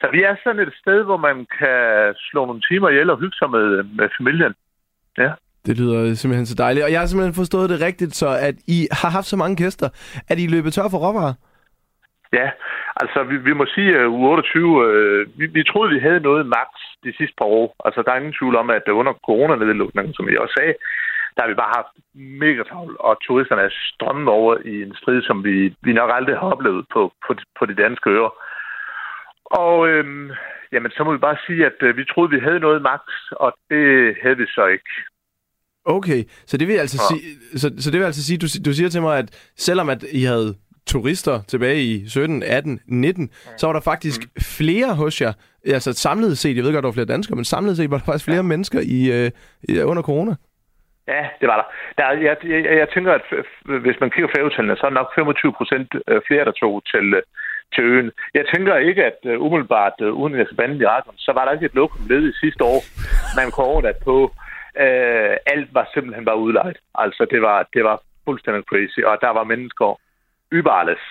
så 0.00 0.06
vi 0.14 0.20
er 0.28 0.34
sådan 0.44 0.62
et 0.66 0.74
sted, 0.82 0.98
hvor 1.08 1.20
man 1.28 1.36
kan 1.58 1.80
slå 2.28 2.40
nogle 2.46 2.62
timer 2.68 2.88
ihjel 2.88 3.10
og 3.10 3.20
hygge 3.22 3.36
sig 3.40 3.50
med, 3.56 3.68
med 3.98 4.08
familien. 4.18 4.54
Ja. 5.22 5.30
Det 5.66 5.78
lyder 5.80 6.14
simpelthen 6.14 6.46
så 6.46 6.54
dejligt. 6.64 6.84
Og 6.84 6.92
jeg 6.92 7.00
har 7.00 7.06
simpelthen 7.06 7.40
forstået 7.42 7.70
det 7.70 7.80
rigtigt, 7.88 8.14
så 8.14 8.28
at 8.48 8.56
I 8.76 8.78
har 9.00 9.10
haft 9.16 9.26
så 9.26 9.36
mange 9.36 9.56
gæster, 9.56 9.88
at 10.30 10.38
I 10.38 10.46
løbet 10.46 10.72
tør 10.72 10.88
for 10.92 10.98
råvarer? 11.06 11.34
Ja, 12.38 12.48
altså 13.02 13.18
vi, 13.30 13.36
vi 13.48 13.52
må 13.60 13.64
sige, 13.74 13.90
at 14.00 14.06
u 14.06 14.18
28, 14.26 14.86
øh, 14.88 15.26
vi, 15.38 15.46
vi 15.46 15.62
troede, 15.64 15.94
vi 15.94 16.00
havde 16.06 16.20
noget 16.28 16.46
magt 16.46 16.78
de 17.04 17.12
sidste 17.18 17.36
par 17.40 17.48
år. 17.60 17.68
Altså 17.86 18.02
der 18.02 18.10
er 18.12 18.20
ingen 18.20 18.38
tvivl 18.40 18.56
om, 18.62 18.70
at 18.70 18.84
under 19.00 19.12
coronanedlukningen, 19.26 20.14
som 20.14 20.28
jeg 20.28 20.40
også 20.44 20.56
sagde, 20.58 20.74
der 21.34 21.42
har 21.42 21.48
vi 21.48 21.62
bare 21.62 21.76
haft 21.78 21.94
mega 22.14 22.62
travlt, 22.62 22.96
og 23.00 23.12
turisterne 23.26 23.62
er 23.62 23.72
strømmet 23.92 24.28
over 24.28 24.56
i 24.64 24.82
en 24.82 24.94
strid, 25.00 25.22
som 25.22 25.44
vi, 25.44 25.74
vi 25.82 25.92
nok 25.92 26.10
aldrig 26.14 26.36
har 26.36 26.52
oplevet 26.54 26.86
på, 26.92 27.12
på, 27.26 27.34
på 27.58 27.66
de 27.66 27.74
danske 27.74 28.10
øer. 28.10 28.32
Og 29.44 29.88
øhm, 29.88 30.30
jamen, 30.72 30.90
så 30.90 31.04
må 31.04 31.12
vi 31.12 31.18
bare 31.18 31.36
sige, 31.46 31.66
at 31.66 31.78
øh, 31.80 31.96
vi 31.96 32.04
troede, 32.04 32.30
vi 32.30 32.40
havde 32.46 32.60
noget 32.60 32.82
magt, 32.82 33.10
og 33.30 33.52
det 33.70 34.16
havde 34.22 34.36
vi 34.36 34.46
så 34.46 34.66
ikke. 34.66 34.90
Okay, 35.84 36.24
så 36.46 36.56
det 36.56 36.68
vil 36.68 36.74
altså 36.74 36.98
ja. 37.02 37.06
sige, 37.10 37.58
så, 37.58 37.74
så 37.78 37.90
det 37.90 38.00
vil 38.00 38.06
altså 38.06 38.24
sige, 38.24 38.38
du, 38.38 38.46
du 38.64 38.72
siger 38.74 38.88
til 38.88 39.02
mig, 39.02 39.18
at 39.18 39.52
selvom 39.56 39.88
at 39.88 40.04
I 40.12 40.22
havde 40.22 40.54
turister 40.86 41.42
tilbage 41.42 41.82
i 41.82 42.08
17, 42.08 42.42
18, 42.42 42.80
19, 42.86 43.30
ja. 43.46 43.50
så 43.58 43.66
var 43.66 43.72
der 43.72 43.80
faktisk 43.80 44.20
mm. 44.20 44.40
flere 44.40 44.94
hos 44.94 45.20
jer, 45.20 45.32
altså 45.66 45.92
samlet 45.92 46.38
set, 46.38 46.56
jeg 46.56 46.64
ved 46.64 46.72
godt, 46.72 46.82
der 46.82 46.88
var 46.88 46.92
flere 46.92 47.06
danskere, 47.06 47.36
men 47.36 47.44
samlet 47.44 47.76
set 47.76 47.90
var 47.90 47.98
der 47.98 48.04
faktisk 48.04 48.24
flere 48.24 48.36
ja. 48.36 48.42
mennesker 48.42 48.80
i, 48.80 49.24
øh, 49.68 49.88
under 49.88 50.02
corona. 50.02 50.34
Ja, 51.08 51.28
det 51.40 51.48
var 51.48 51.56
der. 51.56 51.68
der 51.98 52.10
jeg, 52.28 52.36
jeg, 52.44 52.78
jeg 52.82 52.88
tænker, 52.94 53.12
at 53.12 53.24
hvis 53.84 54.00
man 54.00 54.10
kigger 54.10 54.30
færgetallene, 54.36 54.76
så 54.76 54.86
er 54.86 54.90
der 54.90 55.00
nok 55.00 55.14
25 55.14 55.52
procent 55.52 55.88
øh, 56.08 56.20
flere, 56.26 56.44
der 56.44 56.52
tog 56.52 56.82
til, 56.92 57.14
øh, 57.14 57.22
til 57.74 57.84
øen. 57.84 58.10
Jeg 58.34 58.44
tænker 58.54 58.76
ikke, 58.76 59.04
at 59.04 59.18
uh, 59.24 59.46
umiddelbart, 59.46 59.92
uh, 60.00 60.08
uden 60.20 60.34
at 60.34 60.38
jeg 60.38 60.70
i 60.70 60.86
radioen, 60.86 61.18
så 61.18 61.32
var 61.32 61.44
der 61.44 61.52
ikke 61.52 61.66
et 61.66 61.74
lokum 61.74 62.06
led 62.08 62.28
i 62.28 62.38
sidste 62.42 62.64
år, 62.64 62.80
man 63.36 63.50
kunne 63.50 63.66
overnatte 63.66 64.00
på. 64.04 64.16
Uh, 64.84 65.34
alt 65.54 65.68
var 65.74 65.90
simpelthen 65.94 66.24
bare 66.24 66.38
udlejet. 66.38 66.78
Altså, 66.94 67.26
det 67.30 67.42
var, 67.42 67.68
det 67.74 67.84
var 67.84 68.02
fuldstændig 68.24 68.62
crazy, 68.70 69.00
og 69.00 69.18
der 69.20 69.30
var 69.38 69.44
mennesker 69.44 70.00
überalles. 70.58 71.04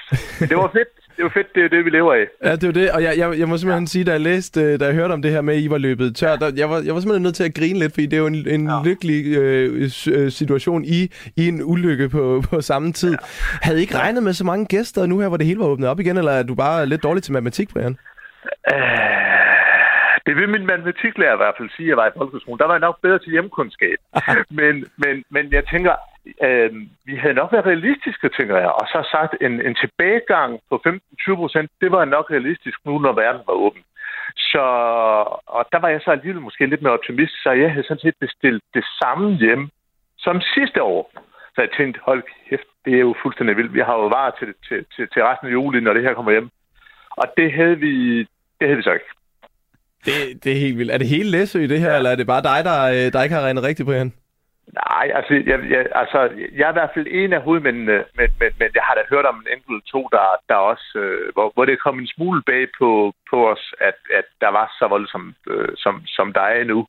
Det 0.49 0.57
var 0.57 0.69
fedt. 0.77 1.02
Det 1.15 1.23
var 1.23 1.29
fedt, 1.29 1.55
det 1.55 1.63
er 1.65 1.69
det, 1.69 1.85
vi 1.85 1.89
lever 1.89 2.13
af. 2.13 2.25
Ja, 2.43 2.51
det 2.51 2.63
er 2.63 2.71
det. 2.71 2.91
Og 2.91 3.03
jeg, 3.03 3.13
jeg, 3.17 3.39
jeg 3.39 3.47
må 3.47 3.57
simpelthen 3.57 3.83
ja. 3.83 3.93
sige, 3.93 4.05
da 4.05 4.11
jeg 4.11 4.21
læste, 4.21 4.61
øh, 4.61 4.79
da 4.79 4.85
jeg 4.85 4.93
hørte 4.93 5.11
om 5.11 5.21
det 5.21 5.31
her 5.31 5.41
med, 5.41 5.53
at 5.53 5.59
I 5.59 5.69
var 5.69 5.77
løbet 5.77 6.15
tør, 6.15 6.35
der, 6.35 6.51
jeg, 6.55 6.69
var, 6.69 6.81
jeg 6.85 6.93
var 6.93 6.99
simpelthen 6.99 7.23
nødt 7.23 7.35
til 7.35 7.43
at 7.43 7.55
grine 7.55 7.79
lidt, 7.79 7.93
fordi 7.93 8.05
det 8.05 8.13
er 8.13 8.21
jo 8.21 8.27
en, 8.27 8.47
en 8.47 8.67
ja. 8.67 8.83
lykkelig 8.85 9.37
øh, 9.37 9.89
øh, 10.11 10.31
situation 10.31 10.83
i, 10.85 10.99
i 11.37 11.47
en 11.47 11.61
ulykke 11.63 12.09
på, 12.09 12.43
på 12.49 12.61
samme 12.61 12.91
tid. 12.91 13.11
Ja. 13.11 13.17
Havde 13.61 13.77
I 13.79 13.81
ikke 13.81 13.97
regnet 13.97 14.23
med 14.23 14.33
så 14.33 14.45
mange 14.45 14.65
gæster 14.65 15.05
nu 15.05 15.19
her, 15.19 15.27
hvor 15.27 15.37
det 15.37 15.47
hele 15.47 15.59
var 15.59 15.65
åbnet 15.65 15.89
op 15.89 15.99
igen, 15.99 16.17
eller 16.17 16.31
er 16.31 16.43
du 16.43 16.55
bare 16.55 16.85
lidt 16.85 17.03
dårlig 17.03 17.23
til 17.23 17.33
matematik, 17.33 17.69
Brian? 17.73 17.97
Uh, 18.73 19.23
det 20.25 20.35
vil 20.35 20.49
min 20.49 20.65
matematiklærer 20.65 21.33
i 21.33 21.41
hvert 21.43 21.55
fald 21.57 21.69
sige, 21.75 21.85
at 21.85 21.89
jeg 21.89 21.97
var 21.97 22.07
i 22.07 22.17
folkeskolen. 22.17 22.59
Der 22.59 22.67
var 22.67 22.73
jeg 22.73 22.87
nok 22.87 22.97
bedre 23.01 23.19
til 23.19 23.31
hjemkundskab. 23.31 23.97
men, 24.59 24.73
men, 25.03 25.15
men 25.29 25.51
jeg 25.51 25.63
tænker, 25.73 25.93
øh, 26.47 26.71
vi 27.05 27.15
havde 27.15 27.39
nok 27.41 27.51
været 27.51 27.65
realistiske, 27.65 28.29
tænker 28.29 28.57
jeg. 28.57 28.71
Og 28.79 28.85
så 28.87 28.99
sagt, 29.11 29.33
en, 29.41 29.53
en 29.67 29.75
tilbagegang 29.83 30.59
på 30.69 30.75
15-20 30.87 31.35
procent, 31.35 31.71
det 31.81 31.91
var 31.91 32.05
nok 32.05 32.31
realistisk 32.31 32.77
nu, 32.85 32.99
når 32.99 33.13
verden 33.13 33.41
var 33.47 33.53
åben. 33.53 33.83
Så, 34.51 34.65
og 35.57 35.63
der 35.71 35.79
var 35.79 35.89
jeg 35.89 36.01
så 36.01 36.11
alligevel 36.11 36.41
måske 36.41 36.65
lidt 36.65 36.81
mere 36.81 36.97
optimist, 36.99 37.33
så 37.43 37.51
jeg 37.51 37.71
havde 37.71 37.87
sådan 37.87 38.05
set 38.05 38.17
bestilt 38.19 38.63
det 38.73 38.85
samme 39.01 39.37
hjem 39.37 39.69
som 40.17 40.41
sidste 40.55 40.83
år. 40.83 41.11
Så 41.55 41.61
jeg 41.61 41.69
tænkte, 41.77 41.99
hold 42.03 42.23
kæft, 42.49 42.69
det 42.85 42.93
er 42.93 42.99
jo 42.99 43.15
fuldstændig 43.23 43.57
vildt. 43.57 43.73
Vi 43.73 43.79
har 43.79 43.95
jo 44.01 44.07
varer 44.07 44.31
til, 44.39 44.53
til, 44.67 44.85
til, 44.95 45.07
til 45.13 45.23
resten 45.23 45.47
af 45.47 45.51
juli, 45.51 45.79
når 45.79 45.93
det 45.93 46.03
her 46.03 46.13
kommer 46.13 46.31
hjem. 46.31 46.49
Og 47.09 47.25
det 47.37 47.53
havde 47.53 47.77
vi, 47.79 48.19
det 48.59 48.65
havde 48.67 48.77
vi 48.77 48.83
så 48.83 48.93
ikke. 48.93 49.11
Det, 50.05 50.43
det 50.43 50.51
er 50.51 50.59
helt 50.59 50.77
vildt. 50.77 50.91
Er 50.91 50.97
det 50.97 51.07
hele 51.07 51.31
Læsø 51.31 51.59
i 51.59 51.67
det 51.67 51.79
her, 51.79 51.91
ja. 51.91 51.97
eller 51.97 52.09
er 52.09 52.15
det 52.15 52.27
bare 52.27 52.43
dig, 52.43 52.59
der, 52.69 52.79
øh, 52.95 53.13
der 53.13 53.23
ikke 53.23 53.35
har 53.35 53.41
regnet 53.41 53.63
rigtigt, 53.63 53.87
Brian? 53.87 54.13
Nej, 54.67 55.11
altså 55.15 55.33
jeg, 55.33 55.59
jeg, 55.69 55.87
altså, 55.95 56.19
jeg 56.57 56.65
er 56.65 56.69
i 56.73 56.79
hvert 56.79 56.89
fald 56.93 57.07
en 57.09 57.33
af 57.33 57.41
hovedmændene, 57.41 57.97
men, 58.17 58.29
men, 58.39 58.49
men 58.59 58.69
jeg 58.75 58.83
har 58.83 58.93
da 58.95 59.01
hørt 59.09 59.25
om 59.25 59.35
en 59.45 59.57
enkelt 59.57 59.85
to, 59.85 60.07
der, 60.11 60.25
der 60.49 60.55
også, 60.55 60.87
øh, 60.99 61.33
hvor, 61.33 61.51
hvor 61.53 61.65
det 61.65 61.81
kom 61.81 61.99
en 61.99 62.07
smule 62.07 62.41
bag 62.45 62.67
på, 62.79 63.13
på 63.29 63.51
os, 63.51 63.73
at, 63.79 63.97
at 64.19 64.25
der 64.41 64.47
var 64.49 64.75
så 64.79 64.87
voldsomt, 64.87 65.35
øh, 65.47 65.69
som, 65.77 66.01
som 66.05 66.33
der 66.33 66.41
er 66.41 66.63
nu. 66.63 66.87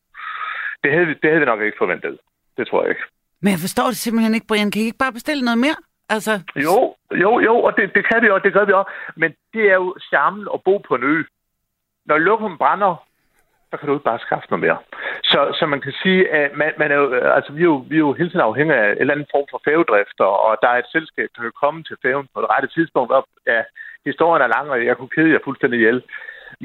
Det 0.84 0.92
havde, 0.92 1.06
vi- 1.06 1.14
det 1.22 1.30
havde 1.30 1.40
vi 1.40 1.46
nok 1.46 1.60
ikke 1.60 1.78
forventet. 1.78 2.18
Det 2.56 2.66
tror 2.68 2.82
jeg 2.82 2.90
ikke. 2.90 3.02
Men 3.42 3.50
jeg 3.50 3.58
forstår 3.58 3.86
det 3.86 3.96
simpelthen 3.96 4.34
ikke, 4.34 4.46
Brian. 4.46 4.70
Kan 4.70 4.82
I 4.82 4.84
ikke 4.84 4.98
bare 5.04 5.12
bestille 5.12 5.44
noget 5.44 5.58
mere? 5.58 5.76
Altså, 6.08 6.32
Jo, 6.56 6.94
jo, 7.24 7.40
jo, 7.40 7.54
og 7.66 7.76
det, 7.76 7.94
det 7.94 8.04
kan 8.12 8.22
vi 8.22 8.30
også, 8.30 8.44
det 8.44 8.52
gør 8.52 8.64
vi 8.64 8.72
også. 8.72 8.90
Men 9.16 9.30
det 9.54 9.64
er 9.70 9.74
jo 9.74 9.96
charmen 10.08 10.48
at 10.54 10.60
bo 10.64 10.78
på 10.78 10.94
en 10.94 11.02
ø. 11.04 11.22
Når 12.06 12.18
lukken 12.18 12.58
brænder, 12.58 13.04
så 13.74 13.78
kan 13.78 13.88
du 13.88 13.94
ikke 13.94 14.10
bare 14.12 14.26
skaffe 14.26 14.48
noget 14.50 14.64
mere. 14.66 14.78
Så, 15.32 15.40
så 15.58 15.64
man 15.66 15.80
kan 15.86 15.94
sige, 16.02 16.20
at 16.38 16.56
man, 16.60 16.72
man 16.80 16.90
er 16.94 16.98
jo, 17.02 17.06
øh, 17.18 17.36
altså, 17.36 17.50
vi, 17.56 17.60
er 17.60 17.70
jo, 17.72 17.78
vi 17.90 17.94
er 17.96 18.06
jo 18.06 18.12
hele 18.18 18.30
tiden 18.30 18.48
afhængige 18.50 18.78
af 18.82 18.90
en 18.90 18.98
eller 19.00 19.14
anden 19.14 19.32
form 19.34 19.46
for 19.50 19.60
færgedrift, 19.66 20.18
og, 20.48 20.52
der 20.62 20.68
er 20.72 20.78
et 20.78 20.92
selskab, 20.96 21.28
der 21.34 21.42
kan 21.42 21.60
komme 21.62 21.80
til 21.82 21.96
færgen 22.04 22.26
på 22.34 22.38
det 22.40 22.50
rette 22.54 22.68
tidspunkt 22.76 23.10
op. 23.18 23.28
Ja, 23.52 23.60
historien 24.08 24.42
er 24.42 24.54
lang, 24.56 24.66
og 24.70 24.86
jeg 24.88 24.96
kunne 24.96 25.14
kede 25.16 25.32
jer 25.32 25.44
fuldstændig 25.44 25.78
ihjel. 25.78 26.02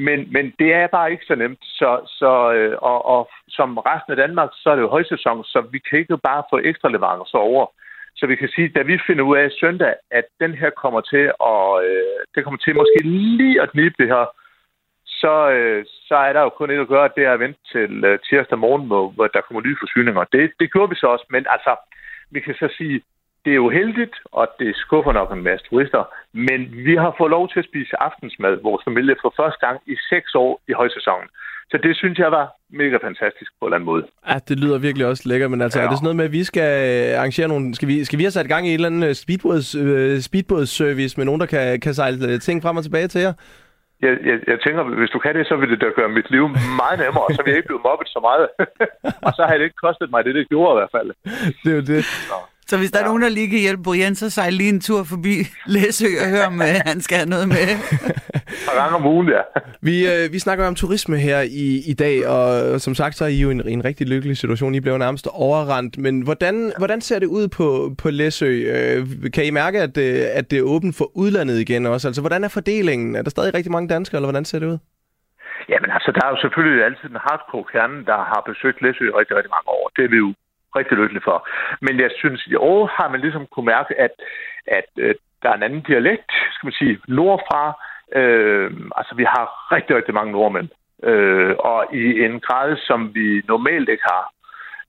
Men, 0.06 0.18
men 0.34 0.44
det 0.58 0.70
er 0.80 0.86
bare 0.96 1.10
ikke 1.12 1.28
så 1.30 1.34
nemt. 1.34 1.62
Så, 1.78 1.90
så, 2.18 2.32
øh, 2.56 2.74
og, 2.90 2.98
og 3.14 3.22
som 3.48 3.78
resten 3.78 4.12
af 4.12 4.20
Danmark, 4.24 4.50
så 4.60 4.70
er 4.70 4.74
det 4.74 4.82
jo 4.82 4.94
højsæson, 4.96 5.44
så 5.44 5.58
vi 5.72 5.78
kan 5.78 5.98
ikke 5.98 6.18
bare 6.18 6.42
få 6.50 6.56
ekstra 6.70 6.88
leverancer 6.88 7.38
over. 7.38 7.66
Så 8.16 8.26
vi 8.26 8.36
kan 8.36 8.48
sige, 8.54 8.68
da 8.68 8.82
vi 8.82 8.98
finder 9.06 9.24
ud 9.24 9.36
af 9.36 9.50
søndag, 9.60 9.94
at 10.10 10.24
den 10.40 10.52
her 10.60 10.70
kommer 10.82 11.00
til 11.00 11.24
at, 11.52 11.66
øh, 11.88 12.18
det 12.34 12.44
kommer 12.44 12.60
til 12.60 12.76
måske 12.76 12.98
lige 13.02 13.62
at 13.62 13.70
knibe 13.70 13.94
det 13.98 14.08
her, 14.08 14.24
så, 15.22 15.34
øh, 15.56 15.84
så 16.08 16.16
er 16.28 16.32
der 16.32 16.42
jo 16.42 16.48
kun 16.48 16.70
et 16.70 16.84
at 16.84 16.92
gøre, 16.94 17.14
det 17.16 17.24
er 17.24 17.32
at 17.32 17.40
vente 17.44 17.60
til 17.72 18.04
øh, 18.04 18.18
tirsdag 18.28 18.58
morgen, 18.58 18.86
hvor, 18.86 19.04
hvor 19.14 19.26
der 19.26 19.40
kommer 19.40 19.62
nye 19.62 19.80
forsyninger. 19.82 20.24
Det, 20.32 20.52
det 20.60 20.72
gjorde 20.72 20.90
vi 20.90 20.96
så 20.96 21.06
også, 21.06 21.26
men 21.30 21.46
altså, 21.54 21.72
vi 22.30 22.40
kan 22.40 22.54
så 22.54 22.68
sige, 22.78 23.02
det 23.44 23.50
er 23.50 23.62
jo 23.64 23.68
heldigt, 23.70 24.16
og 24.32 24.48
det 24.58 24.76
skuffer 24.76 25.12
nok 25.12 25.32
en 25.32 25.42
masse 25.42 25.66
turister, 25.66 26.02
men 26.32 26.60
vi 26.86 26.94
har 26.96 27.14
fået 27.18 27.30
lov 27.30 27.48
til 27.48 27.58
at 27.58 27.68
spise 27.70 28.02
aftensmad, 28.02 28.62
vores 28.62 28.84
familie, 28.88 29.16
for 29.22 29.32
første 29.40 29.66
gang 29.66 29.76
i 29.86 29.96
seks 30.10 30.34
år 30.34 30.60
i 30.68 30.72
højsæsonen. 30.72 31.28
Så 31.70 31.76
det 31.82 31.96
synes 31.96 32.18
jeg 32.18 32.30
var 32.32 32.46
mega 32.70 32.96
fantastisk 33.06 33.50
på 33.58 33.64
en 33.64 33.68
eller 33.68 33.76
anden 33.76 33.90
måde. 33.92 34.04
Ja, 34.28 34.38
det 34.48 34.60
lyder 34.60 34.78
virkelig 34.78 35.06
også 35.06 35.22
lækkert, 35.26 35.50
men 35.50 35.60
altså, 35.60 35.78
ja. 35.78 35.84
er 35.84 35.88
det 35.88 35.98
sådan 35.98 36.04
noget 36.04 36.16
med, 36.16 36.24
at 36.24 36.32
vi 36.32 36.44
skal 36.44 36.70
øh, 36.90 37.18
arrangere 37.18 37.48
nogle... 37.48 37.74
Skal 37.74 37.88
vi, 37.88 38.04
skal 38.04 38.18
vi 38.18 38.24
have 38.24 38.30
sat 38.30 38.48
gang 38.48 38.66
i 38.66 38.68
en 38.68 38.74
eller 38.74 38.88
anden 38.88 39.14
speedbåds, 39.14 39.74
øh, 39.74 40.20
speedbådsservice 40.20 41.16
med 41.16 41.24
nogen, 41.24 41.40
der 41.40 41.46
kan, 41.46 41.80
kan 41.80 41.94
sejle 41.94 42.38
ting 42.38 42.62
frem 42.62 42.76
og 42.76 42.82
tilbage 42.82 43.08
til 43.08 43.20
jer? 43.20 43.32
Jeg, 44.04 44.12
jeg, 44.28 44.36
jeg 44.46 44.58
tænker, 44.64 44.82
hvis 44.82 45.10
du 45.10 45.18
kan 45.18 45.34
det, 45.34 45.46
så 45.46 45.56
vil 45.56 45.70
det 45.70 45.80
da 45.80 45.88
gøre 45.98 46.08
mit 46.08 46.30
liv 46.30 46.44
meget 46.82 46.98
nemmere, 47.02 47.24
og 47.28 47.32
så 47.34 47.40
vil 47.42 47.50
jeg 47.50 47.58
ikke 47.60 47.70
blive 47.72 47.86
mobbet 47.88 48.08
så 48.08 48.20
meget. 48.28 48.44
og 49.26 49.32
så 49.36 49.42
har 49.46 49.54
det 49.56 49.64
ikke 49.64 49.82
kostet 49.86 50.10
mig 50.10 50.24
det, 50.24 50.34
det 50.34 50.48
gjorde 50.48 50.72
i 50.74 50.78
hvert 50.78 50.92
fald. 50.96 51.10
Det 51.62 51.70
er 51.72 51.76
jo 51.80 51.84
det. 51.92 52.04
så 52.04 52.38
hvis 52.78 52.90
der 52.90 53.00
er 53.00 53.04
nogen, 53.04 53.22
der 53.22 53.28
lige 53.28 53.50
kan 53.50 53.58
hjælpe 53.58 53.82
Brian, 53.82 54.14
så 54.14 54.30
sejl 54.30 54.52
lige 54.52 54.68
en 54.68 54.80
tur 54.80 55.04
forbi 55.04 55.34
Læsø 55.66 56.06
og 56.22 56.28
hør, 56.30 56.46
om 56.46 56.62
øh, 56.62 56.74
han 56.86 57.00
skal 57.00 57.16
have 57.16 57.28
noget 57.28 57.48
med. 57.48 57.66
par 58.68 58.76
gange 58.80 58.96
om 58.96 59.06
ugen, 59.06 59.28
ja. 59.28 59.42
Vi, 59.88 59.96
øh, 60.12 60.32
vi 60.32 60.38
snakker 60.38 60.66
om 60.66 60.74
turisme 60.74 61.16
her 61.16 61.40
i, 61.40 61.68
i 61.92 61.94
dag, 61.94 62.16
og 62.28 62.80
som 62.80 62.94
sagt, 62.94 63.14
så 63.14 63.24
er 63.24 63.28
I 63.28 63.40
jo 63.40 63.48
i 63.48 63.52
en, 63.52 63.68
en 63.68 63.84
rigtig 63.84 64.08
lykkelig 64.08 64.36
situation. 64.36 64.74
I 64.74 64.80
blev 64.80 64.98
nærmest 64.98 65.26
overrendt. 65.32 65.98
Men 65.98 66.20
hvordan, 66.20 66.72
hvordan 66.78 67.00
ser 67.00 67.18
det 67.18 67.26
ud 67.26 67.48
på, 67.48 67.66
på 68.02 68.10
Læsø? 68.10 68.50
Øh, 68.74 69.32
kan 69.34 69.44
I 69.44 69.50
mærke, 69.50 69.78
at, 69.86 69.94
øh, 69.98 70.38
at 70.38 70.50
det 70.50 70.58
er 70.58 70.62
åbent 70.62 70.94
for 70.98 71.06
udlandet 71.22 71.58
igen 71.58 71.86
også? 71.86 72.08
Altså, 72.08 72.22
hvordan 72.22 72.44
er 72.44 72.48
fordelingen? 72.48 73.16
Er 73.16 73.22
der 73.22 73.30
stadig 73.30 73.54
rigtig 73.54 73.72
mange 73.72 73.88
danskere, 73.88 74.18
eller 74.18 74.30
hvordan 74.30 74.44
ser 74.44 74.58
det 74.58 74.66
ud? 74.66 74.78
Jamen 75.68 75.90
altså, 75.96 76.10
der 76.16 76.22
er 76.26 76.30
jo 76.34 76.38
selvfølgelig 76.44 76.84
altid 76.84 77.08
en 77.10 77.24
hardcore 77.26 77.64
kerne, 77.72 77.96
der 78.10 78.18
har 78.30 78.40
besøgt 78.50 78.82
Læsø 78.82 79.04
i 79.08 79.16
rigtig, 79.20 79.34
rigtig 79.36 79.52
mange 79.56 79.68
år. 79.78 79.84
Det 79.96 80.04
er 80.04 80.10
vi 80.14 80.20
jo 80.26 80.30
rigtig 80.76 80.96
lykkelig 80.98 81.22
for. 81.22 81.48
Men 81.80 82.00
jeg 82.00 82.10
synes, 82.16 82.46
i 82.46 82.54
år 82.54 82.86
har 82.86 83.08
man 83.08 83.20
ligesom 83.20 83.46
kunne 83.46 83.66
mærke, 83.66 84.00
at, 84.00 84.14
at 84.66 84.90
øh, 84.98 85.14
der 85.42 85.48
er 85.50 85.54
en 85.54 85.62
anden 85.62 85.80
dialekt, 85.80 86.30
skal 86.52 86.66
man 86.66 86.72
sige, 86.72 86.98
nordfra. 87.08 87.62
Øh, 88.20 88.70
altså, 88.96 89.14
vi 89.14 89.24
har 89.24 89.72
rigtig, 89.74 89.96
rigtig 89.96 90.14
mange 90.14 90.32
nordmænd. 90.32 90.68
Øh, 91.02 91.54
og 91.58 91.94
i 91.94 92.24
en 92.24 92.40
grad, 92.40 92.76
som 92.76 93.14
vi 93.14 93.42
normalt 93.48 93.88
ikke 93.88 94.04
har. 94.12 94.32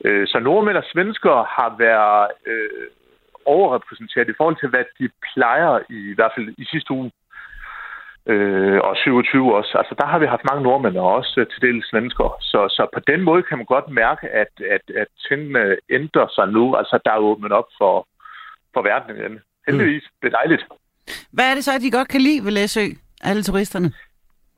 Øh, 0.05 0.27
så 0.27 0.39
nordmænd 0.39 0.77
og 0.77 0.84
svenskere 0.93 1.45
har 1.49 1.75
været 1.77 2.27
øh, 2.45 2.88
overrepræsenteret 3.45 4.29
i 4.29 4.38
forhold 4.38 4.57
til, 4.59 4.69
hvad 4.69 4.86
de 4.99 5.09
plejer, 5.34 5.79
i, 5.89 6.11
i 6.11 6.15
hvert 6.15 6.32
fald 6.36 6.47
i 6.57 6.65
sidste 6.65 6.91
uge 6.93 7.11
øh, 8.26 8.80
og 8.84 8.97
27 8.97 9.55
også. 9.55 9.78
Altså, 9.78 9.95
der 9.99 10.05
har 10.05 10.19
vi 10.19 10.26
haft 10.26 10.45
mange 10.49 10.63
nordmænd 10.63 10.97
og 10.97 11.13
også 11.13 11.34
øh, 11.38 11.47
til 11.47 11.61
dels 11.61 11.89
svensker. 11.89 12.38
Så, 12.41 12.59
så 12.69 12.88
på 12.93 12.99
den 12.99 13.22
måde 13.22 13.43
kan 13.43 13.57
man 13.57 13.65
godt 13.65 13.89
mærke, 13.89 14.30
at, 14.30 14.53
at, 14.76 14.86
at 14.95 15.07
tingene 15.28 15.78
ændrer 15.89 16.28
sig 16.36 16.47
nu. 16.47 16.76
Altså, 16.76 16.99
der 17.05 17.11
er 17.11 17.17
åbnet 17.30 17.51
op 17.51 17.69
for, 17.78 18.07
for 18.74 18.82
verden 18.82 19.15
igen. 19.15 19.39
Heldigvis. 19.67 20.03
Mm. 20.03 20.15
Det 20.22 20.28
er 20.34 20.38
dejligt. 20.38 20.63
Hvad 21.32 21.45
er 21.51 21.55
det 21.55 21.63
så, 21.63 21.72
at 21.76 21.82
de 21.82 21.91
godt 21.91 22.07
kan 22.07 22.22
lide 22.22 22.45
ved 22.45 22.51
Læsø, 22.51 22.86
alle 23.24 23.43
turisterne? 23.43 23.91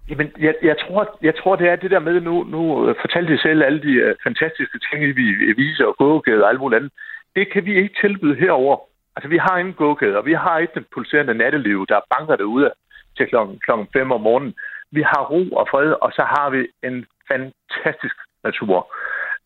Jamen, 0.09 0.31
jeg, 0.39 0.55
jeg, 0.63 0.75
tror, 0.83 1.17
jeg 1.21 1.35
tror, 1.35 1.55
det 1.55 1.67
er 1.69 1.75
det 1.75 1.91
der 1.91 1.99
med, 1.99 2.21
nu, 2.21 2.43
nu 2.43 2.89
øh, 2.89 2.95
fortalte 3.01 3.33
de 3.33 3.41
selv 3.41 3.63
alle 3.63 3.81
de 3.81 3.93
uh, 4.05 4.11
fantastiske 4.23 4.79
ting, 4.79 5.15
vi 5.19 5.25
vi 5.43 5.53
viser 5.57 5.85
og 5.85 5.95
gågade 5.97 6.43
og 6.43 6.49
alt 6.49 6.59
muligt 6.59 6.77
andet. 6.77 6.91
Det 7.35 7.51
kan 7.53 7.65
vi 7.65 7.73
ikke 7.75 7.95
tilbyde 8.01 8.35
herover. 8.35 8.77
Altså, 9.15 9.29
vi 9.29 9.37
har 9.37 9.57
ingen 9.57 9.75
og 10.19 10.25
vi 10.25 10.33
har 10.33 10.57
ikke 10.57 10.73
den 10.75 10.85
pulserende 10.93 11.33
natteliv, 11.33 11.85
der 11.89 12.07
banker 12.17 12.35
derude 12.35 12.71
til 13.17 13.27
klokken, 13.27 13.59
klokken 13.59 13.87
5 13.93 14.11
om 14.11 14.21
morgenen. 14.21 14.53
Vi 14.91 15.01
har 15.01 15.23
ro 15.31 15.49
og 15.49 15.67
fred, 15.71 15.91
og 16.01 16.11
så 16.11 16.23
har 16.33 16.49
vi 16.49 16.67
en 16.87 17.05
fantastisk 17.31 18.15
natur. 18.43 18.95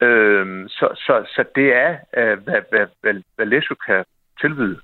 Øhm, 0.02 0.68
så, 0.68 0.88
så, 0.96 1.14
så 1.36 1.44
det 1.56 1.68
er, 1.74 1.92
øh, 2.18 2.38
hvad, 2.44 2.62
hvad, 2.70 2.86
hvad, 3.02 3.14
hvad 3.36 3.46
Læsø 3.46 3.74
kan 3.88 4.04
tilbyde. 4.42 4.80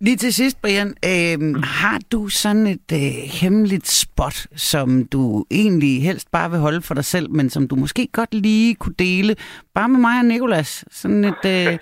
Lige 0.00 0.16
til 0.16 0.34
sidst, 0.34 0.62
Brian, 0.62 0.88
øh, 1.04 1.62
har 1.64 2.00
du 2.12 2.28
sådan 2.28 2.66
et 2.66 2.92
øh, 2.92 2.98
hemmeligt 3.40 3.88
spot, 3.88 4.46
som 4.56 5.04
du 5.04 5.44
egentlig 5.50 6.02
helst 6.02 6.30
bare 6.30 6.50
vil 6.50 6.58
holde 6.58 6.82
for 6.82 6.94
dig 6.94 7.04
selv, 7.04 7.30
men 7.30 7.50
som 7.50 7.68
du 7.68 7.76
måske 7.76 8.08
godt 8.12 8.34
lige 8.34 8.74
kunne 8.74 8.94
dele, 8.98 9.36
bare 9.74 9.88
med 9.88 10.00
mig 10.00 10.18
og 10.18 10.24
Nikolas? 10.24 10.84
Sådan 10.90 11.24
et, 11.24 11.44
øh, 11.46 11.78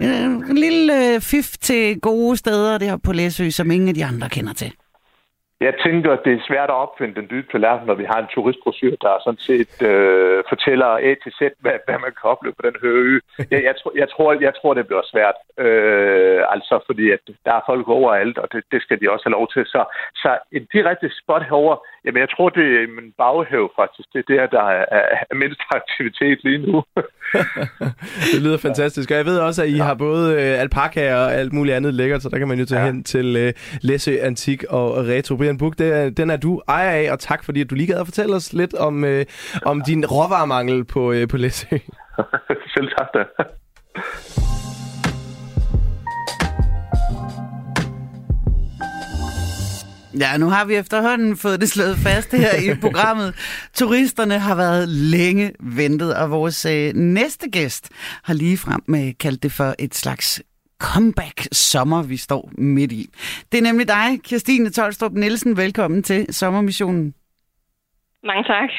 en 0.50 0.58
lille 0.58 1.14
øh, 1.14 1.20
fif 1.20 1.56
til 1.60 2.00
gode 2.00 2.36
steder 2.36 2.78
der 2.78 2.96
på 2.96 3.12
Læsø, 3.12 3.50
som 3.50 3.70
ingen 3.70 3.88
af 3.88 3.94
de 3.94 4.04
andre 4.04 4.28
kender 4.28 4.52
til. 4.52 4.72
Jeg 5.68 5.74
tænker, 5.84 6.10
at 6.12 6.24
det 6.24 6.32
er 6.34 6.46
svært 6.48 6.70
at 6.70 6.80
opfinde 6.84 7.14
den 7.14 7.26
dybe 7.32 7.48
tallerken, 7.52 7.86
når 7.86 7.94
vi 7.94 8.06
har 8.12 8.18
en 8.20 8.32
turistbrochure, 8.34 8.96
der 9.04 9.22
sådan 9.24 9.44
set 9.50 9.74
øh, 9.90 10.44
fortæller 10.52 10.90
A 11.08 11.10
til 11.22 11.32
Z, 11.38 11.40
hvad, 11.62 11.76
hvad 11.86 11.98
man 12.04 12.12
kan 12.18 12.30
opleve 12.32 12.54
på 12.58 12.62
den 12.68 12.76
her 12.82 12.92
ø. 13.10 13.18
Jeg, 13.52 13.60
jeg, 13.68 13.74
tror, 13.80 13.92
jeg, 14.02 14.08
tror, 14.14 14.28
jeg 14.46 14.54
tror, 14.58 14.74
det 14.74 14.86
bliver 14.86 15.04
svært. 15.12 15.38
Øh, 15.64 16.42
altså, 16.54 16.74
fordi 16.88 17.04
at 17.16 17.20
der 17.46 17.54
er 17.58 17.66
folk 17.70 17.88
overalt, 17.88 18.38
og 18.38 18.48
det, 18.52 18.62
det 18.72 18.82
skal 18.82 19.00
de 19.00 19.10
også 19.12 19.24
have 19.26 19.36
lov 19.38 19.46
til. 19.54 19.62
Så, 19.66 19.80
så 20.22 20.30
en 20.52 20.64
direkte 20.72 21.08
spot 21.20 21.44
herover, 21.50 21.76
jamen 22.04 22.20
jeg 22.20 22.30
tror, 22.30 22.48
det 22.48 22.66
er 22.80 22.86
min 22.98 23.12
baghæv 23.18 23.72
faktisk. 23.80 24.08
Det 24.12 24.20
er 24.20 24.28
der, 24.34 24.46
der 24.46 24.66
er, 24.70 24.84
er 25.30 25.34
mindst 25.34 25.60
aktivitet 25.70 26.38
lige 26.44 26.58
nu. 26.66 26.84
det 28.32 28.42
lyder 28.42 28.58
fantastisk. 28.58 29.10
Og 29.10 29.16
jeg 29.16 29.26
ved 29.26 29.38
også, 29.38 29.62
at 29.62 29.68
I 29.68 29.76
ja. 29.76 29.84
har 29.84 29.94
både 29.94 30.32
øh, 30.32 30.60
alpaka 30.60 31.14
og 31.14 31.34
alt 31.34 31.52
muligt 31.52 31.76
andet 31.76 31.94
lækkert, 31.94 32.22
så 32.22 32.28
der 32.28 32.38
kan 32.38 32.48
man 32.48 32.58
jo 32.58 32.64
tage 32.66 32.80
ja. 32.80 32.86
hen 32.86 33.04
til 33.04 33.36
øh, 33.36 33.52
Læsø 33.82 34.16
Antik 34.22 34.64
og 34.64 35.06
Retro. 35.08 35.36
Brian 35.36 35.58
Buk, 35.58 35.78
det 35.78 36.16
den 36.16 36.30
er 36.30 36.36
du 36.36 36.62
ejer 36.68 36.90
af, 36.90 37.12
og 37.12 37.18
tak 37.18 37.44
fordi 37.44 37.60
at 37.60 37.70
du 37.70 37.74
lige 37.74 37.86
gad 37.86 38.00
at 38.00 38.06
fortælle 38.06 38.36
os 38.36 38.52
lidt 38.52 38.74
om, 38.74 39.04
øh, 39.04 39.24
om 39.66 39.82
din 39.86 40.06
råvaremangel 40.06 40.84
på, 40.84 41.12
øh, 41.12 41.28
på 41.28 41.36
Læsø. 41.36 41.76
Selv 42.74 42.88
tak 42.98 43.08
da. 43.14 43.24
Ja, 50.20 50.36
nu 50.36 50.46
har 50.48 50.64
vi 50.64 50.74
efterhånden 50.74 51.36
fået 51.36 51.60
det 51.60 51.68
slået 51.68 51.96
fast 51.96 52.32
her 52.32 52.72
i 52.72 52.74
programmet. 52.86 53.34
Turisterne 53.74 54.38
har 54.38 54.54
været 54.54 54.88
længe 54.88 55.52
ventet, 55.60 56.16
og 56.16 56.30
vores 56.30 56.64
øh, 56.64 56.94
næste 56.94 57.50
gæst 57.50 57.90
har 58.24 58.34
lige 58.34 58.58
frem 58.58 58.82
med 58.86 59.14
kaldt 59.14 59.42
det 59.42 59.52
for 59.52 59.74
et 59.78 59.94
slags 59.94 60.42
comeback 60.78 61.48
sommer, 61.52 62.02
vi 62.02 62.16
står 62.16 62.50
midt 62.58 62.92
i. 62.92 63.08
Det 63.52 63.58
er 63.58 63.62
nemlig 63.62 63.88
dig, 63.88 64.20
Kirstine 64.24 64.70
Tolstrup 64.70 65.12
Nielsen. 65.12 65.56
Velkommen 65.56 66.02
til 66.02 66.26
Sommermissionen. 66.30 67.14
Mange 68.24 68.44
tak. 68.44 68.70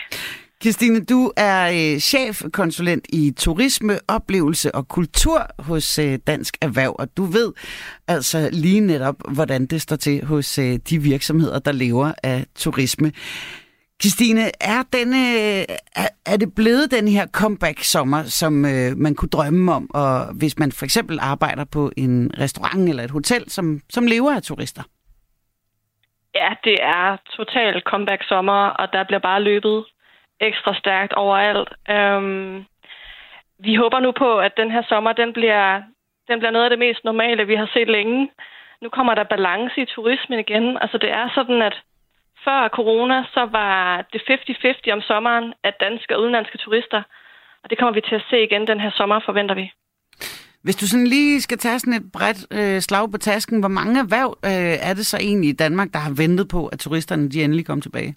Christine, 0.66 1.06
du 1.06 1.32
er 1.38 1.68
øh, 1.68 2.00
chefkonsulent 2.00 3.06
i 3.14 3.34
turisme, 3.38 3.94
oplevelse 4.08 4.76
og 4.76 4.88
kultur 4.88 5.40
hos 5.60 6.00
øh, 6.00 6.20
Dansk 6.28 6.58
Erhverv, 6.62 6.96
og 7.00 7.08
du 7.18 7.24
ved 7.24 7.54
altså 8.08 8.50
lige 8.54 8.80
netop, 8.80 9.16
hvordan 9.34 9.66
det 9.66 9.82
står 9.82 9.96
til 9.96 10.26
hos 10.26 10.60
øh, 10.60 10.74
de 10.90 10.98
virksomheder, 11.00 11.60
der 11.60 11.72
lever 11.72 12.12
af 12.24 12.46
turisme. 12.56 13.12
Christine, 14.02 14.42
er, 14.62 14.84
denne, 14.94 15.22
øh, 15.34 15.66
er, 15.96 16.08
er 16.26 16.38
det 16.38 16.56
blevet 16.56 16.92
den 16.92 17.08
her 17.08 17.26
comeback-sommer, 17.28 18.24
som 18.24 18.66
øh, 18.66 18.98
man 18.98 19.16
kunne 19.16 19.30
drømme 19.30 19.74
om, 19.74 19.90
og 19.94 20.34
hvis 20.40 20.60
man 20.60 20.72
for 20.72 20.86
eksempel 20.86 21.20
arbejder 21.22 21.66
på 21.66 21.92
en 21.98 22.32
restaurant 22.40 22.90
eller 22.90 23.04
et 23.04 23.12
hotel, 23.12 23.50
som, 23.50 23.80
som 23.90 24.08
lever 24.08 24.36
af 24.36 24.42
turister? 24.42 24.84
Ja, 26.36 26.50
det 26.64 26.78
er 26.82 27.18
totalt 27.38 27.84
comeback 27.84 28.22
sommer, 28.28 28.62
og 28.80 28.88
der 28.94 29.04
bliver 29.04 29.20
bare 29.20 29.42
løbet 29.42 29.86
ekstra 30.48 30.74
stærkt 30.74 31.14
overalt. 31.14 31.70
Øhm, 31.90 32.66
vi 33.60 33.76
håber 33.76 34.00
nu 34.00 34.12
på, 34.12 34.40
at 34.40 34.58
den 34.58 34.72
her 34.72 34.84
sommer, 34.90 35.14
den 35.14 35.34
bliver, 35.34 35.82
den 36.28 36.40
bliver 36.40 36.52
noget 36.52 36.66
af 36.66 36.70
det 36.70 36.80
mest 36.80 37.04
normale, 37.04 37.48
vi 37.48 37.56
har 37.56 37.70
set 37.74 37.88
længe. 37.88 38.30
Nu 38.82 38.90
kommer 38.90 39.14
der 39.16 39.24
balance 39.24 39.82
i 39.82 39.86
turismen 39.86 40.40
igen. 40.40 40.78
Altså 40.82 40.98
det 40.98 41.12
er 41.12 41.30
sådan, 41.36 41.62
at 41.62 41.76
før 42.46 42.68
corona, 42.68 43.24
så 43.34 43.46
var 43.52 44.06
det 44.14 44.22
50-50 44.22 44.94
om 44.94 45.02
sommeren 45.02 45.54
af 45.64 45.74
danske 45.80 46.16
og 46.16 46.22
udenlandske 46.22 46.58
turister. 46.58 47.02
Og 47.64 47.70
det 47.70 47.78
kommer 47.78 47.94
vi 47.94 48.02
til 48.02 48.16
at 48.16 48.26
se 48.30 48.44
igen 48.44 48.68
den 48.68 48.80
her 48.80 48.92
sommer, 48.92 49.20
forventer 49.26 49.56
vi. 49.56 49.72
Hvis 50.66 50.76
du 50.76 50.88
sådan 50.88 51.08
lige 51.08 51.42
skal 51.42 51.58
tage 51.58 51.80
sådan 51.80 51.94
et 51.94 52.12
bredt 52.14 52.42
øh, 52.52 52.82
slag 52.82 53.12
på 53.12 53.18
tasken, 53.18 53.60
hvor 53.60 53.70
mange 53.70 54.00
erhverv 54.00 54.38
øh, 54.46 54.90
er 54.90 54.94
det 54.94 55.06
så 55.06 55.18
egentlig 55.18 55.50
i 55.50 55.60
Danmark, 55.64 55.94
der 55.94 56.00
har 56.00 56.14
ventet 56.18 56.48
på, 56.48 56.68
at 56.68 56.80
turisterne 56.80 57.30
de 57.30 57.44
endelig 57.44 57.66
kommer 57.66 57.82
tilbage? 57.82 58.16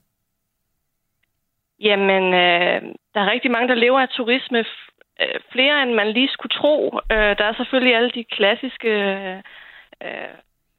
Jamen, 1.81 2.25
øh, 2.35 2.83
der 3.15 3.21
er 3.21 3.31
rigtig 3.31 3.51
mange, 3.51 3.69
der 3.69 3.75
lever 3.75 4.01
af 4.01 4.09
turisme. 4.09 4.65
Øh, 5.21 5.41
flere, 5.53 5.83
end 5.83 5.93
man 5.95 6.13
lige 6.13 6.29
skulle 6.29 6.55
tro. 6.61 7.01
Øh, 7.13 7.39
der 7.39 7.45
er 7.45 7.55
selvfølgelig 7.57 7.97
alle 7.97 8.11
de 8.11 8.25
klassiske 8.25 8.91
øh, 10.03 10.35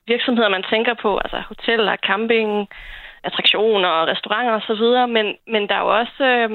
virksomheder, 0.08 0.50
man 0.50 0.64
tænker 0.70 0.94
på. 0.94 1.18
Altså 1.18 1.40
hoteller, 1.48 1.96
camping, 1.96 2.68
attraktioner, 3.24 4.06
restauranter 4.06 4.54
osv. 4.54 5.14
Men, 5.16 5.36
men 5.48 5.70
der 5.70 5.76
er 5.76 5.80
jo 5.80 5.98
også, 6.00 6.24
øh, 6.24 6.50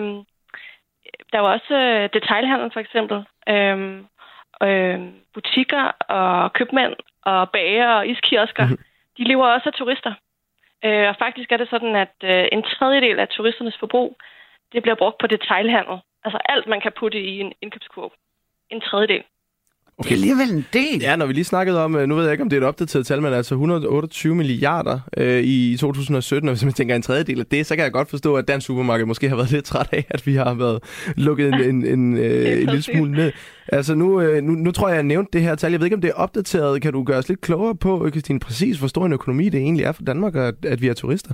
der 1.30 1.38
er 1.38 1.44
jo 1.44 1.52
også 1.52 1.74
øh, 1.74 2.08
detailhandel 2.12 2.70
for 2.72 2.80
eksempel. 2.80 3.24
Øh, 3.48 4.00
øh, 4.62 5.00
butikker 5.34 5.84
og 6.08 6.52
købmænd 6.52 6.94
og 7.22 7.50
bager 7.50 7.88
og 7.88 8.06
iskiosker, 8.08 8.66
mm. 8.66 8.78
de 9.18 9.24
lever 9.24 9.46
også 9.46 9.68
af 9.68 9.72
turister. 9.72 10.14
Øh, 10.84 11.08
og 11.08 11.16
faktisk 11.18 11.52
er 11.52 11.56
det 11.56 11.68
sådan, 11.70 11.96
at 11.96 12.14
øh, 12.24 12.48
en 12.52 12.62
tredjedel 12.62 13.18
af 13.18 13.28
turisternes 13.28 13.78
forbrug, 13.78 14.16
det 14.72 14.82
bliver 14.82 14.94
brugt 14.94 15.18
på 15.18 15.26
detailhandel. 15.26 15.98
Altså 16.24 16.38
alt, 16.48 16.66
man 16.66 16.80
kan 16.80 16.92
putte 16.98 17.20
i 17.20 17.40
en 17.40 17.52
indkøbskurv. 17.62 18.12
En 18.70 18.80
tredjedel. 18.80 19.24
Okay. 19.98 20.08
Det 20.08 20.14
er 20.14 20.20
alligevel 20.20 20.50
en 20.50 20.66
del. 20.72 21.00
Ja, 21.00 21.16
når 21.16 21.26
vi 21.26 21.32
lige 21.32 21.44
snakkede 21.44 21.84
om, 21.84 21.96
øh, 21.96 22.06
nu 22.06 22.14
ved 22.14 22.24
jeg 22.24 22.32
ikke, 22.32 22.42
om 22.42 22.50
det 22.50 22.56
er 22.56 22.60
et 22.60 22.68
opdateret 22.68 23.06
tal, 23.06 23.22
men 23.22 23.32
altså 23.32 23.54
128 23.54 24.34
milliarder 24.34 25.00
øh, 25.16 25.42
i 25.44 25.76
2017, 25.80 26.48
og 26.48 26.52
hvis 26.54 26.64
man 26.64 26.72
tænker 26.72 26.96
en 26.96 27.02
tredjedel 27.02 27.40
af 27.40 27.46
det, 27.46 27.66
så 27.66 27.76
kan 27.76 27.84
jeg 27.84 27.92
godt 27.92 28.10
forstå, 28.10 28.36
at 28.36 28.48
dansk 28.48 28.66
supermarked 28.66 29.06
måske 29.06 29.28
har 29.28 29.36
været 29.36 29.52
lidt 29.52 29.64
træt 29.64 29.88
af, 29.92 30.04
at 30.10 30.26
vi 30.26 30.34
har 30.34 30.54
været 30.54 30.78
lukket 31.16 31.48
en, 31.48 31.60
en, 31.60 31.86
en, 31.86 32.18
øh, 32.18 32.52
en 32.62 32.66
lille 32.66 32.82
smule 32.82 33.10
ned. 33.10 33.32
Altså 33.68 33.94
nu, 33.94 34.20
øh, 34.20 34.42
nu, 34.42 34.52
nu 34.52 34.70
tror 34.72 34.88
jeg, 34.88 34.94
jeg 34.94 35.02
nævnte 35.02 35.30
det 35.32 35.42
her 35.46 35.54
tal. 35.54 35.70
Jeg 35.70 35.80
ved 35.80 35.86
ikke, 35.86 35.96
om 35.96 36.00
det 36.00 36.10
er 36.10 36.22
opdateret. 36.24 36.82
Kan 36.82 36.92
du 36.92 37.04
gøre 37.04 37.18
os 37.18 37.28
lidt 37.28 37.40
klogere 37.40 37.76
på, 37.76 38.08
Christine, 38.10 38.40
præcis 38.40 38.78
hvor 38.78 38.88
stor 38.88 39.06
en 39.06 39.12
økonomi 39.12 39.48
det 39.48 39.60
egentlig 39.60 39.84
er 39.84 39.92
for 39.92 40.02
Danmark, 40.02 40.34
at, 40.34 40.54
at 40.64 40.82
vi 40.82 40.88
er 40.88 40.94
turister? 40.94 41.32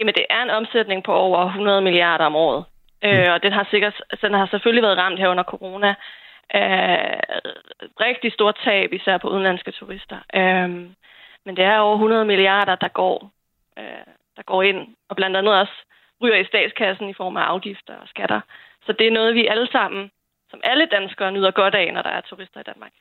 Jamen, 0.00 0.14
det 0.14 0.26
er 0.30 0.42
en 0.42 0.50
omsætning 0.50 1.04
på 1.04 1.12
over 1.12 1.46
100 1.46 1.82
milliarder 1.82 2.24
om 2.24 2.36
året. 2.36 2.64
Mm. 3.02 3.08
Øh, 3.08 3.32
og 3.34 3.42
den 3.42 3.52
har, 3.52 3.68
sikkert, 3.70 3.94
altså, 4.10 4.26
den 4.26 4.34
har 4.34 4.46
selvfølgelig 4.46 4.82
været 4.82 4.98
ramt 4.98 5.18
her 5.18 5.28
under 5.28 5.42
corona 5.42 5.94
øh, 6.54 7.18
rigtig 8.00 8.32
stort 8.32 8.58
tab, 8.64 8.92
især 8.92 9.18
på 9.18 9.28
udenlandske 9.28 9.70
turister. 9.70 10.18
Øh, 10.34 10.70
men 11.44 11.56
det 11.56 11.64
er 11.64 11.78
over 11.78 11.94
100 11.94 12.24
milliarder, 12.24 12.74
der 12.74 12.88
går, 12.88 13.30
øh, 13.78 14.06
der 14.36 14.42
går 14.42 14.62
ind, 14.62 14.96
og 15.08 15.16
blandt 15.16 15.36
andet 15.36 15.54
også 15.60 15.72
ryger 16.22 16.36
i 16.36 16.44
statskassen 16.44 17.08
i 17.08 17.14
form 17.14 17.36
af 17.36 17.42
afgifter 17.42 17.94
og 17.96 18.08
skatter. 18.08 18.40
Så 18.86 18.92
det 18.92 19.06
er 19.06 19.10
noget, 19.10 19.34
vi 19.34 19.46
alle 19.46 19.68
sammen, 19.72 20.10
som 20.50 20.60
alle 20.64 20.86
danskere, 20.86 21.32
nyder 21.32 21.50
godt 21.50 21.74
af, 21.74 21.92
når 21.94 22.02
der 22.02 22.10
er 22.10 22.20
turister 22.20 22.60
i 22.60 22.62
Danmark. 22.62 22.92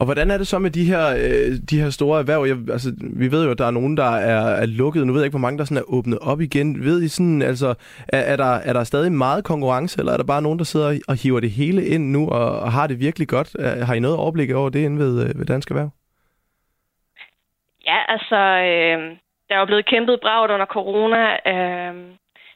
Og 0.00 0.04
hvordan 0.04 0.30
er 0.30 0.38
det 0.38 0.46
så 0.46 0.58
med 0.58 0.70
de 0.70 0.84
her, 0.84 1.04
øh, 1.08 1.50
de 1.70 1.80
her 1.82 1.90
store 1.90 2.18
erhverv? 2.18 2.44
Jeg, 2.46 2.56
altså, 2.72 2.90
vi 3.22 3.32
ved 3.32 3.44
jo, 3.44 3.50
at 3.50 3.58
der 3.58 3.66
er 3.66 3.70
nogen, 3.70 3.96
der 3.96 4.10
er, 4.16 4.40
er 4.62 4.66
lukket. 4.66 5.06
Nu 5.06 5.12
ved 5.12 5.20
jeg 5.20 5.26
ikke, 5.26 5.38
hvor 5.38 5.46
mange 5.46 5.58
der 5.58 5.64
sådan 5.64 5.82
er 5.82 5.94
åbnet 5.96 6.18
op 6.18 6.40
igen. 6.40 6.84
Ved 6.84 7.02
I 7.02 7.08
sådan, 7.08 7.42
altså, 7.42 7.74
er, 8.08 8.20
er, 8.32 8.36
der, 8.36 8.52
er 8.68 8.72
der 8.72 8.84
stadig 8.84 9.12
meget 9.12 9.44
konkurrence, 9.44 9.98
eller 9.98 10.12
er 10.12 10.16
der 10.16 10.24
bare 10.24 10.42
nogen, 10.42 10.58
der 10.58 10.64
sidder 10.64 10.98
og 11.08 11.22
hiver 11.22 11.40
det 11.40 11.50
hele 11.50 11.86
ind 11.86 12.10
nu 12.12 12.30
og, 12.30 12.60
og 12.60 12.72
har 12.72 12.86
det 12.86 13.00
virkelig 13.00 13.28
godt? 13.28 13.50
Har 13.86 13.94
I 13.94 14.00
noget 14.00 14.16
overblik 14.16 14.50
over 14.50 14.70
det 14.70 14.84
inde 14.84 14.98
ved, 14.98 15.28
øh, 15.28 15.38
ved 15.38 15.46
Dansk 15.46 15.70
Erhverv? 15.70 15.90
Ja, 17.86 17.98
altså, 18.08 18.40
øh, 18.70 18.98
der 19.48 19.54
er 19.54 19.58
jo 19.58 19.64
blevet 19.64 19.86
kæmpet 19.86 20.20
bragt 20.20 20.50
under 20.50 20.66
corona. 20.66 21.22
Øh, 21.52 21.94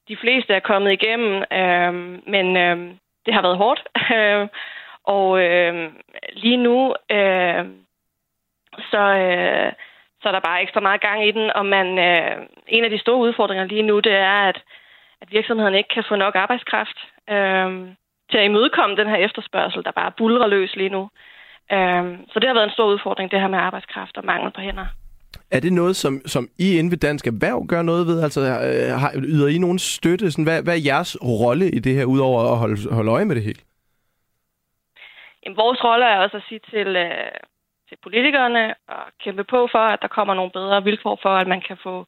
de 0.09 0.17
fleste 0.21 0.55
er 0.55 0.61
kommet 0.61 0.93
igennem, 0.93 1.33
øh, 1.53 1.93
men 2.35 2.57
øh, 2.57 2.77
det 3.27 3.35
har 3.35 3.43
været 3.43 3.57
hårdt. 3.57 3.83
Øh, 4.17 4.49
og 5.05 5.41
øh, 5.43 5.93
lige 6.33 6.57
nu, 6.57 6.95
øh, 7.11 7.65
så, 8.91 9.03
øh, 9.25 9.73
så 10.21 10.29
er 10.29 10.33
der 10.33 10.49
bare 10.49 10.63
ekstra 10.63 10.81
meget 10.81 11.01
gang 11.01 11.29
i 11.29 11.31
den, 11.31 11.51
og 11.55 11.67
man, 11.67 11.87
øh, 11.99 12.37
en 12.69 12.85
af 12.85 12.91
de 12.91 12.99
store 12.99 13.19
udfordringer 13.27 13.65
lige 13.65 13.83
nu, 13.83 14.01
det 14.01 14.13
er, 14.13 14.39
at, 14.51 14.63
at 15.23 15.29
virksomheden 15.33 15.75
ikke 15.75 15.95
kan 15.95 16.05
få 16.09 16.17
nok 16.17 16.35
arbejdskraft 16.35 16.99
øh, 17.31 17.71
til 18.31 18.39
at 18.39 18.45
imødekomme 18.45 18.97
den 18.97 19.09
her 19.09 19.17
efterspørgsel, 19.17 19.85
der 19.85 19.93
bare 19.93 20.13
bulrer 20.19 20.47
løs 20.47 20.77
lige 20.77 20.95
nu. 20.97 21.03
Øh, 21.73 22.05
så 22.33 22.37
det 22.41 22.49
har 22.49 22.55
været 22.55 22.69
en 22.69 22.77
stor 22.77 22.93
udfordring, 22.93 23.31
det 23.31 23.41
her 23.41 23.49
med 23.49 23.59
arbejdskraft 23.59 24.17
og 24.17 24.25
mangel 24.25 24.51
på 24.53 24.61
hænder. 24.61 24.87
Er 25.51 25.61
det 25.61 25.73
noget, 25.73 25.97
som, 25.97 26.21
som 26.27 26.49
I 26.59 26.79
inden 26.79 26.91
ved 26.91 26.99
Dansk 26.99 27.27
Erhverv 27.27 27.67
gør 27.67 27.83
noget 27.83 28.07
ved? 28.07 28.23
Altså, 28.23 28.41
øh, 28.41 29.01
har, 29.01 29.13
yder 29.17 29.49
I 29.49 29.59
nogen 29.59 29.79
støtte? 29.79 30.31
Sådan, 30.31 30.45
hvad, 30.45 30.63
hvad 30.63 30.75
er 30.75 30.83
jeres 30.85 31.17
rolle 31.23 31.71
i 31.71 31.79
det 31.79 31.95
her, 31.95 32.05
udover 32.05 32.53
at 32.53 32.59
holde, 32.59 32.95
holde 32.95 33.11
øje 33.11 33.25
med 33.25 33.35
det 33.35 33.45
hele? 33.45 33.61
Jamen, 35.43 35.57
vores 35.57 35.85
rolle 35.85 36.07
er 36.07 36.19
også 36.19 36.37
at 36.37 36.43
sige 36.49 36.61
til, 36.71 36.97
øh, 36.97 37.33
til 37.89 37.97
politikerne 38.03 38.75
og 38.89 39.05
kæmpe 39.25 39.45
på 39.45 39.69
for, 39.73 39.79
at 39.79 40.03
der 40.03 40.09
kommer 40.09 40.35
nogle 40.35 40.51
bedre 40.51 40.85
vilkår 40.85 41.19
for, 41.23 41.35
at 41.37 41.49
man 41.49 41.61
kan 41.61 41.77
få 41.83 42.07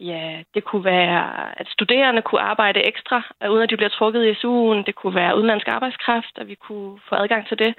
Ja, 0.00 0.42
det 0.54 0.64
kunne 0.64 0.84
være, 0.84 1.60
at 1.60 1.68
studerende 1.68 2.22
kunne 2.22 2.40
arbejde 2.40 2.86
ekstra, 2.86 3.22
øh, 3.42 3.50
uden 3.50 3.62
at 3.62 3.70
de 3.70 3.76
bliver 3.76 3.88
trukket 3.88 4.24
i 4.26 4.32
SU'en. 4.32 4.82
Det 4.86 4.94
kunne 4.94 5.14
være 5.14 5.36
udenlandsk 5.36 5.68
arbejdskraft, 5.68 6.34
at 6.36 6.48
vi 6.48 6.54
kunne 6.54 7.00
få 7.08 7.14
adgang 7.14 7.48
til 7.48 7.58
det. 7.58 7.74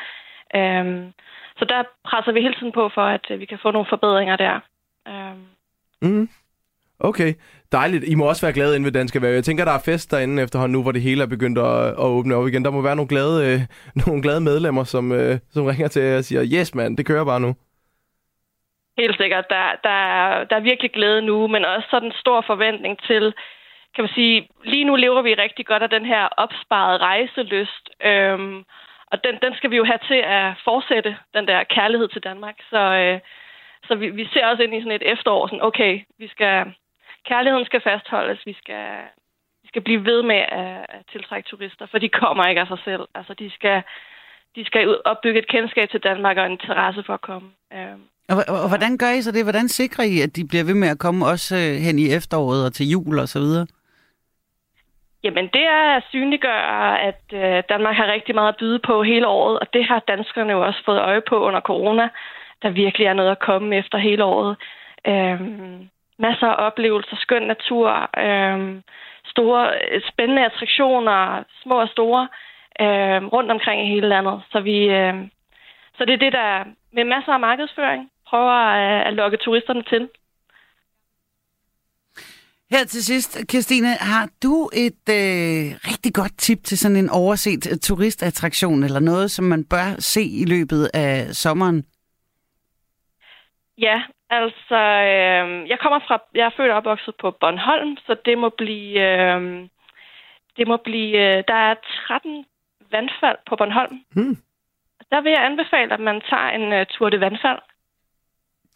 Øhm, 0.56 1.14
så 1.60 1.66
der 1.66 1.84
presser 2.04 2.32
vi 2.32 2.42
hele 2.42 2.54
tiden 2.54 2.72
på 2.72 2.90
for, 2.90 3.02
at 3.02 3.26
øh, 3.32 3.40
vi 3.40 3.46
kan 3.46 3.60
få 3.62 3.72
nogle 3.72 3.88
forbedringer 3.90 4.36
der. 4.36 4.60
Øhm. 5.08 5.46
Mm. 6.02 6.30
Okay, 7.00 7.34
dejligt. 7.72 8.04
I 8.08 8.16
må 8.16 8.30
også 8.30 8.46
være 8.46 8.54
glade 8.54 8.76
inde 8.76 8.86
ved 8.86 8.92
Dansk 8.92 9.16
Erhverv. 9.16 9.34
Jeg 9.34 9.44
tænker, 9.44 9.66
der 9.66 9.72
er 9.72 9.86
fest 9.86 10.12
derinde 10.12 10.44
efterhånden 10.44 10.74
nu, 10.74 10.82
hvor 10.82 10.92
det 10.92 11.02
hele 11.02 11.24
er 11.24 11.28
begyndt 11.28 11.60
at, 11.60 11.88
at 11.88 12.08
åbne 12.18 12.36
op 12.36 12.48
igen. 12.48 12.66
Der 12.66 12.72
må 12.72 12.82
være 12.82 12.96
nogle 12.96 13.10
glade, 13.10 13.38
øh, 13.48 13.60
nogle 14.06 14.22
glade 14.22 14.42
medlemmer, 14.42 14.84
som, 14.84 15.12
øh, 15.12 15.38
som 15.50 15.66
ringer 15.66 15.88
til 15.88 16.02
jer 16.02 16.18
og 16.18 16.24
siger, 16.24 16.44
yes 16.56 16.76
mand, 16.76 16.98
det 16.98 17.06
kører 17.06 17.26
bare 17.26 17.40
nu. 17.40 17.56
Helt 18.98 19.18
sikkert. 19.18 19.46
Der, 19.50 19.66
der, 19.84 20.00
er, 20.18 20.44
der 20.44 20.56
er 20.56 20.70
virkelig 20.70 20.92
glæde 20.92 21.22
nu, 21.22 21.48
men 21.48 21.66
også 21.66 21.88
sådan 21.92 22.10
en 22.10 22.22
stor 22.24 22.44
forventning 22.48 23.00
til, 23.08 23.34
kan 23.96 24.04
man 24.04 24.14
sige, 24.16 24.50
lige 24.64 24.84
nu 24.84 24.96
lever 24.96 25.22
vi 25.22 25.34
rigtig 25.34 25.66
godt 25.66 25.84
af 25.84 25.90
den 25.90 26.06
her 26.06 26.24
opsparede 26.38 26.98
rejselyst. 26.98 27.90
Øhm, 28.04 28.64
og 29.12 29.24
den, 29.24 29.36
den 29.42 29.54
skal 29.56 29.72
vi 29.72 29.78
jo 29.78 29.86
have 29.86 30.00
til 30.08 30.22
at 30.38 30.54
fortsætte, 30.64 31.18
den 31.34 31.48
der 31.48 31.64
kærlighed 31.64 32.08
til 32.08 32.24
Danmark. 32.24 32.56
Så, 32.70 32.82
øh, 33.02 33.20
så 33.88 33.96
vi, 33.96 34.10
vi 34.10 34.26
ser 34.34 34.46
også 34.48 34.64
ind 34.64 34.74
i 34.76 34.82
sådan 34.82 35.00
et 35.00 35.12
efterår, 35.12 35.48
sådan, 35.48 35.68
okay, 35.70 35.94
vi 36.20 36.28
skal, 36.28 36.66
kærligheden 37.28 37.66
skal 37.66 37.82
fastholdes, 37.82 38.46
vi 38.46 38.56
skal, 38.62 38.88
vi 39.62 39.68
skal 39.68 39.82
blive 39.82 40.06
ved 40.06 40.24
med 40.24 40.42
at, 40.62 40.86
at 40.96 41.02
tiltrække 41.12 41.50
turister, 41.50 41.86
for 41.92 41.98
de 41.98 42.10
kommer 42.10 42.44
ikke 42.44 42.62
af 42.62 42.68
sig 42.68 42.80
selv. 42.86 43.04
Altså, 43.16 43.34
de 43.34 43.52
skal, 43.58 43.82
de 44.56 44.66
skal 44.66 44.98
opbygge 45.06 45.40
et 45.40 45.48
kendskab 45.48 45.90
til 45.90 46.00
Danmark 46.00 46.38
og 46.38 46.46
en 46.46 46.52
interesse 46.52 47.04
for 47.04 47.14
at 47.14 47.22
komme. 47.22 47.50
Øhm. 47.74 48.04
Og, 48.30 48.36
og, 48.48 48.58
og 48.64 48.68
hvordan 48.68 48.98
gør 48.98 49.12
I 49.18 49.22
så 49.22 49.32
det? 49.32 49.44
Hvordan 49.46 49.68
sikrer 49.68 50.04
I, 50.04 50.22
at 50.22 50.36
de 50.36 50.48
bliver 50.48 50.64
ved 50.64 50.74
med 50.74 50.88
at 50.88 51.00
komme 51.00 51.26
også 51.26 51.56
øh, 51.56 51.74
hen 51.86 52.00
i 52.00 52.14
efteråret 52.18 52.66
og 52.66 52.74
til 52.74 52.90
jul 52.90 53.20
og 53.20 53.28
så 53.28 53.40
videre? 53.40 53.68
Jamen, 55.24 55.50
det 55.54 55.66
er 55.78 55.98
at 55.98 56.04
synliggøre, 56.10 57.02
at 57.02 57.24
øh, 57.34 57.64
Danmark 57.70 57.96
har 57.96 58.12
rigtig 58.12 58.36
meget 58.36 58.54
at 58.54 58.60
byde 58.60 58.80
på 58.80 59.04
hele 59.04 59.28
året, 59.28 59.60
og 59.60 59.68
det 59.74 59.86
har 59.86 60.00
danskerne 60.08 60.52
jo 60.52 60.66
også 60.66 60.82
fået 60.86 61.00
øje 61.00 61.22
på 61.30 61.36
under 61.48 61.62
corona 61.62 62.10
der 62.62 62.70
virkelig 62.70 63.08
er 63.08 63.14
noget 63.14 63.32
at 63.32 63.40
komme 63.40 63.76
efter 63.76 63.98
hele 63.98 64.24
året. 64.24 64.58
Øhm, 65.08 65.90
masser 66.20 66.48
af 66.48 66.66
oplevelser, 66.68 67.16
skøn 67.20 67.42
natur, 67.42 67.90
øhm, 68.26 68.84
store, 69.26 69.72
spændende 70.12 70.46
attraktioner, 70.46 71.44
små 71.64 71.82
og 71.82 71.90
store, 71.90 72.28
øhm, 72.82 73.28
rundt 73.28 73.52
omkring 73.52 73.82
i 73.82 73.94
hele 73.94 74.10
landet. 74.10 74.42
Så, 74.52 74.60
vi, 74.60 74.78
øhm, 75.00 75.30
så 75.98 76.06
det 76.06 76.14
er 76.14 76.24
det, 76.26 76.34
der 76.34 76.64
med 76.94 77.04
masser 77.04 77.32
af 77.32 77.40
markedsføring 77.40 78.10
prøver 78.28 78.52
at, 78.52 79.08
at 79.08 79.14
lokke 79.14 79.38
turisterne 79.38 79.84
til. 79.84 80.10
Her 82.72 82.86
til 82.86 83.06
sidst, 83.06 83.50
Christine, 83.50 83.88
har 83.88 84.30
du 84.44 84.70
et 84.74 85.04
øh, 85.10 85.66
rigtig 85.90 86.14
godt 86.14 86.38
tip 86.38 86.64
til 86.64 86.78
sådan 86.78 86.98
en 86.98 87.10
overset 87.10 87.82
turistattraktion, 87.82 88.84
eller 88.84 89.00
noget, 89.00 89.32
som 89.32 89.46
man 89.46 89.66
bør 89.66 89.96
se 90.00 90.22
i 90.24 90.46
løbet 90.46 90.90
af 90.94 91.36
sommeren? 91.36 91.86
Ja, 93.78 94.02
altså, 94.30 94.80
øh, 95.12 95.70
jeg 95.70 95.80
kommer 95.80 96.00
fra, 96.08 96.24
jeg 96.36 96.46
er 96.46 96.56
født 96.58 96.72
og 96.72 96.78
opvokset 96.78 97.16
på 97.16 97.32
Bornholm, 97.32 97.98
så 97.98 98.16
det 98.26 98.38
må 98.38 98.50
blive, 98.50 99.02
øh, 99.10 99.70
det 100.58 100.68
må 100.68 100.78
blive, 100.78 101.18
øh, 101.18 101.44
der 101.48 101.54
er 101.54 101.76
13 102.08 102.46
vandfald 102.92 103.38
på 103.46 103.56
Bornholm. 103.56 104.00
Hmm. 104.16 104.38
Der 105.12 105.22
vil 105.22 105.32
jeg 105.32 105.46
anbefale, 105.46 105.94
at 105.94 106.00
man 106.00 106.22
tager 106.30 106.50
en 106.50 106.82
uh, 106.82 106.86
tur 106.90 107.10
til 107.10 107.20
vandfald. 107.20 107.60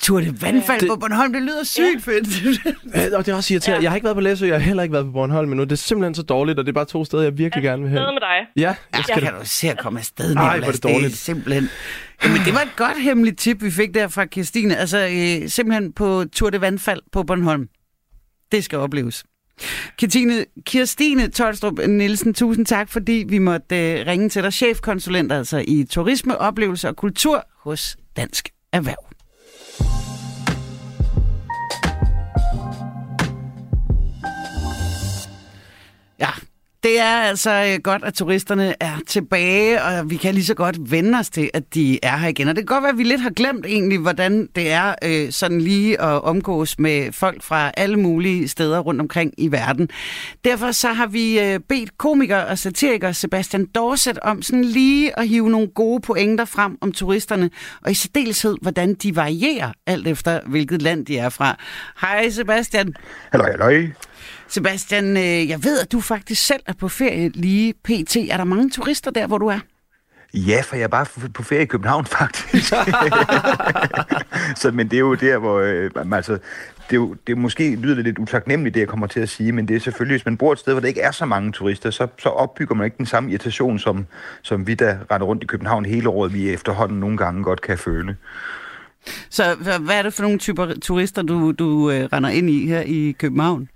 Tur 0.02 0.19
det 0.19 0.41
vandfald 0.41 0.80
Det- 0.82 0.90
på 0.90 0.95
Bornholm, 0.95 1.34
det 1.34 1.41
lyder 1.41 1.64
sygt 1.64 2.03
fedt. 2.03 2.28
Ja, 2.95 3.18
og 3.18 3.26
det 3.26 3.32
er 3.32 3.36
også 3.36 3.53
irriterende. 3.53 3.78
Ja. 3.80 3.84
Jeg 3.84 3.91
har 3.91 3.95
ikke 3.95 4.06
været 4.06 4.15
på 4.15 4.22
Læsø, 4.22 4.45
jeg 4.45 4.56
har 4.56 4.60
heller 4.60 4.84
ikke 4.84 4.94
været 4.94 5.06
på 5.06 5.11
Bornholm 5.11 5.52
endnu. 5.52 5.64
Det 5.64 5.72
er 5.72 5.76
simpelthen 5.76 6.15
så 6.15 6.22
dårligt, 6.22 6.60
og 6.60 6.65
det 6.65 6.72
er 6.72 6.73
bare 6.73 6.86
to 6.86 7.06
steder, 7.06 7.23
jeg 7.23 7.38
virkelig 7.38 7.64
gerne 7.64 7.82
vil 7.82 7.90
hen. 7.91 7.98
Sted 7.98 8.11
med 8.14 8.22
dig. 8.22 8.28
Ja, 8.56 8.61
Ja, 8.61 8.76
jeg 8.98 9.03
skal 9.03 9.22
kan 9.23 9.34
du 9.34 9.40
se 9.44 9.69
at 9.69 9.80
komme 9.80 9.99
afsted, 9.99 10.36
Ej, 10.36 10.44
hvor 10.48 10.53
Nicolas. 10.56 10.76
det 10.76 10.84
dårligt. 10.84 11.03
Det 11.03 11.11
er 11.14 11.15
simpelthen... 11.18 11.69
Jamen, 12.23 12.41
det 12.45 12.53
var 12.53 12.61
et 12.61 12.76
godt 12.76 13.02
hemmeligt 13.03 13.40
tip, 13.40 13.64
vi 13.64 13.72
fik 13.72 13.94
der 13.94 14.07
fra 14.07 14.26
Kirstine. 14.26 14.78
Altså, 14.78 14.98
øh, 14.98 15.49
simpelthen 15.49 15.94
på 15.94 16.26
Tour 16.34 16.49
de 16.49 16.61
Vandfald 16.61 17.02
på 17.11 17.23
Bornholm. 17.23 17.68
Det 18.52 18.64
skal 18.64 18.78
opleves. 18.78 19.23
Kirstine, 19.98 20.45
Kirstine 20.65 21.28
Tolstrup 21.28 21.80
Nielsen, 21.88 22.34
tusind 22.34 22.65
tak, 22.65 22.90
fordi 22.90 23.26
vi 23.30 23.38
måtte 23.40 23.91
øh, 23.99 24.07
ringe 24.07 24.30
til 24.30 24.44
dig. 24.44 24.53
Chefkonsulent 24.53 25.32
altså 25.32 25.64
i 25.68 25.86
turisme, 25.90 26.38
oplevelse 26.38 26.88
og 26.88 26.95
kultur 26.95 27.44
hos 27.64 27.98
Dansk 28.18 28.49
Erhverv. 28.73 29.11
Ja, 36.22 36.30
det 36.84 36.99
er 36.99 37.15
altså 37.15 37.52
øh, 37.73 37.80
godt, 37.84 38.03
at 38.03 38.14
turisterne 38.14 38.76
er 38.80 38.99
tilbage, 39.07 39.84
og 39.84 40.10
vi 40.10 40.15
kan 40.15 40.34
lige 40.34 40.45
så 40.45 40.53
godt 40.53 40.91
vende 40.91 41.19
os 41.19 41.30
til, 41.30 41.49
at 41.53 41.73
de 41.73 41.99
er 42.03 42.18
her 42.18 42.27
igen. 42.27 42.48
Og 42.48 42.56
det 42.56 42.68
kan 42.68 42.76
godt 42.76 42.84
være, 42.84 42.91
at 42.91 42.98
vi 42.98 43.03
lidt 43.03 43.22
har 43.22 43.30
glemt 43.30 43.65
egentlig, 43.65 43.99
hvordan 43.99 44.49
det 44.56 44.72
er 44.72 44.95
øh, 45.03 45.31
sådan 45.31 45.61
lige 45.61 46.02
at 46.02 46.22
omgås 46.22 46.80
med 46.80 47.11
folk 47.11 47.43
fra 47.43 47.72
alle 47.77 47.99
mulige 47.99 48.48
steder 48.48 48.80
rundt 48.80 49.02
omkring 49.02 49.34
i 49.38 49.52
verden. 49.52 49.89
Derfor 50.45 50.72
så 50.72 50.88
har 50.88 51.07
vi 51.07 51.39
øh, 51.39 51.60
bedt 51.69 51.98
komiker 51.98 52.38
og 52.38 52.57
satiriker 52.57 53.11
Sebastian 53.11 53.65
Dorset 53.65 54.19
om 54.19 54.41
sådan 54.41 54.64
lige 54.64 55.19
at 55.19 55.27
hive 55.27 55.49
nogle 55.49 55.68
gode 55.68 56.02
pointer 56.02 56.45
frem 56.45 56.77
om 56.81 56.91
turisterne, 56.91 57.49
og 57.81 57.91
i 57.91 57.93
særdeleshed, 57.93 58.56
hvordan 58.61 58.93
de 58.93 59.15
varierer, 59.15 59.72
alt 59.88 60.07
efter 60.07 60.39
hvilket 60.45 60.81
land 60.81 61.06
de 61.06 61.18
er 61.18 61.30
fra. 61.30 61.57
Hej 62.02 62.30
Sebastian. 62.30 62.93
Hallo, 63.31 63.45
hallo. 63.45 63.88
Sebastian, 64.52 65.18
øh, 65.18 65.49
jeg 65.49 65.64
ved, 65.64 65.80
at 65.80 65.91
du 65.91 66.02
faktisk 66.02 66.45
selv 66.45 66.61
er 66.68 66.73
på 66.73 66.88
ferie 66.88 67.30
lige 67.30 67.73
pt. 67.73 68.15
Er 68.15 68.38
der 68.38 68.44
mange 68.44 68.69
turister 68.69 69.11
der, 69.11 69.28
hvor 69.28 69.38
du 69.38 69.48
er? 69.48 69.60
Ja, 70.34 70.61
for 70.65 70.76
jeg 70.76 70.84
er 70.84 70.88
bare 70.88 71.06
på 71.34 71.44
ferie 71.44 71.61
i 71.61 71.65
København, 71.65 72.06
faktisk. 72.19 72.73
så, 74.61 74.72
men 74.73 74.88
det 74.88 74.95
er 74.95 74.99
jo 74.99 75.15
der, 75.15 75.38
hvor... 75.38 75.60
Øh, 75.60 75.91
altså, 76.14 76.32
det, 76.34 76.40
er 76.90 76.95
jo, 76.95 77.15
det 77.28 77.34
er 77.34 77.38
måske 77.38 77.76
lyder 77.76 77.95
det 77.95 78.03
lidt 78.03 78.19
utaknemmeligt, 78.19 78.73
det 78.73 78.80
jeg 78.80 78.88
kommer 78.88 79.07
til 79.07 79.19
at 79.19 79.30
sige, 79.30 79.52
men 79.52 79.68
det 79.68 79.76
er 79.76 79.80
selvfølgelig, 79.80 80.14
hvis 80.14 80.26
man 80.26 80.38
bor 80.38 80.53
et 80.53 80.60
sted, 80.60 80.73
hvor 80.73 80.80
der 80.80 80.88
ikke 80.88 81.02
er 81.02 81.11
så 81.11 81.26
mange 81.26 81.52
turister, 81.52 81.91
så, 81.91 82.07
så 82.19 82.30
opbygger 82.30 82.76
man 82.76 82.86
ikke 82.86 82.98
den 82.98 83.06
samme 83.06 83.30
irritation, 83.30 83.80
som, 83.80 84.06
som 84.41 84.68
vi, 84.68 84.73
der 84.73 84.98
render 85.11 85.28
rundt 85.28 85.44
i 85.44 85.45
København 85.45 85.86
hele 85.86 86.10
året, 86.10 86.34
vi 86.34 86.49
efterhånden 86.49 86.99
nogle 86.99 87.18
gange 87.18 87.44
godt 87.44 87.61
kan 87.61 87.78
føle. 87.78 88.15
Så 89.30 89.53
hva- 89.53 89.78
hvad 89.82 89.98
er 89.98 90.02
det 90.02 90.14
for 90.14 90.23
nogle 90.23 90.38
typer 90.38 90.73
turister, 90.82 91.22
du, 91.22 91.52
du 91.52 91.91
øh, 91.91 92.10
render 92.14 92.30
ind 92.30 92.49
i 92.49 92.68
her 92.68 92.82
i 92.82 93.15
København? 93.19 93.69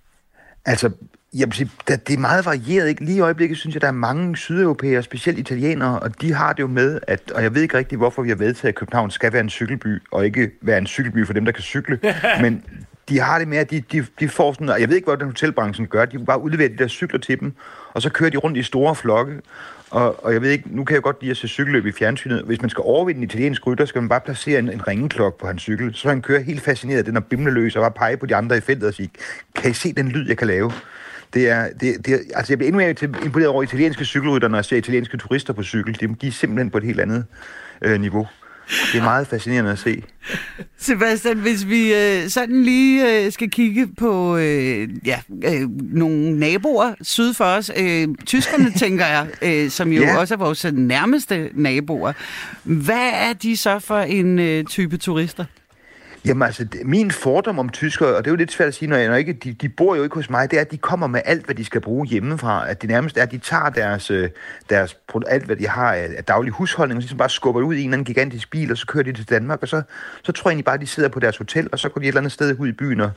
Altså, 0.66 0.92
jeg 1.34 1.48
vil 1.48 1.54
sige, 1.54 1.70
det 1.88 2.14
er 2.14 2.18
meget 2.18 2.46
varieret. 2.46 2.90
Ikke? 2.90 3.06
Lige 3.06 3.18
i 3.18 3.20
øjeblikket 3.20 3.58
synes 3.58 3.74
jeg, 3.74 3.82
der 3.82 3.88
er 3.88 3.92
mange 3.92 4.38
sydeuropæere, 4.38 5.04
specielt 5.04 5.40
italienere, 5.40 6.00
og 6.00 6.22
de 6.22 6.34
har 6.34 6.54
det 6.54 6.60
jo 6.60 6.68
med, 6.68 7.00
at, 7.08 7.32
og 7.32 7.44
jeg 7.44 7.56
ved 7.56 7.62
ikke 7.62 7.78
rigtig, 7.78 7.98
hvorfor 7.98 8.22
vi 8.22 8.30
har 8.30 8.36
vedtaget, 8.36 8.70
at 8.70 8.76
København 8.76 9.12
skal 9.12 9.34
være 9.34 9.42
en 9.42 9.50
cykelby, 9.50 10.02
og 10.12 10.26
ikke 10.26 10.52
være 10.62 10.78
en 10.78 10.88
cykelby 10.88 11.26
for 11.26 11.34
dem, 11.34 11.46
der 11.46 11.52
kan 11.52 11.64
cykle. 11.64 12.00
Men 12.42 12.64
de 13.10 13.20
har 13.20 13.40
det 13.40 13.48
med, 13.48 13.58
at 13.58 13.72
de, 13.72 13.84
de, 13.92 14.06
de 14.20 14.30
får 14.30 14.54
sådan, 14.54 14.70
og 14.70 14.82
jeg 14.82 14.90
ved 14.90 14.96
ikke, 14.96 15.06
hvordan 15.06 15.28
hotelbranchen 15.28 15.88
gør, 15.88 16.06
de 16.06 16.26
bare 16.26 16.42
udleverer 16.42 16.70
de 16.70 16.78
der 16.78 16.88
cykler 16.88 17.20
til 17.20 17.40
dem, 17.40 17.54
og 17.94 18.02
så 18.02 18.10
kører 18.10 18.30
de 18.30 18.38
rundt 18.38 18.58
i 18.58 18.64
store 18.64 18.96
flokke. 18.96 19.42
Og, 19.96 20.26
og 20.26 20.34
jeg 20.34 20.42
ved 20.42 20.50
ikke, 20.50 20.64
nu 20.76 20.84
kan 20.84 20.94
jeg 20.94 21.04
godt 21.04 21.22
lide 21.22 21.32
at 21.32 21.38
se 21.38 21.48
cykelløb 21.48 21.86
i 21.86 21.92
fjernsynet. 21.92 22.44
Hvis 22.44 22.62
man 22.62 22.70
skal 22.70 22.82
overvinde 22.82 23.18
en 23.18 23.24
italiensk 23.24 23.68
rytter, 23.68 23.86
skal 23.86 24.02
man 24.02 24.10
bare 24.10 24.22
placere 24.22 24.60
en, 24.60 24.70
en 24.70 24.88
ringeklok 24.88 25.40
på 25.40 25.48
hans 25.48 25.62
cykel. 25.62 25.96
Så 25.96 26.10
han 26.10 26.22
kører 26.22 26.40
helt 26.40 26.62
fascineret 26.62 26.98
af 26.98 27.06
den 27.06 27.18
og 27.18 27.26
bimleløs 27.26 27.76
og 27.76 27.82
bare 27.82 27.92
pege 27.92 28.18
på 28.18 28.26
de 28.26 28.36
andre 28.36 28.58
i 28.58 28.62
feltet 28.62 28.88
og 28.88 28.94
sige, 28.94 29.10
kan 29.56 29.72
I 29.72 29.74
se 29.74 29.94
den 29.94 30.10
lyd, 30.10 30.28
jeg 30.28 30.38
kan 30.38 30.48
lave? 30.48 30.72
Det 31.34 31.50
er, 31.50 31.70
det, 31.80 32.06
det 32.06 32.14
er, 32.14 32.18
altså 32.36 32.54
jeg 32.54 32.58
bliver 32.58 32.68
endnu 32.68 32.80
mere 32.80 33.24
imponeret 33.26 33.48
over 33.48 33.64
italienske 33.64 34.06
cykelrytter, 34.06 34.48
når 34.48 34.58
jeg 34.58 34.66
ser 34.66 34.78
italienske 34.78 35.18
turister 35.18 35.54
på 35.54 35.64
cykel. 35.64 36.00
De, 36.00 36.16
de 36.22 36.28
er 36.28 36.32
simpelthen 36.32 36.70
på 36.70 36.78
et 36.78 36.84
helt 36.84 37.00
andet 37.00 37.26
øh, 37.82 38.02
niveau. 38.02 38.28
Det 38.94 39.00
er 39.00 39.04
meget 39.04 39.28
fascinerende 39.28 39.72
at 39.72 39.80
se. 39.80 40.04
Sebastian, 40.78 41.38
hvis 41.38 41.68
vi 41.68 41.94
øh, 41.94 42.30
sådan 42.30 42.64
lige 42.64 43.26
øh, 43.26 43.32
skal 43.32 43.50
kigge 43.52 43.88
på 43.98 44.38
øh, 44.38 44.90
ja, 45.06 45.20
øh, 45.44 45.70
nogle 45.94 46.40
naboer 46.40 46.94
syd 47.02 47.34
for 47.34 47.46
os, 47.46 47.72
øh, 47.78 48.08
tyskerne 48.26 48.72
tænker 48.80 49.06
jeg, 49.06 49.28
øh, 49.42 49.70
som 49.70 49.92
jo 49.92 50.02
Ja. 50.02 50.18
også 50.18 50.34
er 50.34 50.38
vores 50.38 50.66
nærmeste 50.74 51.50
naboer. 51.54 52.14
Hvad 52.64 53.10
er 53.14 53.34
de 53.34 53.58
så 53.58 53.80
for 53.80 54.00
en 54.00 54.40
øh, 54.40 54.64
type 54.64 54.98
turister? 54.98 55.46
Jamen 56.26 56.42
altså, 56.44 56.64
det- 56.64 56.86
min 56.86 57.12
fordom 57.12 57.60
om 57.60 57.70
tyskere, 57.70 58.16
og 58.16 58.26
det 58.26 58.30
er 58.30 58.32
jo 58.32 58.36
lidt 58.36 58.52
svært 58.52 58.68
at 58.68 58.74
sige, 58.74 58.90
når, 58.90 58.98
jeg, 58.98 59.08
når 59.08 59.16
ikke, 59.16 59.34
de, 59.34 59.54
de 59.54 59.70
bor 59.70 59.96
jo 59.96 60.04
ikke 60.04 60.16
hos 60.16 60.30
mig, 60.30 60.52
det 60.52 60.58
er, 60.58 60.62
at 60.62 60.72
de 60.72 60.78
kommer 60.78 61.08
med 61.08 61.22
alt, 61.26 61.46
hvad 61.46 61.56
de 61.56 61.66
skal 61.66 61.82
bruge 61.82 62.08
hjemmefra. 62.08 62.70
At 62.70 62.82
det 62.82 62.90
nærmest 62.90 63.18
er, 63.18 63.22
at 63.22 63.32
de 63.32 63.38
tager 63.38 63.70
deres, 63.70 64.12
øh, 64.12 64.30
deres 64.70 64.98
alt, 65.28 65.46
hvad 65.46 65.56
de 65.56 65.68
har 65.68 65.94
af, 65.94 66.10
af 66.18 66.24
daglig 66.24 66.54
husholdning, 66.54 66.98
og 66.98 67.02
så 67.02 67.06
ligesom 67.06 67.18
bare 67.18 67.30
skubber 67.30 67.62
ud 67.62 67.74
i 67.76 67.78
en 67.78 67.84
eller 67.86 67.94
anden 67.94 68.06
gigantisk 68.06 68.52
bil, 68.52 68.72
og 68.72 68.78
så 68.78 68.88
kører 68.88 69.04
de 69.04 69.14
til 69.14 69.30
Danmark, 69.30 69.62
og 69.62 69.68
så, 69.68 69.82
så 70.24 70.32
tror 70.32 70.50
jeg 70.50 70.54
egentlig 70.54 70.66
bare, 70.66 70.76
at 70.76 70.82
de 70.82 70.88
sidder 70.88 71.10
på 71.10 71.20
deres 71.20 71.38
hotel, 71.38 71.70
og 71.72 71.80
så 71.80 71.90
går 71.90 72.00
de 72.02 72.06
et 72.06 72.08
eller 72.08 72.22
andet 72.22 72.32
sted 72.32 72.56
ud 72.60 72.68
i 72.68 72.72
byen 72.72 73.02
og, 73.02 73.12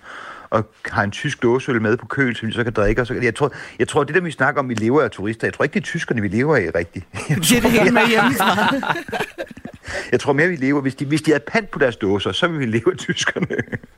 og 0.51 0.71
har 0.87 1.03
en 1.03 1.11
tysk 1.11 1.43
dåseøl 1.43 1.83
med 1.83 1.97
på 1.97 2.07
køl, 2.07 2.37
som 2.37 2.49
de 2.49 2.55
så 2.55 2.65
kan 2.65 2.73
drikke. 2.73 3.01
Og 3.01 3.07
så, 3.07 3.15
jeg, 3.15 3.35
tror, 3.35 3.53
jeg 3.79 3.89
tror, 3.89 4.05
det 4.05 4.15
der, 4.15 4.21
vi 4.21 4.31
snakker 4.31 4.61
om, 4.61 4.69
vi 4.69 4.75
lever 4.75 5.03
af 5.03 5.11
turister, 5.11 5.47
jeg 5.47 5.55
tror 5.55 5.63
ikke, 5.63 5.75
det 5.75 5.81
er 5.81 5.85
tyskerne, 5.85 6.21
vi 6.23 6.29
lever 6.29 6.57
af 6.57 6.71
rigtigt. 6.75 7.07
Jeg 7.29 7.37
Det 7.37 7.53
er 7.57 7.61
det 7.61 7.71
hele 7.71 7.91
med 7.91 8.09
hjemmefra. 8.09 8.75
Jeg 10.13 10.21
tror 10.21 10.33
mere, 10.33 10.49
vi 10.49 10.57
lever, 10.57 10.81
hvis 10.81 10.95
de, 10.95 11.05
hvis 11.07 11.23
de 11.23 11.31
havde 11.31 11.45
pant 11.49 11.71
på 11.71 11.79
deres 11.79 11.97
dåser, 11.97 12.33
så 12.33 12.47
ville 12.49 12.67
vi 12.67 12.73
leve 12.73 12.93
af 12.93 12.97
tyskerne. 12.99 13.47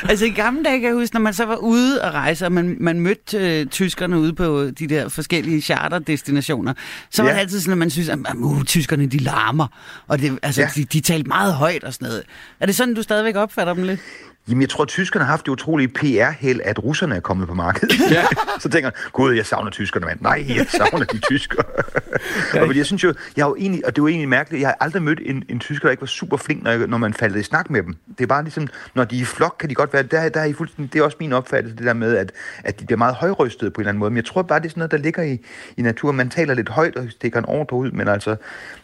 Altså 0.08 0.24
i 0.26 0.30
gamle 0.30 0.64
dage 0.64 0.80
kan 0.80 0.88
jeg 0.88 0.94
huske, 0.94 1.14
når 1.14 1.20
man 1.20 1.34
så 1.34 1.44
var 1.46 1.56
ude 1.56 2.02
at 2.02 2.12
rejse, 2.12 2.46
og 2.46 2.52
man, 2.52 2.76
man 2.80 3.00
mødte 3.00 3.60
øh, 3.60 3.66
tyskerne 3.66 4.18
ude 4.18 4.32
på 4.34 4.64
de 4.78 4.86
der 4.86 5.08
forskellige 5.08 5.60
charterdestinationer, 5.62 6.74
så 7.10 7.22
var 7.22 7.28
Ja. 7.28 7.34
det 7.34 7.40
altid 7.40 7.60
sådan, 7.60 7.72
at 7.72 7.78
man 7.78 7.90
synes, 7.90 8.08
at 8.08 8.18
uh, 8.36 8.64
tyskerne 8.64 9.06
de 9.06 9.18
larmer, 9.18 9.66
og 10.08 10.18
det, 10.20 10.38
altså, 10.42 10.60
Ja. 10.62 10.68
de, 10.76 10.84
de 10.84 11.00
talte 11.00 11.28
meget 11.28 11.54
højt 11.54 11.84
og 11.84 11.92
sådan 11.92 12.08
noget. 12.08 12.22
Er 12.60 12.66
det 12.66 12.74
sådan, 12.76 12.94
du 12.94 13.02
stadigvæk 13.02 13.36
opfatter 13.36 13.74
dem 13.74 13.82
lidt? 13.84 14.00
Jamen, 14.48 14.60
jeg 14.60 14.68
tror, 14.68 14.82
at 14.82 14.88
tyskerne 14.88 15.24
har 15.24 15.30
haft 15.30 15.46
det 15.46 15.52
utrolige 15.52 15.88
PR-held, 15.88 16.60
at 16.64 16.84
russerne 16.84 17.16
er 17.16 17.20
kommet 17.20 17.48
på 17.48 17.54
markedet. 17.54 17.96
Ja. 18.10 18.24
så 18.62 18.68
tænker 18.68 18.90
jeg, 18.90 19.12
gud, 19.12 19.34
jeg 19.34 19.46
savner 19.46 19.70
tyskerne, 19.70 20.06
mand. 20.06 20.20
Nej, 20.20 20.44
jeg 20.48 20.66
savner 20.68 21.06
de 21.06 21.18
tyskere. 21.18 21.64
og 22.60 22.66
fordi 22.66 22.78
jeg 22.78 22.86
synes 22.86 23.04
jo, 23.04 23.14
jeg 23.36 23.44
har 23.44 23.50
jo 23.50 23.56
egentlig, 23.58 23.86
og 23.86 23.96
det 23.96 24.02
er 24.02 24.02
jo 24.02 24.08
egentlig 24.08 24.28
mærkeligt, 24.28 24.60
jeg 24.60 24.68
har 24.68 24.76
aldrig 24.80 25.02
mødt 25.02 25.20
en, 25.24 25.44
en 25.48 25.58
tysker, 25.58 25.86
der 25.86 25.90
ikke 25.90 26.00
var 26.00 26.06
super 26.06 26.36
flink, 26.36 26.62
når, 26.62 26.70
jeg, 26.70 26.86
når 26.86 26.98
man 26.98 27.14
faldt 27.14 27.36
i 27.36 27.42
snak 27.42 27.70
med 27.70 27.82
dem. 27.82 27.96
Det 28.18 28.20
er 28.20 28.26
bare 28.26 28.42
ligesom, 28.42 28.68
når 28.94 29.04
de 29.04 29.16
er 29.16 29.20
i 29.20 29.24
flok, 29.24 29.56
kan 29.58 29.70
de 29.70 29.74
godt 29.74 29.92
være, 29.92 30.02
der, 30.02 30.28
der 30.28 30.40
er 30.40 30.44
I 30.44 30.52
fuldstændig, 30.52 30.92
det 30.92 30.98
er 30.98 31.04
også 31.04 31.16
min 31.20 31.32
opfattelse, 31.32 31.76
det 31.76 31.86
der 31.86 31.94
med, 31.94 32.16
at, 32.16 32.32
at 32.64 32.80
de 32.80 32.86
bliver 32.86 32.98
meget 32.98 33.14
højrystede 33.14 33.70
på 33.70 33.80
en 33.80 33.82
eller 33.82 33.88
anden 33.88 33.98
måde. 33.98 34.10
Men 34.10 34.16
jeg 34.16 34.24
tror 34.24 34.42
bare, 34.42 34.58
det 34.58 34.66
er 34.66 34.70
sådan 34.70 34.80
noget, 34.80 34.90
der 34.90 34.98
ligger 34.98 35.22
i, 35.22 35.38
i 35.76 35.82
naturen. 35.82 36.16
Man 36.16 36.30
taler 36.30 36.54
lidt 36.54 36.68
højt 36.68 36.96
og 36.96 37.06
stikker 37.10 37.38
en 37.38 37.46
ordre 37.48 37.76
ud, 37.76 37.90
men 37.90 38.08
altså, 38.08 38.36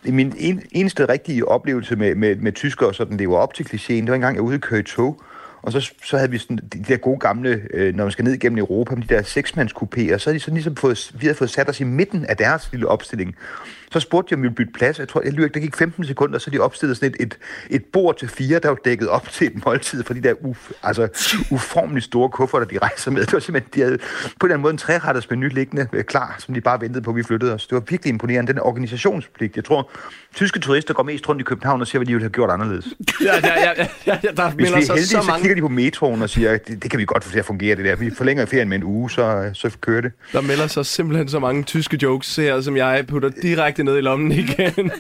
min 0.05 0.35
en, 0.37 0.63
eneste 0.73 1.09
rigtige 1.09 1.49
oplevelse 1.49 1.97
med, 1.97 2.15
med, 2.15 2.37
med 2.37 2.53
tyskere, 2.53 2.95
sådan 2.95 3.19
det 3.19 3.29
var 3.29 3.37
op 3.37 3.55
til 3.55 3.65
klichéen, 3.65 3.93
det 3.93 4.09
var 4.09 4.15
engang, 4.15 4.35
jeg 4.35 4.43
var 4.43 4.49
ude 4.49 4.57
og 4.57 4.61
køre 4.61 4.81
i 4.81 4.83
tog, 4.83 5.23
og 5.63 5.73
så, 5.73 5.93
så 6.05 6.17
havde 6.17 6.31
vi 6.31 6.39
sådan 6.39 6.59
de 6.73 6.85
der 6.89 6.97
gode 6.97 7.19
gamle, 7.19 7.63
øh, 7.75 7.95
når 7.95 8.05
man 8.05 8.13
skal 8.13 8.25
ned 8.25 8.33
igennem 8.33 8.59
Europa, 8.59 8.95
med 8.95 9.05
de 9.05 9.15
der 9.15 9.23
seksmandskupéer, 9.23 10.19
så 10.19 10.31
havde 10.31 10.39
de 10.39 10.41
sådan 10.41 10.55
ligesom 10.55 10.77
fået, 10.77 11.13
vi 11.15 11.27
havde 11.27 11.35
fået 11.35 11.51
sat 11.51 11.69
os 11.69 11.81
i 11.81 11.85
midten 11.85 12.27
af 12.27 12.37
deres 12.37 12.69
lille 12.73 12.89
opstilling. 12.89 13.37
Så 13.93 14.01
spurgte 14.01 14.33
jeg, 14.33 14.39
om 14.39 14.43
vi 14.43 14.49
ville 14.49 14.55
bytte 14.55 14.73
plads. 14.73 14.99
Jeg 14.99 15.09
tror, 15.09 15.21
jeg 15.21 15.33
ikke, 15.33 15.49
der 15.49 15.61
gik 15.61 15.77
15 15.77 16.05
sekunder, 16.05 16.39
så 16.39 16.51
de 16.51 16.59
opstillede 16.59 16.95
sådan 16.95 17.15
et, 17.21 17.23
et, 17.23 17.39
et 17.71 17.85
bord 17.85 18.19
til 18.19 18.29
fire, 18.29 18.59
der 18.59 18.69
var 18.69 18.79
dækket 18.85 19.09
op 19.09 19.29
til 19.29 19.47
et 19.47 19.67
måltid 19.67 20.05
for 20.05 20.15
de 20.15 20.21
der 20.21 20.35
uf, 20.41 20.71
altså, 20.83 21.09
uformeligt 21.51 22.05
store 22.05 22.29
kufferter, 22.29 22.67
de 22.67 22.79
rejser 22.79 23.11
med. 23.11 23.21
Det 23.21 23.33
var 23.33 23.39
simpelthen, 23.39 23.71
de 23.75 23.81
havde 23.81 23.99
på 23.99 24.05
en 24.07 24.33
eller 24.43 24.55
anden 24.55 24.63
måde 24.63 24.71
en 24.71 24.79
træretters 24.79 25.31
menu 25.31 25.49
liggende 25.49 25.89
øh, 25.93 26.05
klar, 26.05 26.37
som 26.39 26.55
de 26.55 26.61
bare 26.61 26.81
ventede 26.81 27.03
på, 27.03 27.11
at 27.11 27.17
vi 27.17 27.23
flyttede 27.23 27.55
os. 27.55 27.67
Det 27.67 27.75
var 27.75 27.83
virkelig 27.91 28.11
imponerende, 28.11 28.53
den 28.53 28.61
organisationspligt. 28.61 29.57
Jeg 29.57 29.65
tror, 29.65 29.91
tyske 30.35 30.61
turister 30.61 30.95
går 30.95 31.03
mest 31.03 31.29
rundt 31.29 31.41
i 31.41 31.45
København 31.45 31.81
og 31.81 31.87
ser, 31.87 31.99
hvad 31.99 32.07
de 32.07 32.13
ville 32.13 32.25
have 32.25 32.31
gjort 32.31 32.51
anderledes. 32.51 32.87
Ja, 33.25 33.35
ja, 33.43 33.87
ja, 34.07 34.19
ja, 34.25 34.29
der 34.37 34.51
Hvis 34.51 34.69
vi 34.69 34.73
er 34.73 34.77
heldige, 34.77 35.07
så 35.07 35.11
så, 35.11 35.23
mange... 35.27 35.43
kigger 35.43 35.55
de 35.55 35.61
på 35.61 35.69
metroen 35.69 36.23
og 36.23 36.31
siger, 36.31 36.59
det, 36.59 36.83
det 36.83 36.91
kan 36.91 37.01
vi 37.01 37.05
godt 37.05 37.25
få 37.25 37.31
til 37.31 37.39
at 37.39 37.45
fungere, 37.45 37.77
det 37.77 37.85
der. 37.85 37.97
Vi 37.97 38.11
forlænger 38.11 38.47
ferien 38.47 38.69
med 38.69 38.77
en 38.77 38.85
uge, 38.85 39.11
så, 39.11 39.51
så 39.55 39.71
kører 39.81 40.01
det. 40.01 40.13
Der 40.33 40.41
melder 40.41 40.67
sig 40.67 40.87
simpelthen 40.87 41.29
så 41.29 41.39
mange 41.39 41.63
tyske 41.63 41.99
jokes 42.03 42.37
her, 42.37 42.61
som 42.61 42.77
jeg 42.77 43.05
putter 43.09 43.31
direkte 43.43 43.82
ned 43.83 43.99
i 43.99 44.01
lommen 44.01 44.33
igen. 44.33 44.91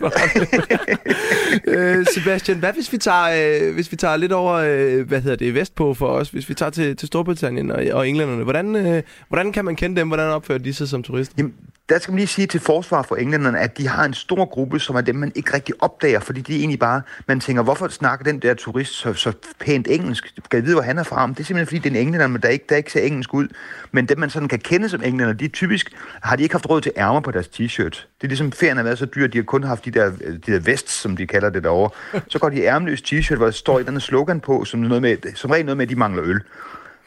øh, 1.77 2.07
Sebastian, 2.15 2.59
hvad 2.59 2.73
hvis 2.73 2.93
vi 2.93 2.99
tager, 2.99 3.67
øh, 3.67 3.75
hvis 3.75 3.93
vi 3.93 3.97
tager 3.97 4.17
lidt 4.17 4.33
over, 4.33 4.53
øh, 4.53 5.09
hvad 5.09 5.21
hedder 5.21 5.37
det, 5.37 5.55
vestpå 5.55 5.95
for 5.95 6.07
os, 6.07 6.31
hvis 6.31 6.49
vi 6.49 6.55
tager 6.55 6.71
til, 6.71 6.97
til 6.97 7.07
Storbritannien 7.07 7.71
og, 7.71 7.85
og 7.93 8.09
englænderne, 8.09 8.45
hvordan, 8.45 8.77
øh, 8.77 9.03
hvordan 9.29 9.53
kan 9.53 9.65
man 9.65 9.77
kende 9.77 10.01
dem, 10.01 10.09
hvordan 10.09 10.27
opfører 10.27 10.59
de 10.59 10.75
sig 10.75 10.89
som 10.89 11.03
turister? 11.03 11.35
Jamen, 11.39 11.55
der 11.89 11.99
skal 11.99 12.13
man 12.13 12.17
lige 12.19 12.27
sige 12.27 12.47
til 12.47 12.61
forsvar 12.61 13.03
for 13.03 13.17
englænderne, 13.17 13.59
at 13.59 13.79
de 13.79 13.89
har 13.89 14.05
en 14.05 14.15
stor 14.15 14.45
gruppe, 14.45 14.81
som 14.81 14.97
er 14.97 15.01
dem, 15.01 15.15
man 15.15 15.33
ikke 15.35 15.55
rigtig 15.55 15.75
opdager, 15.81 16.21
fordi 16.21 16.41
de 16.41 16.55
er 16.55 16.59
egentlig 16.59 16.79
bare, 16.79 17.03
man 17.29 17.41
tænker, 17.41 17.63
hvorfor 17.63 17.89
snakker 17.89 18.25
den 18.25 18.39
der 18.39 18.55
turist 18.55 18.93
så, 18.93 19.13
så 19.13 19.33
pænt 19.61 19.89
engelsk? 19.91 20.27
Skal 20.45 20.57
jeg 20.57 20.65
vide, 20.65 20.75
hvor 20.75 20.83
han 20.83 20.99
er 20.99 21.03
fra? 21.03 21.27
Men 21.27 21.35
det 21.35 21.41
er 21.41 21.45
simpelthen, 21.45 21.67
fordi 21.67 21.79
det 21.79 21.97
er 21.97 22.01
en 22.01 22.07
englænder, 22.07 22.27
men 22.27 22.43
der 22.43 22.49
ikke, 22.49 22.65
der 22.69 22.77
ikke 22.77 22.93
ser 22.93 23.01
engelsk 23.01 23.35
ud. 23.35 23.49
Men 23.93 24.07
dem, 24.07 24.19
man 24.19 24.31
sådan 24.31 24.49
kan 24.49 24.59
kende 24.59 24.89
som 24.89 25.03
englænder, 25.03 25.33
de 25.33 25.45
er 25.45 25.49
typisk, 25.49 25.93
har 26.23 26.37
de 26.37 26.43
ikke 26.43 26.55
haft 26.55 26.71
råd 26.71 26.81
til 26.81 26.93
ærmer 26.97 27.21
på 27.21 27.31
deres 27.31 27.47
t-shirt. 27.47 28.07
Det 28.21 28.25
er 28.25 28.29
ligesom, 28.29 28.53
ferien 28.53 28.77
har 28.77 28.85
været 28.85 28.99
så 28.99 29.07
dyr, 29.07 29.27
de 29.27 29.39
har 29.39 29.43
kun 29.43 29.63
haft 29.65 29.85
de 29.85 29.91
der, 29.91 30.13
øh, 30.25 30.33
de 30.47 30.53
der 30.53 30.61
vests, 30.61 30.93
som 30.93 31.17
de 31.17 31.27
kalder 31.27 31.51
det 31.51 31.65
derovre. 31.65 32.21
Så 32.29 32.39
går 32.39 32.49
de 32.49 32.57
i 32.57 32.63
ærmeløs 32.63 33.03
t-shirt, 33.03 33.37
hvor 33.37 33.47
der 33.47 33.53
står 33.53 33.75
et 33.75 33.79
eller 33.79 33.91
andet 33.91 34.03
slogan 34.03 34.41
på, 34.41 34.65
som, 34.65 34.81
noget 34.81 35.03
med, 35.03 35.17
som 35.35 35.51
regel 35.51 35.67
noget 35.67 35.77
med, 35.77 35.87
at 35.87 35.91
de 35.91 35.97
mangler 35.97 36.25
øl. 36.25 36.41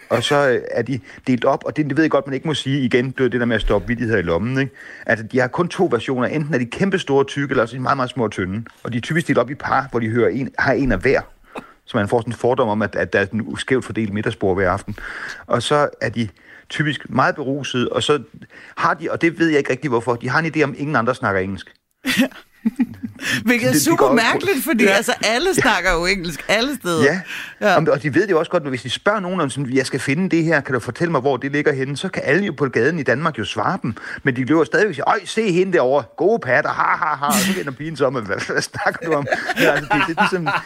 Og 0.09 0.23
så 0.23 0.49
øh, 0.49 0.61
er 0.71 0.81
de 0.81 0.99
delt 1.27 1.45
op, 1.45 1.63
og 1.65 1.77
det, 1.77 1.85
det 1.85 1.97
ved 1.97 2.03
jeg 2.03 2.11
godt, 2.11 2.27
man 2.27 2.33
ikke 2.33 2.47
må 2.47 2.53
sige 2.53 2.81
igen, 2.81 3.11
det 3.11 3.25
er 3.25 3.29
det 3.29 3.39
der 3.39 3.45
med 3.45 3.55
at 3.55 3.61
stoppe 3.61 3.87
vidigheder 3.87 4.19
i 4.19 4.21
lommen. 4.21 4.59
Ikke? 4.59 4.71
Altså, 5.05 5.25
de 5.25 5.39
har 5.39 5.47
kun 5.47 5.67
to 5.67 5.87
versioner. 5.91 6.27
Enten 6.27 6.53
er 6.53 6.57
de 6.57 6.65
kæmpe 6.65 6.99
store 6.99 7.23
tykke, 7.23 7.51
eller 7.51 7.61
også 7.61 7.75
er 7.75 7.79
de 7.79 7.83
meget, 7.83 7.97
meget 7.97 8.09
små 8.09 8.23
og 8.23 8.31
tynde. 8.31 8.63
Og 8.83 8.93
de 8.93 8.97
er 8.97 9.01
typisk 9.01 9.27
delt 9.27 9.37
op 9.37 9.49
i 9.49 9.55
par, 9.55 9.87
hvor 9.91 9.99
de 9.99 10.09
hører 10.09 10.29
en, 10.29 10.49
har 10.59 10.73
en 10.73 10.91
af 10.91 10.99
hver. 10.99 11.21
Så 11.85 11.97
man 11.97 12.07
får 12.07 12.19
sådan 12.19 12.33
en 12.33 12.37
fordom 12.37 12.67
om, 12.67 12.81
at, 12.81 12.95
at 12.95 13.13
der 13.13 13.19
er 13.19 13.25
en 13.33 13.57
skævt 13.57 13.85
fordelt 13.85 14.13
middagsbord 14.13 14.55
hver 14.55 14.71
aften. 14.71 14.95
Og 15.47 15.63
så 15.63 15.89
er 16.01 16.09
de 16.09 16.29
typisk 16.69 17.09
meget 17.09 17.35
berusede, 17.35 17.89
og 17.89 18.03
så 18.03 18.23
har 18.77 18.93
de, 18.93 19.11
og 19.11 19.21
det 19.21 19.39
ved 19.39 19.47
jeg 19.47 19.57
ikke 19.57 19.71
rigtig 19.71 19.89
hvorfor, 19.89 20.15
de 20.15 20.29
har 20.29 20.39
en 20.39 20.45
idé 20.45 20.63
om, 20.63 20.71
at 20.71 20.77
ingen 20.77 20.95
andre 20.95 21.15
snakker 21.15 21.41
engelsk. 21.41 21.73
Hvilket 23.45 23.67
er 23.67 23.71
Det- 23.71 23.73
det 23.73 23.81
super 23.81 24.05
også- 24.05 24.15
mærkeligt, 24.15 24.63
fordi 24.63 24.83
Ja. 24.83 24.89
ja. 24.89 24.95
altså, 24.95 25.13
alle 25.23 25.53
snakker 25.53 25.93
jo 25.93 26.05
engelsk 26.05 26.45
alle 26.47 26.75
steder. 26.75 27.03
Ja, 27.03 27.21
ja. 27.61 27.91
og 27.91 28.03
de 28.03 28.13
ved 28.15 28.21
det 28.21 28.31
jo 28.31 28.39
også 28.39 28.51
godt, 28.51 28.63
at 28.63 28.69
hvis 28.69 28.81
de 28.81 28.89
spørger 28.89 29.19
nogen 29.19 29.41
om, 29.41 29.49
sådan, 29.49 29.73
jeg 29.73 29.85
skal 29.85 29.99
finde 29.99 30.29
det 30.37 30.43
her, 30.43 30.61
kan 30.61 30.73
du 30.73 30.79
fortælle 30.79 31.11
mig, 31.11 31.21
hvor 31.21 31.37
det 31.37 31.51
ligger 31.51 31.73
henne, 31.73 31.97
så 31.97 32.09
kan 32.09 32.21
alle 32.25 32.45
jo 32.45 32.51
på 32.57 32.65
gaden 32.69 32.99
i 32.99 33.03
Danmark 33.03 33.39
jo 33.39 33.45
svare 33.45 33.77
dem. 33.81 33.93
Men 34.23 34.35
de 34.35 34.43
løber 34.45 34.63
stadigvæk 34.63 34.89
og 34.89 34.95
siger, 34.95 35.09
øj, 35.09 35.19
se 35.25 35.51
hende 35.51 35.73
derovre, 35.73 36.03
gode 36.17 36.39
patter, 36.39 36.69
ha, 36.71 36.97
ha, 36.97 37.15
ha, 37.15 37.25
og 37.25 37.33
så 37.33 37.53
vender 37.57 37.71
pigen 37.71 37.95
så 37.97 38.05
om, 38.05 38.13
hvad, 38.13 38.51
hvad 38.53 38.61
snakker 38.61 39.05
du 39.05 39.13
om? 39.13 39.27
Men 39.55 39.63
altså, 39.67 39.85
det, 39.93 40.01
det, 40.07 40.17
er 40.17 40.21
ligesom, 40.21 40.45
det, 40.45 40.53
det 40.53 40.61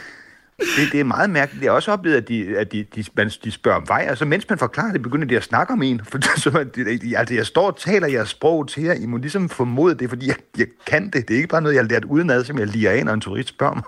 er 1.00 1.04
meget 1.04 1.30
mærkeligt. 1.30 1.64
Jeg 1.64 1.72
har 1.72 1.76
også 1.76 1.92
oplevet, 1.92 2.18
at 2.18 2.28
de, 2.28 2.58
at 2.58 2.72
de, 2.72 2.86
de, 2.96 3.04
man, 3.16 3.32
de 3.44 3.52
spørger 3.52 3.78
om 3.78 3.88
vej, 3.88 4.08
og 4.12 4.18
så 4.18 4.26
mens 4.26 4.50
man 4.50 4.60
forklarer 4.60 4.92
det, 4.92 5.02
begynder 5.02 5.28
de 5.28 5.38
at 5.38 5.44
snakke 5.44 5.74
om 5.74 5.82
en. 5.82 6.02
For, 6.12 6.40
så 6.40 6.66
altså, 7.18 7.34
jeg 7.34 7.46
står 7.46 7.68
og 7.68 7.78
taler 7.80 8.08
jeres 8.08 8.30
sprog 8.30 8.68
til 8.68 8.84
jer. 8.84 8.94
I 8.94 9.06
må 9.06 9.18
ligesom 9.18 9.50
formode 9.50 9.96
det, 9.96 10.10
fordi 10.10 10.28
jeg, 10.28 10.36
jeg 10.58 10.68
kan 10.88 11.10
det. 11.10 11.28
Det 11.28 11.34
er 11.34 11.38
ikke 11.38 11.48
bare 11.48 11.62
noget, 11.62 11.76
jeg 11.76 11.84
har 11.84 11.90
lært 11.90 12.06
udenad, 12.06 12.44
som 12.44 12.60
jeg 12.60 12.68
liger 12.68 12.92
af, 12.92 13.06
når 13.06 13.14
en 13.14 13.22
turist 13.22 13.50
spørger 13.50 13.74
mig. 13.76 13.84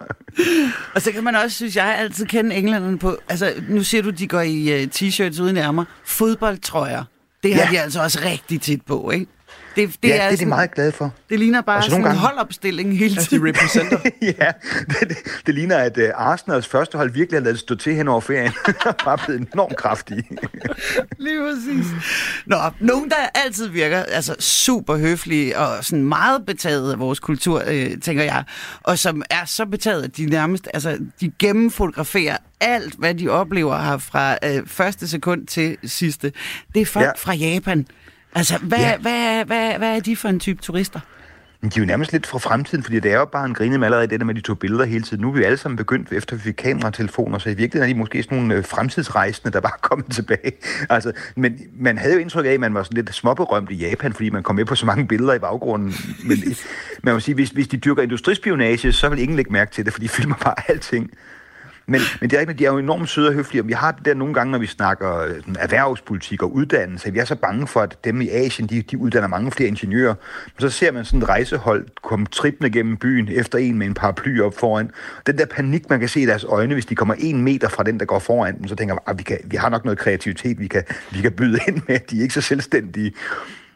Og 0.96 1.02
så 1.02 1.12
kan 1.12 1.24
man 1.24 1.36
også, 1.36 1.56
synes 1.56 1.76
jeg, 1.76 1.96
altid 2.00 2.26
kende 2.26 2.56
englænderne 2.56 2.98
på... 2.98 3.18
Altså, 3.30 3.54
nu 3.70 3.84
siger 3.84 4.02
du, 4.04 4.10
de 4.10 4.28
går 4.28 4.42
i 4.42 4.84
uh, 4.84 4.90
t-shirts 4.96 5.42
uden 5.42 5.58
ærmer. 5.58 5.86
Fodboldtrøjer. 6.06 7.04
Det 7.44 7.56
har 7.56 7.62
Ja. 7.62 7.70
de 7.72 7.80
altså 7.82 8.02
også 8.02 8.20
rigtig 8.26 8.62
tit 8.62 8.82
på, 8.86 9.12
ikke? 9.12 9.26
Det, 9.76 9.90
Det, 10.04 10.10
ja, 10.10 10.14
det 10.14 10.22
er 10.24 10.30
de 10.30 10.38
sådan- 10.38 10.50
meget 10.50 10.74
glade 10.76 10.92
for. 10.92 11.14
Det 11.30 11.40
ligner 11.40 11.62
bare 11.62 11.78
Og 11.78 11.84
så 11.84 11.90
sådan 11.90 12.02
nogle 12.02 12.14
en 12.16 12.22
gange- 12.22 12.28
holdopstilling 12.36 12.98
hele 12.98 13.16
tiden. 13.16 13.48
representer. 13.48 14.00
ja, 14.40 14.52
det, 14.88 15.10
det, 15.10 15.18
det 15.46 15.56
ligner, 15.56 15.78
at 15.78 15.98
uh, 15.98 16.04
Arsenals 16.16 16.68
første 16.68 16.98
hold 16.98 17.12
virkelig 17.12 17.40
har 17.40 17.44
lavet 17.44 17.60
stå 17.60 17.76
til 17.76 17.96
hen 17.96 18.08
over 18.08 18.22
ferien. 18.22 18.52
bare 19.06 19.18
blevet 19.26 19.48
enormt 19.54 19.78
kraftige. 19.78 20.24
Lige 21.20 21.40
præcis. 21.40 21.86
Nå, 22.46 22.58
nogen, 22.80 23.10
der 23.10 23.16
altid 23.46 23.68
virker 23.68 24.04
altså 24.04 24.36
super 24.40 24.98
høflige 24.98 25.58
og 25.58 25.86
sådan 25.86 26.04
meget 26.06 26.46
betaget 26.46 26.92
af 26.92 27.00
vores 27.00 27.20
kultur, 27.20 27.64
øh, 27.68 27.92
tænker 28.02 28.24
jeg, 28.24 28.44
og 28.82 29.00
som 29.00 29.22
er 29.30 29.46
så 29.46 29.66
betaget, 29.66 30.04
at 30.04 30.18
de 30.18 30.26
nærmest, 30.26 30.68
altså, 30.74 30.98
de 31.22 31.32
gennemfotograferer 31.40 32.38
alt, 32.60 32.94
hvad 32.98 33.16
de 33.16 33.30
oplever 33.30 33.78
her 33.78 33.98
fra 33.98 34.38
øh, 34.46 34.68
første 34.68 35.08
sekund 35.08 35.48
til 35.48 35.78
sidste. 35.84 36.32
Det 36.74 36.82
er 36.82 36.86
folk 36.86 37.06
ja. 37.06 37.12
fra 37.18 37.34
Japan. 37.34 37.88
Altså, 38.36 38.58
hvad, 38.58 38.80
Ja. 38.80 38.98
hvad, 38.98 39.46
hvad, 39.46 39.78
hvad 39.78 39.96
er 39.96 40.00
de 40.00 40.16
for 40.16 40.30
en 40.30 40.40
type 40.40 40.62
turister? 40.62 41.00
Men 41.64 41.70
de 41.70 41.80
er 41.80 41.82
jo 41.84 41.88
nærmest 41.88 42.12
lidt 42.12 42.28
fra 42.28 42.38
fremtiden, 42.40 42.84
fordi 42.84 43.00
det 43.00 43.12
er 43.12 43.18
jo 43.18 43.26
bare 43.26 43.46
en 43.46 43.54
grine 43.54 43.78
med 43.78 43.88
allerede 43.88 44.08
det 44.08 44.20
der 44.20 44.26
med, 44.26 44.34
at 44.36 44.36
de 44.36 44.42
tog 44.48 44.60
billeder 44.60 44.86
hele 44.86 45.04
tiden. 45.04 45.22
Nu 45.22 45.28
er 45.30 45.34
vi 45.34 45.44
alle 45.44 45.58
sammen 45.58 45.78
begyndt, 45.78 46.12
efter 46.12 46.36
vi 46.36 46.42
fik 46.42 46.54
kamera 46.54 46.88
og 46.88 46.94
telefoner, 46.94 47.38
så 47.38 47.50
i 47.50 47.54
virkeligheden 47.54 47.90
er 47.90 47.94
de 47.94 48.00
måske 48.00 48.24
sådan 48.24 48.38
nogle 48.38 48.56
øh, 48.56 48.66
fremtidsrejsende, 48.66 49.52
der 49.52 49.60
bare 49.60 49.72
er 49.74 49.88
kommet 49.88 50.12
tilbage. 50.16 50.52
Altså, 50.90 51.12
men 51.36 51.60
man 51.80 51.98
havde 51.98 52.14
jo 52.14 52.20
indtryk 52.20 52.46
af, 52.46 52.50
at 52.50 52.60
man 52.60 52.74
var 52.74 52.84
sådan 52.84 52.96
lidt 52.96 53.14
småberømt 53.16 53.72
i 53.72 53.76
Japan, 53.76 54.14
fordi 54.14 54.30
man 54.30 54.44
kom 54.44 54.56
med 54.56 54.66
på 54.66 54.76
så 54.76 54.86
mange 54.86 55.08
billeder 55.08 55.34
i 55.34 55.40
baggrunden. 55.40 55.94
Men 56.26 56.38
man 57.04 57.14
må 57.14 57.20
sige, 57.20 57.36
hvis, 57.36 57.50
hvis 57.50 57.68
de 57.68 57.78
dyrker 57.78 58.04
industrispionage, 58.04 58.92
så 58.92 59.10
vil 59.10 59.20
ingen 59.20 59.36
lægge 59.36 59.52
mærke 59.52 59.72
til 59.72 59.86
det, 59.86 59.94
for 59.94 60.00
de 60.00 60.10
filmer 60.10 60.36
bare 60.36 60.56
alting. 60.68 61.12
Men, 61.86 62.02
men 62.22 62.30
det 62.30 62.36
er 62.36 62.40
rigtigt, 62.40 62.60
de 62.60 62.66
er 62.66 62.72
jo 62.72 62.78
enormt 62.78 63.10
søde 63.10 63.28
og 63.28 63.34
høflige, 63.34 63.66
vi 63.66 63.74
har 63.74 63.92
det 63.92 64.06
der 64.06 64.14
nogle 64.14 64.34
gange, 64.34 64.52
når 64.52 64.60
vi 64.60 64.68
snakker 64.68 65.18
øh, 65.18 65.36
sådan 65.36 65.56
erhvervspolitik 65.60 66.44
og 66.44 66.54
uddannelse, 66.56 67.14
vi 67.14 67.20
er 67.20 67.26
så 67.26 67.36
bange 67.36 67.68
for, 67.68 67.82
at 67.82 67.98
dem 68.04 68.22
i 68.22 68.30
Asien, 68.30 68.70
de, 68.70 68.82
de 68.82 68.98
uddanner 68.98 69.28
mange 69.28 69.52
flere 69.52 69.70
ingeniører. 69.70 70.16
Men 70.46 70.70
så 70.70 70.70
ser 70.70 70.92
man 70.92 71.06
sådan 71.06 71.22
et 71.22 71.30
rejsehold 71.30 71.88
komme 72.04 72.26
trippende 72.26 72.70
gennem 72.72 72.98
byen 72.98 73.30
efter 73.32 73.58
en 73.58 73.78
med 73.78 73.88
en 73.88 73.94
paraply 73.94 74.42
op 74.42 74.58
foran. 74.58 74.92
Den 75.28 75.38
der 75.38 75.46
panik, 75.46 75.90
man 75.90 76.00
kan 76.00 76.10
se 76.10 76.22
i 76.22 76.26
deres 76.26 76.44
øjne, 76.44 76.74
hvis 76.74 76.86
de 76.86 76.96
kommer 76.96 77.16
en 77.18 77.42
meter 77.42 77.70
fra 77.70 77.84
den, 77.84 78.00
der 78.00 78.06
går 78.06 78.20
foran 78.20 78.58
dem, 78.58 78.68
så 78.68 78.76
tænker 78.76 78.94
man, 78.94 79.02
at 79.08 79.18
vi, 79.18 79.24
kan, 79.24 79.38
vi 79.44 79.58
har 79.58 79.70
nok 79.70 79.86
noget 79.86 80.00
kreativitet, 80.00 80.60
vi 80.60 80.68
kan, 80.68 80.84
vi 81.12 81.22
kan 81.22 81.32
byde 81.32 81.60
ind 81.68 81.82
med, 81.88 82.00
de 82.10 82.18
er 82.18 82.22
ikke 82.22 82.34
så 82.34 82.42
selvstændige. 82.42 83.14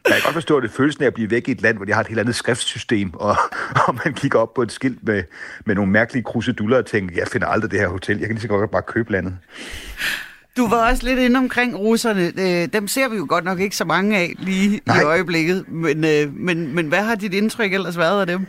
Jeg 0.07 0.13
kan 0.13 0.21
godt 0.23 0.33
forstå, 0.33 0.57
at 0.57 0.63
det 0.63 0.71
følelsen 0.71 1.03
af 1.03 1.07
at 1.07 1.13
blive 1.13 1.31
væk 1.31 1.47
i 1.47 1.51
et 1.51 1.61
land, 1.61 1.77
hvor 1.77 1.85
de 1.85 1.93
har 1.93 2.01
et 2.01 2.07
helt 2.07 2.19
andet 2.19 2.35
skriftsystem, 2.35 3.13
og, 3.13 3.35
og 3.87 3.95
man 4.05 4.13
kigger 4.13 4.39
op 4.39 4.53
på 4.53 4.61
et 4.61 4.71
skilt 4.71 5.03
med, 5.03 5.23
med 5.65 5.75
nogle 5.75 5.91
mærkelige 5.91 6.23
kruseduller 6.23 6.77
og 6.77 6.85
tænker, 6.85 7.15
jeg 7.17 7.27
finder 7.27 7.47
aldrig 7.47 7.71
det 7.71 7.79
her 7.79 7.87
hotel, 7.87 8.17
jeg 8.17 8.27
kan 8.27 8.35
lige 8.35 8.41
så 8.41 8.47
godt 8.47 8.71
bare 8.71 8.81
købe 8.81 9.11
landet. 9.11 9.37
Du 10.57 10.67
var 10.67 10.89
også 10.89 11.03
lidt 11.07 11.19
inde 11.19 11.37
omkring 11.37 11.79
russerne. 11.79 12.31
Øh, 12.37 12.67
Dem 12.73 12.87
ser 12.87 13.09
vi 13.09 13.15
jo 13.17 13.25
godt 13.29 13.43
nok 13.45 13.59
ikke 13.59 13.75
så 13.75 13.85
mange 13.85 14.17
af 14.17 14.33
lige 14.39 14.81
Nej. 14.85 15.01
i 15.01 15.03
øjeblikket. 15.03 15.65
Men, 15.67 16.05
øh, 16.05 16.33
men, 16.33 16.75
men 16.75 16.87
hvad 16.87 17.01
har 17.03 17.15
dit 17.15 17.33
indtryk 17.33 17.73
ellers 17.73 17.97
været 17.97 18.21
af 18.21 18.27
dem? 18.27 18.45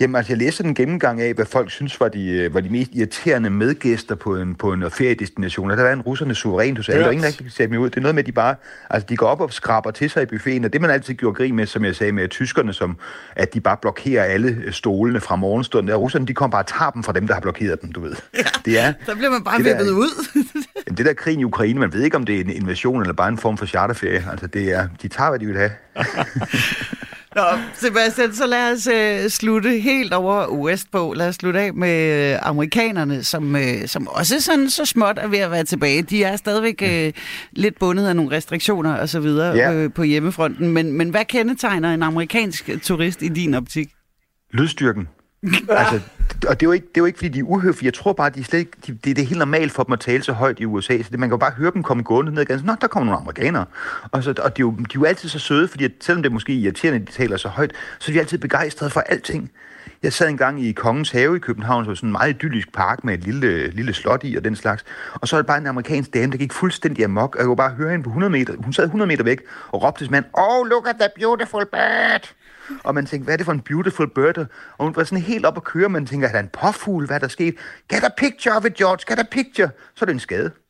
Jamen, 0.00 0.16
altså, 0.16 0.32
jeg 0.32 0.38
læste 0.38 0.64
en 0.64 0.74
gennemgang 0.74 1.20
af, 1.20 1.34
hvad 1.34 1.46
folk 1.46 1.70
synes 1.70 2.00
var 2.00 2.08
de, 2.08 2.30
øh, 2.30 2.54
var 2.54 2.60
de 2.60 2.68
mest 2.68 2.90
irriterende 2.94 3.50
medgæster 3.50 4.14
på 4.14 4.36
en, 4.36 4.54
på 4.54 4.72
en 4.72 4.90
feriedestination. 4.90 5.70
Og 5.70 5.76
der 5.76 5.82
var 5.82 5.92
en 5.92 6.00
russerne 6.00 6.34
suverænt 6.34 6.78
hos 6.78 6.88
alle. 6.88 7.04
Der 7.04 7.10
ingen, 7.10 7.32
kan 7.32 7.50
sætte 7.50 7.74
dem 7.74 7.82
ud. 7.82 7.90
Det 7.90 7.96
er 7.96 8.00
noget 8.00 8.14
med, 8.14 8.22
at 8.22 8.26
de 8.26 8.32
bare 8.32 8.54
altså, 8.90 9.06
de 9.08 9.16
går 9.16 9.26
op 9.26 9.40
og 9.40 9.52
skraber 9.52 9.90
til 9.90 10.10
sig 10.10 10.22
i 10.22 10.26
buffeten. 10.26 10.64
Og 10.64 10.72
det, 10.72 10.80
man 10.80 10.90
altid 10.90 11.14
gjorde 11.14 11.34
grin 11.34 11.56
med, 11.56 11.66
som 11.66 11.84
jeg 11.84 11.96
sagde 11.96 12.12
med 12.12 12.28
tyskerne, 12.28 12.72
som 12.72 12.96
at 13.36 13.54
de 13.54 13.60
bare 13.60 13.76
blokerer 13.76 14.24
alle 14.24 14.48
øh, 14.64 14.72
stolene 14.72 15.20
fra 15.20 15.36
morgenstunden. 15.36 15.88
Der 15.88 15.96
russerne, 15.96 16.26
de 16.26 16.34
kommer 16.34 16.50
bare 16.50 16.62
og 16.62 16.66
tager 16.66 16.90
dem 16.90 17.02
fra 17.02 17.12
dem, 17.12 17.26
der 17.26 17.34
har 17.34 17.40
blokeret 17.40 17.82
dem, 17.82 17.92
du 17.92 18.00
ved. 18.00 18.16
Ja, 18.34 18.44
det 18.64 18.80
er, 18.80 18.92
Så 19.06 19.14
bliver 19.14 19.30
man 19.30 19.44
bare 19.44 19.62
vippet 19.62 19.90
ud. 19.90 20.26
Jamen, 20.86 20.96
det 20.96 21.06
der 21.06 21.12
krig 21.12 21.38
i 21.38 21.44
Ukraine, 21.44 21.80
man 21.80 21.92
ved 21.92 22.02
ikke, 22.02 22.16
om 22.16 22.24
det 22.24 22.36
er 22.36 22.40
en 22.40 22.50
invasion 22.50 23.00
eller 23.00 23.14
bare 23.14 23.28
en 23.28 23.38
form 23.38 23.58
for 23.58 23.66
charterferie. 23.66 24.24
Altså, 24.30 24.46
det 24.46 24.72
er, 24.72 24.88
de 25.02 25.08
tager, 25.08 25.30
hvad 25.30 25.38
de 25.38 25.46
vil 25.46 25.56
have. 25.56 25.70
Nå, 27.36 27.42
Sebastian, 27.74 28.34
så 28.34 28.46
lad 28.46 28.72
os 28.72 28.86
øh, 28.86 29.30
slutte 29.30 29.70
helt 29.80 30.12
over 30.12 30.48
Westpå. 30.58 31.12
Lad 31.16 31.28
os 31.28 31.34
slutte 31.34 31.60
af 31.60 31.74
med 31.74 32.32
øh, 32.32 32.38
amerikanerne, 32.42 33.24
som, 33.24 33.56
øh, 33.56 33.86
som 33.88 34.08
også 34.08 34.40
sådan 34.40 34.70
så 34.70 34.84
småt 34.84 35.18
er 35.18 35.26
ved 35.28 35.38
at 35.38 35.50
være 35.50 35.64
tilbage. 35.64 36.02
De 36.02 36.24
er 36.24 36.36
stadigvæk 36.36 36.82
øh, 36.82 37.12
lidt 37.52 37.78
bundet 37.78 38.06
af 38.08 38.16
nogle 38.16 38.36
restriktioner 38.36 38.94
og 38.96 39.08
så 39.08 39.20
videre 39.20 39.56
Ja. 39.56 39.72
øh, 39.72 39.92
på 39.92 40.02
hjemmefronten. 40.02 40.68
Men, 40.70 40.92
men 40.92 41.10
hvad 41.10 41.24
kendetegner 41.24 41.94
en 41.94 42.02
amerikansk 42.02 42.70
turist 42.82 43.22
i 43.22 43.28
din 43.28 43.54
optik? 43.54 43.88
Lydstyrken. 44.52 45.08
altså, 45.70 46.00
og 46.48 46.60
det 46.60 46.66
er, 46.66 46.68
jo 46.68 46.72
ikke, 46.72 46.86
det 46.86 46.96
er 46.96 47.00
jo 47.00 47.04
ikke, 47.04 47.18
fordi 47.18 47.28
de 47.28 47.38
er 47.38 47.42
uhøflige. 47.42 47.86
Jeg 47.86 47.94
tror 47.94 48.12
bare, 48.12 48.30
de 48.30 48.40
er 48.40 48.44
slet 48.44 48.58
ikke, 48.58 48.72
de, 48.86 48.92
det, 48.92 49.16
det 49.16 49.18
er 49.18 49.26
helt 49.26 49.38
normalt 49.38 49.72
for 49.72 49.82
dem 49.82 49.92
at 49.92 50.00
tale 50.00 50.22
så 50.22 50.32
højt 50.32 50.60
i 50.60 50.64
USA. 50.64 51.02
Så 51.02 51.08
det, 51.10 51.18
man 51.18 51.28
kan 51.28 51.34
jo 51.34 51.36
bare 51.36 51.50
høre 51.50 51.70
dem 51.74 51.82
komme 51.82 52.02
gående 52.02 52.32
ned 52.32 52.40
ad 52.40 52.46
gaden. 52.46 52.66
Nå, 52.66 52.74
der 52.80 52.86
kommer 52.86 53.06
nogle 53.06 53.20
amerikanere. 53.20 53.64
Og, 54.12 54.22
så, 54.22 54.30
og 54.30 54.36
de, 54.36 54.42
er 54.42 54.64
jo, 54.66 54.70
de 54.70 54.82
er 54.82 54.86
jo 54.94 55.04
altid 55.04 55.28
så 55.28 55.38
søde, 55.38 55.68
fordi 55.68 55.84
at, 55.84 55.92
selvom 56.00 56.22
det 56.22 56.30
er 56.30 56.32
måske 56.32 56.52
irriterende, 56.52 57.00
at 57.00 57.08
de 57.08 57.12
taler 57.12 57.36
så 57.36 57.48
højt, 57.48 57.72
så 57.98 58.10
er 58.10 58.14
de 58.14 58.20
altid 58.20 58.38
begejstrede 58.38 58.90
for 58.90 59.00
alting. 59.00 59.50
Jeg 60.02 60.12
sad 60.12 60.28
engang 60.28 60.64
i 60.64 60.72
Kongens 60.72 61.10
Have 61.10 61.36
i 61.36 61.38
København, 61.38 61.84
så 61.84 61.90
var 61.90 61.94
sådan 61.94 62.08
en 62.08 62.12
meget 62.12 62.30
idyllisk 62.30 62.72
park 62.72 63.04
med 63.04 63.14
et 63.14 63.24
lille, 63.24 63.70
lille 63.70 63.94
slot 63.94 64.20
i 64.24 64.36
og 64.36 64.44
den 64.44 64.56
slags. 64.56 64.84
Og 65.14 65.28
så 65.28 65.36
var 65.36 65.42
det 65.42 65.46
bare 65.46 65.58
en 65.58 65.66
amerikansk 65.66 66.14
dame, 66.14 66.32
der 66.32 66.38
gik 66.38 66.52
fuldstændig 66.52 67.04
amok. 67.04 67.34
Og 67.34 67.38
jeg 67.38 67.46
kunne 67.46 67.56
bare 67.56 67.70
høre 67.70 67.90
hende 67.90 68.04
på 68.04 68.10
100 68.10 68.30
meter. 68.30 68.54
Hun 68.64 68.72
sad 68.72 68.84
100 68.84 69.06
meter 69.08 69.24
væk 69.24 69.40
og 69.72 69.82
råbte 69.82 70.04
til 70.04 70.10
mand, 70.10 70.24
Oh, 70.32 70.66
look 70.66 70.88
at 70.88 70.94
that 70.98 71.10
beautiful 71.16 71.66
bird! 71.72 72.34
Og 72.82 72.94
man 72.94 73.06
tænkte, 73.06 73.24
hvad 73.24 73.34
er 73.34 73.36
det 73.36 73.46
for 73.46 73.52
en 73.52 73.60
beautiful 73.60 74.10
bird? 74.14 74.38
Og 74.38 74.46
hun 74.78 74.96
var 74.96 75.04
sådan 75.04 75.18
helt 75.18 75.46
op 75.46 75.56
at 75.56 75.64
køre, 75.64 75.88
man 75.88 76.06
tænker, 76.06 76.28
er 76.28 76.32
der 76.32 76.40
en 76.40 76.50
påfugl? 76.52 77.06
Hvad 77.06 77.16
er 77.16 77.20
der 77.20 77.28
sket? 77.28 77.54
Get 77.88 78.04
a 78.04 78.10
picture 78.16 78.56
of 78.56 78.64
it, 78.64 78.74
George, 78.74 78.98
get 79.08 79.18
a 79.18 79.26
picture! 79.30 79.70
Så 79.94 80.04
er 80.04 80.06
det 80.06 80.12
en 80.12 80.20
skade. 80.20 80.50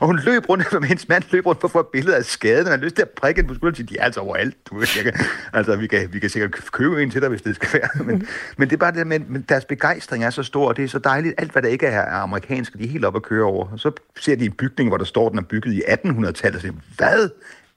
og 0.00 0.06
hun 0.06 0.20
løb 0.24 0.48
rundt, 0.48 0.62
efter 0.64 0.80
hendes 0.80 1.08
mand 1.08 1.24
løb 1.30 1.46
rundt 1.46 1.60
for 1.60 1.68
at 1.68 1.72
få 1.72 1.80
et 1.80 1.86
billede 1.86 2.16
af 2.16 2.24
skaden, 2.24 2.66
og 2.66 2.72
han 2.72 2.80
lyst 2.80 2.94
til 2.94 3.02
at 3.02 3.10
prikke 3.10 3.38
hende 3.38 3.48
på 3.48 3.54
skulderen 3.54 3.72
og 3.72 3.76
sige, 3.76 3.86
de 3.86 3.98
er 3.98 4.04
altså 4.04 4.20
overalt. 4.20 4.56
Du 4.70 4.78
ved, 4.78 4.86
jeg 4.96 5.04
kan, 5.04 5.14
altså, 5.52 5.76
vi 5.76 5.86
kan, 5.86 6.12
vi 6.12 6.18
kan 6.18 6.30
sikkert 6.30 6.52
købe 6.72 7.02
en 7.02 7.10
til 7.10 7.20
dig, 7.20 7.28
hvis 7.28 7.42
det 7.42 7.54
skal 7.54 7.80
være. 7.80 7.88
Men, 8.06 8.26
men 8.56 8.68
det 8.68 8.76
er 8.76 8.80
bare 8.80 8.92
det 8.92 9.06
med, 9.06 9.18
men 9.18 9.44
deres 9.48 9.64
begejstring 9.64 10.24
er 10.24 10.30
så 10.30 10.42
stor, 10.42 10.68
og 10.68 10.76
det 10.76 10.84
er 10.84 10.88
så 10.88 10.98
dejligt. 10.98 11.34
Alt, 11.38 11.52
hvad 11.52 11.62
der 11.62 11.68
ikke 11.68 11.86
er, 11.86 12.00
er 12.00 12.16
amerikansk, 12.16 12.78
de 12.78 12.84
er 12.84 12.88
helt 12.88 13.04
op 13.04 13.16
at 13.16 13.22
køre 13.22 13.44
over. 13.44 13.72
Og 13.72 13.80
så 13.80 13.92
ser 14.20 14.36
de 14.36 14.44
en 14.44 14.52
bygning, 14.52 14.90
hvor 14.90 14.96
der 14.96 15.04
står, 15.04 15.28
den 15.28 15.38
er 15.38 15.42
bygget 15.42 15.72
i 15.72 15.82
1800-tallet, 15.88 16.54
og 16.54 16.60
siger, 16.60 16.72
hvad? 16.96 17.28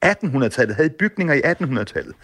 1800-tallet 0.06 0.76
havde 0.76 0.90
bygninger 0.90 1.34
i 1.34 1.42
1800-tallet. 1.42 2.16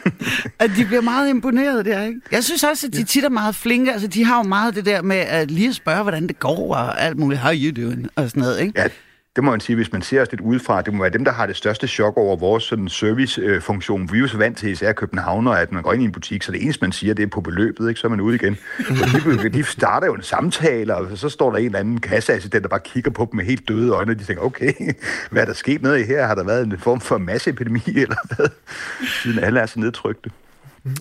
At 0.62 0.70
de 0.76 0.84
bliver 0.84 1.00
meget 1.00 1.28
imponeret 1.30 1.84
der, 1.84 2.02
ikke? 2.02 2.20
Jeg 2.32 2.44
synes 2.44 2.64
også, 2.64 2.86
at 2.86 2.92
de 2.92 3.04
tit 3.04 3.24
er 3.24 3.28
meget 3.28 3.54
flinke. 3.54 3.92
Altså, 3.92 4.08
de 4.08 4.24
har 4.24 4.36
jo 4.36 4.42
meget 4.42 4.74
det 4.74 4.86
der 4.86 5.02
med 5.02 5.16
at 5.16 5.50
lige 5.50 5.74
spørge, 5.74 6.02
hvordan 6.02 6.26
det 6.26 6.38
går, 6.38 6.74
og 6.74 7.02
alt 7.02 7.18
muligt, 7.18 7.40
how 7.40 7.52
you 7.52 7.84
doing, 7.84 8.08
og 8.16 8.28
sådan 8.28 8.40
noget, 8.40 8.60
ikke? 8.60 8.72
Ja, 8.80 8.88
det 9.36 9.44
må 9.44 9.50
man 9.50 9.60
sige, 9.60 9.76
hvis 9.76 9.92
man 9.92 10.02
ser 10.02 10.22
os 10.22 10.30
lidt 10.30 10.40
udefra, 10.40 10.82
det 10.82 10.94
må 10.94 11.02
være 11.02 11.12
dem, 11.12 11.24
der 11.24 11.32
har 11.32 11.46
det 11.46 11.56
største 11.56 11.88
chok 11.88 12.16
over 12.16 12.36
vores 12.36 12.64
sådan, 12.64 12.88
servicefunktion. 12.88 14.12
Vi 14.12 14.16
er 14.16 14.20
jo 14.20 14.28
så 14.28 14.36
vant 14.36 14.58
til 14.58 14.70
især 14.70 14.92
København, 14.92 15.46
at 15.46 15.72
man 15.72 15.82
går 15.82 15.92
ind 15.92 16.02
i 16.02 16.04
en 16.04 16.12
butik, 16.12 16.42
så 16.42 16.52
det 16.52 16.62
eneste, 16.62 16.82
man 16.82 16.92
siger, 16.92 17.14
det 17.14 17.22
er 17.22 17.26
på 17.26 17.40
beløbet, 17.40 17.88
ikke? 17.88 18.00
så 18.00 18.06
er 18.06 18.08
man 18.08 18.20
ude 18.20 18.34
igen. 18.34 18.58
Og 18.78 19.42
de, 19.42 19.48
de 19.48 19.64
starter 19.64 20.06
jo 20.06 20.14
en 20.14 20.22
samtale, 20.22 20.96
og 20.96 21.18
så 21.18 21.28
står 21.28 21.50
der 21.50 21.58
en 21.58 21.64
eller 21.64 21.78
anden 21.78 22.00
kasseassistent, 22.00 22.62
der 22.62 22.68
bare 22.68 22.80
kigger 22.80 23.10
på 23.10 23.28
dem 23.30 23.36
med 23.36 23.44
helt 23.44 23.68
døde 23.68 23.90
øjne, 23.90 24.10
og 24.10 24.18
de 24.18 24.24
tænker, 24.24 24.42
okay, 24.42 24.72
hvad 25.30 25.42
er 25.42 25.46
der 25.46 25.52
sket 25.52 25.82
med 25.82 25.96
i 25.96 26.04
her? 26.04 26.26
Har 26.26 26.34
der 26.34 26.44
været 26.44 26.66
en 26.66 26.78
form 26.78 27.00
for 27.00 27.18
masseepidemi, 27.18 27.82
eller 27.86 28.36
hvad? 28.36 28.48
Siden 29.22 29.44
alle 29.44 29.60
er 29.60 29.66
så 29.66 29.80
nedtrykte. 29.80 30.30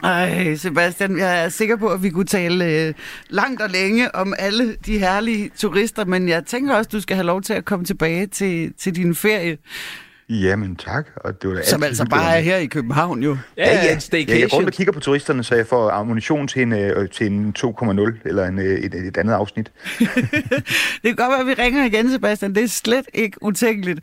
Ej, 0.03 0.55
Sebastian, 0.55 1.17
jeg 1.17 1.43
er 1.45 1.49
sikker 1.49 1.75
på, 1.75 1.87
at 1.87 2.03
vi 2.03 2.09
kunne 2.09 2.25
tale 2.25 2.65
øh, 2.65 2.93
langt 3.29 3.61
og 3.61 3.69
længe 3.69 4.15
om 4.15 4.33
alle 4.39 4.75
de 4.85 4.99
herlige 4.99 5.51
turister, 5.57 6.05
men 6.05 6.29
jeg 6.29 6.45
tænker 6.45 6.75
også, 6.75 6.87
at 6.87 6.91
du 6.91 7.01
skal 7.01 7.15
have 7.15 7.25
lov 7.25 7.41
til 7.41 7.53
at 7.53 7.65
komme 7.65 7.85
tilbage 7.85 8.27
til, 8.27 8.73
til 8.79 8.95
din 8.95 9.15
ferie. 9.15 9.57
Jamen 10.29 10.75
tak. 10.75 11.07
Og 11.15 11.41
det 11.41 11.49
var 11.49 11.61
Som 11.65 11.83
altså 11.83 12.03
hyggeligt. 12.03 12.21
bare 12.23 12.37
er 12.37 12.41
her 12.41 12.57
i 12.57 12.65
København 12.65 13.23
jo. 13.23 13.37
Ja, 13.57 13.63
ja, 13.75 13.83
ja, 13.83 13.99
jeg 14.17 14.49
går 14.49 14.57
rundt 14.57 14.67
og 14.67 14.73
kigger 14.73 14.93
på 14.93 14.99
turisterne, 14.99 15.43
så 15.43 15.55
jeg 15.55 15.67
får 15.67 15.89
ammunition 15.89 16.47
til 16.47 16.61
en, 16.61 16.73
øh, 16.73 17.09
til 17.09 17.27
en 17.27 17.53
2,0 17.59 18.21
eller 18.25 18.45
en, 18.45 18.59
øh, 18.59 18.79
et, 18.79 18.93
et 18.95 19.17
andet 19.17 19.33
afsnit. 19.33 19.71
Det 19.99 21.03
kan 21.03 21.15
godt 21.15 21.29
være, 21.31 21.39
at 21.39 21.47
vi 21.47 21.53
ringer 21.53 21.85
igen, 21.85 22.11
Sebastian. 22.11 22.55
Det 22.55 22.63
er 22.63 22.67
slet 22.67 23.05
ikke 23.13 23.43
utænkeligt. 23.43 23.99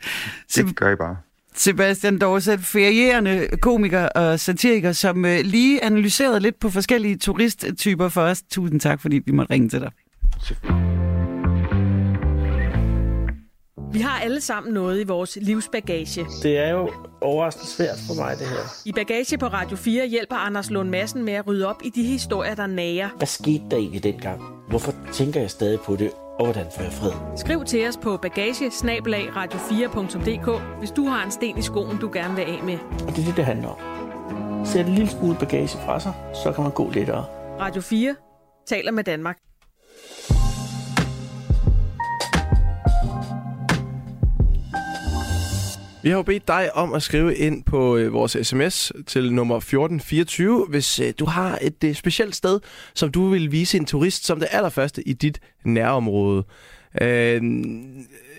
Det 0.55 0.75
gør 0.75 0.91
I 0.91 0.95
bare. 0.95 1.17
Sebastian 1.55 2.19
Dorset, 2.19 2.59
ferierende 2.59 3.47
komiker 3.61 4.05
og 4.05 4.39
satiriker, 4.39 4.91
som 4.91 5.25
øh, 5.25 5.39
lige 5.43 5.83
analyserede 5.83 6.39
lidt 6.39 6.59
på 6.59 6.69
forskellige 6.69 7.17
turisttyper 7.17 8.09
for 8.09 8.21
os. 8.21 8.41
Tusind 8.51 8.79
tak, 8.79 9.01
fordi 9.01 9.21
vi 9.25 9.31
måtte 9.31 9.53
ringe 9.53 9.69
til 9.69 9.79
dig. 9.79 9.91
Vi 13.93 13.99
har 13.99 14.19
alle 14.19 14.41
sammen 14.41 14.73
noget 14.73 15.01
i 15.01 15.03
vores 15.03 15.37
livsbagage. 15.41 16.25
Det 16.43 16.57
er 16.57 16.69
jo 16.69 16.91
overraskende 17.21 17.67
svært 17.67 17.97
for 18.07 18.15
mig, 18.15 18.35
det 18.39 18.47
her. 18.47 18.81
I 18.85 18.91
Bagage 18.91 19.37
på 19.37 19.45
Radio 19.45 19.77
4 19.77 20.07
hjælper 20.07 20.35
Anders 20.35 20.69
Lund 20.69 20.89
Madsen 20.89 21.23
med 21.25 21.33
at 21.33 21.47
rydde 21.47 21.67
op 21.67 21.81
i 21.83 21.89
de 21.89 22.03
historier, 22.03 22.55
der 22.55 22.67
nager. 22.67 23.09
Hvad 23.17 23.27
skete 23.27 23.63
der 23.71 23.77
egentlig 23.77 24.03
dengang? 24.03 24.41
Hvorfor 24.69 24.93
tænker 25.13 25.39
jeg 25.39 25.49
stadig 25.49 25.79
på 25.79 25.95
det? 25.95 26.11
Og 26.41 26.47
hvordan 26.47 26.67
får 26.75 26.83
jeg 26.83 26.91
fred? 26.91 27.37
Skriv 27.37 27.65
til 27.65 27.87
os 27.87 27.97
på 27.97 28.17
bagage 28.17 28.67
radio4.dk, 28.67 30.79
hvis 30.79 30.91
du 30.91 31.05
har 31.05 31.25
en 31.25 31.31
sten 31.31 31.57
i 31.57 31.61
skoen, 31.61 31.97
du 31.97 32.09
gerne 32.13 32.35
vil 32.35 32.41
af 32.41 32.63
med. 32.63 32.77
Og 33.07 33.15
det 33.15 33.21
er 33.21 33.25
det, 33.25 33.37
det 33.37 33.45
handler 33.45 33.69
om. 33.69 34.65
Sæt 34.65 34.85
en 34.85 34.95
lille 34.95 35.09
smule 35.09 35.37
bagage 35.39 35.77
fra 35.77 35.99
sig, 35.99 36.13
så 36.43 36.51
kan 36.51 36.63
man 36.63 36.73
gå 36.73 36.89
lettere. 36.89 37.25
Radio 37.59 37.81
4 37.81 38.15
taler 38.67 38.91
med 38.91 39.03
Danmark. 39.03 39.37
Vi 46.03 46.09
har 46.09 46.17
jo 46.17 46.23
bedt 46.23 46.47
dig 46.47 46.75
om 46.75 46.93
at 46.93 47.03
skrive 47.03 47.35
ind 47.35 47.63
på 47.63 47.97
øh, 47.97 48.13
vores 48.13 48.37
sms 48.43 48.91
til 49.07 49.33
nummer 49.33 49.57
1424, 49.57 50.65
hvis 50.69 50.99
øh, 50.99 51.13
du 51.19 51.25
har 51.25 51.57
et 51.61 51.83
øh, 51.83 51.95
specielt 51.95 52.35
sted, 52.35 52.59
som 52.93 53.11
du 53.11 53.29
vil 53.29 53.51
vise 53.51 53.77
en 53.77 53.85
turist 53.85 54.25
som 54.25 54.39
det 54.39 54.47
allerførste 54.51 55.07
i 55.07 55.13
dit 55.13 55.39
nærområde. 55.65 56.43
Øh, 57.01 57.41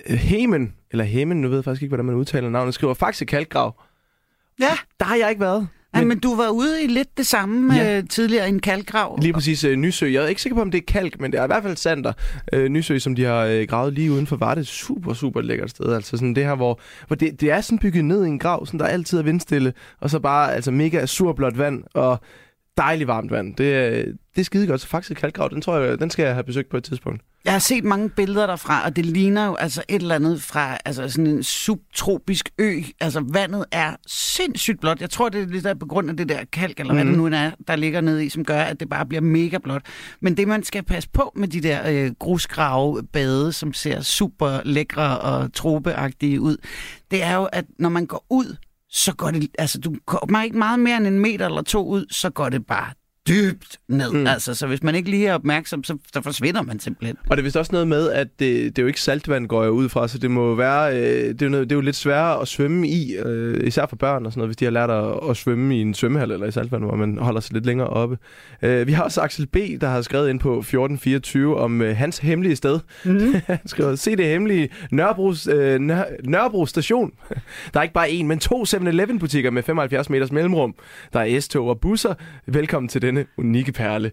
Hemen, 0.07 0.75
eller 0.91 1.05
Hemen, 1.05 1.41
nu 1.41 1.49
ved 1.49 1.57
jeg 1.57 1.65
faktisk 1.65 1.83
ikke, 1.83 1.91
hvordan 1.91 2.07
man 2.07 2.15
udtaler 2.15 2.51
navnet, 2.51 2.75
skriver 2.75 2.95
Faxe 2.95 3.25
Kalkgrav. 3.25 3.83
Ja. 4.61 4.79
Der 5.01 5.05
har 5.05 5.17
jeg 5.17 5.31
ikke 5.31 5.41
været. 5.41 5.69
Men, 5.95 6.09
men 6.09 6.19
du 6.19 6.37
var 6.37 6.49
ude 6.49 6.83
i 6.85 6.87
lidt 6.87 7.19
det 7.19 7.27
samme 7.27 7.75
Ja. 7.75 7.83
ja. 7.83 7.99
øh, 7.99 8.05
tidligere, 8.09 8.49
en 8.49 8.61
kalkgrav. 8.61 9.19
Lige 9.23 9.33
præcis 9.33 9.65
øh, 9.65 9.77
Nysø. 9.77 10.07
Jeg 10.13 10.23
er 10.25 10.27
ikke 10.27 10.43
sikker 10.43 10.55
på, 10.57 10.63
om 10.63 10.71
det 10.71 10.79
er 10.79 10.85
kalk, 10.89 11.21
men 11.21 11.33
det 11.33 11.41
er 11.41 11.45
i 11.45 11.47
hvert 11.47 11.63
fald 11.63 11.77
sander. 11.77 12.13
Øh, 12.53 12.69
Nysø, 12.69 12.99
som 12.99 13.15
de 13.15 13.25
har 13.25 13.45
øh, 13.45 13.63
gravet 13.69 13.93
lige 13.93 14.13
udenfor, 14.13 14.37
var 14.37 14.55
det 14.55 14.67
super, 14.67 15.15
super 15.15 15.41
lækkert 15.41 15.71
sted. 15.71 15.93
Altså 15.95 16.17
sådan 16.17 16.35
det 16.35 16.45
her, 16.45 16.55
hvor, 16.55 16.81
hvor 17.07 17.17
det, 17.17 17.41
det 17.41 17.51
er 17.51 17.61
sådan 17.61 17.79
bygget 17.79 18.05
ned 18.05 18.25
i 18.25 18.29
en 18.29 18.39
grav, 18.39 18.67
sådan 18.67 18.81
der 18.81 18.87
altid 18.87 19.19
er 19.19 19.23
vindstille, 19.23 19.73
og 20.01 20.11
så 20.11 20.19
bare 20.19 20.55
altså 20.55 20.71
mega 20.71 21.07
surblåt 21.07 21.59
vand, 21.59 21.83
og 21.95 22.21
dejligt 22.77 23.09
varmt 23.09 23.31
vand. 23.31 23.57
Det, 23.57 23.75
er- 23.77 24.05
det 24.35 24.41
er 24.41 24.45
skide 24.45 24.67
godt. 24.67 24.81
Så 24.81 24.87
faktisk 24.89 25.21
kalkgrav, 25.21 25.49
den 25.53 25.61
tror 25.63 25.79
jeg, 25.79 25.99
den 26.01 26.11
skal 26.11 26.25
jeg 26.25 26.35
have 26.35 26.45
besøgt 26.45 26.71
på 26.71 26.77
et 26.77 26.85
tidspunkt. 26.85 27.23
Jeg 27.45 27.53
har 27.53 27.59
set 27.59 27.85
mange 27.85 28.09
billeder 28.11 28.47
derfra, 28.47 28.85
og 28.85 28.97
det 28.97 29.07
ligner 29.07 29.47
jo 29.47 29.55
altså 29.55 29.83
et 29.89 30.03
eller 30.03 30.15
andet 30.15 30.43
fra 30.43 30.79
altså 30.85 31.09
sådan 31.09 31.27
en 31.27 31.43
subtropisk 31.43 32.49
ø. 32.59 32.81
Altså 33.01 33.25
vandet 33.33 33.65
er 33.73 33.97
sindssygt 34.07 34.81
blåt. 34.81 35.01
Jeg 35.01 35.11
tror, 35.11 35.29
det 35.29 35.43
er 35.43 35.47
lidt 35.47 35.65
der 35.65 35.75
på 35.75 35.87
grund 35.87 36.11
af 36.11 36.17
det 36.17 36.29
der 36.29 36.39
kalk, 36.53 36.81
eller 36.81 36.93
hvad 36.95 37.05
Mhm. 37.05 37.13
det 37.13 37.19
nu 37.19 37.27
end 37.27 37.35
er, 37.35 37.51
der 37.69 37.77
ligger 37.77 38.01
nede 38.01 38.25
i, 38.25 38.29
som 38.29 38.45
gør, 38.45 38.61
at 38.61 38.81
det 38.81 38.89
bare 38.89 39.07
bliver 39.07 39.21
mega 39.21 39.59
blåt. 39.59 39.83
Men 40.21 40.37
det, 40.37 40.49
man 40.49 40.63
skal 40.63 40.83
passe 40.83 41.09
på 41.13 41.33
med 41.37 41.49
de 41.49 41.61
der 41.61 41.81
øh, 41.91 42.13
grusgrave 42.19 43.03
bade, 43.13 43.53
som 43.53 43.73
ser 43.73 44.01
super 44.01 44.61
lækre 44.65 45.19
og 45.19 45.53
tropeagtige 45.53 46.41
ud, 46.41 46.57
det 47.11 47.23
er 47.23 47.35
jo, 47.35 47.45
at 47.53 47.65
når 47.79 47.89
man 47.89 48.07
går 48.07 48.27
ud, 48.31 48.57
så 48.93 49.15
går 49.15 49.31
det, 49.31 49.49
altså 49.59 49.79
du 49.79 49.95
kommer 50.07 50.43
ikke 50.43 50.59
meget 50.59 50.81
mere 50.81 50.97
end 50.97 51.07
en 51.07 51.19
meter 51.19 51.47
eller 51.47 51.63
to 51.63 51.87
ud, 51.87 52.07
så 52.11 52.31
går 52.31 52.49
det 52.49 52.67
bare 52.67 52.93
dybt 53.29 53.79
ned. 53.89 54.13
Mm. 54.13 54.27
Altså, 54.27 54.55
så 54.55 54.67
hvis 54.67 54.83
man 54.83 54.95
ikke 54.95 55.11
lige 55.11 55.27
er 55.27 55.35
opmærksom, 55.35 55.85
så, 55.85 55.99
så 56.15 56.23
forsvinder 56.23 56.63
man 56.63 56.81
simpelthen. 56.81 57.17
Og 57.31 57.37
det 57.37 57.43
er 57.43 57.45
vist 57.45 57.57
også 57.57 57.73
noget 57.73 57.89
med, 57.89 58.11
at 58.11 58.29
det, 58.39 58.77
det 58.77 58.79
er 58.79 58.83
jo 58.83 58.87
ikke 58.87 59.01
saltvand, 59.01 59.49
går 59.49 59.63
jeg 59.63 59.73
ud 59.73 59.89
fra, 59.89 60.09
så 60.09 60.19
det 60.19 60.31
må 60.31 60.55
være, 60.55 60.97
øh, 60.97 61.29
det, 61.29 61.43
er 61.43 61.47
jo 61.47 61.51
noget, 61.51 61.71
det 61.71 61.75
er 61.75 61.77
jo 61.77 61.81
lidt 61.81 61.97
sværere 61.97 62.41
at 62.41 62.49
svømme 62.49 62.89
i, 62.89 63.15
øh, 63.17 63.67
især 63.67 63.87
for 63.87 63.97
børn 63.97 64.27
og 64.27 64.33
sådan 64.33 64.41
noget, 64.41 64.49
hvis 64.49 64.57
de 64.57 64.65
har 64.65 64.73
lært 64.73 64.91
at, 64.91 65.31
at 65.31 65.37
svømme 65.37 65.77
i 65.77 65.81
en 65.81 65.95
svømmehal 65.95 66.31
eller 66.31 66.47
i 66.47 66.51
saltvand, 66.51 66.85
hvor 66.85 66.97
man 66.97 67.19
holder 67.19 67.41
sig 67.41 67.53
lidt 67.53 67.67
længere 67.67 67.89
oppe. 67.89 68.19
Øh, 68.63 68.87
vi 68.87 68.93
har 68.93 69.03
også 69.03 69.21
Axel 69.21 69.47
B., 69.47 69.57
der 69.81 69.89
har 69.89 70.03
skrevet 70.03 70.31
ind 70.31 70.41
på 70.41 70.59
1424 70.59 71.57
om 71.57 71.83
øh, 71.83 71.97
hans 71.97 72.19
hemmelige 72.19 72.57
sted. 72.57 72.81
Mm. 73.05 73.35
Han 73.47 73.59
skriver, 73.67 73.95
se 73.95 74.17
det 74.17 74.27
hemmelige 74.27 74.69
Nørrebro, 74.91 75.35
øh, 75.51 75.81
Nør, 75.81 76.05
Nørrebro 76.25 76.67
station. 76.67 77.13
Der 77.75 77.81
er 77.81 77.83
ikke 77.83 77.95
bare 77.95 78.11
en, 78.11 78.29
men 78.29 78.39
to 78.39 78.65
7-Eleven 78.65 79.19
butikker 79.19 79.51
med 79.51 79.63
75 79.63 80.11
meters 80.11 80.33
mellemrum. 80.33 80.75
Der 81.13 81.21
er 81.21 81.41
S-tog 81.41 81.69
og 81.69 81.81
busser. 81.81 82.15
Velkommen 82.47 82.89
til 82.89 83.03
denne 83.13 83.27
unikke 83.37 83.73
perle. 83.73 84.11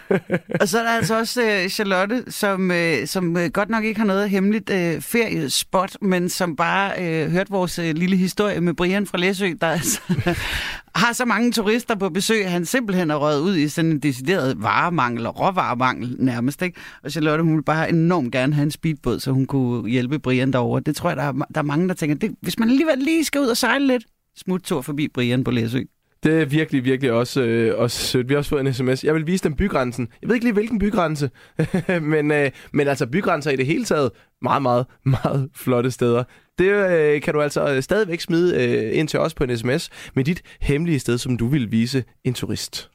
Og 0.60 0.68
så 0.68 0.78
er 0.78 0.82
der 0.82 0.90
altså 0.90 1.18
også 1.18 1.42
øh, 1.42 1.68
Charlotte, 1.68 2.24
som, 2.28 2.70
øh, 2.70 3.06
som 3.06 3.36
øh, 3.36 3.50
godt 3.50 3.68
nok 3.68 3.84
ikke 3.84 4.00
har 4.00 4.06
noget 4.06 4.30
hemmeligt 4.30 4.70
øh, 4.70 5.00
feriespot, 5.00 5.96
men 6.02 6.28
som 6.28 6.56
bare 6.56 6.92
øh, 6.98 7.30
hørte 7.30 7.50
vores 7.50 7.78
øh, 7.78 7.94
lille 7.94 8.16
historie 8.16 8.60
med 8.60 8.74
Brian 8.74 9.06
fra 9.06 9.18
Læsø, 9.18 9.52
der 9.60 9.66
altså, 9.66 10.00
har 11.02 11.12
så 11.12 11.24
mange 11.24 11.52
turister 11.52 11.94
på 11.94 12.08
besøg, 12.08 12.44
at 12.44 12.50
han 12.50 12.64
simpelthen 12.64 13.10
er 13.10 13.14
røget 13.14 13.40
ud 13.40 13.56
i 13.56 13.68
sådan 13.68 13.90
en 13.90 13.98
decideret 13.98 14.62
varemangel 14.62 15.26
og 15.26 15.40
råvaremangel 15.40 16.16
nærmest. 16.18 16.62
Ikke? 16.62 16.80
Og 17.02 17.10
Charlotte, 17.10 17.44
hun 17.44 17.56
vil 17.56 17.62
bare 17.62 17.88
enormt 17.88 18.32
gerne 18.32 18.54
have 18.54 18.62
en 18.64 18.70
speedbåd, 18.70 19.20
så 19.20 19.30
hun 19.30 19.46
kunne 19.46 19.90
hjælpe 19.90 20.18
Brian 20.18 20.52
derover. 20.52 20.80
Det 20.80 20.96
tror 20.96 21.10
jeg, 21.10 21.16
der 21.16 21.22
er, 21.22 21.32
der 21.32 21.60
er 21.60 21.62
mange, 21.62 21.88
der 21.88 21.94
tænker, 21.94 22.16
det, 22.16 22.34
hvis 22.40 22.58
man 22.58 22.68
alligevel 22.68 22.98
lige 22.98 23.24
skal 23.24 23.40
ud 23.40 23.46
og 23.46 23.56
sejle 23.56 23.86
lidt, 23.86 24.04
smuttur 24.36 24.80
forbi 24.80 25.08
Brian 25.08 25.44
på 25.44 25.50
Læsø. 25.50 25.80
Det 26.22 26.40
er 26.40 26.44
virkelig, 26.44 26.84
virkelig 26.84 27.12
også, 27.12 27.42
øh, 27.42 27.78
også 27.78 28.06
sødt. 28.06 28.28
Vi 28.28 28.34
har 28.34 28.38
også 28.38 28.50
fået 28.50 28.66
en 28.66 28.74
sms. 28.74 29.04
Jeg 29.04 29.14
vil 29.14 29.26
vise 29.26 29.44
dem 29.44 29.56
bygrænsen. 29.56 30.08
Jeg 30.22 30.28
ved 30.28 30.34
ikke 30.34 30.46
lige, 30.46 30.54
hvilken 30.54 30.78
bygrænse. 30.78 31.30
men, 32.00 32.30
øh, 32.30 32.50
men 32.72 32.88
altså 32.88 33.06
bygrænser 33.06 33.50
i 33.50 33.56
det 33.56 33.66
hele 33.66 33.84
taget. 33.84 34.10
Meget, 34.42 34.62
meget, 34.62 34.86
meget 35.04 35.48
flotte 35.54 35.90
steder. 35.90 36.24
Det 36.58 36.90
øh, 36.90 37.22
kan 37.22 37.34
du 37.34 37.40
altså 37.40 37.74
øh, 37.74 37.82
stadigvæk 37.82 38.20
smide 38.20 38.64
øh, 38.64 38.98
ind 38.98 39.08
til 39.08 39.20
os 39.20 39.34
på 39.34 39.44
en 39.44 39.58
sms 39.58 39.90
med 40.14 40.24
dit 40.24 40.42
hemmelige 40.60 40.98
sted, 40.98 41.18
som 41.18 41.36
du 41.36 41.46
vil 41.46 41.72
vise 41.72 42.04
en 42.24 42.34
turist. 42.34 42.90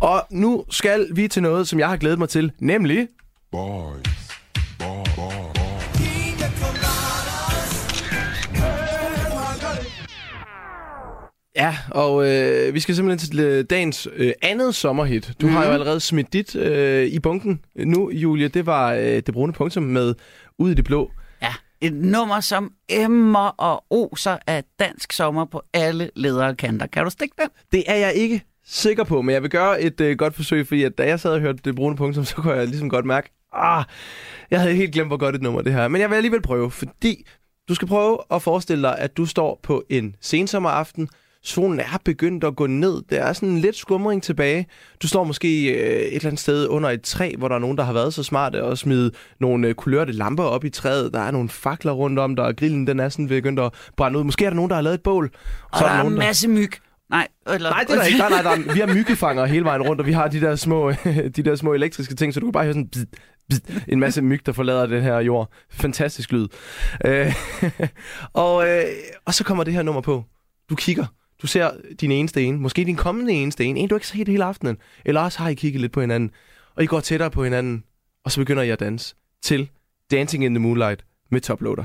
Og 0.00 0.26
nu 0.30 0.64
skal 0.70 1.06
vi 1.14 1.28
til 1.28 1.42
noget, 1.42 1.68
som 1.68 1.78
jeg 1.78 1.88
har 1.88 1.96
glædet 1.96 2.18
mig 2.18 2.28
til, 2.28 2.52
nemlig... 2.58 3.08
Boy. 3.52 4.13
Ja, 11.64 11.76
og 11.90 12.30
øh, 12.30 12.74
vi 12.74 12.80
skal 12.80 12.94
simpelthen 12.94 13.28
til 13.30 13.40
øh, 13.40 13.64
dagens 13.70 14.08
øh, 14.16 14.32
andet 14.42 14.74
sommerhit. 14.74 15.32
Du 15.40 15.46
mm. 15.46 15.52
har 15.52 15.60
jo 15.62 15.66
Mhm. 15.66 15.72
allerede 15.74 16.00
smidt 16.00 16.32
dit 16.32 16.56
øh, 16.56 17.06
i 17.06 17.18
bunken 17.18 17.60
nu, 17.76 18.10
Julie. 18.10 18.48
Det 18.48 18.66
var 18.66 18.92
øh, 18.92 19.00
det 19.02 19.32
brune 19.32 19.52
punktum 19.52 19.82
med 19.82 20.14
Ud 20.58 20.70
i 20.70 20.74
det 20.74 20.84
blå. 20.84 21.10
Ja, 21.42 21.52
et 21.80 21.92
nummer, 21.92 22.40
som 22.40 22.72
emmer 22.88 23.48
og 23.48 23.84
oser 23.90 24.36
af 24.46 24.64
dansk 24.80 25.12
sommer 25.12 25.44
på 25.44 25.62
alle 25.74 26.10
ledere 26.16 26.48
og 26.48 26.56
kanter. 26.56 26.86
Kan 26.86 27.04
du 27.04 27.10
stikke 27.10 27.34
den? 27.38 27.48
Det 27.72 27.84
er 27.86 27.94
jeg 27.96 28.14
ikke 28.14 28.42
sikker 28.66 29.04
på, 29.04 29.22
men 29.22 29.32
jeg 29.32 29.42
vil 29.42 29.50
gøre 29.50 29.80
et 29.82 30.00
øh, 30.00 30.16
godt 30.18 30.34
forsøg, 30.34 30.66
fordi 30.68 30.82
at 30.84 30.98
da 30.98 31.06
jeg 31.06 31.20
sad 31.20 31.30
og 31.30 31.40
hørte 31.40 31.58
det 31.64 31.74
brune 31.76 31.96
punktum, 31.96 32.24
så 32.30 32.34
kunne 32.36 32.52
jeg 32.54 32.66
ligesom 32.66 32.88
godt 32.90 33.04
mærke, 33.06 33.30
ah, 33.52 33.84
jeg 34.50 34.60
havde 34.60 34.74
helt 34.74 34.92
glemt, 34.92 35.08
hvor 35.08 35.16
godt 35.16 35.34
et 35.34 35.42
nummer 35.42 35.60
det 35.62 35.72
her 35.72 35.80
er. 35.82 35.88
Men 35.88 36.00
jeg 36.00 36.10
vil 36.10 36.16
alligevel 36.16 36.42
prøve, 36.42 36.70
fordi 36.70 37.26
du 37.68 37.74
skal 37.74 37.88
prøve 37.88 38.18
at 38.30 38.42
forestille 38.42 38.82
dig, 38.82 38.98
at 38.98 39.16
du 39.16 39.26
står 39.26 39.60
på 39.62 39.84
en 39.90 40.16
sensommeraften, 40.20 41.08
solen 41.44 41.80
er 41.80 42.00
begyndt 42.04 42.44
at 42.44 42.56
gå 42.56 42.66
ned. 42.66 43.02
Der 43.10 43.20
er 43.20 43.32
sådan 43.32 43.48
en 43.48 43.58
lidt 43.58 43.76
skumring 43.76 44.22
tilbage. 44.22 44.66
Du 45.02 45.08
står 45.08 45.24
måske 45.24 45.72
øh, 45.72 46.00
et 46.00 46.14
eller 46.14 46.26
andet 46.26 46.40
sted 46.40 46.68
under 46.68 46.90
et 46.90 47.02
træ, 47.02 47.32
hvor 47.38 47.48
der 47.48 47.54
er 47.54 47.58
nogen, 47.58 47.78
der 47.78 47.84
har 47.84 47.92
været 47.92 48.14
så 48.14 48.22
smarte 48.22 48.62
at 48.62 48.78
smide 48.78 49.10
nogle 49.40 49.68
øh, 49.68 49.74
kulørte 49.74 50.12
lamper 50.12 50.44
op 50.44 50.64
i 50.64 50.70
træet. 50.70 51.12
Der 51.12 51.20
er 51.20 51.30
nogle 51.30 51.48
fakler 51.48 51.92
rundt 51.92 52.18
om 52.18 52.36
der, 52.36 52.42
og 52.42 52.56
grillen 52.56 52.86
den 52.86 53.00
er 53.00 53.08
sådan 53.08 53.28
begyndt 53.28 53.60
at 53.60 53.72
brænde 53.96 54.18
ud. 54.18 54.24
Måske 54.24 54.44
er 54.44 54.50
der 54.50 54.56
nogen, 54.56 54.70
der 54.70 54.74
har 54.74 54.82
lavet 54.82 54.94
et 54.94 55.02
bål. 55.02 55.30
Og 55.72 55.80
der 55.80 55.86
er 55.86 56.04
en 56.04 56.14
masse 56.14 56.48
myg. 56.48 56.70
Nej, 57.10 57.28
eller... 57.46 57.70
Nej, 57.70 57.84
det 57.84 57.90
er 57.90 57.96
der 57.96 58.04
ikke. 58.04 58.18
Nej, 58.18 58.28
nej, 58.28 58.42
der 58.42 58.50
er, 58.50 58.72
vi 58.74 58.80
har 58.80 58.94
myggefanger 58.94 59.44
hele 59.44 59.64
vejen 59.64 59.82
rundt, 59.82 60.00
og 60.00 60.06
vi 60.06 60.12
har 60.12 60.28
de 60.28 60.40
der 60.40 60.56
små, 60.56 60.92
de 61.36 61.42
der 61.42 61.56
små 61.56 61.72
elektriske 61.72 62.14
ting, 62.14 62.34
så 62.34 62.40
du 62.40 62.46
kan 62.46 62.52
bare 62.52 62.64
høre 62.64 62.74
sådan... 62.74 62.90
Bzz, 63.48 63.60
en 63.88 64.00
masse 64.00 64.22
myg, 64.22 64.46
der 64.46 64.52
forlader 64.52 64.86
den 64.86 65.02
her 65.02 65.18
jord. 65.18 65.50
Fantastisk 65.70 66.32
lyd. 66.32 66.46
Øh, 67.04 67.34
og, 68.44 68.68
øh, 68.68 68.84
og 69.24 69.34
så 69.34 69.44
kommer 69.44 69.64
det 69.64 69.72
her 69.72 69.82
nummer 69.82 70.00
på. 70.00 70.24
Du 70.70 70.74
kigger. 70.74 71.06
Du 71.44 71.48
ser 71.48 71.70
din 72.00 72.10
eneste 72.10 72.42
en. 72.42 72.60
Måske 72.60 72.84
din 72.84 72.96
kommende 72.96 73.32
eneste 73.32 73.64
en. 73.64 73.76
En, 73.76 73.88
du 73.88 73.94
ikke 73.94 74.06
har 74.06 74.18
set 74.18 74.28
hele 74.28 74.44
aftenen. 74.44 74.78
Eller 75.04 75.20
også 75.20 75.38
har 75.38 75.48
I 75.48 75.54
kigget 75.54 75.80
lidt 75.80 75.92
på 75.92 76.00
hinanden. 76.00 76.30
Og 76.76 76.82
I 76.82 76.86
går 76.86 77.00
tættere 77.00 77.30
på 77.30 77.44
hinanden. 77.44 77.84
Og 78.24 78.32
så 78.32 78.40
begynder 78.40 78.62
I 78.62 78.70
at 78.70 78.80
danse 78.80 79.14
til 79.42 79.70
Dancing 80.10 80.44
in 80.44 80.54
the 80.54 80.58
Moonlight 80.58 81.04
med 81.30 81.40
Toploader. 81.40 81.84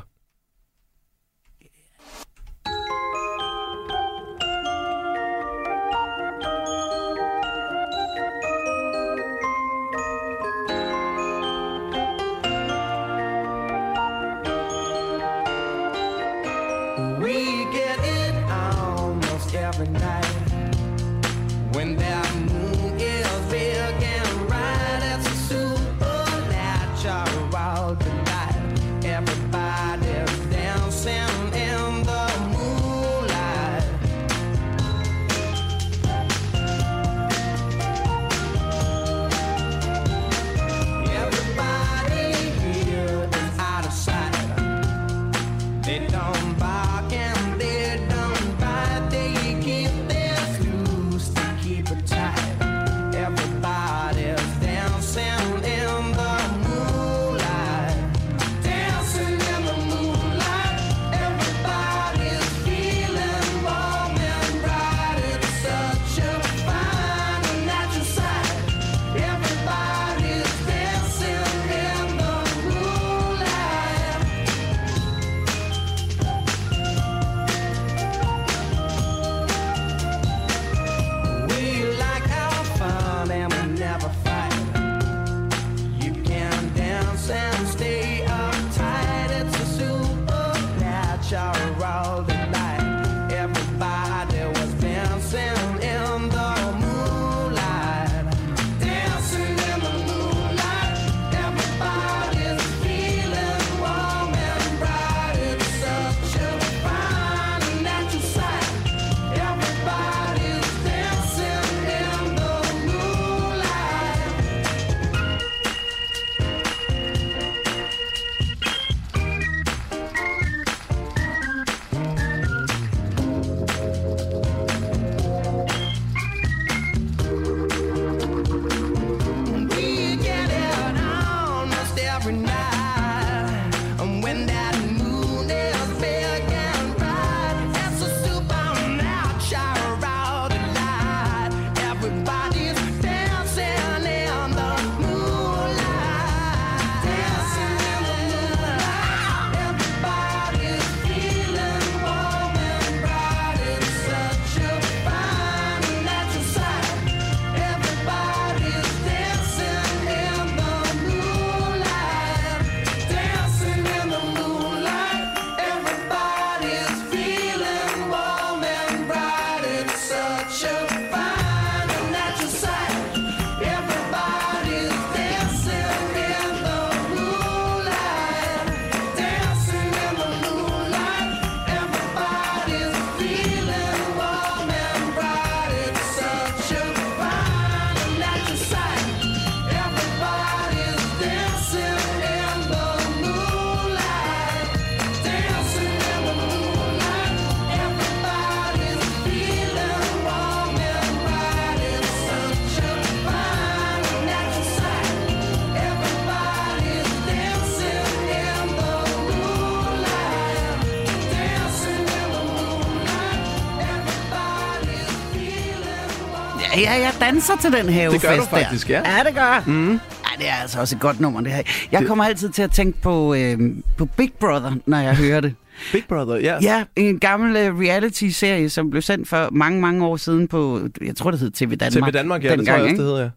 Ja, 216.89 216.93
jeg 216.93 217.13
danser 217.21 217.53
til 217.61 217.71
den 217.71 217.89
havefest 217.89 218.21
Det 218.21 218.29
gør 218.29 218.37
du 218.37 218.45
faktisk, 218.45 218.87
der. 218.87 218.93
ja. 218.93 219.17
Ja, 219.17 219.23
det 219.23 219.33
gør 219.33 219.41
jeg. 219.41 219.63
Mm. 219.65 219.91
Ja, 219.91 219.97
det 220.37 220.49
er 220.49 220.53
altså 220.53 220.79
også 220.79 220.95
et 220.95 221.01
godt 221.01 221.19
nummer, 221.19 221.41
det 221.41 221.51
her. 221.51 221.63
Jeg 221.91 222.05
kommer 222.07 222.23
altid 222.25 222.49
til 222.49 222.61
at 222.61 222.71
tænke 222.71 223.01
på, 223.01 223.33
øh, 223.33 223.59
på 223.97 224.05
Big 224.05 224.33
Brother, 224.39 224.71
når 224.85 224.97
jeg 224.99 225.15
hører 225.15 225.39
det. 225.41 225.55
Big 225.93 226.03
Brother, 226.09 226.35
ja. 226.35 226.57
Ja, 226.61 226.83
en 226.95 227.19
gammel 227.19 227.69
uh, 227.71 227.79
reality-serie, 227.79 228.69
som 228.69 228.89
blev 228.89 229.01
sendt 229.01 229.27
for 229.27 229.49
mange, 229.51 229.81
mange 229.81 230.05
år 230.05 230.17
siden 230.17 230.47
på, 230.47 230.81
jeg 231.05 231.15
tror, 231.15 231.31
det 231.31 231.39
hed 231.39 231.51
TV 231.51 231.75
Danmark. 231.75 232.03
TV 232.13 232.17
Danmark, 232.17 232.43
ja, 232.43 232.55
det 232.55 232.67
tror 232.67 232.75
jeg 232.75 232.83
også, 232.83 232.95
det 232.95 233.05
hedder, 233.05 233.29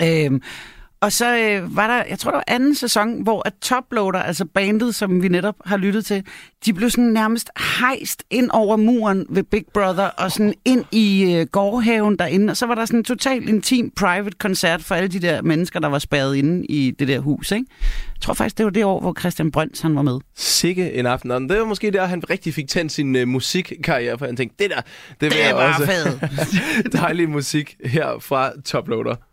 ja. 0.00 0.24
Øhm, 0.24 0.42
og 1.02 1.12
så 1.12 1.38
øh, 1.38 1.76
var 1.76 1.86
der, 1.86 2.04
jeg 2.08 2.18
tror, 2.18 2.30
der 2.30 2.36
var 2.36 2.44
anden 2.46 2.74
sæson, 2.74 3.22
hvor 3.22 3.42
at 3.46 3.52
Toploader, 3.62 4.18
altså 4.18 4.44
bandet, 4.44 4.94
som 4.94 5.22
vi 5.22 5.28
netop 5.28 5.54
har 5.64 5.76
lyttet 5.76 6.04
til, 6.04 6.24
de 6.66 6.72
blev 6.72 6.90
sådan 6.90 7.04
nærmest 7.04 7.50
hejst 7.80 8.22
ind 8.30 8.50
over 8.52 8.76
muren 8.76 9.26
ved 9.28 9.42
Big 9.42 9.64
Brother 9.74 10.04
og 10.04 10.32
sådan 10.32 10.54
ind 10.64 10.84
i 10.92 11.34
øh, 11.34 11.46
gårdhaven 11.46 12.16
derinde. 12.18 12.50
Og 12.50 12.56
så 12.56 12.66
var 12.66 12.74
der 12.74 12.84
sådan 12.84 13.00
en 13.00 13.04
totalt 13.04 13.48
intim 13.48 13.90
private 13.96 14.36
koncert 14.38 14.82
for 14.84 14.94
alle 14.94 15.08
de 15.08 15.18
der 15.18 15.42
mennesker, 15.42 15.80
der 15.80 15.88
var 15.88 15.98
spærret 15.98 16.36
inde 16.36 16.66
i 16.66 16.90
det 16.90 17.08
der 17.08 17.18
hus. 17.20 17.50
Ikke? 17.50 17.66
Jeg 18.14 18.20
tror 18.20 18.34
faktisk, 18.34 18.58
det 18.58 18.64
var 18.64 18.70
det 18.70 18.84
år, 18.84 19.00
hvor 19.00 19.16
Christian 19.20 19.50
Brøns 19.50 19.80
han 19.80 19.96
var 19.96 20.02
med. 20.02 20.18
Sikke 20.36 20.92
en 20.92 21.06
aften. 21.06 21.30
Og 21.30 21.40
det 21.40 21.58
var 21.58 21.64
måske 21.64 21.90
der, 21.90 22.06
han 22.06 22.30
rigtig 22.30 22.54
fik 22.54 22.68
tændt 22.68 22.92
sin 22.92 23.16
uh, 23.16 23.28
musikkarriere, 23.28 24.18
for 24.18 24.26
han 24.26 24.36
tænkte, 24.36 24.64
det 24.64 24.70
der, 24.70 24.80
det, 24.80 24.86
vil 25.20 25.30
Det 25.30 25.38
jeg 25.38 25.54
var 25.54 25.74
også. 25.80 25.86
fedt. 25.86 26.92
Dejlig 27.02 27.30
musik 27.30 27.76
her 27.84 28.18
fra 28.20 28.52
Toploader. 28.64 29.31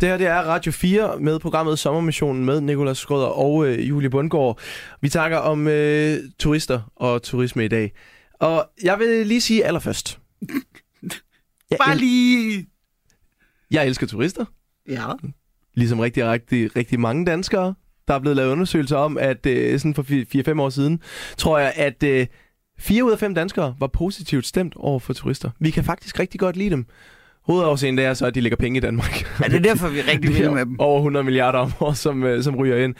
Det 0.00 0.08
her 0.08 0.16
det 0.16 0.26
er 0.26 0.38
Radio 0.38 0.72
4 0.72 1.20
med 1.20 1.38
programmet 1.38 1.78
Sommermissionen 1.78 2.44
med 2.44 2.60
Nikolas 2.60 2.98
Skrøder 2.98 3.26
og 3.26 3.66
øh, 3.66 3.88
Julie 3.88 4.10
Bundgaard. 4.10 4.60
Vi 5.00 5.08
takker 5.08 5.38
om 5.38 5.68
øh, 5.68 6.18
turister 6.38 6.92
og 6.96 7.22
turisme 7.22 7.64
i 7.64 7.68
dag. 7.68 7.92
Og 8.40 8.68
jeg 8.82 8.98
vil 8.98 9.26
lige 9.26 9.40
sige 9.40 9.64
allerførst. 9.64 10.18
Jeg 11.70 11.78
Bare 11.78 11.92
el- 11.94 11.98
lige... 12.00 12.66
Jeg 13.70 13.86
elsker 13.86 14.06
turister. 14.06 14.44
Ja. 14.88 15.06
Ligesom 15.74 16.00
rigtig, 16.00 16.24
rigtig, 16.26 16.76
rigtig 16.76 17.00
mange 17.00 17.26
danskere. 17.26 17.74
Der 18.08 18.14
er 18.14 18.18
blevet 18.18 18.36
lavet 18.36 18.52
undersøgelser 18.52 18.96
om, 18.96 19.18
at 19.18 19.46
øh, 19.46 19.78
sådan 19.80 19.94
for 19.94 20.52
4-5 20.54 20.60
år 20.60 20.68
siden, 20.70 21.02
tror 21.36 21.58
jeg, 21.58 21.72
at 21.76 22.02
øh, 22.02 22.26
4 22.78 23.04
ud 23.04 23.12
af 23.12 23.18
5 23.18 23.34
danskere 23.34 23.76
var 23.80 23.86
positivt 23.86 24.46
stemt 24.46 24.76
over 24.76 24.98
for 24.98 25.12
turister. 25.12 25.50
Vi 25.60 25.70
kan 25.70 25.84
faktisk 25.84 26.18
rigtig 26.20 26.40
godt 26.40 26.56
lide 26.56 26.70
dem. 26.70 26.86
Hovedårsagen 27.48 27.98
det 27.98 28.04
er 28.04 28.14
så, 28.14 28.26
at 28.26 28.34
de 28.34 28.40
lægger 28.40 28.56
penge 28.56 28.76
i 28.76 28.80
Danmark. 28.80 29.40
Ja, 29.40 29.44
det 29.44 29.54
er 29.54 29.60
derfor, 29.60 29.88
vi 29.88 29.98
er 29.98 30.06
rigtig 30.08 30.30
vilde 30.34 30.54
med 30.54 30.66
dem. 30.66 30.80
Over 30.80 30.98
100 30.98 31.24
milliarder 31.24 31.58
om 31.58 31.72
året, 31.80 31.96
som, 31.96 32.24
øh, 32.24 32.42
som 32.42 32.56
ryger 32.56 32.76
ind. 32.76 32.94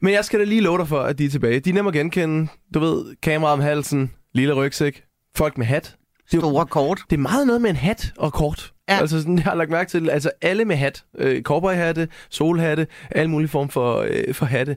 Men 0.00 0.12
jeg 0.12 0.24
skal 0.24 0.40
da 0.40 0.44
lige 0.44 0.60
love 0.60 0.78
dig 0.78 0.88
for, 0.88 1.00
at 1.00 1.18
de 1.18 1.24
er 1.24 1.30
tilbage. 1.30 1.60
De 1.60 1.70
er 1.70 1.74
nemme 1.74 1.88
at 1.88 1.94
genkende. 1.94 2.48
Du 2.74 2.80
ved, 2.80 3.16
kamera 3.22 3.52
om 3.52 3.60
halsen, 3.60 4.10
lille 4.34 4.54
rygsæk, 4.54 5.02
folk 5.36 5.58
med 5.58 5.66
hat. 5.66 5.96
Det 6.30 6.36
er 6.36 6.40
Store 6.40 6.66
kort. 6.66 7.00
Det 7.10 7.16
er 7.16 7.20
meget 7.20 7.46
noget 7.46 7.62
med 7.62 7.70
en 7.70 7.76
hat 7.76 8.12
og 8.18 8.32
kort. 8.32 8.72
Ja. 8.88 8.98
Altså 9.00 9.18
sådan, 9.20 9.36
jeg 9.36 9.44
har 9.44 9.54
lagt 9.54 9.70
mærke 9.70 9.90
til, 9.90 10.10
altså 10.10 10.30
alle 10.42 10.64
med 10.64 10.76
hat. 10.76 11.04
Øh, 11.18 11.42
cowboyhatte, 11.42 12.08
solhatte, 12.30 12.86
alle 13.10 13.30
mulige 13.30 13.48
form 13.48 13.68
for, 13.68 14.06
øh, 14.10 14.34
for 14.34 14.46
hatte. 14.46 14.76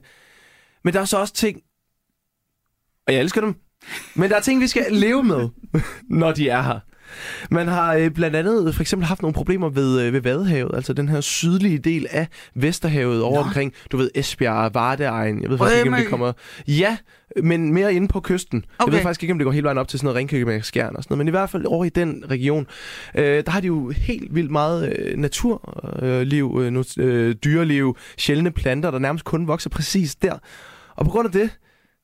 Men 0.84 0.94
der 0.94 1.00
er 1.00 1.04
så 1.04 1.18
også 1.20 1.34
ting, 1.34 1.60
og 3.06 3.14
jeg 3.14 3.20
elsker 3.20 3.40
dem, 3.40 3.54
men 4.14 4.30
der 4.30 4.36
er 4.36 4.40
ting, 4.40 4.60
vi 4.60 4.66
skal 4.66 4.84
leve 4.90 5.22
med, 5.22 5.48
når 6.20 6.32
de 6.32 6.48
er 6.48 6.62
her. 6.62 6.80
Man 7.50 7.68
har 7.68 7.94
øh, 7.94 8.10
blandt 8.10 8.36
andet 8.36 8.74
for 8.74 8.82
eksempel 8.82 9.06
haft 9.06 9.22
nogle 9.22 9.34
problemer 9.34 9.68
ved, 9.68 10.02
øh, 10.02 10.12
ved 10.12 10.20
Vadehavet, 10.20 10.74
altså 10.74 10.92
den 10.92 11.08
her 11.08 11.20
sydlige 11.20 11.78
del 11.78 12.06
af 12.10 12.28
Vesterhavet 12.54 13.22
over 13.22 13.34
Nå. 13.34 13.40
omkring, 13.40 13.72
du 13.92 13.96
ved, 13.96 14.10
Esbjerg, 14.14 14.74
Vardeegn. 14.74 15.42
Jeg 15.42 15.50
ved 15.50 15.58
faktisk 15.58 15.78
ikke, 15.78 15.96
om 15.96 16.00
det 16.00 16.08
kommer... 16.08 16.32
Ja, 16.68 16.96
men 17.42 17.74
mere 17.74 17.94
inde 17.94 18.08
på 18.08 18.20
kysten. 18.20 18.64
Okay. 18.78 18.92
Jeg 18.92 18.96
ved 18.96 19.02
faktisk 19.02 19.22
ikke, 19.22 19.32
om 19.32 19.38
det 19.38 19.44
går 19.44 19.52
hele 19.52 19.64
vejen 19.64 19.78
op 19.78 19.88
til 19.88 19.98
sådan 19.98 20.04
noget 20.04 20.16
Ringkøbing 20.16 20.58
og 20.58 20.64
Skjern 20.64 20.96
og 20.96 21.02
sådan 21.02 21.12
noget, 21.12 21.18
men 21.18 21.28
i 21.28 21.30
hvert 21.30 21.50
fald 21.50 21.64
over 21.64 21.84
i 21.84 21.88
den 21.88 22.24
region, 22.30 22.66
øh, 23.14 23.44
der 23.46 23.50
har 23.50 23.60
de 23.60 23.66
jo 23.66 23.90
helt 23.90 24.34
vildt 24.34 24.50
meget 24.50 24.96
øh, 24.98 25.16
naturliv, 25.16 26.58
øh, 26.60 26.74
øh, 26.76 26.84
øh, 26.98 27.34
dyreliv, 27.44 27.96
sjældne 28.18 28.50
planter, 28.50 28.90
der 28.90 28.98
nærmest 28.98 29.24
kun 29.24 29.48
vokser 29.48 29.70
præcis 29.70 30.14
der. 30.14 30.38
Og 30.96 31.04
på 31.04 31.10
grund 31.10 31.26
af 31.26 31.32
det, 31.32 31.50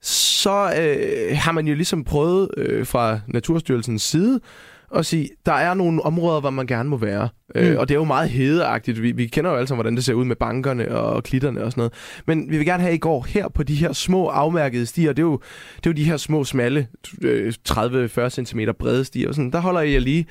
så 0.02 0.74
øh, 0.80 1.36
har 1.36 1.52
man 1.52 1.66
jo 1.66 1.74
ligesom 1.74 2.04
prøvet 2.04 2.48
øh, 2.56 2.86
fra 2.86 3.20
Naturstyrelsens 3.28 4.02
side 4.02 4.40
at 4.96 5.06
sige, 5.06 5.28
der 5.46 5.52
er 5.52 5.74
nogle 5.74 6.02
områder, 6.02 6.40
hvor 6.40 6.50
man 6.50 6.66
gerne 6.66 6.88
må 6.88 6.96
være. 6.96 7.28
Mm. 7.54 7.60
Mm. 7.60 7.66
Øh, 7.66 7.78
og 7.78 7.88
det 7.88 7.94
er 7.94 7.98
jo 7.98 8.04
meget 8.04 8.30
hedeagtigt. 8.30 9.02
Vi, 9.02 9.12
vi 9.12 9.26
kender 9.26 9.50
jo 9.50 9.56
alle 9.56 9.68
sammen, 9.68 9.78
hvordan 9.78 9.96
det 9.96 10.04
ser 10.04 10.14
ud 10.14 10.24
med 10.24 10.36
bankerne 10.36 10.96
og 10.98 11.22
klitterne 11.22 11.64
og 11.64 11.72
sådan 11.72 11.80
noget. 11.80 11.92
Men 12.26 12.50
vi 12.50 12.56
vil 12.56 12.66
gerne 12.66 12.82
have 12.82 12.94
i 12.94 12.98
går 12.98 13.26
her 13.28 13.48
på 13.48 13.62
de 13.62 13.74
her 13.74 13.92
små 13.92 14.26
afmærkede 14.26 14.86
stier. 14.86 15.12
Det 15.12 15.18
er 15.18 15.26
jo, 15.26 15.40
det 15.76 15.86
er 15.86 15.90
jo 15.90 15.92
de 15.92 16.04
her 16.04 16.16
små, 16.16 16.44
smalle, 16.44 16.86
øh, 17.22 17.52
30-40 17.68 18.28
cm 18.28 18.60
brede 18.78 19.04
stier. 19.04 19.28
Og 19.28 19.34
sådan, 19.34 19.50
der 19.50 19.60
holder 19.60 19.80
I 19.80 19.92
jer 19.92 20.00
lige. 20.00 20.26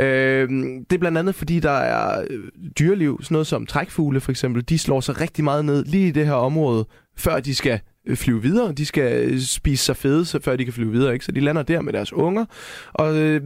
Øh, 0.00 0.48
det 0.90 0.92
er 0.92 0.98
blandt 0.98 1.18
andet, 1.18 1.34
fordi 1.34 1.60
der 1.60 1.70
er 1.70 2.24
øh, 2.30 2.38
dyreliv, 2.78 3.18
sådan 3.22 3.34
noget 3.34 3.46
som 3.46 3.66
trækfugle 3.66 4.20
for 4.20 4.30
eksempel. 4.30 4.68
De 4.68 4.78
slår 4.78 5.00
sig 5.00 5.20
rigtig 5.20 5.44
meget 5.44 5.64
ned 5.64 5.84
lige 5.84 6.08
i 6.08 6.10
det 6.10 6.26
her 6.26 6.32
område, 6.32 6.86
før 7.16 7.40
de 7.40 7.54
skal 7.54 7.80
øh, 8.06 8.16
flyve 8.16 8.42
videre. 8.42 8.72
De 8.72 8.86
skal 8.86 9.30
øh, 9.30 9.40
spise 9.40 9.84
sig 9.84 9.96
fede, 9.96 10.24
så 10.24 10.40
før 10.42 10.56
de 10.56 10.64
kan 10.64 10.72
flyve 10.72 10.92
videre. 10.92 11.12
Ikke? 11.12 11.24
Så 11.24 11.32
de 11.32 11.40
lander 11.40 11.62
der 11.62 11.80
med 11.80 11.92
deres 11.92 12.12
unger. 12.12 12.44
Og 12.94 13.16
øh, 13.16 13.42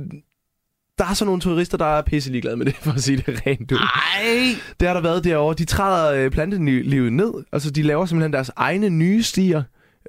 der 0.98 1.04
er 1.04 1.14
så 1.14 1.24
nogle 1.24 1.40
turister, 1.40 1.78
der 1.78 1.84
er 1.84 2.02
pisse 2.02 2.30
ligeglade 2.30 2.56
med 2.56 2.66
det, 2.66 2.76
for 2.84 2.92
at 2.92 3.02
sige 3.02 3.16
det 3.16 3.42
rent 3.46 3.72
ud. 3.72 3.78
Ej! 3.78 4.56
Det 4.80 4.88
har 4.88 4.94
der 4.94 5.00
været 5.00 5.24
derovre. 5.24 5.54
De 5.54 5.64
træder 5.64 6.24
øh, 6.24 6.30
plantelivet 6.30 7.12
ned. 7.12 7.32
Altså, 7.52 7.70
de 7.70 7.82
laver 7.82 8.06
simpelthen 8.06 8.32
deres 8.32 8.50
egne 8.56 8.90
nye 8.90 9.22
stier. 9.22 9.62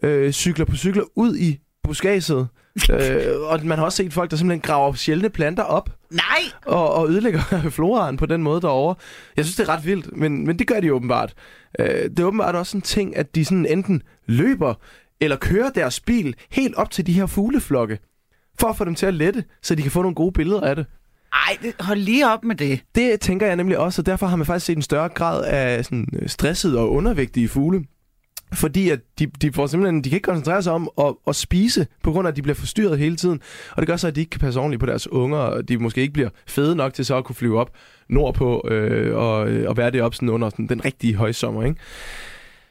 Øh, 0.04 0.32
cykler 0.32 0.66
på 0.66 0.76
cykler 0.76 1.04
ud 1.16 1.38
i 1.38 1.60
buskadset. 1.84 2.48
øh, 2.92 3.42
og 3.42 3.60
man 3.64 3.78
har 3.78 3.86
også 3.86 3.96
set 3.96 4.14
folk, 4.14 4.32
der 4.32 4.38
simpelthen 4.38 4.62
graver 4.62 4.94
sjældne 4.94 5.30
planter 5.30 5.64
op. 5.64 5.90
Nej! 6.12 6.22
Og, 6.66 6.94
og 6.94 7.10
ødelægger 7.10 7.42
floraen 7.70 8.18
på 8.18 8.26
den 8.26 8.44
måde 8.44 8.62
derovre. 8.62 8.96
Jeg 9.38 9.46
synes, 9.46 9.56
det 9.56 9.70
er 9.70 9.74
ret 9.74 9.86
vildt, 9.86 10.18
men, 10.18 10.46
men 10.46 10.60
det 10.60 10.68
gør 10.68 10.80
de 10.80 10.94
åbenbart. 10.94 11.34
Øh, 11.80 11.88
det 11.88 12.20
er 12.20 12.24
åbenbart 12.24 12.56
også 12.56 12.78
en 12.78 12.82
ting, 12.82 13.18
at 13.18 13.36
de 13.36 13.46
sådan 13.46 13.66
enten 13.66 14.02
løber 14.26 14.74
eller 15.22 15.38
kører 15.38 15.70
deres 15.70 16.00
bil 16.00 16.36
helt 16.52 16.76
op 16.76 16.92
til 16.92 17.08
de 17.08 17.14
her 17.14 17.26
fugleflokke. 17.26 18.00
For 18.60 18.68
at 18.68 18.78
få 18.78 18.86
dem 18.86 18.96
til 18.96 19.06
at 19.06 19.14
lette, 19.14 19.44
så 19.62 19.76
de 19.76 19.82
kan 19.82 19.92
få 19.92 20.02
nogle 20.02 20.16
gode 20.16 20.32
billeder 20.32 20.62
af 20.62 20.76
det. 20.76 20.86
Ej, 21.34 21.58
det, 21.62 21.74
hold 21.80 22.00
lige 22.00 22.30
op 22.34 22.44
med 22.44 22.56
det. 22.56 22.80
Det 22.96 23.20
tænker 23.20 23.48
jeg 23.48 23.56
nemlig 23.56 23.78
også, 23.78 24.02
og 24.02 24.06
derfor 24.06 24.28
har 24.28 24.36
man 24.36 24.46
faktisk 24.46 24.66
set 24.66 24.76
en 24.76 24.82
større 24.82 25.10
grad 25.10 25.46
af 25.46 25.86
sådan, 25.86 26.08
øh, 26.14 26.30
stressede 26.30 26.80
og 26.80 26.92
undervægtige 26.92 27.48
fugle. 27.48 27.86
Fordi 28.54 28.90
at 28.90 29.00
de, 29.20 29.28
de 29.42 29.54
får 29.54 29.68
simpelthen, 29.68 30.04
de 30.04 30.10
kan 30.10 30.16
ikke 30.16 30.26
koncentrere 30.26 30.64
sig 30.64 30.74
om 30.74 30.90
at, 31.02 31.14
at 31.28 31.36
spise, 31.36 31.88
på 32.04 32.12
grund 32.12 32.28
af, 32.28 32.32
at 32.32 32.36
de 32.36 32.42
bliver 32.42 32.56
forstyrret 32.56 33.00
hele 33.00 33.16
tiden. 33.16 33.42
Og 33.72 33.82
det 33.82 33.88
gør 33.88 33.96
så, 33.96 34.08
at 34.08 34.16
de 34.16 34.20
ikke 34.20 34.30
kan 34.30 34.40
passe 34.40 34.60
ordentligt 34.60 34.80
på 34.80 34.86
deres 34.86 35.12
unger, 35.12 35.38
og 35.38 35.70
de 35.70 35.78
måske 35.78 36.02
ikke 36.02 36.14
bliver 36.14 36.30
fede 36.48 36.76
nok 36.76 36.94
til 36.94 37.06
så 37.06 37.18
at 37.18 37.24
kunne 37.24 37.36
flyve 37.36 37.60
op 37.60 37.70
nordpå 38.10 38.68
øh, 38.72 39.16
og, 39.16 39.50
øh, 39.50 39.70
og 39.70 39.78
være 39.78 39.92
deroppe 39.92 40.16
sådan 40.16 40.30
under 40.30 40.50
sådan, 40.50 40.68
den 40.68 40.86
rigtige 40.86 41.16
højsommer. 41.16 41.64
Ikke? 41.64 41.80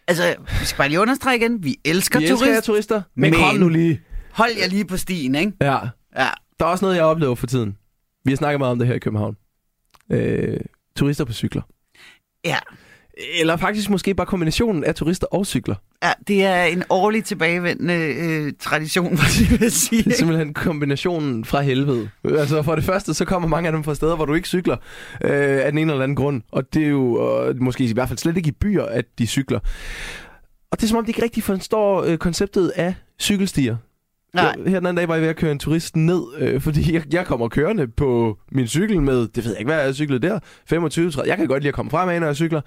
Altså, 0.09 0.35
vi 0.61 0.65
skal 0.67 0.77
bare 0.79 0.89
lige 0.89 1.01
understrege 1.01 1.37
igen. 1.37 1.65
Vi 1.65 1.77
elsker 1.85 2.19
Vi 2.19 2.25
elsker 2.25 2.39
turist, 2.39 2.55
jer 2.55 2.61
turister, 2.61 3.03
men 3.15 3.35
kom 3.35 3.57
nu 3.57 3.69
lige. 3.69 4.01
Hold 4.33 4.51
jer 4.61 4.69
lige 4.69 4.85
på 4.85 4.97
stien, 4.97 5.35
ikke? 5.35 5.53
Ja. 5.61 5.79
Ja. 6.17 6.29
Der 6.59 6.65
er 6.67 6.71
også 6.71 6.85
noget, 6.85 6.97
jeg 6.97 7.05
oplever 7.05 7.35
for 7.35 7.47
tiden. 7.47 7.77
Vi 8.25 8.31
har 8.33 8.37
snakket 8.37 8.59
meget 8.59 8.73
om 8.73 8.79
det 8.79 8.87
her 8.89 8.95
i 8.95 8.99
København. 8.99 9.37
Øh, 10.11 10.61
turister 10.97 11.25
på 11.25 11.33
cykler. 11.33 11.63
Ja. 12.45 12.59
Eller 13.41 13.57
faktisk 13.57 13.91
måske 13.91 14.15
bare 14.15 14.27
kombinationen 14.27 14.85
af 14.85 14.95
turister 14.95 15.27
og 15.27 15.47
cykler. 15.47 15.75
Ja, 16.03 16.13
det 16.29 16.45
er 16.45 16.65
en 16.65 16.83
årligt 16.91 17.27
tilbagevendende 17.27 17.95
øh, 17.95 18.53
tradition, 18.61 19.09
hvad 19.17 19.51
jeg 19.51 19.61
vil 19.61 19.71
sige. 19.73 20.03
Det 20.03 20.13
er 20.13 20.17
simpelthen 20.17 20.55
kombinationen 20.55 21.45
fra 21.45 21.61
helvede. 21.61 22.11
Altså 22.25 22.63
for 22.63 22.75
det 22.75 22.85
første, 22.85 23.15
så 23.15 23.25
kommer 23.25 23.49
mange 23.49 23.67
af 23.67 23.73
dem 23.73 23.85
fra 23.85 23.95
steder, 23.95 24.17
hvor 24.17 24.25
du 24.25 24.35
ikke 24.35 24.49
cykler 24.49 24.77
øh, 25.25 25.65
af 25.65 25.73
den 25.73 25.79
ene 25.79 25.93
eller 25.93 26.03
anden 26.03 26.17
grund. 26.17 26.43
Og 26.53 26.75
det 26.75 26.83
er 26.85 26.89
jo 26.89 27.47
øh, 27.49 27.61
måske 27.61 27.85
i 27.85 27.93
hvert 27.93 28.09
fald 28.09 28.19
slet 28.19 28.37
ikke 28.37 28.49
i 28.49 28.53
byer, 28.53 28.85
at 28.85 29.05
de 29.19 29.27
cykler. 29.27 29.59
Og 30.71 30.81
det 30.81 30.83
er 30.83 30.89
som 30.89 30.99
om, 30.99 31.05
de 31.05 31.11
ikke 31.11 31.23
rigtig 31.23 31.43
forstår 31.43 32.03
øh, 32.03 32.19
konceptet 32.19 32.69
af 32.69 32.95
cykelstier. 33.21 33.77
Nej. 34.35 34.45
Jeg, 34.45 34.71
her 34.71 34.79
den 34.79 34.87
anden 34.87 34.97
dag 34.97 35.09
var 35.09 35.15
jeg 35.15 35.23
ved 35.23 35.29
at 35.29 35.37
køre 35.37 35.53
en 35.53 35.59
turist 35.59 35.97
ned, 35.97 36.23
øh, 36.39 36.61
fordi 36.61 36.93
jeg, 36.95 37.15
jeg 37.15 37.27
kommer 37.27 37.49
kørende 37.49 37.89
på 37.89 38.39
min 38.53 38.67
cykel 38.67 39.03
med, 39.03 39.29
det 39.29 39.45
ved 39.45 39.51
jeg 39.53 39.61
ikke, 39.61 39.73
hvad 39.73 39.85
jeg 39.85 39.95
cyklede 39.95 40.29
der, 40.29 40.39
25, 40.69 41.11
30. 41.11 41.29
Jeg 41.29 41.37
kan 41.37 41.47
godt 41.47 41.63
lide 41.63 41.69
at 41.69 41.75
komme 41.75 41.91
fremad, 41.91 42.21
når 42.21 42.27
jeg 42.27 42.37
cykler. 42.37 42.61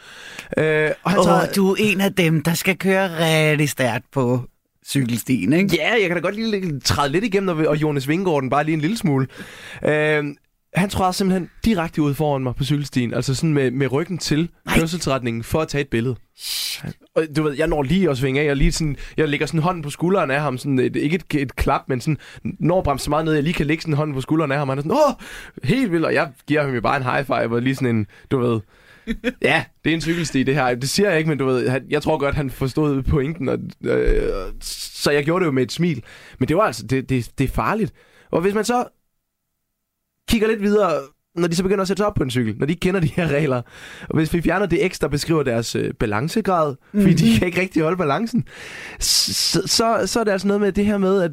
Øh, 0.58 0.92
og 1.04 1.12
han 1.12 1.24
tager, 1.24 1.52
du 1.56 1.72
er 1.72 1.76
en 1.80 2.02
af 2.02 2.14
dem, 2.14 2.44
der 2.44 2.54
skal 2.54 2.78
køre 2.78 3.10
rigtig 3.20 3.70
stærkt 3.70 4.06
på 4.12 4.42
cykelstien, 4.88 5.54
ikke? 5.54 5.76
Ja, 5.76 5.92
jeg 5.92 6.08
kan 6.08 6.16
da 6.16 6.22
godt 6.22 6.36
lige 6.36 6.80
træde 6.80 7.12
lidt 7.12 7.24
igennem, 7.24 7.58
og, 7.68 7.78
Jonas 7.78 8.08
Vingegaard 8.08 8.50
bare 8.50 8.64
lige 8.64 8.74
en 8.74 8.82
lille 8.82 8.98
smule. 8.98 9.28
Øh, 9.86 10.24
han 10.76 10.90
træder 10.90 11.12
simpelthen 11.12 11.50
direkte 11.66 12.02
ud 12.02 12.14
foran 12.14 12.44
mig 12.44 12.56
på 12.56 12.64
cykelstien, 12.64 13.14
altså 13.14 13.36
sådan 13.36 13.54
med, 13.54 13.72
med 13.72 13.92
ryggen 13.92 14.18
til 14.18 14.50
kørselsretningen, 14.68 15.44
for 15.44 15.62
at 15.62 15.68
tage 15.68 15.82
et 15.82 15.88
billede. 15.88 16.16
Og 17.16 17.24
du 17.36 17.44
ved, 17.44 17.54
jeg 17.54 17.68
når 17.68 17.84
lige 17.84 18.10
at 18.10 18.18
svinge 18.18 18.42
af, 18.42 18.50
og 18.50 18.56
lige 18.56 18.72
sådan, 18.72 18.96
jeg 19.18 19.30
lægger 19.30 19.48
sådan 19.48 19.60
hånden 19.60 19.84
på 19.84 19.90
skulderen 19.90 20.32
af 20.32 20.42
ham, 20.42 20.58
sådan 20.58 20.80
et, 20.80 20.96
ikke 20.96 21.16
et, 21.16 21.42
et 21.42 21.56
klap, 21.56 21.82
men 21.88 22.02
sådan, 22.02 22.18
når 22.44 22.82
bremse 22.82 23.04
så 23.04 23.10
meget 23.10 23.26
ned, 23.26 23.34
jeg 23.34 23.44
lige 23.44 23.54
kan 23.54 23.66
lægge 23.66 23.82
sådan 23.82 23.94
hånden 23.94 24.14
på 24.14 24.22
skulderen 24.22 24.52
af 24.52 24.58
ham, 24.58 24.70
og 24.70 24.76
han 24.76 24.78
er 24.78 24.82
sådan, 24.82 24.98
åh, 24.98 25.68
helt 25.70 25.92
vildt, 25.92 26.06
og 26.06 26.14
jeg 26.14 26.32
giver 26.48 26.62
ham 26.62 26.74
jo 26.74 26.82
bare 26.82 26.98
en 26.98 27.04
high 27.04 27.26
five, 27.26 27.56
og 27.56 27.62
lige 27.62 27.76
sådan 27.76 27.96
en, 27.96 28.08
du 28.32 28.40
ved, 28.40 28.60
ja, 29.42 29.64
det 29.84 29.90
er 29.90 29.96
en 29.96 30.02
cykelsti, 30.02 30.44
det 30.44 30.56
her. 30.56 30.76
Det 30.76 30.90
siger 30.90 31.10
jeg 31.10 31.18
ikke, 31.18 31.30
men 31.30 31.38
du 31.38 31.46
ved, 31.46 31.70
han, 31.70 31.86
jeg 31.90 32.02
tror 32.02 32.18
godt, 32.18 32.36
han 32.36 32.50
forstod 32.50 33.04
pointen, 33.04 33.50
og, 33.50 33.60
øh, 33.84 34.32
så 34.62 35.12
jeg 35.12 35.24
gjorde 35.26 35.44
det 35.44 35.48
jo 35.48 35.52
med 35.52 35.64
et 35.64 35.72
smil. 35.72 36.04
Men 36.40 36.48
det 36.48 36.58
var 36.58 36.64
altså, 36.64 36.88
det, 36.88 37.10
det, 37.10 37.32
det 37.38 37.44
er 37.44 37.54
farligt. 37.54 37.94
Og 38.32 38.42
hvis 38.42 38.54
man 38.54 38.66
så 38.66 38.86
kigger 40.30 40.48
lidt 40.48 40.62
videre, 40.62 41.02
når 41.36 41.48
de 41.48 41.56
så 41.56 41.64
begynder 41.64 41.82
at 41.82 41.88
sætte 41.88 42.00
sig 42.02 42.08
op 42.08 42.14
på 42.16 42.24
en 42.24 42.30
cykel, 42.32 42.56
når 42.58 42.66
de 42.66 42.72
ikke 42.74 42.80
kender 42.80 43.00
de 43.00 43.08
her 43.08 43.28
regler, 43.28 43.62
og 44.10 44.16
hvis 44.16 44.34
vi 44.34 44.42
fjerner 44.42 44.66
det 44.66 44.86
ekstra, 44.86 45.08
beskriver 45.08 45.44
deres 45.44 45.76
øh, 45.76 45.94
balancegrad, 46.00 46.76
fordi 46.92 47.06
Mhm. 47.06 47.16
de 47.18 47.38
kan 47.40 47.48
ikke 47.48 47.62
rigtig 47.62 47.82
holde 47.84 47.98
balancen, 47.98 48.44
så, 49.00 49.62
så, 49.66 50.08
så 50.08 50.20
er 50.20 50.24
det 50.24 50.32
altså 50.32 50.48
noget 50.48 50.62
med 50.62 50.72
det 50.72 50.86
her 50.86 50.98
med, 50.98 51.22
at 51.22 51.32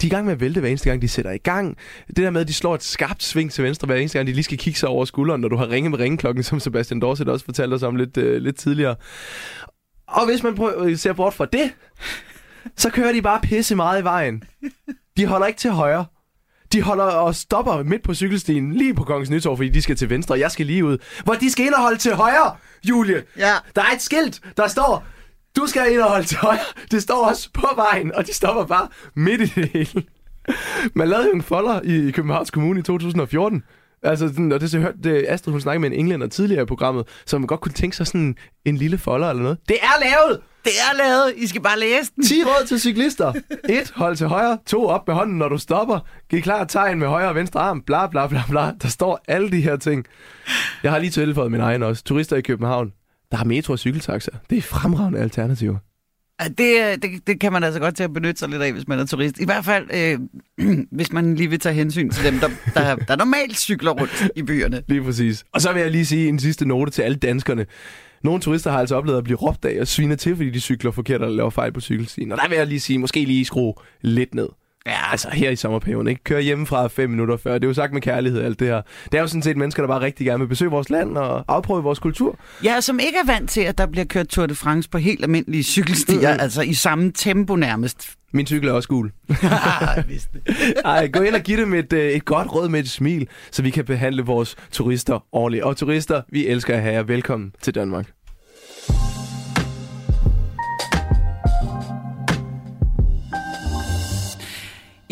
de 0.00 0.06
er 0.06 0.10
i 0.10 0.14
gang 0.14 0.24
med 0.24 0.32
at 0.32 0.40
vælte 0.40 0.60
hver 0.60 0.68
eneste 0.68 0.90
gang, 0.90 1.02
de 1.02 1.08
sætter 1.08 1.30
i 1.30 1.38
gang. 1.38 1.76
Det 2.08 2.16
der 2.16 2.30
med, 2.30 2.40
at 2.40 2.48
de 2.48 2.52
slår 2.54 2.74
et 2.74 2.82
skarpt 2.82 3.22
sving 3.22 3.52
til 3.52 3.64
venstre 3.64 3.86
hver 3.86 3.96
eneste 3.96 4.18
gang, 4.18 4.26
de 4.26 4.32
lige 4.32 4.44
skal 4.44 4.58
kigge 4.58 4.78
sig 4.78 4.88
over 4.88 5.04
skulderen, 5.04 5.40
når 5.40 5.48
du 5.48 5.56
har 5.56 5.70
ringet 5.70 5.90
med 5.90 5.98
ringeklokken, 5.98 6.42
som 6.42 6.60
Sebastian 6.60 7.00
Dorset 7.00 7.28
også 7.28 7.44
fortalte 7.44 7.74
os 7.74 7.82
om 7.82 7.96
lidt, 7.96 8.16
øh, 8.16 8.42
lidt 8.42 8.56
tidligere. 8.56 8.94
Og 10.08 10.26
hvis 10.26 10.42
man 10.42 10.54
prøver, 10.54 10.96
ser 10.96 11.12
bort 11.12 11.34
fra 11.34 11.44
det, 11.52 11.72
så 12.76 12.90
kører 12.90 13.12
de 13.12 13.22
bare 13.22 13.40
pisse 13.42 13.76
meget 13.76 14.00
i 14.00 14.04
vejen. 14.04 14.42
De 15.16 15.26
holder 15.26 15.46
ikke 15.46 15.58
til 15.58 15.70
højre. 15.70 16.04
De 16.74 16.82
holder 16.82 17.04
og 17.04 17.34
stopper 17.34 17.82
midt 17.82 18.02
på 18.02 18.14
cykelstien, 18.14 18.72
lige 18.72 18.94
på 18.94 19.04
Kongens 19.04 19.30
Nytorv, 19.30 19.56
fordi 19.56 19.68
de 19.68 19.82
skal 19.82 19.96
til 19.96 20.10
venstre, 20.10 20.34
og 20.34 20.38
jeg 20.40 20.50
skal 20.50 20.66
lige 20.66 20.84
ud. 20.84 20.98
Hvor 21.24 21.34
de 21.34 21.50
skal 21.50 21.66
ind 21.66 21.74
og 21.74 21.82
holde 21.82 21.98
til 21.98 22.14
højre, 22.14 22.56
Julie. 22.84 23.22
Ja. 23.38 23.52
Der 23.76 23.82
er 23.82 23.94
et 23.94 24.02
skilt, 24.02 24.40
der 24.56 24.66
står, 24.66 25.06
du 25.56 25.66
skal 25.66 25.92
ind 25.92 26.00
og 26.00 26.10
holde 26.10 26.26
til 26.26 26.38
højre. 26.38 26.58
Det 26.90 27.02
står 27.02 27.28
også 27.28 27.50
på 27.54 27.68
vejen, 27.76 28.14
og 28.14 28.26
de 28.26 28.34
stopper 28.34 28.64
bare 28.64 28.88
midt 29.14 29.40
i 29.40 29.44
det 29.44 29.70
hele. 29.72 30.04
Man 30.94 31.08
lavede 31.08 31.26
jo 31.26 31.32
en 31.32 31.42
folder 31.42 31.80
i 31.80 32.10
Københavns 32.10 32.50
Kommune 32.50 32.80
i 32.80 32.82
2014, 32.82 33.62
Altså, 34.04 34.28
sådan, 34.28 34.52
og 34.52 34.60
det 34.60 34.70
så 34.70 34.78
hørt, 34.78 34.94
det, 35.04 35.26
Astrid, 35.28 35.52
hun 35.52 35.60
snakkede 35.60 35.80
med 35.80 35.90
en 35.90 35.98
englænder 36.00 36.26
tidligere 36.26 36.62
i 36.62 36.66
programmet, 36.66 37.04
som 37.26 37.46
godt 37.46 37.60
kunne 37.60 37.72
tænke 37.72 37.96
sig 37.96 38.06
sådan 38.06 38.36
en 38.64 38.76
lille 38.76 38.98
folder 38.98 39.30
eller 39.30 39.42
noget. 39.42 39.58
Det 39.68 39.76
er 39.82 40.00
lavet! 40.00 40.40
Det 40.64 40.72
er 40.90 40.96
lavet. 40.96 41.32
I 41.36 41.46
skal 41.46 41.60
bare 41.62 41.78
læse 41.78 42.12
den. 42.16 42.24
10 42.24 42.34
råd 42.44 42.66
til 42.66 42.80
cyklister. 42.80 43.32
1. 43.68 43.92
Hold 43.96 44.16
til 44.16 44.26
højre. 44.26 44.58
2. 44.66 44.86
Op 44.86 45.06
med 45.06 45.14
hånden, 45.14 45.38
når 45.38 45.48
du 45.48 45.58
stopper. 45.58 45.98
Giv 46.30 46.42
klar 46.42 46.64
tegn 46.64 46.98
med 46.98 47.08
højre 47.08 47.28
og 47.28 47.34
venstre 47.34 47.60
arm. 47.60 47.82
Bla, 47.82 48.06
bla, 48.06 48.26
bla, 48.26 48.42
bla. 48.50 48.72
Der 48.82 48.88
står 48.88 49.20
alle 49.28 49.50
de 49.50 49.60
her 49.60 49.76
ting. 49.76 50.06
Jeg 50.82 50.92
har 50.92 50.98
lige 50.98 51.10
tilføjet 51.10 51.50
min 51.50 51.60
egen 51.60 51.82
også. 51.82 52.04
Turister 52.04 52.36
i 52.36 52.40
København. 52.40 52.92
Der 53.30 53.36
har 53.36 53.44
metro 53.44 53.72
og 53.72 53.78
cykeltaxa. 53.78 54.30
Det 54.50 54.58
er 54.58 54.62
fremragende 54.62 55.18
alternativer. 55.18 55.76
Det, 56.42 56.76
øh, 56.80 56.98
det, 57.02 57.26
det 57.26 57.40
kan 57.40 57.52
man 57.52 57.64
altså 57.64 57.80
godt 57.80 57.96
til 57.96 58.04
at 58.04 58.12
benytte 58.12 58.38
sig 58.38 58.48
lidt 58.48 58.62
af, 58.62 58.72
hvis 58.72 58.88
man 58.88 58.98
er 58.98 59.06
turist. 59.06 59.40
I 59.40 59.44
hvert 59.44 59.64
fald, 59.64 59.86
øh, 59.94 60.18
hvis 60.96 61.12
man 61.12 61.34
lige 61.34 61.50
vil 61.50 61.58
tage 61.58 61.74
hensyn 61.74 62.10
til 62.10 62.24
dem, 62.24 62.38
der, 62.38 62.48
der, 62.74 62.96
der 62.96 63.16
normalt 63.16 63.58
cykler 63.58 63.90
rundt 63.90 64.28
i 64.36 64.42
byerne. 64.42 64.82
Lige 64.88 65.02
præcis. 65.02 65.44
Og 65.52 65.60
så 65.60 65.72
vil 65.72 65.82
jeg 65.82 65.90
lige 65.90 66.06
sige 66.06 66.28
en 66.28 66.38
sidste 66.38 66.68
note 66.68 66.90
til 66.90 67.02
alle 67.02 67.16
danskerne. 67.16 67.66
Nogle 68.24 68.40
turister 68.40 68.70
har 68.70 68.78
altså 68.78 68.96
oplevet 68.96 69.18
at 69.18 69.24
blive 69.24 69.36
råbt 69.36 69.64
af 69.64 69.80
og 69.80 69.86
svine 69.86 70.16
til, 70.16 70.36
fordi 70.36 70.50
de 70.50 70.60
cykler 70.60 70.90
forkert 70.90 71.22
eller 71.22 71.36
laver 71.36 71.50
fejl 71.50 71.72
på 71.72 71.80
cykelstien. 71.80 72.32
Og 72.32 72.38
der 72.38 72.48
vil 72.48 72.58
jeg 72.58 72.66
lige 72.66 72.80
sige, 72.80 72.98
måske 72.98 73.24
lige 73.24 73.44
skrue 73.44 73.74
lidt 74.00 74.34
ned. 74.34 74.48
Ja. 74.86 75.10
Altså 75.12 75.28
her 75.32 75.50
i 75.50 75.56
sommerperioden, 75.56 76.08
ikke? 76.08 76.24
Kør 76.24 76.38
hjemmefra 76.38 76.86
fem 76.86 77.10
minutter 77.10 77.36
før. 77.36 77.52
Det 77.54 77.64
er 77.64 77.68
jo 77.68 77.74
sagt 77.74 77.92
med 77.92 78.00
kærlighed, 78.02 78.40
alt 78.42 78.60
det 78.60 78.68
her. 78.68 78.82
Det 79.04 79.14
er 79.14 79.20
jo 79.20 79.26
sådan 79.26 79.42
set 79.42 79.56
mennesker, 79.56 79.82
der 79.82 79.88
bare 79.88 80.00
rigtig 80.00 80.26
gerne 80.26 80.38
vil 80.40 80.46
besøge 80.48 80.70
vores 80.70 80.90
land 80.90 81.16
og 81.18 81.44
afprøve 81.48 81.82
vores 81.82 81.98
kultur. 81.98 82.38
Ja, 82.64 82.80
som 82.80 82.98
ikke 83.00 83.18
er 83.18 83.26
vant 83.26 83.50
til, 83.50 83.60
at 83.60 83.78
der 83.78 83.86
bliver 83.86 84.04
kørt 84.04 84.28
Tour 84.28 84.46
de 84.46 84.54
France 84.54 84.88
på 84.90 84.98
helt 84.98 85.22
almindelige 85.24 85.62
cykelstier, 85.62 86.32
Mhm. 86.32 86.40
altså 86.40 86.62
i 86.62 86.74
samme 86.74 87.12
tempo 87.14 87.56
nærmest. 87.56 88.10
Min 88.32 88.46
cykel 88.46 88.68
er 88.68 88.72
også 88.72 88.88
gul. 88.88 89.10
Ej, 90.84 91.08
gå 91.08 91.20
ind 91.20 91.34
og 91.34 91.40
giv 91.40 91.56
dem 91.58 91.74
et, 91.74 91.92
øh, 91.92 92.10
et 92.12 92.24
godt 92.24 92.54
råd 92.54 92.68
med 92.68 92.80
et 92.80 92.90
smil, 92.90 93.28
så 93.50 93.62
vi 93.62 93.70
kan 93.70 93.84
behandle 93.84 94.22
vores 94.22 94.56
turister 94.72 95.24
ordentligt. 95.32 95.64
Og 95.64 95.76
turister, 95.76 96.22
vi 96.28 96.46
elsker 96.46 96.74
at 96.74 96.82
have 96.82 96.94
jer. 96.94 97.02
Velkommen 97.02 97.52
til 97.62 97.74
Danmark. 97.74 98.06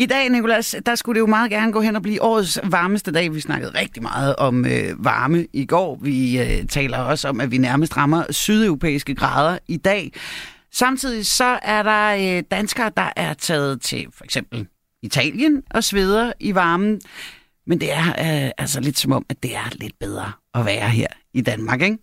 I 0.03 0.05
dag, 0.05 0.29
Nikolas, 0.29 0.75
der 0.85 0.95
skulle 0.95 1.15
det 1.15 1.19
jo 1.19 1.25
meget 1.25 1.51
gerne 1.51 1.71
gå 1.71 1.81
hen 1.81 1.95
og 1.95 2.01
blive 2.01 2.21
årets 2.21 2.59
varmeste 2.63 3.11
dag. 3.11 3.33
Vi 3.33 3.39
snakkede 3.39 3.79
rigtig 3.79 4.03
meget 4.03 4.35
om 4.35 4.65
øh, 4.65 5.05
varme 5.05 5.47
i 5.53 5.65
går. 5.65 5.99
Vi 6.01 6.41
øh, 6.41 6.67
taler 6.67 6.97
også 6.97 7.27
om, 7.29 7.41
at 7.41 7.51
vi 7.51 7.57
nærmest 7.57 7.97
rammer 7.97 8.23
sydeuropæiske 8.29 9.15
grader 9.15 9.57
i 9.67 9.77
dag. 9.77 10.11
Samtidig 10.71 11.25
så 11.25 11.59
er 11.61 11.83
der 11.83 12.37
øh, 12.37 12.43
danskere, 12.51 12.91
der 12.97 13.09
er 13.15 13.33
taget 13.33 13.81
til 13.81 14.07
for 14.13 14.23
eksempel 14.23 14.67
Italien 15.03 15.63
og 15.69 15.83
sveder 15.83 16.33
i 16.39 16.55
varmen. 16.55 17.01
Men 17.67 17.79
det 17.81 17.93
er 17.93 18.07
øh, 18.07 18.51
altså 18.57 18.79
lidt 18.79 18.99
som 18.99 19.11
om, 19.11 19.25
at 19.29 19.43
det 19.43 19.55
er 19.55 19.69
lidt 19.75 19.99
bedre 19.99 20.31
at 20.53 20.65
være 20.65 20.89
her 20.89 21.07
i 21.33 21.41
Danmark, 21.41 21.81
ikke? 21.81 21.97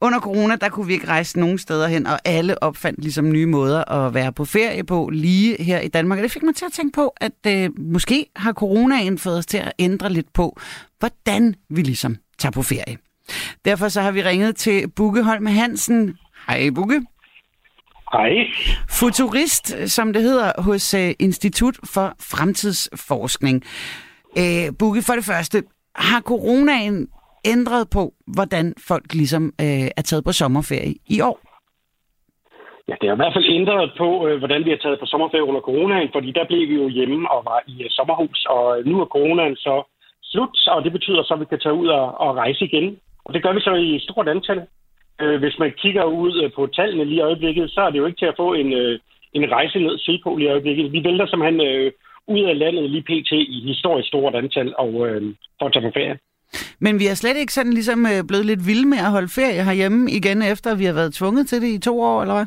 Under 0.00 0.20
corona, 0.20 0.56
der 0.56 0.68
kunne 0.68 0.86
vi 0.86 0.92
ikke 0.92 1.08
rejse 1.08 1.40
nogen 1.40 1.58
steder 1.58 1.88
hen, 1.88 2.06
og 2.06 2.18
alle 2.24 2.62
opfandt 2.62 3.00
ligesom 3.00 3.30
nye 3.30 3.46
måder 3.46 3.92
at 3.92 4.14
være 4.14 4.32
på 4.32 4.44
ferie 4.44 4.84
på 4.84 5.08
lige 5.12 5.62
her 5.62 5.80
i 5.80 5.88
Danmark. 5.88 6.18
Og 6.18 6.22
det 6.22 6.30
fik 6.30 6.42
mig 6.42 6.54
til 6.54 6.64
at 6.64 6.72
tænke 6.72 6.94
på, 6.94 7.14
at 7.16 7.32
øh, 7.46 7.70
måske 7.78 8.26
har 8.36 8.52
coronaen 8.52 9.18
fået 9.18 9.38
os 9.38 9.46
til 9.46 9.58
at 9.58 9.72
ændre 9.78 10.12
lidt 10.12 10.32
på, 10.32 10.60
hvordan 10.98 11.54
vi 11.68 11.82
ligesom 11.82 12.16
tager 12.38 12.52
på 12.52 12.62
ferie. 12.62 12.98
Derfor 13.64 13.88
så 13.88 14.00
har 14.00 14.10
vi 14.10 14.22
ringet 14.22 14.56
til 14.56 14.88
Bugge 14.88 15.22
Holm 15.22 15.46
Hansen. 15.46 16.16
Hej 16.48 16.70
Bugge. 16.70 17.06
Hej. 18.12 18.30
Futurist, 18.88 19.74
som 19.86 20.12
det 20.12 20.22
hedder, 20.22 20.52
hos 20.58 20.94
øh, 20.94 21.14
Institut 21.18 21.78
for 21.84 22.14
Fremtidsforskning. 22.20 23.62
Øh, 24.38 24.72
Bugge, 24.78 25.02
for 25.02 25.14
det 25.14 25.24
første, 25.24 25.62
har 25.94 26.20
coronaen 26.20 27.08
ændret 27.44 27.84
på, 27.92 28.12
hvordan 28.36 28.74
folk 28.88 29.14
ligesom 29.14 29.44
øh, 29.64 29.88
er 29.98 30.02
taget 30.02 30.24
på 30.24 30.32
sommerferie 30.32 30.94
i 31.06 31.20
år? 31.20 31.40
Ja, 32.88 32.94
det 33.00 33.08
har 33.08 33.16
i 33.16 33.22
hvert 33.22 33.36
fald 33.36 33.54
ændret 33.58 33.92
på, 33.98 34.08
øh, 34.26 34.38
hvordan 34.38 34.64
vi 34.64 34.70
har 34.70 34.80
taget 34.82 35.00
på 35.00 35.06
sommerferie 35.06 35.48
under 35.50 35.60
coronaen, 35.60 36.08
fordi 36.12 36.30
der 36.32 36.44
blev 36.50 36.68
vi 36.68 36.74
jo 36.82 36.88
hjemme 36.88 37.30
og 37.30 37.40
var 37.44 37.60
i 37.66 37.82
øh, 37.84 37.90
sommerhus, 37.90 38.46
og 38.54 38.64
øh, 38.78 38.86
nu 38.86 39.00
er 39.00 39.12
coronaen 39.16 39.56
så 39.56 39.74
slut, 40.22 40.68
og 40.68 40.84
det 40.84 40.92
betyder 40.92 41.22
så, 41.22 41.34
at 41.34 41.40
vi 41.40 41.44
kan 41.44 41.60
tage 41.60 41.74
ud 41.82 41.88
og, 41.88 42.20
og 42.20 42.36
rejse 42.36 42.64
igen. 42.64 42.98
Og 43.24 43.34
det 43.34 43.42
gør 43.42 43.52
vi 43.52 43.60
så 43.60 43.74
i 43.74 43.98
stort 43.98 44.28
antal. 44.28 44.60
Øh, 45.20 45.38
Hvis 45.40 45.58
man 45.58 45.72
kigger 45.82 46.04
ud 46.04 46.42
øh, 46.42 46.52
på 46.56 46.66
tallene 46.66 47.04
lige 47.04 47.20
i 47.20 47.26
øjeblikket, 47.28 47.70
så 47.70 47.80
er 47.80 47.90
det 47.90 47.98
jo 47.98 48.06
ikke 48.06 48.20
til 48.20 48.32
at 48.32 48.38
få 48.42 48.52
en, 48.52 48.72
øh, 48.72 48.98
en 49.32 49.52
rejse 49.52 49.78
ned 49.78 49.98
sydpå 49.98 50.36
lige 50.36 50.48
i 50.48 50.52
øjeblikket. 50.52 50.92
Vi 50.92 51.04
vælter 51.04 51.26
simpelthen 51.26 51.60
øh, 51.60 51.92
ud 52.26 52.40
af 52.40 52.58
landet 52.58 52.90
lige 52.90 53.02
pt. 53.02 53.32
i 53.32 53.62
historisk 53.66 54.08
stort 54.08 54.34
antal 54.34 54.74
og, 54.78 55.08
øh, 55.08 55.34
for 55.58 55.66
at 55.66 55.72
tage 55.72 55.86
på 55.86 55.92
ferie. 55.94 56.18
Men 56.80 56.98
vi 56.98 57.06
er 57.06 57.14
slet 57.14 57.36
ikke 57.36 57.52
sådan 57.52 57.72
ligesom 57.72 58.06
øh, 58.06 58.24
blevet 58.28 58.46
lidt 58.46 58.66
vilde 58.66 58.88
med 58.88 58.98
at 58.98 59.10
holde 59.10 59.28
ferie 59.28 59.64
herhjemme 59.64 60.10
igen, 60.10 60.42
efter 60.42 60.74
vi 60.74 60.84
har 60.84 60.92
været 60.92 61.14
tvunget 61.14 61.48
til 61.48 61.62
det 61.62 61.68
i 61.68 61.78
to 61.78 62.00
år, 62.00 62.22
eller 62.22 62.34
hvad? 62.34 62.46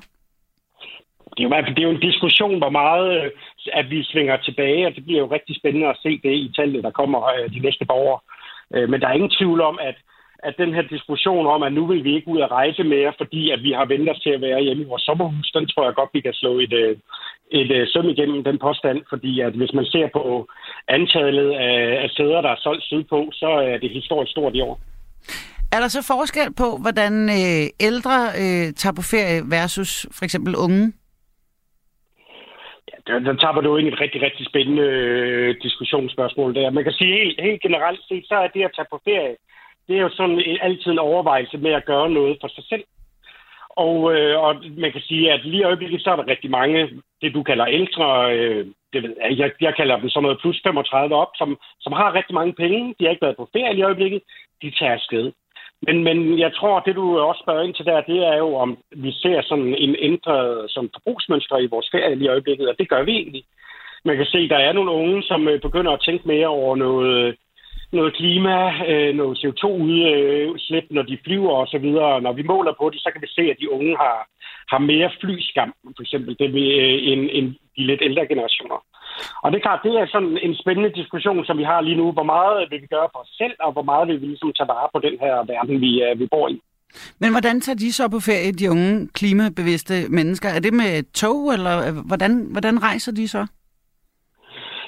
det 1.37 1.43
er 1.43 1.47
jo, 1.47 1.73
det 1.75 1.79
er 1.79 1.89
jo 1.89 1.95
en 1.97 2.07
diskussion, 2.09 2.57
hvor 2.57 2.69
meget 2.69 3.23
øh, 3.23 3.31
at 3.73 3.89
vi 3.89 4.03
svinger 4.03 4.37
tilbage, 4.37 4.87
og 4.87 4.95
det 4.95 5.05
bliver 5.05 5.19
jo 5.19 5.31
rigtig 5.31 5.55
spændende 5.55 5.87
at 5.87 5.99
se 6.03 6.19
det 6.23 6.33
i 6.33 6.51
tallet, 6.55 6.83
der 6.83 6.91
kommer 6.91 7.19
øh, 7.33 7.53
de 7.53 7.59
næste 7.59 7.85
par 7.85 7.93
år. 7.93 8.23
Øh, 8.73 8.89
Men 8.89 9.01
der 9.01 9.07
er 9.07 9.13
ingen 9.13 9.35
tvivl 9.39 9.61
om, 9.61 9.79
at, 9.81 9.95
at 10.43 10.53
den 10.57 10.73
her 10.73 10.81
diskussion 10.81 11.47
om, 11.47 11.63
at 11.63 11.73
nu 11.73 11.85
vil 11.85 12.03
vi 12.03 12.15
ikke 12.15 12.27
ud 12.27 12.41
at 12.41 12.51
rejse 12.51 12.83
mere, 12.83 13.13
fordi 13.17 13.51
at 13.51 13.63
vi 13.63 13.71
har 13.71 13.85
vendt 13.85 14.09
os 14.09 14.19
til 14.19 14.29
at 14.29 14.41
være 14.41 14.63
hjemme 14.63 14.83
i 14.83 14.87
vores 14.91 15.03
sommerhus, 15.03 15.51
den 15.51 15.67
tror 15.67 15.85
jeg 15.85 15.93
godt, 15.93 16.09
vi 16.13 16.21
kan 16.21 16.33
slå 16.33 16.59
et, 16.59 16.73
øh, 16.73 16.97
et 17.51 17.71
øh, 17.71 17.87
søm 17.87 18.09
igennem 18.09 18.43
den 18.43 18.59
påstand, 18.59 18.99
fordi 19.09 19.39
at 19.39 19.53
hvis 19.53 19.73
man 19.73 19.85
ser 19.85 20.07
på 20.13 20.47
antallet 20.87 21.51
af, 21.51 22.03
af 22.03 22.09
sæder, 22.09 22.41
der 22.41 22.49
er 22.49 22.59
solgt 22.59 22.83
sydpå, 22.83 23.29
så 23.33 23.47
er 23.47 23.77
det 23.77 23.89
historisk 23.89 24.31
stort 24.31 24.55
i 24.55 24.61
år. 24.61 24.79
Er 25.71 25.79
der 25.79 25.87
så 25.87 26.13
forskel 26.13 26.53
på, 26.57 26.77
hvordan 26.81 27.13
øh, 27.29 27.65
ældre 27.87 28.15
øh, 28.41 28.73
tager 28.73 28.95
på 28.95 29.01
ferie 29.11 29.41
versus 29.55 30.07
for 30.17 30.25
eksempel 30.25 30.55
unge? 30.55 30.93
der, 33.07 33.19
der 33.19 33.33
taber 33.35 33.61
du 33.61 33.77
ind 33.77 33.87
et 33.87 34.01
rigtig, 34.01 34.21
rigtig 34.21 34.45
spændende 34.45 34.81
øh, 34.81 35.55
diskussionsspørgsmål 35.61 36.55
der. 36.55 36.69
Man 36.69 36.83
kan 36.83 36.93
sige 36.93 37.13
helt, 37.19 37.41
helt 37.41 37.61
generelt 37.61 38.01
set, 38.07 38.25
så 38.27 38.35
er 38.35 38.47
det 38.47 38.63
at 38.63 38.71
tage 38.75 38.91
på 38.91 38.99
ferie, 39.05 39.35
det 39.87 39.95
er 39.97 40.01
jo 40.01 40.09
sådan 40.09 40.39
en, 40.49 40.57
altid 40.61 40.91
en 40.91 40.99
overvejelse 40.99 41.57
med 41.57 41.71
at 41.71 41.85
gøre 41.85 42.09
noget 42.09 42.37
for 42.41 42.47
sig 42.47 42.63
selv. 42.69 42.83
Og, 43.77 44.15
øh, 44.15 44.39
og 44.39 44.55
man 44.77 44.91
kan 44.91 45.01
sige, 45.01 45.31
at 45.31 45.45
lige 45.45 45.61
i 45.61 45.63
øjeblikket, 45.63 46.01
så 46.01 46.11
er 46.11 46.15
der 46.15 46.27
rigtig 46.27 46.51
mange, 46.51 46.89
det 47.21 47.33
du 47.33 47.43
kalder 47.43 47.65
ældre, 47.65 48.35
øh, 48.37 48.65
det 48.93 49.03
ved 49.03 49.15
jeg, 49.37 49.51
jeg, 49.61 49.75
kalder 49.75 49.99
dem 49.99 50.09
sådan 50.09 50.23
noget 50.23 50.39
plus 50.41 50.61
35 50.63 51.15
op, 51.15 51.31
som, 51.35 51.57
som 51.81 51.93
har 51.93 52.13
rigtig 52.13 52.33
mange 52.33 52.53
penge. 52.53 52.95
De 52.99 53.03
har 53.03 53.11
ikke 53.11 53.25
været 53.25 53.37
på 53.37 53.49
ferie 53.53 53.73
lige 53.73 53.79
i 53.79 53.83
øjeblikket. 53.83 54.21
De 54.61 54.71
tager 54.79 54.93
afsted. 54.93 55.31
Men, 55.87 56.03
men 56.03 56.39
jeg 56.39 56.53
tror, 56.53 56.79
det 56.79 56.95
du 56.95 57.19
også 57.19 57.41
spørger 57.43 57.63
ind 57.63 57.73
til 57.73 57.85
der, 57.85 58.01
det 58.01 58.19
er 58.27 58.37
jo, 58.37 58.55
om 58.55 58.77
vi 58.95 59.11
ser 59.11 59.41
sådan 59.41 59.75
en 59.75 59.95
ændret 59.99 60.71
sådan 60.71 60.89
forbrugsmønster 60.93 61.57
i 61.57 61.67
vores 61.67 61.89
ferie 61.91 62.15
lige 62.15 62.25
i 62.25 62.33
øjeblikket, 62.35 62.69
og 62.69 62.75
det 62.79 62.89
gør 62.89 63.03
vi 63.03 63.11
egentlig. 63.11 63.43
Man 64.05 64.17
kan 64.17 64.25
se, 64.25 64.37
at 64.37 64.49
der 64.49 64.57
er 64.57 64.73
nogle 64.73 64.91
unge, 64.91 65.23
som 65.23 65.47
øh, 65.47 65.61
begynder 65.61 65.91
at 65.91 66.01
tænke 66.01 66.27
mere 66.27 66.47
over 66.47 66.75
noget, 66.75 67.35
noget 67.93 68.15
klima, 68.19 68.55
øh, 68.91 69.15
noget 69.15 69.37
CO2-udslip, 69.41 70.85
når 70.89 71.01
de 71.09 71.17
flyver 71.25 71.53
og 71.61 71.67
så 71.67 71.77
videre. 71.85 72.21
Når 72.21 72.33
vi 72.33 72.43
måler 72.43 72.73
på 72.81 72.89
det, 72.89 72.99
så 73.01 73.09
kan 73.13 73.21
vi 73.21 73.27
se, 73.37 73.41
at 73.51 73.57
de 73.61 73.71
unge 73.71 73.93
har, 74.03 74.17
har 74.71 74.77
mere 74.91 75.09
flyskam, 75.21 75.73
for 75.95 76.01
eksempel, 76.05 76.31
det 76.39 76.53
med, 76.53 76.67
øh, 76.83 76.97
end, 77.11 77.21
end 77.37 77.47
de 77.77 77.81
lidt 77.89 78.01
ældre 78.07 78.27
generationer. 78.31 78.79
Og 79.43 79.47
det 79.51 79.57
er 79.57 79.61
klart, 79.67 79.83
det 79.83 79.91
er 79.95 80.07
sådan 80.15 80.37
en 80.47 80.55
spændende 80.61 80.91
diskussion, 80.99 81.45
som 81.45 81.57
vi 81.57 81.63
har 81.71 81.81
lige 81.81 81.95
nu. 82.01 82.11
Hvor 82.11 82.27
meget 82.35 82.67
vil 82.71 82.81
vi 82.81 82.87
gøre 82.95 83.09
for 83.13 83.19
os 83.19 83.33
selv, 83.41 83.55
og 83.59 83.71
hvor 83.73 83.85
meget 83.91 84.07
vil 84.07 84.21
vi 84.21 84.25
ligesom 84.25 84.53
tage 84.57 84.67
vare 84.73 84.89
på 84.93 84.99
den 85.07 85.15
her 85.23 85.35
verden, 85.53 85.81
vi, 85.81 85.91
øh, 86.03 86.19
vi 86.19 86.25
bor 86.31 86.47
i? 86.49 86.57
Men 87.21 87.31
hvordan 87.31 87.61
tager 87.61 87.75
de 87.83 87.91
så 87.93 88.09
på 88.09 88.19
ferie, 88.29 88.51
de 88.51 88.71
unge 88.71 89.07
klimabevidste 89.17 89.93
mennesker? 90.09 90.49
Er 90.49 90.59
det 90.59 90.73
med 90.73 90.91
tog, 91.21 91.53
eller 91.53 91.75
øh, 91.87 91.93
hvordan, 92.09 92.31
hvordan 92.51 92.83
rejser 92.83 93.11
de 93.11 93.27
så? 93.27 93.41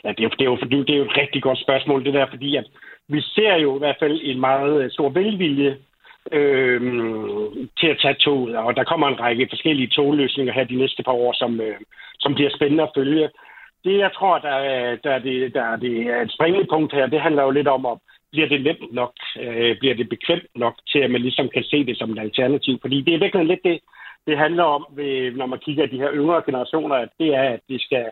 Ja, 0.04 0.10
det 0.10 0.20
er, 0.20 0.24
jo- 0.30 0.36
det, 0.40 0.46
er 0.46 0.52
jo, 0.52 0.84
det 0.88 0.94
er 0.94 0.98
jo 0.98 1.04
et 1.12 1.18
rigtig 1.18 1.42
godt 1.44 1.60
spørgsmål, 1.66 2.06
det 2.06 2.14
der, 2.14 2.26
fordi 2.30 2.56
at 2.56 2.68
vi 3.08 3.22
ser 3.22 3.56
jo 3.56 3.76
i 3.76 3.80
hvert 3.80 3.96
fald 4.00 4.20
en 4.24 4.40
meget 4.40 4.84
øh, 4.84 4.92
stor 4.92 5.10
velvilje 5.10 5.78
øh, 6.32 6.82
til 7.80 7.88
at 7.88 8.00
tage 8.02 8.14
toget, 8.14 8.56
og 8.56 8.76
der 8.76 8.84
kommer 8.84 9.08
en 9.08 9.20
række 9.20 9.48
forskellige 9.52 9.88
togløsninger 9.88 10.54
her 10.54 10.64
de 10.64 10.76
næste 10.76 11.04
par 11.04 11.12
år, 11.12 11.34
som, 11.34 11.62
øh, 11.62 11.78
som 12.20 12.34
bliver 12.34 12.50
spændende 12.56 12.84
at 12.84 12.92
følge. 12.96 13.30
Det, 13.84 13.98
jeg 13.98 14.12
tror, 14.14 14.38
der 14.38 14.56
er, 14.74 14.96
der 14.96 15.12
er, 15.12 15.20
det, 15.20 15.54
der 15.54 15.64
er, 15.64 15.76
det 15.76 16.02
er 16.02 16.22
et 16.22 16.32
springende 16.32 16.68
punkt 16.70 16.94
her, 16.94 17.08
det 17.08 17.22
handler 17.22 17.44
jo 17.44 17.50
lidt 17.50 17.68
om, 17.68 17.86
om 17.86 18.00
bliver 18.32 18.48
det 18.48 18.64
nemt 18.64 18.94
nok, 18.94 19.14
øh, 19.40 19.78
bliver 19.80 19.96
det 19.96 20.10
bekvemt 20.10 20.52
nok 20.56 20.76
til, 20.92 21.00
at 21.00 21.12
man 21.12 21.22
ligesom 21.22 21.50
kan 21.50 21.64
se 21.64 21.86
det 21.86 21.98
som 21.98 22.12
et 22.12 22.20
alternativ. 22.20 22.78
Fordi 22.82 23.02
det 23.02 23.14
er 23.14 23.20
virkelig 23.20 23.46
lidt 23.46 23.64
det, 23.64 23.80
det 24.28 24.38
handler 24.38 24.64
om, 24.64 24.86
ved, 24.90 25.32
når 25.32 25.46
man 25.46 25.60
kigger 25.60 25.88
på 25.88 25.92
de 25.92 26.02
her 26.04 26.12
yngre 26.14 26.42
generationer, 26.46 26.96
at 26.96 27.10
det 27.20 27.30
er, 27.36 27.48
at 27.56 27.60
det, 27.70 27.82
skal, 27.82 28.06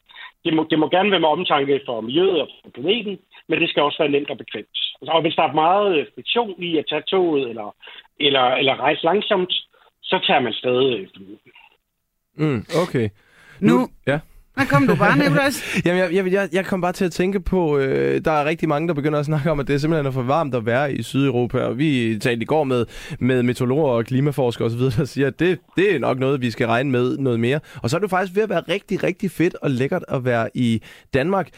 det, 0.45 0.53
må, 0.53 0.67
det 0.69 0.79
må 0.79 0.89
gerne 0.89 1.11
være 1.11 1.19
med 1.19 1.35
omtanke 1.35 1.81
for 1.85 2.01
miljøet 2.01 2.41
og 2.41 2.47
for 2.63 2.71
planeten, 2.71 3.19
men 3.49 3.61
det 3.61 3.69
skal 3.69 3.83
også 3.83 4.03
være 4.03 4.11
nemt 4.11 4.29
og 4.29 4.37
bekvemt. 4.37 4.77
Og 5.01 5.21
hvis 5.21 5.35
der 5.35 5.43
er 5.43 5.53
meget 5.53 6.07
friktion 6.15 6.63
i 6.63 6.77
at 6.77 6.85
tage 6.89 7.01
toget 7.01 7.49
eller, 7.49 7.75
eller, 8.19 8.45
eller 8.59 8.75
rejse 8.75 9.03
langsomt, 9.03 9.53
så 10.03 10.19
tager 10.27 10.39
man 10.39 10.53
stadig 10.53 11.09
flyet. 11.15 11.39
Mm, 12.35 12.65
okay. 12.83 13.09
Nu, 13.59 13.89
Ja. 14.07 14.19
Der 14.55 14.65
kom 14.65 14.87
du 14.87 14.95
bare, 14.95 15.11
Nicolás. 15.11 15.55
Jamen, 15.85 15.99
jeg, 16.01 16.13
jeg, 16.13 16.31
jeg, 16.31 16.49
jeg 16.51 16.65
kom 16.65 16.81
bare 16.81 16.91
til 16.91 17.05
at 17.05 17.11
tænke 17.11 17.39
på, 17.39 17.77
øh, 17.77 18.21
der 18.25 18.31
er 18.31 18.45
rigtig 18.45 18.69
mange, 18.69 18.87
der 18.87 18.93
begynder 18.93 19.19
at 19.19 19.25
snakke 19.25 19.51
om, 19.51 19.59
at 19.59 19.67
det 19.67 19.81
simpelthen 19.81 20.05
er 20.05 20.11
for 20.11 20.21
varmt 20.21 20.55
at 20.55 20.65
være 20.65 20.93
i 20.93 21.03
Sydeuropa. 21.03 21.59
Og 21.59 21.77
vi 21.77 22.19
talte 22.19 22.41
i 22.41 22.45
går 22.45 22.63
med, 22.63 22.85
med 23.19 23.43
meteorologer 23.43 23.91
og 23.91 24.05
klimaforskere 24.05 24.65
osv., 24.65 24.79
der 24.79 25.05
siger, 25.05 25.27
at 25.27 25.39
det, 25.39 25.59
det 25.75 25.95
er 25.95 25.99
nok 25.99 26.19
noget, 26.19 26.41
vi 26.41 26.51
skal 26.51 26.67
regne 26.67 26.91
med 26.91 27.17
noget 27.17 27.39
mere. 27.39 27.59
Og 27.83 27.89
så 27.89 27.97
er 27.97 27.99
det 27.99 28.09
faktisk 28.09 28.35
ved 28.35 28.43
at 28.43 28.49
være 28.49 28.63
rigtig, 28.69 29.03
rigtig 29.03 29.31
fedt 29.31 29.55
og 29.61 29.71
lækkert 29.71 30.05
at 30.07 30.25
være 30.25 30.49
i 30.53 30.81
Danmark. 31.13 31.49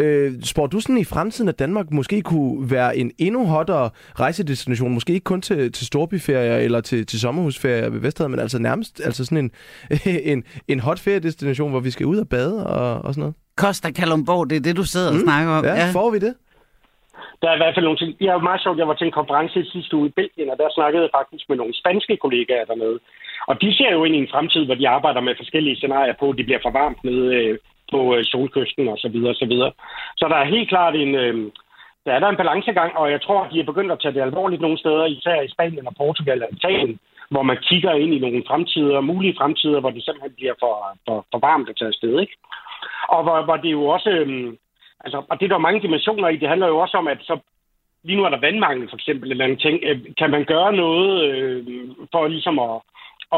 Øh, 0.00 0.32
spår 0.42 0.66
du 0.66 0.80
sådan 0.80 0.98
i 0.98 1.04
fremtiden, 1.04 1.48
at 1.48 1.58
Danmark 1.58 1.90
måske 1.90 2.22
kunne 2.22 2.70
være 2.70 2.96
en 2.96 3.12
endnu 3.18 3.46
hottere 3.46 3.90
rejsedestination? 4.20 4.94
Måske 4.94 5.12
ikke 5.12 5.24
kun 5.24 5.42
til, 5.42 5.72
til 5.72 5.86
storbyferier 5.86 6.56
eller 6.56 6.80
til, 6.80 7.06
til 7.06 7.20
sommerhusferier 7.20 7.90
ved 7.90 8.00
Vesthavet, 8.00 8.30
men 8.30 8.40
altså 8.40 8.58
nærmest 8.58 9.00
altså 9.04 9.24
sådan 9.24 9.38
en, 9.44 9.50
en, 10.32 10.44
en 10.68 10.80
hot 10.80 11.00
feriedestination, 11.00 11.70
hvor 11.70 11.80
vi 11.80 11.90
skal 11.90 12.06
ud 12.06 12.18
og 12.18 12.28
bade 12.28 12.66
og, 12.66 13.02
og 13.04 13.14
sådan 13.14 13.20
noget. 13.20 13.34
Costa 13.56 13.90
Kalundborg, 13.90 14.50
det 14.50 14.56
er 14.56 14.60
det, 14.60 14.76
du 14.76 14.84
sidder 14.84 15.10
og 15.14 15.20
snakker 15.26 15.52
om. 15.52 15.64
Ja, 15.64 15.74
ja. 15.74 15.90
får 15.92 16.10
vi 16.10 16.18
det? 16.18 16.34
Der 17.42 17.48
er 17.50 17.56
i 17.56 17.62
hvert 17.62 17.74
fald 17.74 17.88
nogle 17.88 18.00
ting. 18.02 18.10
Jeg 18.20 18.30
er 18.32 18.38
jo 18.38 18.48
meget 18.50 18.62
sjovt, 18.62 18.78
jeg 18.78 18.88
var 18.88 18.98
til 18.98 19.06
en 19.06 19.18
konference 19.20 19.60
i 19.60 19.70
sidste 19.74 19.96
uge 19.96 20.08
i 20.08 20.16
Belgien, 20.18 20.50
og 20.50 20.56
der 20.58 20.68
snakkede 20.78 21.02
jeg 21.02 21.16
faktisk 21.18 21.44
med 21.48 21.56
nogle 21.56 21.74
spanske 21.80 22.16
kollegaer 22.16 22.64
dernede. 22.64 22.98
Og 23.50 23.54
de 23.62 23.68
ser 23.76 23.90
jo 23.92 24.04
ind 24.04 24.14
i 24.16 24.22
en 24.24 24.32
fremtid, 24.34 24.64
hvor 24.64 24.74
de 24.74 24.88
arbejder 24.88 25.20
med 25.20 25.34
forskellige 25.36 25.76
scenarier 25.76 26.14
på, 26.20 26.26
at 26.30 26.38
de 26.38 26.44
bliver 26.44 26.62
for 26.62 26.70
varmt 26.80 27.04
nede 27.04 27.26
øh, 27.38 27.58
på 27.90 28.16
øh, 28.16 28.24
solkysten 28.24 28.88
og 28.88 28.98
så 28.98 29.08
videre, 29.08 29.34
så 29.34 29.46
videre. 29.46 29.72
Så 30.16 30.24
der 30.28 30.36
er 30.36 30.54
helt 30.54 30.68
klart 30.68 30.94
en, 30.94 31.14
øh, 31.14 31.52
der 32.06 32.12
er 32.12 32.20
der 32.20 32.28
en 32.28 32.40
balancegang, 32.42 32.96
og 32.96 33.10
jeg 33.10 33.22
tror, 33.22 33.40
at 33.42 33.52
de 33.52 33.60
er 33.60 33.70
begyndt 33.70 33.92
at 33.92 34.00
tage 34.00 34.14
det 34.14 34.20
alvorligt 34.20 34.62
nogle 34.62 34.78
steder, 34.78 35.04
især 35.06 35.40
i 35.40 35.52
Spanien 35.54 35.86
og 35.86 35.94
Portugal 35.96 36.42
og 36.42 36.48
Italien, 36.52 36.98
hvor 37.30 37.42
man 37.42 37.58
kigger 37.68 37.92
ind 37.92 38.14
i 38.14 38.18
nogle 38.18 38.42
fremtider, 38.46 39.00
mulige 39.00 39.34
fremtider, 39.38 39.80
hvor 39.80 39.90
det 39.90 40.04
simpelthen 40.04 40.34
bliver 40.36 40.54
for, 40.60 40.74
for, 41.06 41.26
for 41.30 41.38
varmt 41.38 41.68
at 41.68 41.76
tage 41.76 41.88
afsted, 41.88 42.20
ikke? 42.20 42.36
Og 43.08 43.22
hvor, 43.22 43.42
hvor 43.42 43.56
det 43.56 43.70
jo 43.72 43.84
også, 43.86 44.10
øh, 44.10 44.52
altså, 45.04 45.22
og 45.30 45.40
det 45.40 45.44
er 45.44 45.48
der 45.48 45.66
mange 45.66 45.82
dimensioner 45.82 46.28
i, 46.28 46.36
det 46.36 46.48
handler 46.48 46.68
jo 46.68 46.78
også 46.78 46.96
om, 46.96 47.08
at 47.08 47.18
så 47.20 47.38
lige 48.04 48.16
nu 48.16 48.24
er 48.24 48.28
der 48.28 48.40
vandmangel 48.40 48.88
for 48.88 48.96
eksempel, 48.96 49.30
eller 49.30 49.44
en 49.44 49.58
ting. 49.58 49.80
Øh, 49.82 49.98
Kan 50.18 50.30
man 50.30 50.44
gøre 50.44 50.72
noget 50.72 51.30
øh, 51.30 51.64
for 52.12 52.28
ligesom 52.28 52.58
at, 52.58 52.80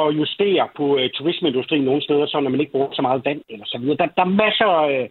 at 0.00 0.06
justere 0.20 0.68
på 0.76 0.98
øh, 0.98 1.10
turismeindustrien 1.14 1.84
nogle 1.84 2.02
steder, 2.02 2.26
så 2.26 2.40
når 2.40 2.50
man 2.50 2.60
ikke 2.60 2.72
bruger 2.72 2.92
så 2.92 3.02
meget 3.02 3.24
vand 3.24 3.40
eller 3.48 3.66
så 3.66 3.78
videre. 3.80 3.96
Der, 3.96 4.06
der 4.16 4.24
er 4.28 4.36
masser, 4.44 4.70
øh, 4.92 5.08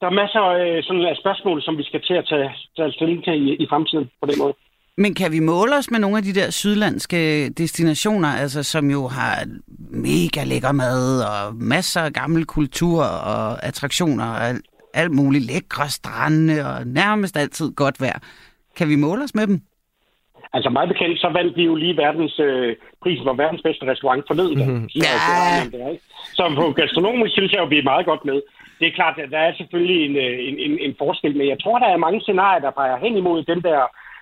der 0.00 0.06
er 0.06 0.20
masser 0.22 0.44
øh, 0.60 0.82
sådan 0.82 1.04
af 1.12 1.16
spørgsmål, 1.16 1.62
som 1.62 1.78
vi 1.78 1.84
skal 1.84 2.02
til 2.02 2.14
at 2.14 2.26
tage, 2.28 2.50
tage 2.76 2.92
stilling 2.92 3.24
til 3.24 3.34
i, 3.48 3.54
i 3.64 3.66
fremtiden 3.70 4.10
på 4.20 4.26
den 4.30 4.38
måde. 4.42 4.54
Men 4.96 5.14
kan 5.14 5.32
vi 5.32 5.40
måle 5.40 5.76
os 5.76 5.90
med 5.90 5.98
nogle 5.98 6.16
af 6.16 6.22
de 6.22 6.34
der 6.34 6.50
sydlandske 6.50 7.48
destinationer, 7.48 8.28
altså 8.28 8.62
som 8.62 8.90
jo 8.90 9.08
har 9.08 9.34
mega 9.90 10.44
lækker 10.44 10.72
mad 10.72 11.22
og 11.22 11.54
masser 11.54 12.00
af 12.00 12.12
gammel 12.12 12.44
kultur 12.44 13.02
og 13.04 13.64
attraktioner 13.64 14.24
og 14.24 14.48
alt, 14.48 14.64
alt 14.94 15.12
muligt 15.12 15.44
lækre 15.44 15.88
strande 15.88 16.66
og 16.66 16.86
nærmest 16.86 17.36
altid 17.36 17.72
godt 17.72 18.00
vejr. 18.00 18.18
Kan 18.76 18.88
vi 18.88 18.96
måle 18.96 19.24
os 19.24 19.34
med 19.34 19.46
dem? 19.46 19.60
Altså 20.52 20.70
meget 20.70 20.88
bekendt, 20.88 21.20
så 21.20 21.28
vandt 21.28 21.56
vi 21.56 21.64
jo 21.64 21.74
lige 21.74 21.96
verdens 21.96 22.38
øh, 22.38 22.76
prisen 23.02 23.24
for 23.26 23.32
verdens 23.32 23.62
bedste 23.62 23.86
restaurant 23.86 24.24
forleden. 24.26 24.58
Mm-hmm. 24.58 24.88
Ja. 25.04 25.14
Så 26.38 26.42
på 26.60 26.72
gastronomisk 26.72 27.32
synes 27.32 27.52
jeg 27.52 27.60
jo, 27.60 27.64
vi 27.64 27.78
er 27.78 27.90
meget 27.92 28.06
godt 28.06 28.24
med. 28.24 28.38
Det 28.78 28.86
er 28.88 28.98
klart, 29.00 29.18
at 29.18 29.30
der 29.30 29.38
er 29.38 29.52
selvfølgelig 29.54 29.98
en, 30.06 30.16
øh, 30.16 30.36
en, 30.48 30.56
en, 30.66 30.78
en 30.86 30.94
forskel, 30.98 31.36
men 31.36 31.48
jeg 31.48 31.58
tror, 31.62 31.78
der 31.78 31.86
er 31.86 32.04
mange 32.06 32.20
scenarier, 32.20 32.60
der 32.60 32.70
peger 32.70 32.96
hen 33.04 33.16
imod 33.16 33.42
den 33.42 33.62
der 33.62 33.80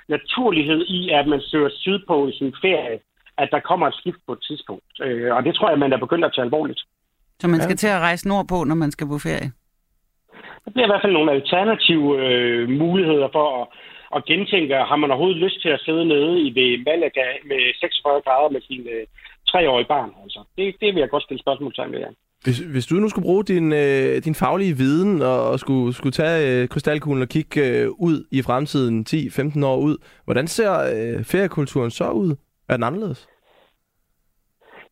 naturlighed 0.08 0.80
i, 0.86 1.10
at 1.10 1.26
man 1.26 1.40
søger 1.40 1.70
sydpå 1.72 2.28
i 2.28 2.32
sin 2.38 2.54
ferie, 2.60 2.98
at 3.38 3.48
der 3.52 3.60
kommer 3.60 3.86
et 3.86 3.94
skift 3.94 4.20
på 4.26 4.32
et 4.32 4.42
tidspunkt. 4.48 4.92
Øh, 5.02 5.34
og 5.36 5.44
det 5.44 5.54
tror 5.54 5.70
jeg, 5.70 5.78
man 5.78 5.92
er 5.92 5.98
begyndt 5.98 6.24
at 6.24 6.32
tage 6.34 6.44
alvorligt. 6.44 6.80
Så 7.40 7.48
man 7.48 7.60
skal 7.60 7.76
til 7.76 7.86
at 7.86 8.00
rejse 8.00 8.28
nordpå, 8.28 8.64
når 8.64 8.74
man 8.74 8.90
skal 8.90 9.06
på 9.06 9.18
ferie? 9.18 9.52
Der 10.64 10.70
bliver 10.70 10.86
i 10.86 10.90
hvert 10.92 11.02
fald 11.04 11.12
nogle 11.12 11.32
alternative 11.32 12.06
øh, 12.24 12.68
muligheder 12.68 13.28
for 13.32 13.62
at, 13.62 13.68
at 14.16 14.24
gentænke, 14.24 14.74
har 14.74 14.96
man 14.96 15.10
overhovedet 15.10 15.42
lyst 15.44 15.62
til 15.62 15.68
at 15.68 15.80
sidde 15.80 16.04
nede 16.04 16.40
i 16.46 16.48
ved 16.58 16.78
Malaga 16.86 17.26
med 17.50 17.60
46 17.80 18.20
grader 18.20 18.50
med 18.50 18.60
sin 18.60 18.80
øh, 18.94 19.06
treårige 19.48 19.88
barn? 19.94 20.10
Altså, 20.22 20.40
det, 20.56 20.74
det 20.80 20.94
vil 20.94 21.00
jeg 21.00 21.10
godt 21.10 21.22
stille 21.22 21.40
spørgsmålstegn 21.40 21.92
ved, 21.92 21.98
ja. 21.98 22.10
Hvis, 22.44 22.58
hvis 22.58 22.86
du 22.86 22.94
nu 22.94 23.08
skulle 23.08 23.28
bruge 23.28 23.44
din, 23.44 23.72
øh, 23.72 24.22
din 24.26 24.34
faglige 24.34 24.76
viden 24.76 25.22
og, 25.22 25.50
og 25.50 25.58
skulle, 25.58 25.94
skulle 25.94 26.12
tage 26.12 26.62
øh, 26.62 26.68
krystalkuglen 26.68 27.22
og 27.22 27.28
kigge 27.28 27.60
øh, 27.66 27.88
ud 27.90 28.26
i 28.32 28.42
fremtiden 28.42 29.06
10-15 29.08 29.66
år 29.66 29.76
ud, 29.76 29.96
hvordan 30.24 30.46
ser 30.46 30.72
øh, 30.94 31.24
feriekulturen 31.24 31.90
så 31.90 32.10
ud? 32.10 32.36
Er 32.68 32.74
den 32.76 32.84
anderledes? 32.84 33.28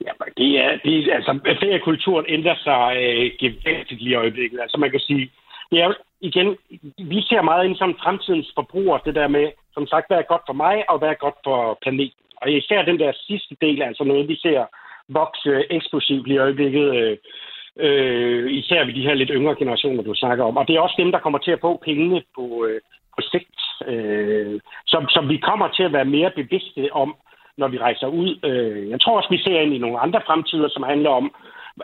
Ja, 0.05 0.13
det 0.37 0.51
er, 0.65 0.79
det 0.85 0.93
er, 0.99 1.15
altså, 1.15 1.39
feriekulturen 1.61 2.27
ændrer 2.29 2.57
sig 2.65 2.97
øh, 3.05 3.31
gevaldigt 3.41 4.01
lige 4.03 4.11
i 4.11 4.15
øjeblikket. 4.15 4.61
Altså, 4.61 4.79
man 4.79 4.91
kan 4.91 5.01
sige, 5.01 5.31
det 5.71 5.79
er 5.81 5.93
igen, 6.21 6.57
vi 6.99 7.23
ser 7.23 7.43
meget 7.43 7.65
ind 7.65 7.77
som 7.77 7.99
fremtidens 8.03 8.53
forbruger, 8.55 8.99
det 8.99 9.15
der 9.15 9.29
med, 9.29 9.51
som 9.75 9.87
sagt, 9.87 10.07
hvad 10.09 10.19
er 10.19 10.33
godt 10.33 10.43
for 10.47 10.53
mig, 10.53 10.91
og 10.91 10.99
hvad 10.99 11.09
er 11.09 11.25
godt 11.25 11.39
for 11.45 11.79
planeten. 11.83 12.21
Og 12.37 12.53
især 12.53 12.83
den 12.83 12.99
der 12.99 13.13
sidste 13.15 13.57
del, 13.61 13.83
altså 13.83 14.05
noget, 14.05 14.29
vi 14.29 14.37
ser 14.37 14.65
vokse 15.09 15.73
eksplosivt 15.73 16.29
i 16.29 16.37
øjeblikket, 16.37 16.97
øh, 16.97 17.17
øh, 17.79 18.53
især 18.53 18.85
ved 18.85 18.95
de 18.95 19.03
her 19.03 19.15
lidt 19.15 19.31
yngre 19.35 19.55
generationer, 19.55 20.03
du 20.03 20.15
snakker 20.15 20.45
om. 20.45 20.57
Og 20.57 20.69
det 20.69 20.77
er 20.77 20.81
også 20.81 20.95
dem, 20.99 21.13
der 21.13 21.19
kommer 21.19 21.39
til 21.39 21.51
at 21.51 21.61
få 21.61 21.83
pengene 21.85 22.23
på, 22.35 22.67
øh, 22.69 22.81
på 23.17 23.21
sigt, 23.31 23.61
øh, 23.87 24.61
som, 24.87 25.09
som 25.09 25.29
vi 25.29 25.37
kommer 25.37 25.69
til 25.69 25.83
at 25.83 25.93
være 25.93 26.05
mere 26.05 26.31
bevidste 26.31 26.93
om, 26.93 27.17
når 27.57 27.69
vi 27.69 27.79
rejser 27.79 28.07
ud. 28.07 28.39
Øh, 28.45 28.91
jeg 28.91 29.01
tror 29.01 29.17
også, 29.17 29.31
vi 29.31 29.39
ser 29.39 29.61
ind 29.61 29.75
i 29.75 29.79
nogle 29.79 29.99
andre 29.99 30.21
fremtider, 30.27 30.69
som 30.69 30.83
handler 30.83 31.11
om, 31.11 31.35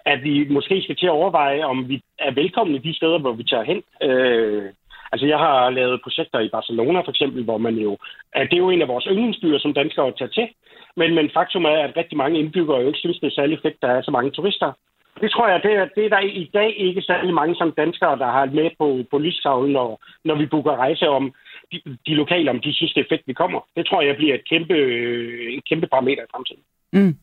at 0.05 0.23
vi 0.23 0.49
måske 0.49 0.83
skal 0.83 0.97
til 0.97 1.07
at 1.07 1.19
overveje, 1.21 1.65
om 1.65 1.89
vi 1.89 2.03
er 2.19 2.31
velkomne 2.31 2.79
de 2.79 2.97
steder, 2.97 3.19
hvor 3.19 3.33
vi 3.33 3.45
tager 3.45 3.65
hen. 3.65 3.83
Øh, 4.03 4.65
altså, 5.13 5.27
jeg 5.27 5.39
har 5.39 5.71
lavet 5.71 6.03
projekter 6.03 6.41
i 6.41 6.49
Barcelona 6.49 7.01
for 7.01 7.11
eksempel, 7.11 7.45
hvor 7.45 7.59
man 7.59 7.75
jo... 7.75 7.99
At 8.33 8.51
det 8.51 8.57
er 8.57 8.65
jo 8.67 8.71
en 8.71 8.83
af 8.83 8.89
vores 8.89 9.07
yndlingsbyer, 9.11 9.59
som 9.59 9.75
danskere 9.75 10.13
tager 10.19 10.31
til. 10.31 10.49
Men, 10.97 11.15
men 11.15 11.31
faktum 11.35 11.65
er, 11.65 11.79
at 11.87 11.97
rigtig 11.97 12.17
mange 12.19 12.39
indbyggere 12.39 12.81
jo 12.81 12.87
ikke 12.87 12.99
synes, 12.99 13.19
det 13.19 13.27
er 13.27 13.41
særlig 13.41 13.59
fedt, 13.63 13.83
der 13.83 13.89
er 13.89 14.03
så 14.03 14.11
mange 14.11 14.31
turister. 14.31 14.73
Det 15.21 15.31
tror 15.31 15.49
jeg, 15.49 15.63
det 15.63 15.73
er, 15.73 15.87
det 15.97 16.05
er 16.05 16.09
der 16.09 16.19
i 16.19 16.51
dag 16.55 16.75
ikke 16.77 17.03
særlig 17.03 17.35
mange 17.35 17.55
som 17.57 17.73
danskere, 17.73 18.19
der 18.19 18.27
har 18.27 18.45
med 18.47 18.71
på, 18.79 19.05
på 19.11 19.19
lystavlen, 19.19 19.73
når, 19.73 20.05
når 20.25 20.35
vi 20.35 20.47
booker 20.47 20.77
rejse 20.77 21.09
om 21.09 21.35
de, 21.73 21.81
de 22.07 22.15
lokale, 22.15 22.51
om 22.51 22.61
de 22.61 22.75
synes, 22.75 22.93
det 22.93 23.01
er 23.01 23.09
fedt, 23.09 23.23
vi 23.27 23.33
kommer. 23.33 23.61
Det 23.77 23.87
tror 23.87 24.03
jeg 24.03 24.17
bliver 24.17 24.35
et 24.35 24.49
kæmpe, 24.49 24.75
øh, 24.75 25.53
et 25.53 25.65
kæmpe 25.69 25.87
parameter 25.87 26.23
i 26.23 26.33
fremtiden. 26.33 26.63
Mm. 26.93 27.15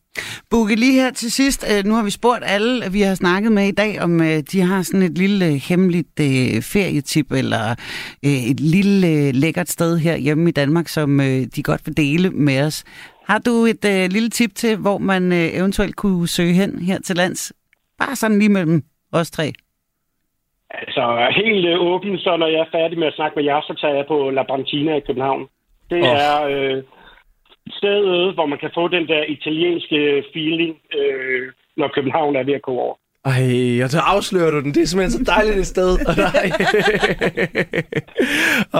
Bukke, 0.51 0.75
lige 0.75 1.01
her 1.01 1.11
til 1.11 1.31
sidst, 1.31 1.65
øh, 1.71 1.85
nu 1.85 1.93
har 1.95 2.03
vi 2.03 2.09
spurgt 2.09 2.43
alle, 2.45 2.91
vi 2.91 3.01
har 3.01 3.15
snakket 3.15 3.51
med 3.51 3.67
i 3.67 3.71
dag, 3.71 4.01
om 4.01 4.21
øh, 4.21 4.37
de 4.51 4.61
har 4.61 4.81
sådan 4.81 5.01
et 5.01 5.17
lille 5.17 5.45
øh, 5.45 5.61
hemmeligt 5.69 6.19
øh, 6.19 6.61
ferietip, 6.73 7.31
eller 7.31 7.65
øh, 8.25 8.41
et 8.51 8.59
lille 8.59 9.07
øh, 9.07 9.33
lækkert 9.33 9.69
sted 9.69 9.97
her 9.97 10.17
hjemme 10.17 10.49
i 10.49 10.51
Danmark, 10.51 10.87
som 10.87 11.19
øh, 11.19 11.41
de 11.55 11.63
godt 11.63 11.81
vil 11.85 11.97
dele 11.97 12.29
med 12.29 12.65
os. 12.67 12.83
Har 13.29 13.39
du 13.39 13.51
et 13.51 13.85
øh, 13.85 14.09
lille 14.11 14.29
tip 14.29 14.55
til, 14.55 14.77
hvor 14.77 14.97
man 14.97 15.31
øh, 15.31 15.57
eventuelt 15.59 15.95
kunne 15.95 16.27
søge 16.27 16.53
hen 16.53 16.79
her 16.79 16.99
til 16.99 17.15
lands? 17.15 17.53
Bare 17.99 18.15
sådan 18.15 18.39
lige 18.39 18.49
mellem 18.49 18.83
os 19.13 19.31
tre. 19.31 19.53
Altså, 20.71 21.03
helt 21.35 21.65
øh, 21.65 21.81
åben, 21.81 22.17
så 22.17 22.37
når 22.37 22.47
jeg 22.47 22.59
er 22.59 22.71
færdig 22.71 22.99
med 22.99 23.07
at 23.07 23.13
snakke 23.15 23.35
med 23.35 23.43
jer, 23.43 23.61
så 23.61 23.73
tager 23.81 23.95
jeg 23.95 24.05
på 24.07 24.29
La 24.29 24.43
Brantina 24.43 24.95
i 24.95 25.05
København. 25.07 25.47
Det 25.89 26.01
oh. 26.03 26.07
er 26.07 26.43
øh, 26.53 26.83
stedet, 27.71 28.33
hvor 28.33 28.45
man 28.45 28.59
kan 28.59 28.71
få 28.73 28.87
den 28.87 29.07
der 29.07 29.23
italienske 29.23 30.23
feeling, 30.33 30.75
øh, 30.99 31.51
når 31.77 31.87
København 31.95 32.35
er 32.35 32.43
ved 32.43 32.53
at 32.53 32.61
gå 32.61 32.71
over. 32.71 32.95
Ej, 33.25 33.83
og 33.83 33.89
så 33.89 33.99
afslører 33.99 34.51
du 34.51 34.59
den. 34.61 34.73
Det 34.73 34.81
er 34.81 34.85
simpelthen 34.85 35.25
så 35.25 35.31
dejligt 35.31 35.57
et 35.57 35.67
sted. 35.67 35.89
Og 36.09 36.15
nej. 36.17 36.51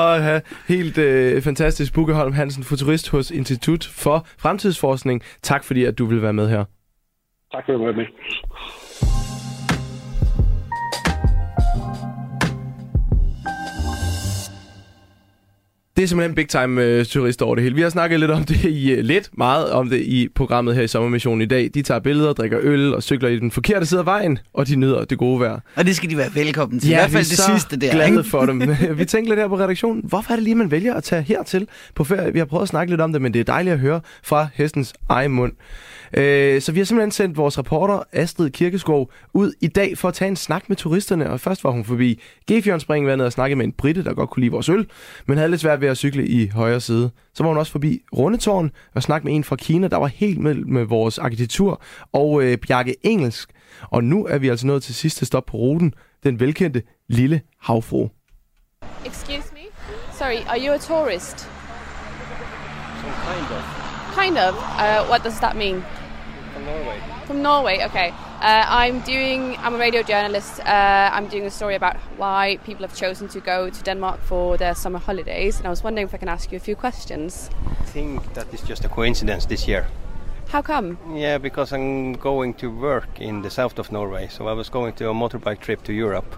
og 0.01 0.19
ja, 0.19 0.39
helt 0.67 0.97
øh, 0.97 1.41
fantastisk. 1.41 1.93
Bukke 1.93 2.13
Holm 2.13 2.33
Hansen, 2.33 2.63
futurist 2.63 3.09
hos 3.11 3.31
Institut 3.31 3.83
for 4.03 4.27
Fremtidsforskning. 4.39 5.21
Tak 5.41 5.63
fordi, 5.63 5.83
at 5.85 5.97
du 5.97 6.05
vil 6.05 6.21
være 6.21 6.33
med 6.33 6.49
her. 6.49 6.63
Tak 7.53 7.65
for 7.65 7.73
at 7.73 7.79
være 7.79 7.93
med. 7.93 8.05
Det 15.99 16.03
er 16.03 16.07
simpelthen 16.07 16.35
big 16.35 16.47
time 16.47 16.81
øh, 16.81 17.05
turister 17.05 17.45
over 17.45 17.55
det 17.55 17.63
hele. 17.63 17.75
Vi 17.75 17.81
har 17.81 17.89
snakket 17.89 18.19
lidt 18.19 18.31
om 18.31 18.43
det 18.43 18.65
i 18.65 18.91
øh, 18.91 19.03
lidt 19.03 19.29
meget 19.37 19.71
om 19.71 19.89
det 19.89 20.01
i 20.01 20.27
programmet 20.35 20.75
her 20.75 20.81
i 20.81 20.87
Sommermissionen 20.87 21.41
i 21.41 21.45
dag. 21.45 21.69
De 21.73 21.81
tager 21.81 21.99
billeder, 21.99 22.33
drikker 22.33 22.59
øl 22.61 22.95
og 22.95 23.03
cykler 23.03 23.29
i 23.29 23.39
den 23.39 23.51
forkerte 23.51 23.85
side 23.85 23.99
af 23.99 24.05
vejen, 24.05 24.39
og 24.53 24.67
de 24.67 24.75
nyder 24.75 25.05
det 25.05 25.17
gode 25.17 25.39
vejr. 25.39 25.59
Og 25.75 25.85
det 25.85 25.95
skal 25.95 26.09
de 26.09 26.17
være 26.17 26.35
velkommen 26.35 26.79
til. 26.79 26.89
I 26.89 26.93
hvert 26.93 27.09
fald 27.09 27.23
det 27.23 27.37
sidste 27.37 27.77
der. 27.77 27.91
glade 27.91 28.09
ikke? 28.09 28.23
for 28.23 28.45
dem. 28.45 28.59
vi 28.97 29.05
tænkte 29.05 29.31
lidt 29.31 29.39
her 29.39 29.47
på 29.47 29.57
redaktionen. 29.57 30.03
Hvorfor 30.07 30.31
er 30.31 30.35
det 30.35 30.43
lige, 30.43 30.55
man 30.55 30.71
vælger 30.71 30.93
at 30.93 31.03
tage 31.03 31.21
hertil 31.21 31.67
på 31.95 32.03
ferie? 32.03 32.33
Vi 32.33 32.39
har 32.39 32.45
prøvet 32.45 32.61
at 32.63 32.69
snakke 32.69 32.91
lidt 32.91 33.01
om 33.01 33.13
det, 33.13 33.21
men 33.21 33.33
det 33.33 33.39
er 33.39 33.43
dejligt 33.43 33.73
at 33.73 33.79
høre 33.79 34.01
fra 34.23 34.47
hestens 34.53 34.93
egen 35.09 35.31
mund. 35.31 35.51
Øh, 36.13 36.61
så 36.61 36.71
vi 36.71 36.79
har 36.79 36.85
simpelthen 36.85 37.11
sendt 37.11 37.37
vores 37.37 37.57
reporter 37.57 38.03
Astrid 38.13 38.49
Kirkeskov 38.49 39.11
ud 39.33 39.53
i 39.61 39.67
dag 39.67 39.97
for 39.97 40.07
at 40.07 40.13
tage 40.13 40.29
en 40.29 40.35
snak 40.35 40.69
med 40.69 40.77
turisterne. 40.77 41.29
Og 41.29 41.39
først 41.39 41.63
var 41.63 41.71
hun 41.71 41.85
forbi 41.85 42.21
Gefjørnsspringvandet 42.47 43.25
og 43.25 43.31
snakke 43.31 43.55
med 43.55 43.65
en 43.65 43.71
britte, 43.71 44.03
der 44.03 44.13
godt 44.13 44.29
kunne 44.29 44.41
lide 44.41 44.51
vores 44.51 44.69
øl, 44.69 44.87
men 45.25 45.37
havde 45.37 45.49
lidt 45.49 45.61
svært 45.61 45.81
ved 45.81 45.87
at 45.87 45.97
cykle 45.97 46.27
i 46.27 46.47
højre 46.47 46.81
side. 46.81 47.09
Så 47.33 47.43
var 47.43 47.47
hun 47.47 47.57
også 47.57 47.71
forbi 47.71 48.01
Rundetårn 48.17 48.71
og 48.95 49.03
snakke 49.03 49.25
med 49.25 49.35
en 49.35 49.43
fra 49.43 49.55
Kina, 49.55 49.87
der 49.87 49.97
var 49.97 50.07
helt 50.07 50.39
med 50.39 50.55
med 50.55 50.83
vores 50.83 51.17
arkitektur 51.17 51.81
og 52.13 52.43
øh, 52.43 52.57
Bjarke 52.57 52.95
Engelsk. 53.03 53.49
Og 53.81 54.03
nu 54.03 54.25
er 54.25 54.37
vi 54.37 54.49
altså 54.49 54.67
nået 54.67 54.83
til 54.83 54.95
sidste 54.95 55.25
stop 55.25 55.45
på 55.45 55.57
ruten. 55.57 55.93
den 56.23 56.39
velkendte 56.39 56.83
Lille 57.07 57.41
Havfru. 57.61 58.09
Excuse 59.05 59.53
me? 59.53 59.65
Sorry, 60.11 60.41
are 60.47 60.59
you 60.59 60.73
a 60.73 60.77
tourist? 60.77 61.39
Some 63.01 63.13
kind 63.29 63.47
of. 63.57 63.63
Kind 64.23 64.37
of. 64.37 64.55
Uh, 64.55 65.07
what 65.09 65.23
does 65.23 65.39
that 65.39 65.55
mean? 65.55 65.83
From 66.59 66.65
Norway. 66.65 67.01
From 67.25 67.41
Norway, 67.41 67.85
okay. 67.85 68.09
Uh, 68.41 68.65
I'm 68.67 68.99
doing. 69.01 69.55
I'm 69.59 69.75
a 69.75 69.77
radio 69.77 70.03
journalist. 70.03 70.59
Uh, 70.59 71.09
I'm 71.13 71.27
doing 71.27 71.45
a 71.45 71.49
story 71.49 71.75
about 71.75 71.95
why 72.17 72.57
people 72.65 72.85
have 72.85 72.93
chosen 72.93 73.29
to 73.29 73.39
go 73.39 73.69
to 73.69 73.83
Denmark 73.83 74.19
for 74.19 74.57
their 74.57 74.75
summer 74.75 74.99
holidays, 74.99 75.57
and 75.57 75.67
I 75.67 75.69
was 75.69 75.83
wondering 75.83 76.07
if 76.07 76.13
I 76.13 76.17
can 76.17 76.27
ask 76.27 76.51
you 76.51 76.57
a 76.57 76.59
few 76.59 76.75
questions. 76.75 77.49
I 77.79 77.85
think 77.85 78.33
that 78.33 78.53
is 78.53 78.61
just 78.61 78.83
a 78.83 78.89
coincidence 78.89 79.45
this 79.45 79.69
year. 79.69 79.87
How 80.49 80.61
come? 80.61 80.97
Yeah, 81.15 81.37
because 81.37 81.71
I'm 81.71 82.13
going 82.13 82.55
to 82.55 82.67
work 82.67 83.21
in 83.21 83.41
the 83.41 83.49
south 83.49 83.79
of 83.79 83.89
Norway. 83.91 84.27
So 84.27 84.49
I 84.49 84.53
was 84.53 84.69
going 84.69 84.93
to 84.95 85.09
a 85.09 85.13
motorbike 85.13 85.61
trip 85.61 85.83
to 85.83 85.93
Europe, 85.93 86.35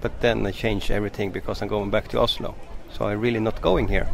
but 0.00 0.20
then 0.20 0.46
I 0.46 0.52
changed 0.52 0.92
everything 0.92 1.32
because 1.32 1.60
I'm 1.60 1.68
going 1.68 1.90
back 1.90 2.06
to 2.08 2.20
Oslo. 2.20 2.54
So 2.92 3.06
I'm 3.06 3.20
really 3.20 3.40
not 3.40 3.60
going 3.62 3.88
here. 3.88 4.08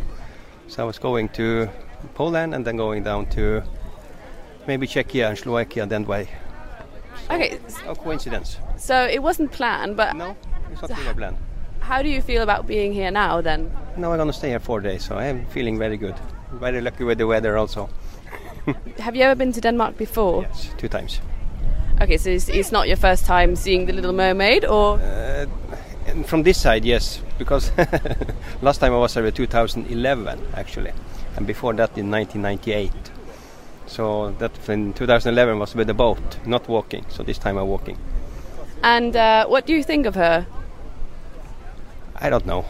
So 0.68 0.82
I 0.82 0.86
was 0.86 0.98
going 0.98 1.28
to 1.30 1.68
Poland 2.14 2.54
and 2.54 2.64
then 2.64 2.76
going 2.76 3.02
down 3.02 3.26
to 3.26 3.62
maybe 4.66 4.86
Czechia 4.86 5.28
and 5.28 5.38
Slovakia 5.38 5.86
then 5.88 6.04
way. 6.06 6.28
Okay, 7.30 7.58
A 7.88 7.94
coincidence. 7.94 8.58
so 8.76 8.94
it 9.06 9.22
wasn't 9.22 9.50
planned, 9.52 9.96
but 9.96 10.14
no, 10.16 10.36
it's 10.72 10.82
not 10.82 10.90
really 10.90 11.10
a 11.10 11.14
plan. 11.14 11.36
How 11.80 12.02
do 12.02 12.08
you 12.08 12.22
feel 12.22 12.42
about 12.42 12.66
being 12.66 12.92
here 12.92 13.10
now 13.10 13.40
then? 13.42 13.70
Now 13.96 14.12
I'm 14.12 14.18
gonna 14.18 14.32
stay 14.32 14.48
here 14.48 14.60
four 14.60 14.80
days, 14.80 15.04
so 15.04 15.16
I'm 15.18 15.46
feeling 15.46 15.78
very 15.78 15.96
good. 15.96 16.14
Very 16.60 16.80
lucky 16.80 17.04
with 17.04 17.18
the 17.18 17.26
weather 17.26 17.56
also. 17.58 17.88
Have 18.98 19.16
you 19.16 19.22
ever 19.24 19.34
been 19.34 19.52
to 19.52 19.60
Denmark 19.60 19.96
before? 19.98 20.42
Yes, 20.42 20.70
two 20.78 20.88
times. 20.88 21.20
Okay, 22.00 22.16
so 22.18 22.30
it's, 22.30 22.48
it's 22.48 22.72
not 22.72 22.88
your 22.88 22.96
first 22.96 23.24
time 23.26 23.56
seeing 23.56 23.86
The 23.86 23.92
Little 23.92 24.12
Mermaid, 24.12 24.64
or 24.64 24.98
Uh, 25.00 25.46
from 26.24 26.42
this 26.42 26.60
side, 26.60 26.84
yes, 26.84 27.20
because 27.38 27.70
last 28.62 28.78
time 28.80 28.92
I 28.92 28.98
was 28.98 29.14
there 29.14 29.24
in 29.26 29.32
2011 29.32 30.38
actually, 30.54 30.92
and 31.36 31.46
before 31.46 31.74
that 31.74 31.96
in 31.98 32.10
1998. 32.10 32.92
So 33.86 34.34
that 34.38 34.52
in 34.68 34.92
2011 34.94 35.58
was 35.58 35.74
with 35.74 35.90
a 35.90 35.94
boat, 35.94 36.38
not 36.46 36.68
walking. 36.68 37.04
So 37.08 37.22
this 37.22 37.38
time 37.38 37.58
I'm 37.58 37.68
walking. 37.68 37.98
and 38.82 39.14
uh, 39.16 39.46
what 39.46 39.66
do 39.66 39.74
you 39.74 39.82
think 39.82 40.06
of 40.06 40.14
her? 40.14 40.46
I 42.16 42.30
don't 42.30 42.46
know. 42.46 42.64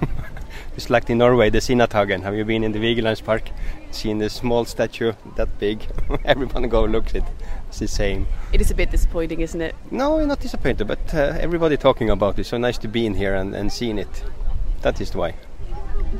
it's 0.76 0.90
like 0.90 1.08
in 1.10 1.18
Norway, 1.18 1.50
the 1.50 1.58
Sinathagen. 1.58 2.22
Have 2.22 2.34
you 2.36 2.44
been 2.44 2.64
in 2.64 2.72
the 2.72 2.78
Vigelandspark? 2.78 3.48
Seen 3.90 4.18
the 4.18 4.28
small 4.30 4.64
statue 4.64 5.12
that 5.36 5.58
big? 5.58 5.86
Everyone 6.24 6.68
go 6.68 6.84
look 6.84 7.08
at 7.08 7.16
it. 7.16 7.24
It's 7.68 7.78
the 7.78 7.88
same. 7.88 8.26
It 8.52 8.60
is 8.60 8.70
a 8.70 8.74
bit 8.74 8.90
disappointing, 8.90 9.40
isn't 9.40 9.60
it? 9.60 9.74
No, 9.90 10.24
not 10.24 10.40
disappointed, 10.40 10.86
but 10.86 11.14
uh, 11.14 11.36
everybody 11.40 11.76
talking 11.76 12.10
about 12.10 12.38
it. 12.38 12.44
So 12.46 12.56
nice 12.58 12.78
to 12.78 12.88
be 12.88 13.06
in 13.06 13.14
here 13.14 13.34
and, 13.34 13.54
and 13.54 13.72
seeing 13.72 13.98
it. 13.98 14.24
That 14.82 15.00
is 15.00 15.14
why. 15.14 15.34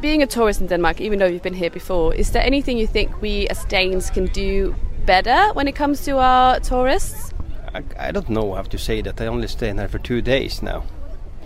Being 0.00 0.22
a 0.22 0.26
tourist 0.26 0.60
in 0.60 0.66
Denmark, 0.66 1.00
even 1.00 1.18
though 1.18 1.26
you've 1.26 1.42
been 1.42 1.54
here 1.54 1.70
before, 1.70 2.14
is 2.14 2.30
there 2.32 2.42
anything 2.42 2.78
you 2.78 2.86
think 2.86 3.22
we 3.22 3.46
as 3.48 3.64
Danes 3.64 4.10
can 4.10 4.26
do 4.26 4.74
better 5.06 5.52
when 5.54 5.68
it 5.68 5.74
comes 5.74 6.04
to 6.04 6.18
our 6.18 6.60
tourists? 6.60 7.32
I, 7.74 7.82
I 8.08 8.10
don't 8.12 8.28
know. 8.28 8.52
I 8.52 8.56
have 8.56 8.68
to 8.70 8.78
say 8.78 9.02
that 9.02 9.20
I 9.20 9.26
only 9.26 9.48
stay 9.48 9.72
here 9.72 9.88
for 9.88 9.98
two 9.98 10.20
days 10.22 10.62
now. 10.62 10.84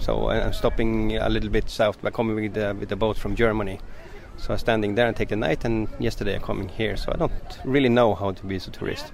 So 0.00 0.26
I- 0.28 0.44
I'm 0.44 0.52
stopping 0.52 1.16
a 1.16 1.28
little 1.28 1.50
bit 1.50 1.68
south 1.70 2.00
by 2.02 2.10
coming 2.10 2.36
with 2.36 2.54
the, 2.54 2.74
with 2.78 2.88
the 2.88 2.96
boat 2.96 3.16
from 3.16 3.34
Germany. 3.36 3.80
So 4.36 4.52
I'm 4.52 4.58
standing 4.58 4.94
there 4.94 5.06
and 5.06 5.16
take 5.16 5.28
the 5.30 5.36
night, 5.36 5.64
and 5.64 5.88
yesterday 5.98 6.34
I'm 6.36 6.42
coming 6.42 6.68
here. 6.68 6.96
So 6.96 7.12
I 7.12 7.16
don't 7.16 7.32
really 7.64 7.88
know 7.88 8.14
how 8.14 8.32
to 8.32 8.46
be 8.46 8.56
a 8.56 8.60
tourist. 8.60 9.12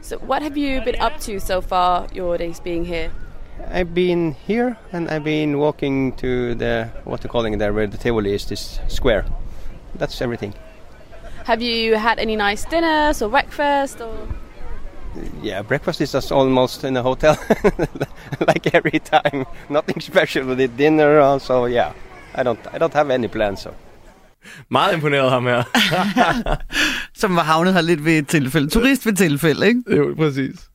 So, 0.00 0.18
what 0.18 0.42
have 0.42 0.56
you 0.56 0.80
been 0.80 1.00
up 1.00 1.20
to 1.20 1.38
so 1.38 1.60
far, 1.60 2.06
your 2.12 2.38
days 2.38 2.58
being 2.60 2.84
here? 2.84 3.12
I've 3.70 3.94
been 3.94 4.32
here 4.46 4.76
and 4.92 5.08
I've 5.08 5.24
been 5.24 5.58
walking 5.58 6.12
to 6.16 6.54
the 6.54 6.88
what 7.04 7.24
you 7.24 7.30
calling 7.30 7.58
there 7.58 7.72
where 7.72 7.86
the 7.86 7.96
Tivoli 7.96 8.34
is 8.34 8.46
this 8.46 8.80
square. 8.88 9.24
That's 9.98 10.20
everything. 10.20 10.54
Have 11.44 11.62
you 11.62 11.96
had 11.96 12.18
any 12.18 12.36
nice 12.36 12.64
dinners 12.64 13.22
or 13.22 13.28
breakfast? 13.28 14.00
Or 14.00 14.12
Yeah, 15.42 15.62
breakfast 15.62 16.00
is 16.00 16.12
just 16.12 16.32
almost 16.32 16.84
in 16.84 16.96
a 16.96 17.02
hotel, 17.02 17.36
like 18.48 18.74
every 18.74 18.98
time. 18.98 19.44
Nothing 19.68 20.00
special 20.00 20.46
with 20.46 20.60
it. 20.60 20.76
Dinner 20.78 21.20
also. 21.20 21.66
Yeah, 21.66 21.92
I 22.34 22.42
don't 22.42 22.60
I 22.74 22.78
don't 22.78 22.94
have 22.94 23.10
any 23.14 23.28
plans. 23.28 23.60
So. 23.60 23.70
Meget 24.68 24.94
imponeret 24.94 25.30
ham 25.30 25.46
her. 25.46 25.62
Som 27.20 27.36
var 27.36 27.42
havnet 27.42 27.74
her 27.74 27.80
lidt 27.80 28.04
ved 28.04 28.18
et 28.18 28.28
tilfælde. 28.28 28.68
Turist 28.68 29.06
ved 29.06 29.12
tilfælde, 29.12 29.66
ikke? 29.66 29.82
Jo, 29.96 30.14
præcis. 30.16 30.68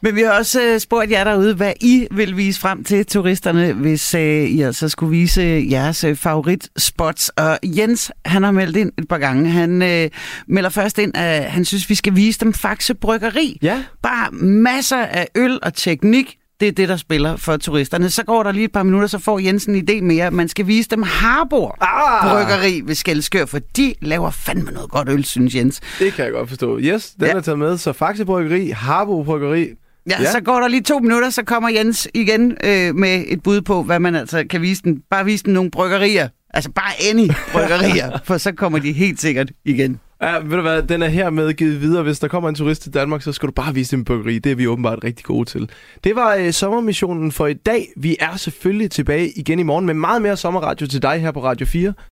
Men 0.00 0.16
vi 0.16 0.22
har 0.22 0.32
også 0.32 0.62
øh, 0.62 0.80
spurgt 0.80 1.10
jer 1.10 1.24
derude, 1.24 1.54
hvad 1.54 1.72
I 1.80 2.06
vil 2.10 2.36
vise 2.36 2.60
frem 2.60 2.84
til 2.84 3.06
turisterne, 3.06 3.72
hvis 3.72 4.14
øh, 4.14 4.22
I 4.44 4.60
altså 4.62 4.88
skulle 4.88 5.10
vise 5.10 5.66
jeres 5.70 6.04
øh, 6.04 6.16
favoritspots. 6.16 7.28
Og 7.28 7.58
Jens, 7.64 8.12
han 8.24 8.42
har 8.42 8.50
meldt 8.50 8.76
ind 8.76 8.92
et 8.98 9.08
par 9.08 9.18
gange. 9.18 9.50
Han 9.50 9.82
øh, 9.82 10.10
melder 10.48 10.70
først 10.70 10.98
ind, 10.98 11.16
at 11.16 11.44
han 11.44 11.64
synes, 11.64 11.90
vi 11.90 11.94
skal 11.94 12.16
vise 12.16 12.40
dem 12.40 12.52
Faxe 12.52 12.94
Bryggeri. 12.94 13.58
Ja. 13.62 13.82
Bare 14.02 14.30
masser 14.32 14.96
af 14.96 15.28
øl 15.34 15.58
og 15.62 15.74
teknik. 15.74 16.34
Det 16.60 16.68
er 16.68 16.72
det, 16.72 16.88
der 16.88 16.96
spiller 16.96 17.36
for 17.36 17.56
turisterne. 17.56 18.10
Så 18.10 18.22
går 18.22 18.42
der 18.42 18.52
lige 18.52 18.64
et 18.64 18.72
par 18.72 18.82
minutter, 18.82 19.08
så 19.08 19.18
får 19.18 19.38
Jensen 19.38 19.74
en 19.74 19.88
idé 19.90 20.02
mere. 20.02 20.30
Man 20.30 20.48
skal 20.48 20.66
vise 20.66 20.88
dem 20.88 21.02
Harbor 21.02 21.76
Ah! 21.80 22.30
Bryggeri 22.32 22.80
ved 22.84 22.94
Skelskør, 22.94 23.46
for 23.46 23.58
de 23.76 23.94
laver 24.02 24.30
fandme 24.30 24.70
noget 24.70 24.90
godt 24.90 25.08
øl, 25.08 25.24
synes 25.24 25.54
Jens. 25.54 25.80
Det 25.98 26.12
kan 26.12 26.24
jeg 26.24 26.32
godt 26.32 26.48
forstå. 26.48 26.78
Yes, 26.78 27.10
den 27.10 27.26
ja. 27.26 27.32
er 27.32 27.40
taget 27.40 27.58
med. 27.58 27.78
Så 27.78 27.92
Faxe 27.92 28.24
Bryggeri, 28.24 28.68
Harbo 28.70 29.22
Bryggeri. 29.22 29.68
Ja, 30.08 30.22
ja, 30.22 30.30
så 30.32 30.40
går 30.40 30.60
der 30.60 30.68
lige 30.68 30.82
to 30.82 30.98
minutter, 30.98 31.30
så 31.30 31.42
kommer 31.42 31.68
Jens 31.68 32.08
igen 32.14 32.56
øh, 32.64 32.94
med 32.94 33.24
et 33.26 33.42
bud 33.42 33.60
på, 33.60 33.82
hvad 33.82 34.00
man 34.00 34.14
altså 34.14 34.44
kan 34.50 34.62
vise 34.62 34.82
den. 34.82 35.02
Bare 35.10 35.24
vise 35.24 35.44
den 35.44 35.52
nogle 35.52 35.70
bryggerier. 35.70 36.28
Altså 36.54 36.70
bare 36.70 36.92
any 37.10 37.30
bryggerier, 37.52 38.18
for 38.24 38.38
så 38.38 38.52
kommer 38.52 38.78
de 38.78 38.92
helt 38.92 39.20
sikkert 39.20 39.50
igen. 39.64 40.00
Ja, 40.22 40.38
ved 40.38 40.56
du 40.56 40.60
hvad, 40.60 40.82
den 40.82 41.02
er 41.02 41.08
hermed 41.08 41.52
givet 41.52 41.80
videre. 41.80 42.02
Hvis 42.02 42.18
der 42.18 42.28
kommer 42.28 42.48
en 42.48 42.54
turist 42.54 42.82
til 42.82 42.94
Danmark, 42.94 43.22
så 43.22 43.32
skal 43.32 43.46
du 43.46 43.52
bare 43.52 43.74
vise 43.74 43.96
dem 43.96 44.04
bryggeri. 44.04 44.38
Det 44.38 44.52
er 44.52 44.56
vi 44.56 44.66
åbenbart 44.66 44.98
rigtig 45.04 45.24
gode 45.24 45.44
til. 45.44 45.70
Det 46.04 46.16
var 46.16 46.34
øh, 46.34 46.52
sommermissionen 46.52 47.32
for 47.32 47.46
i 47.46 47.54
dag. 47.54 47.88
Vi 47.96 48.16
er 48.20 48.36
selvfølgelig 48.36 48.90
tilbage 48.90 49.30
igen 49.36 49.58
i 49.58 49.62
morgen 49.62 49.86
med 49.86 49.94
meget 49.94 50.22
mere 50.22 50.36
sommerradio 50.36 50.86
til 50.86 51.02
dig 51.02 51.20
her 51.20 51.32
på 51.32 51.44
Radio 51.44 51.66
4. 51.66 51.92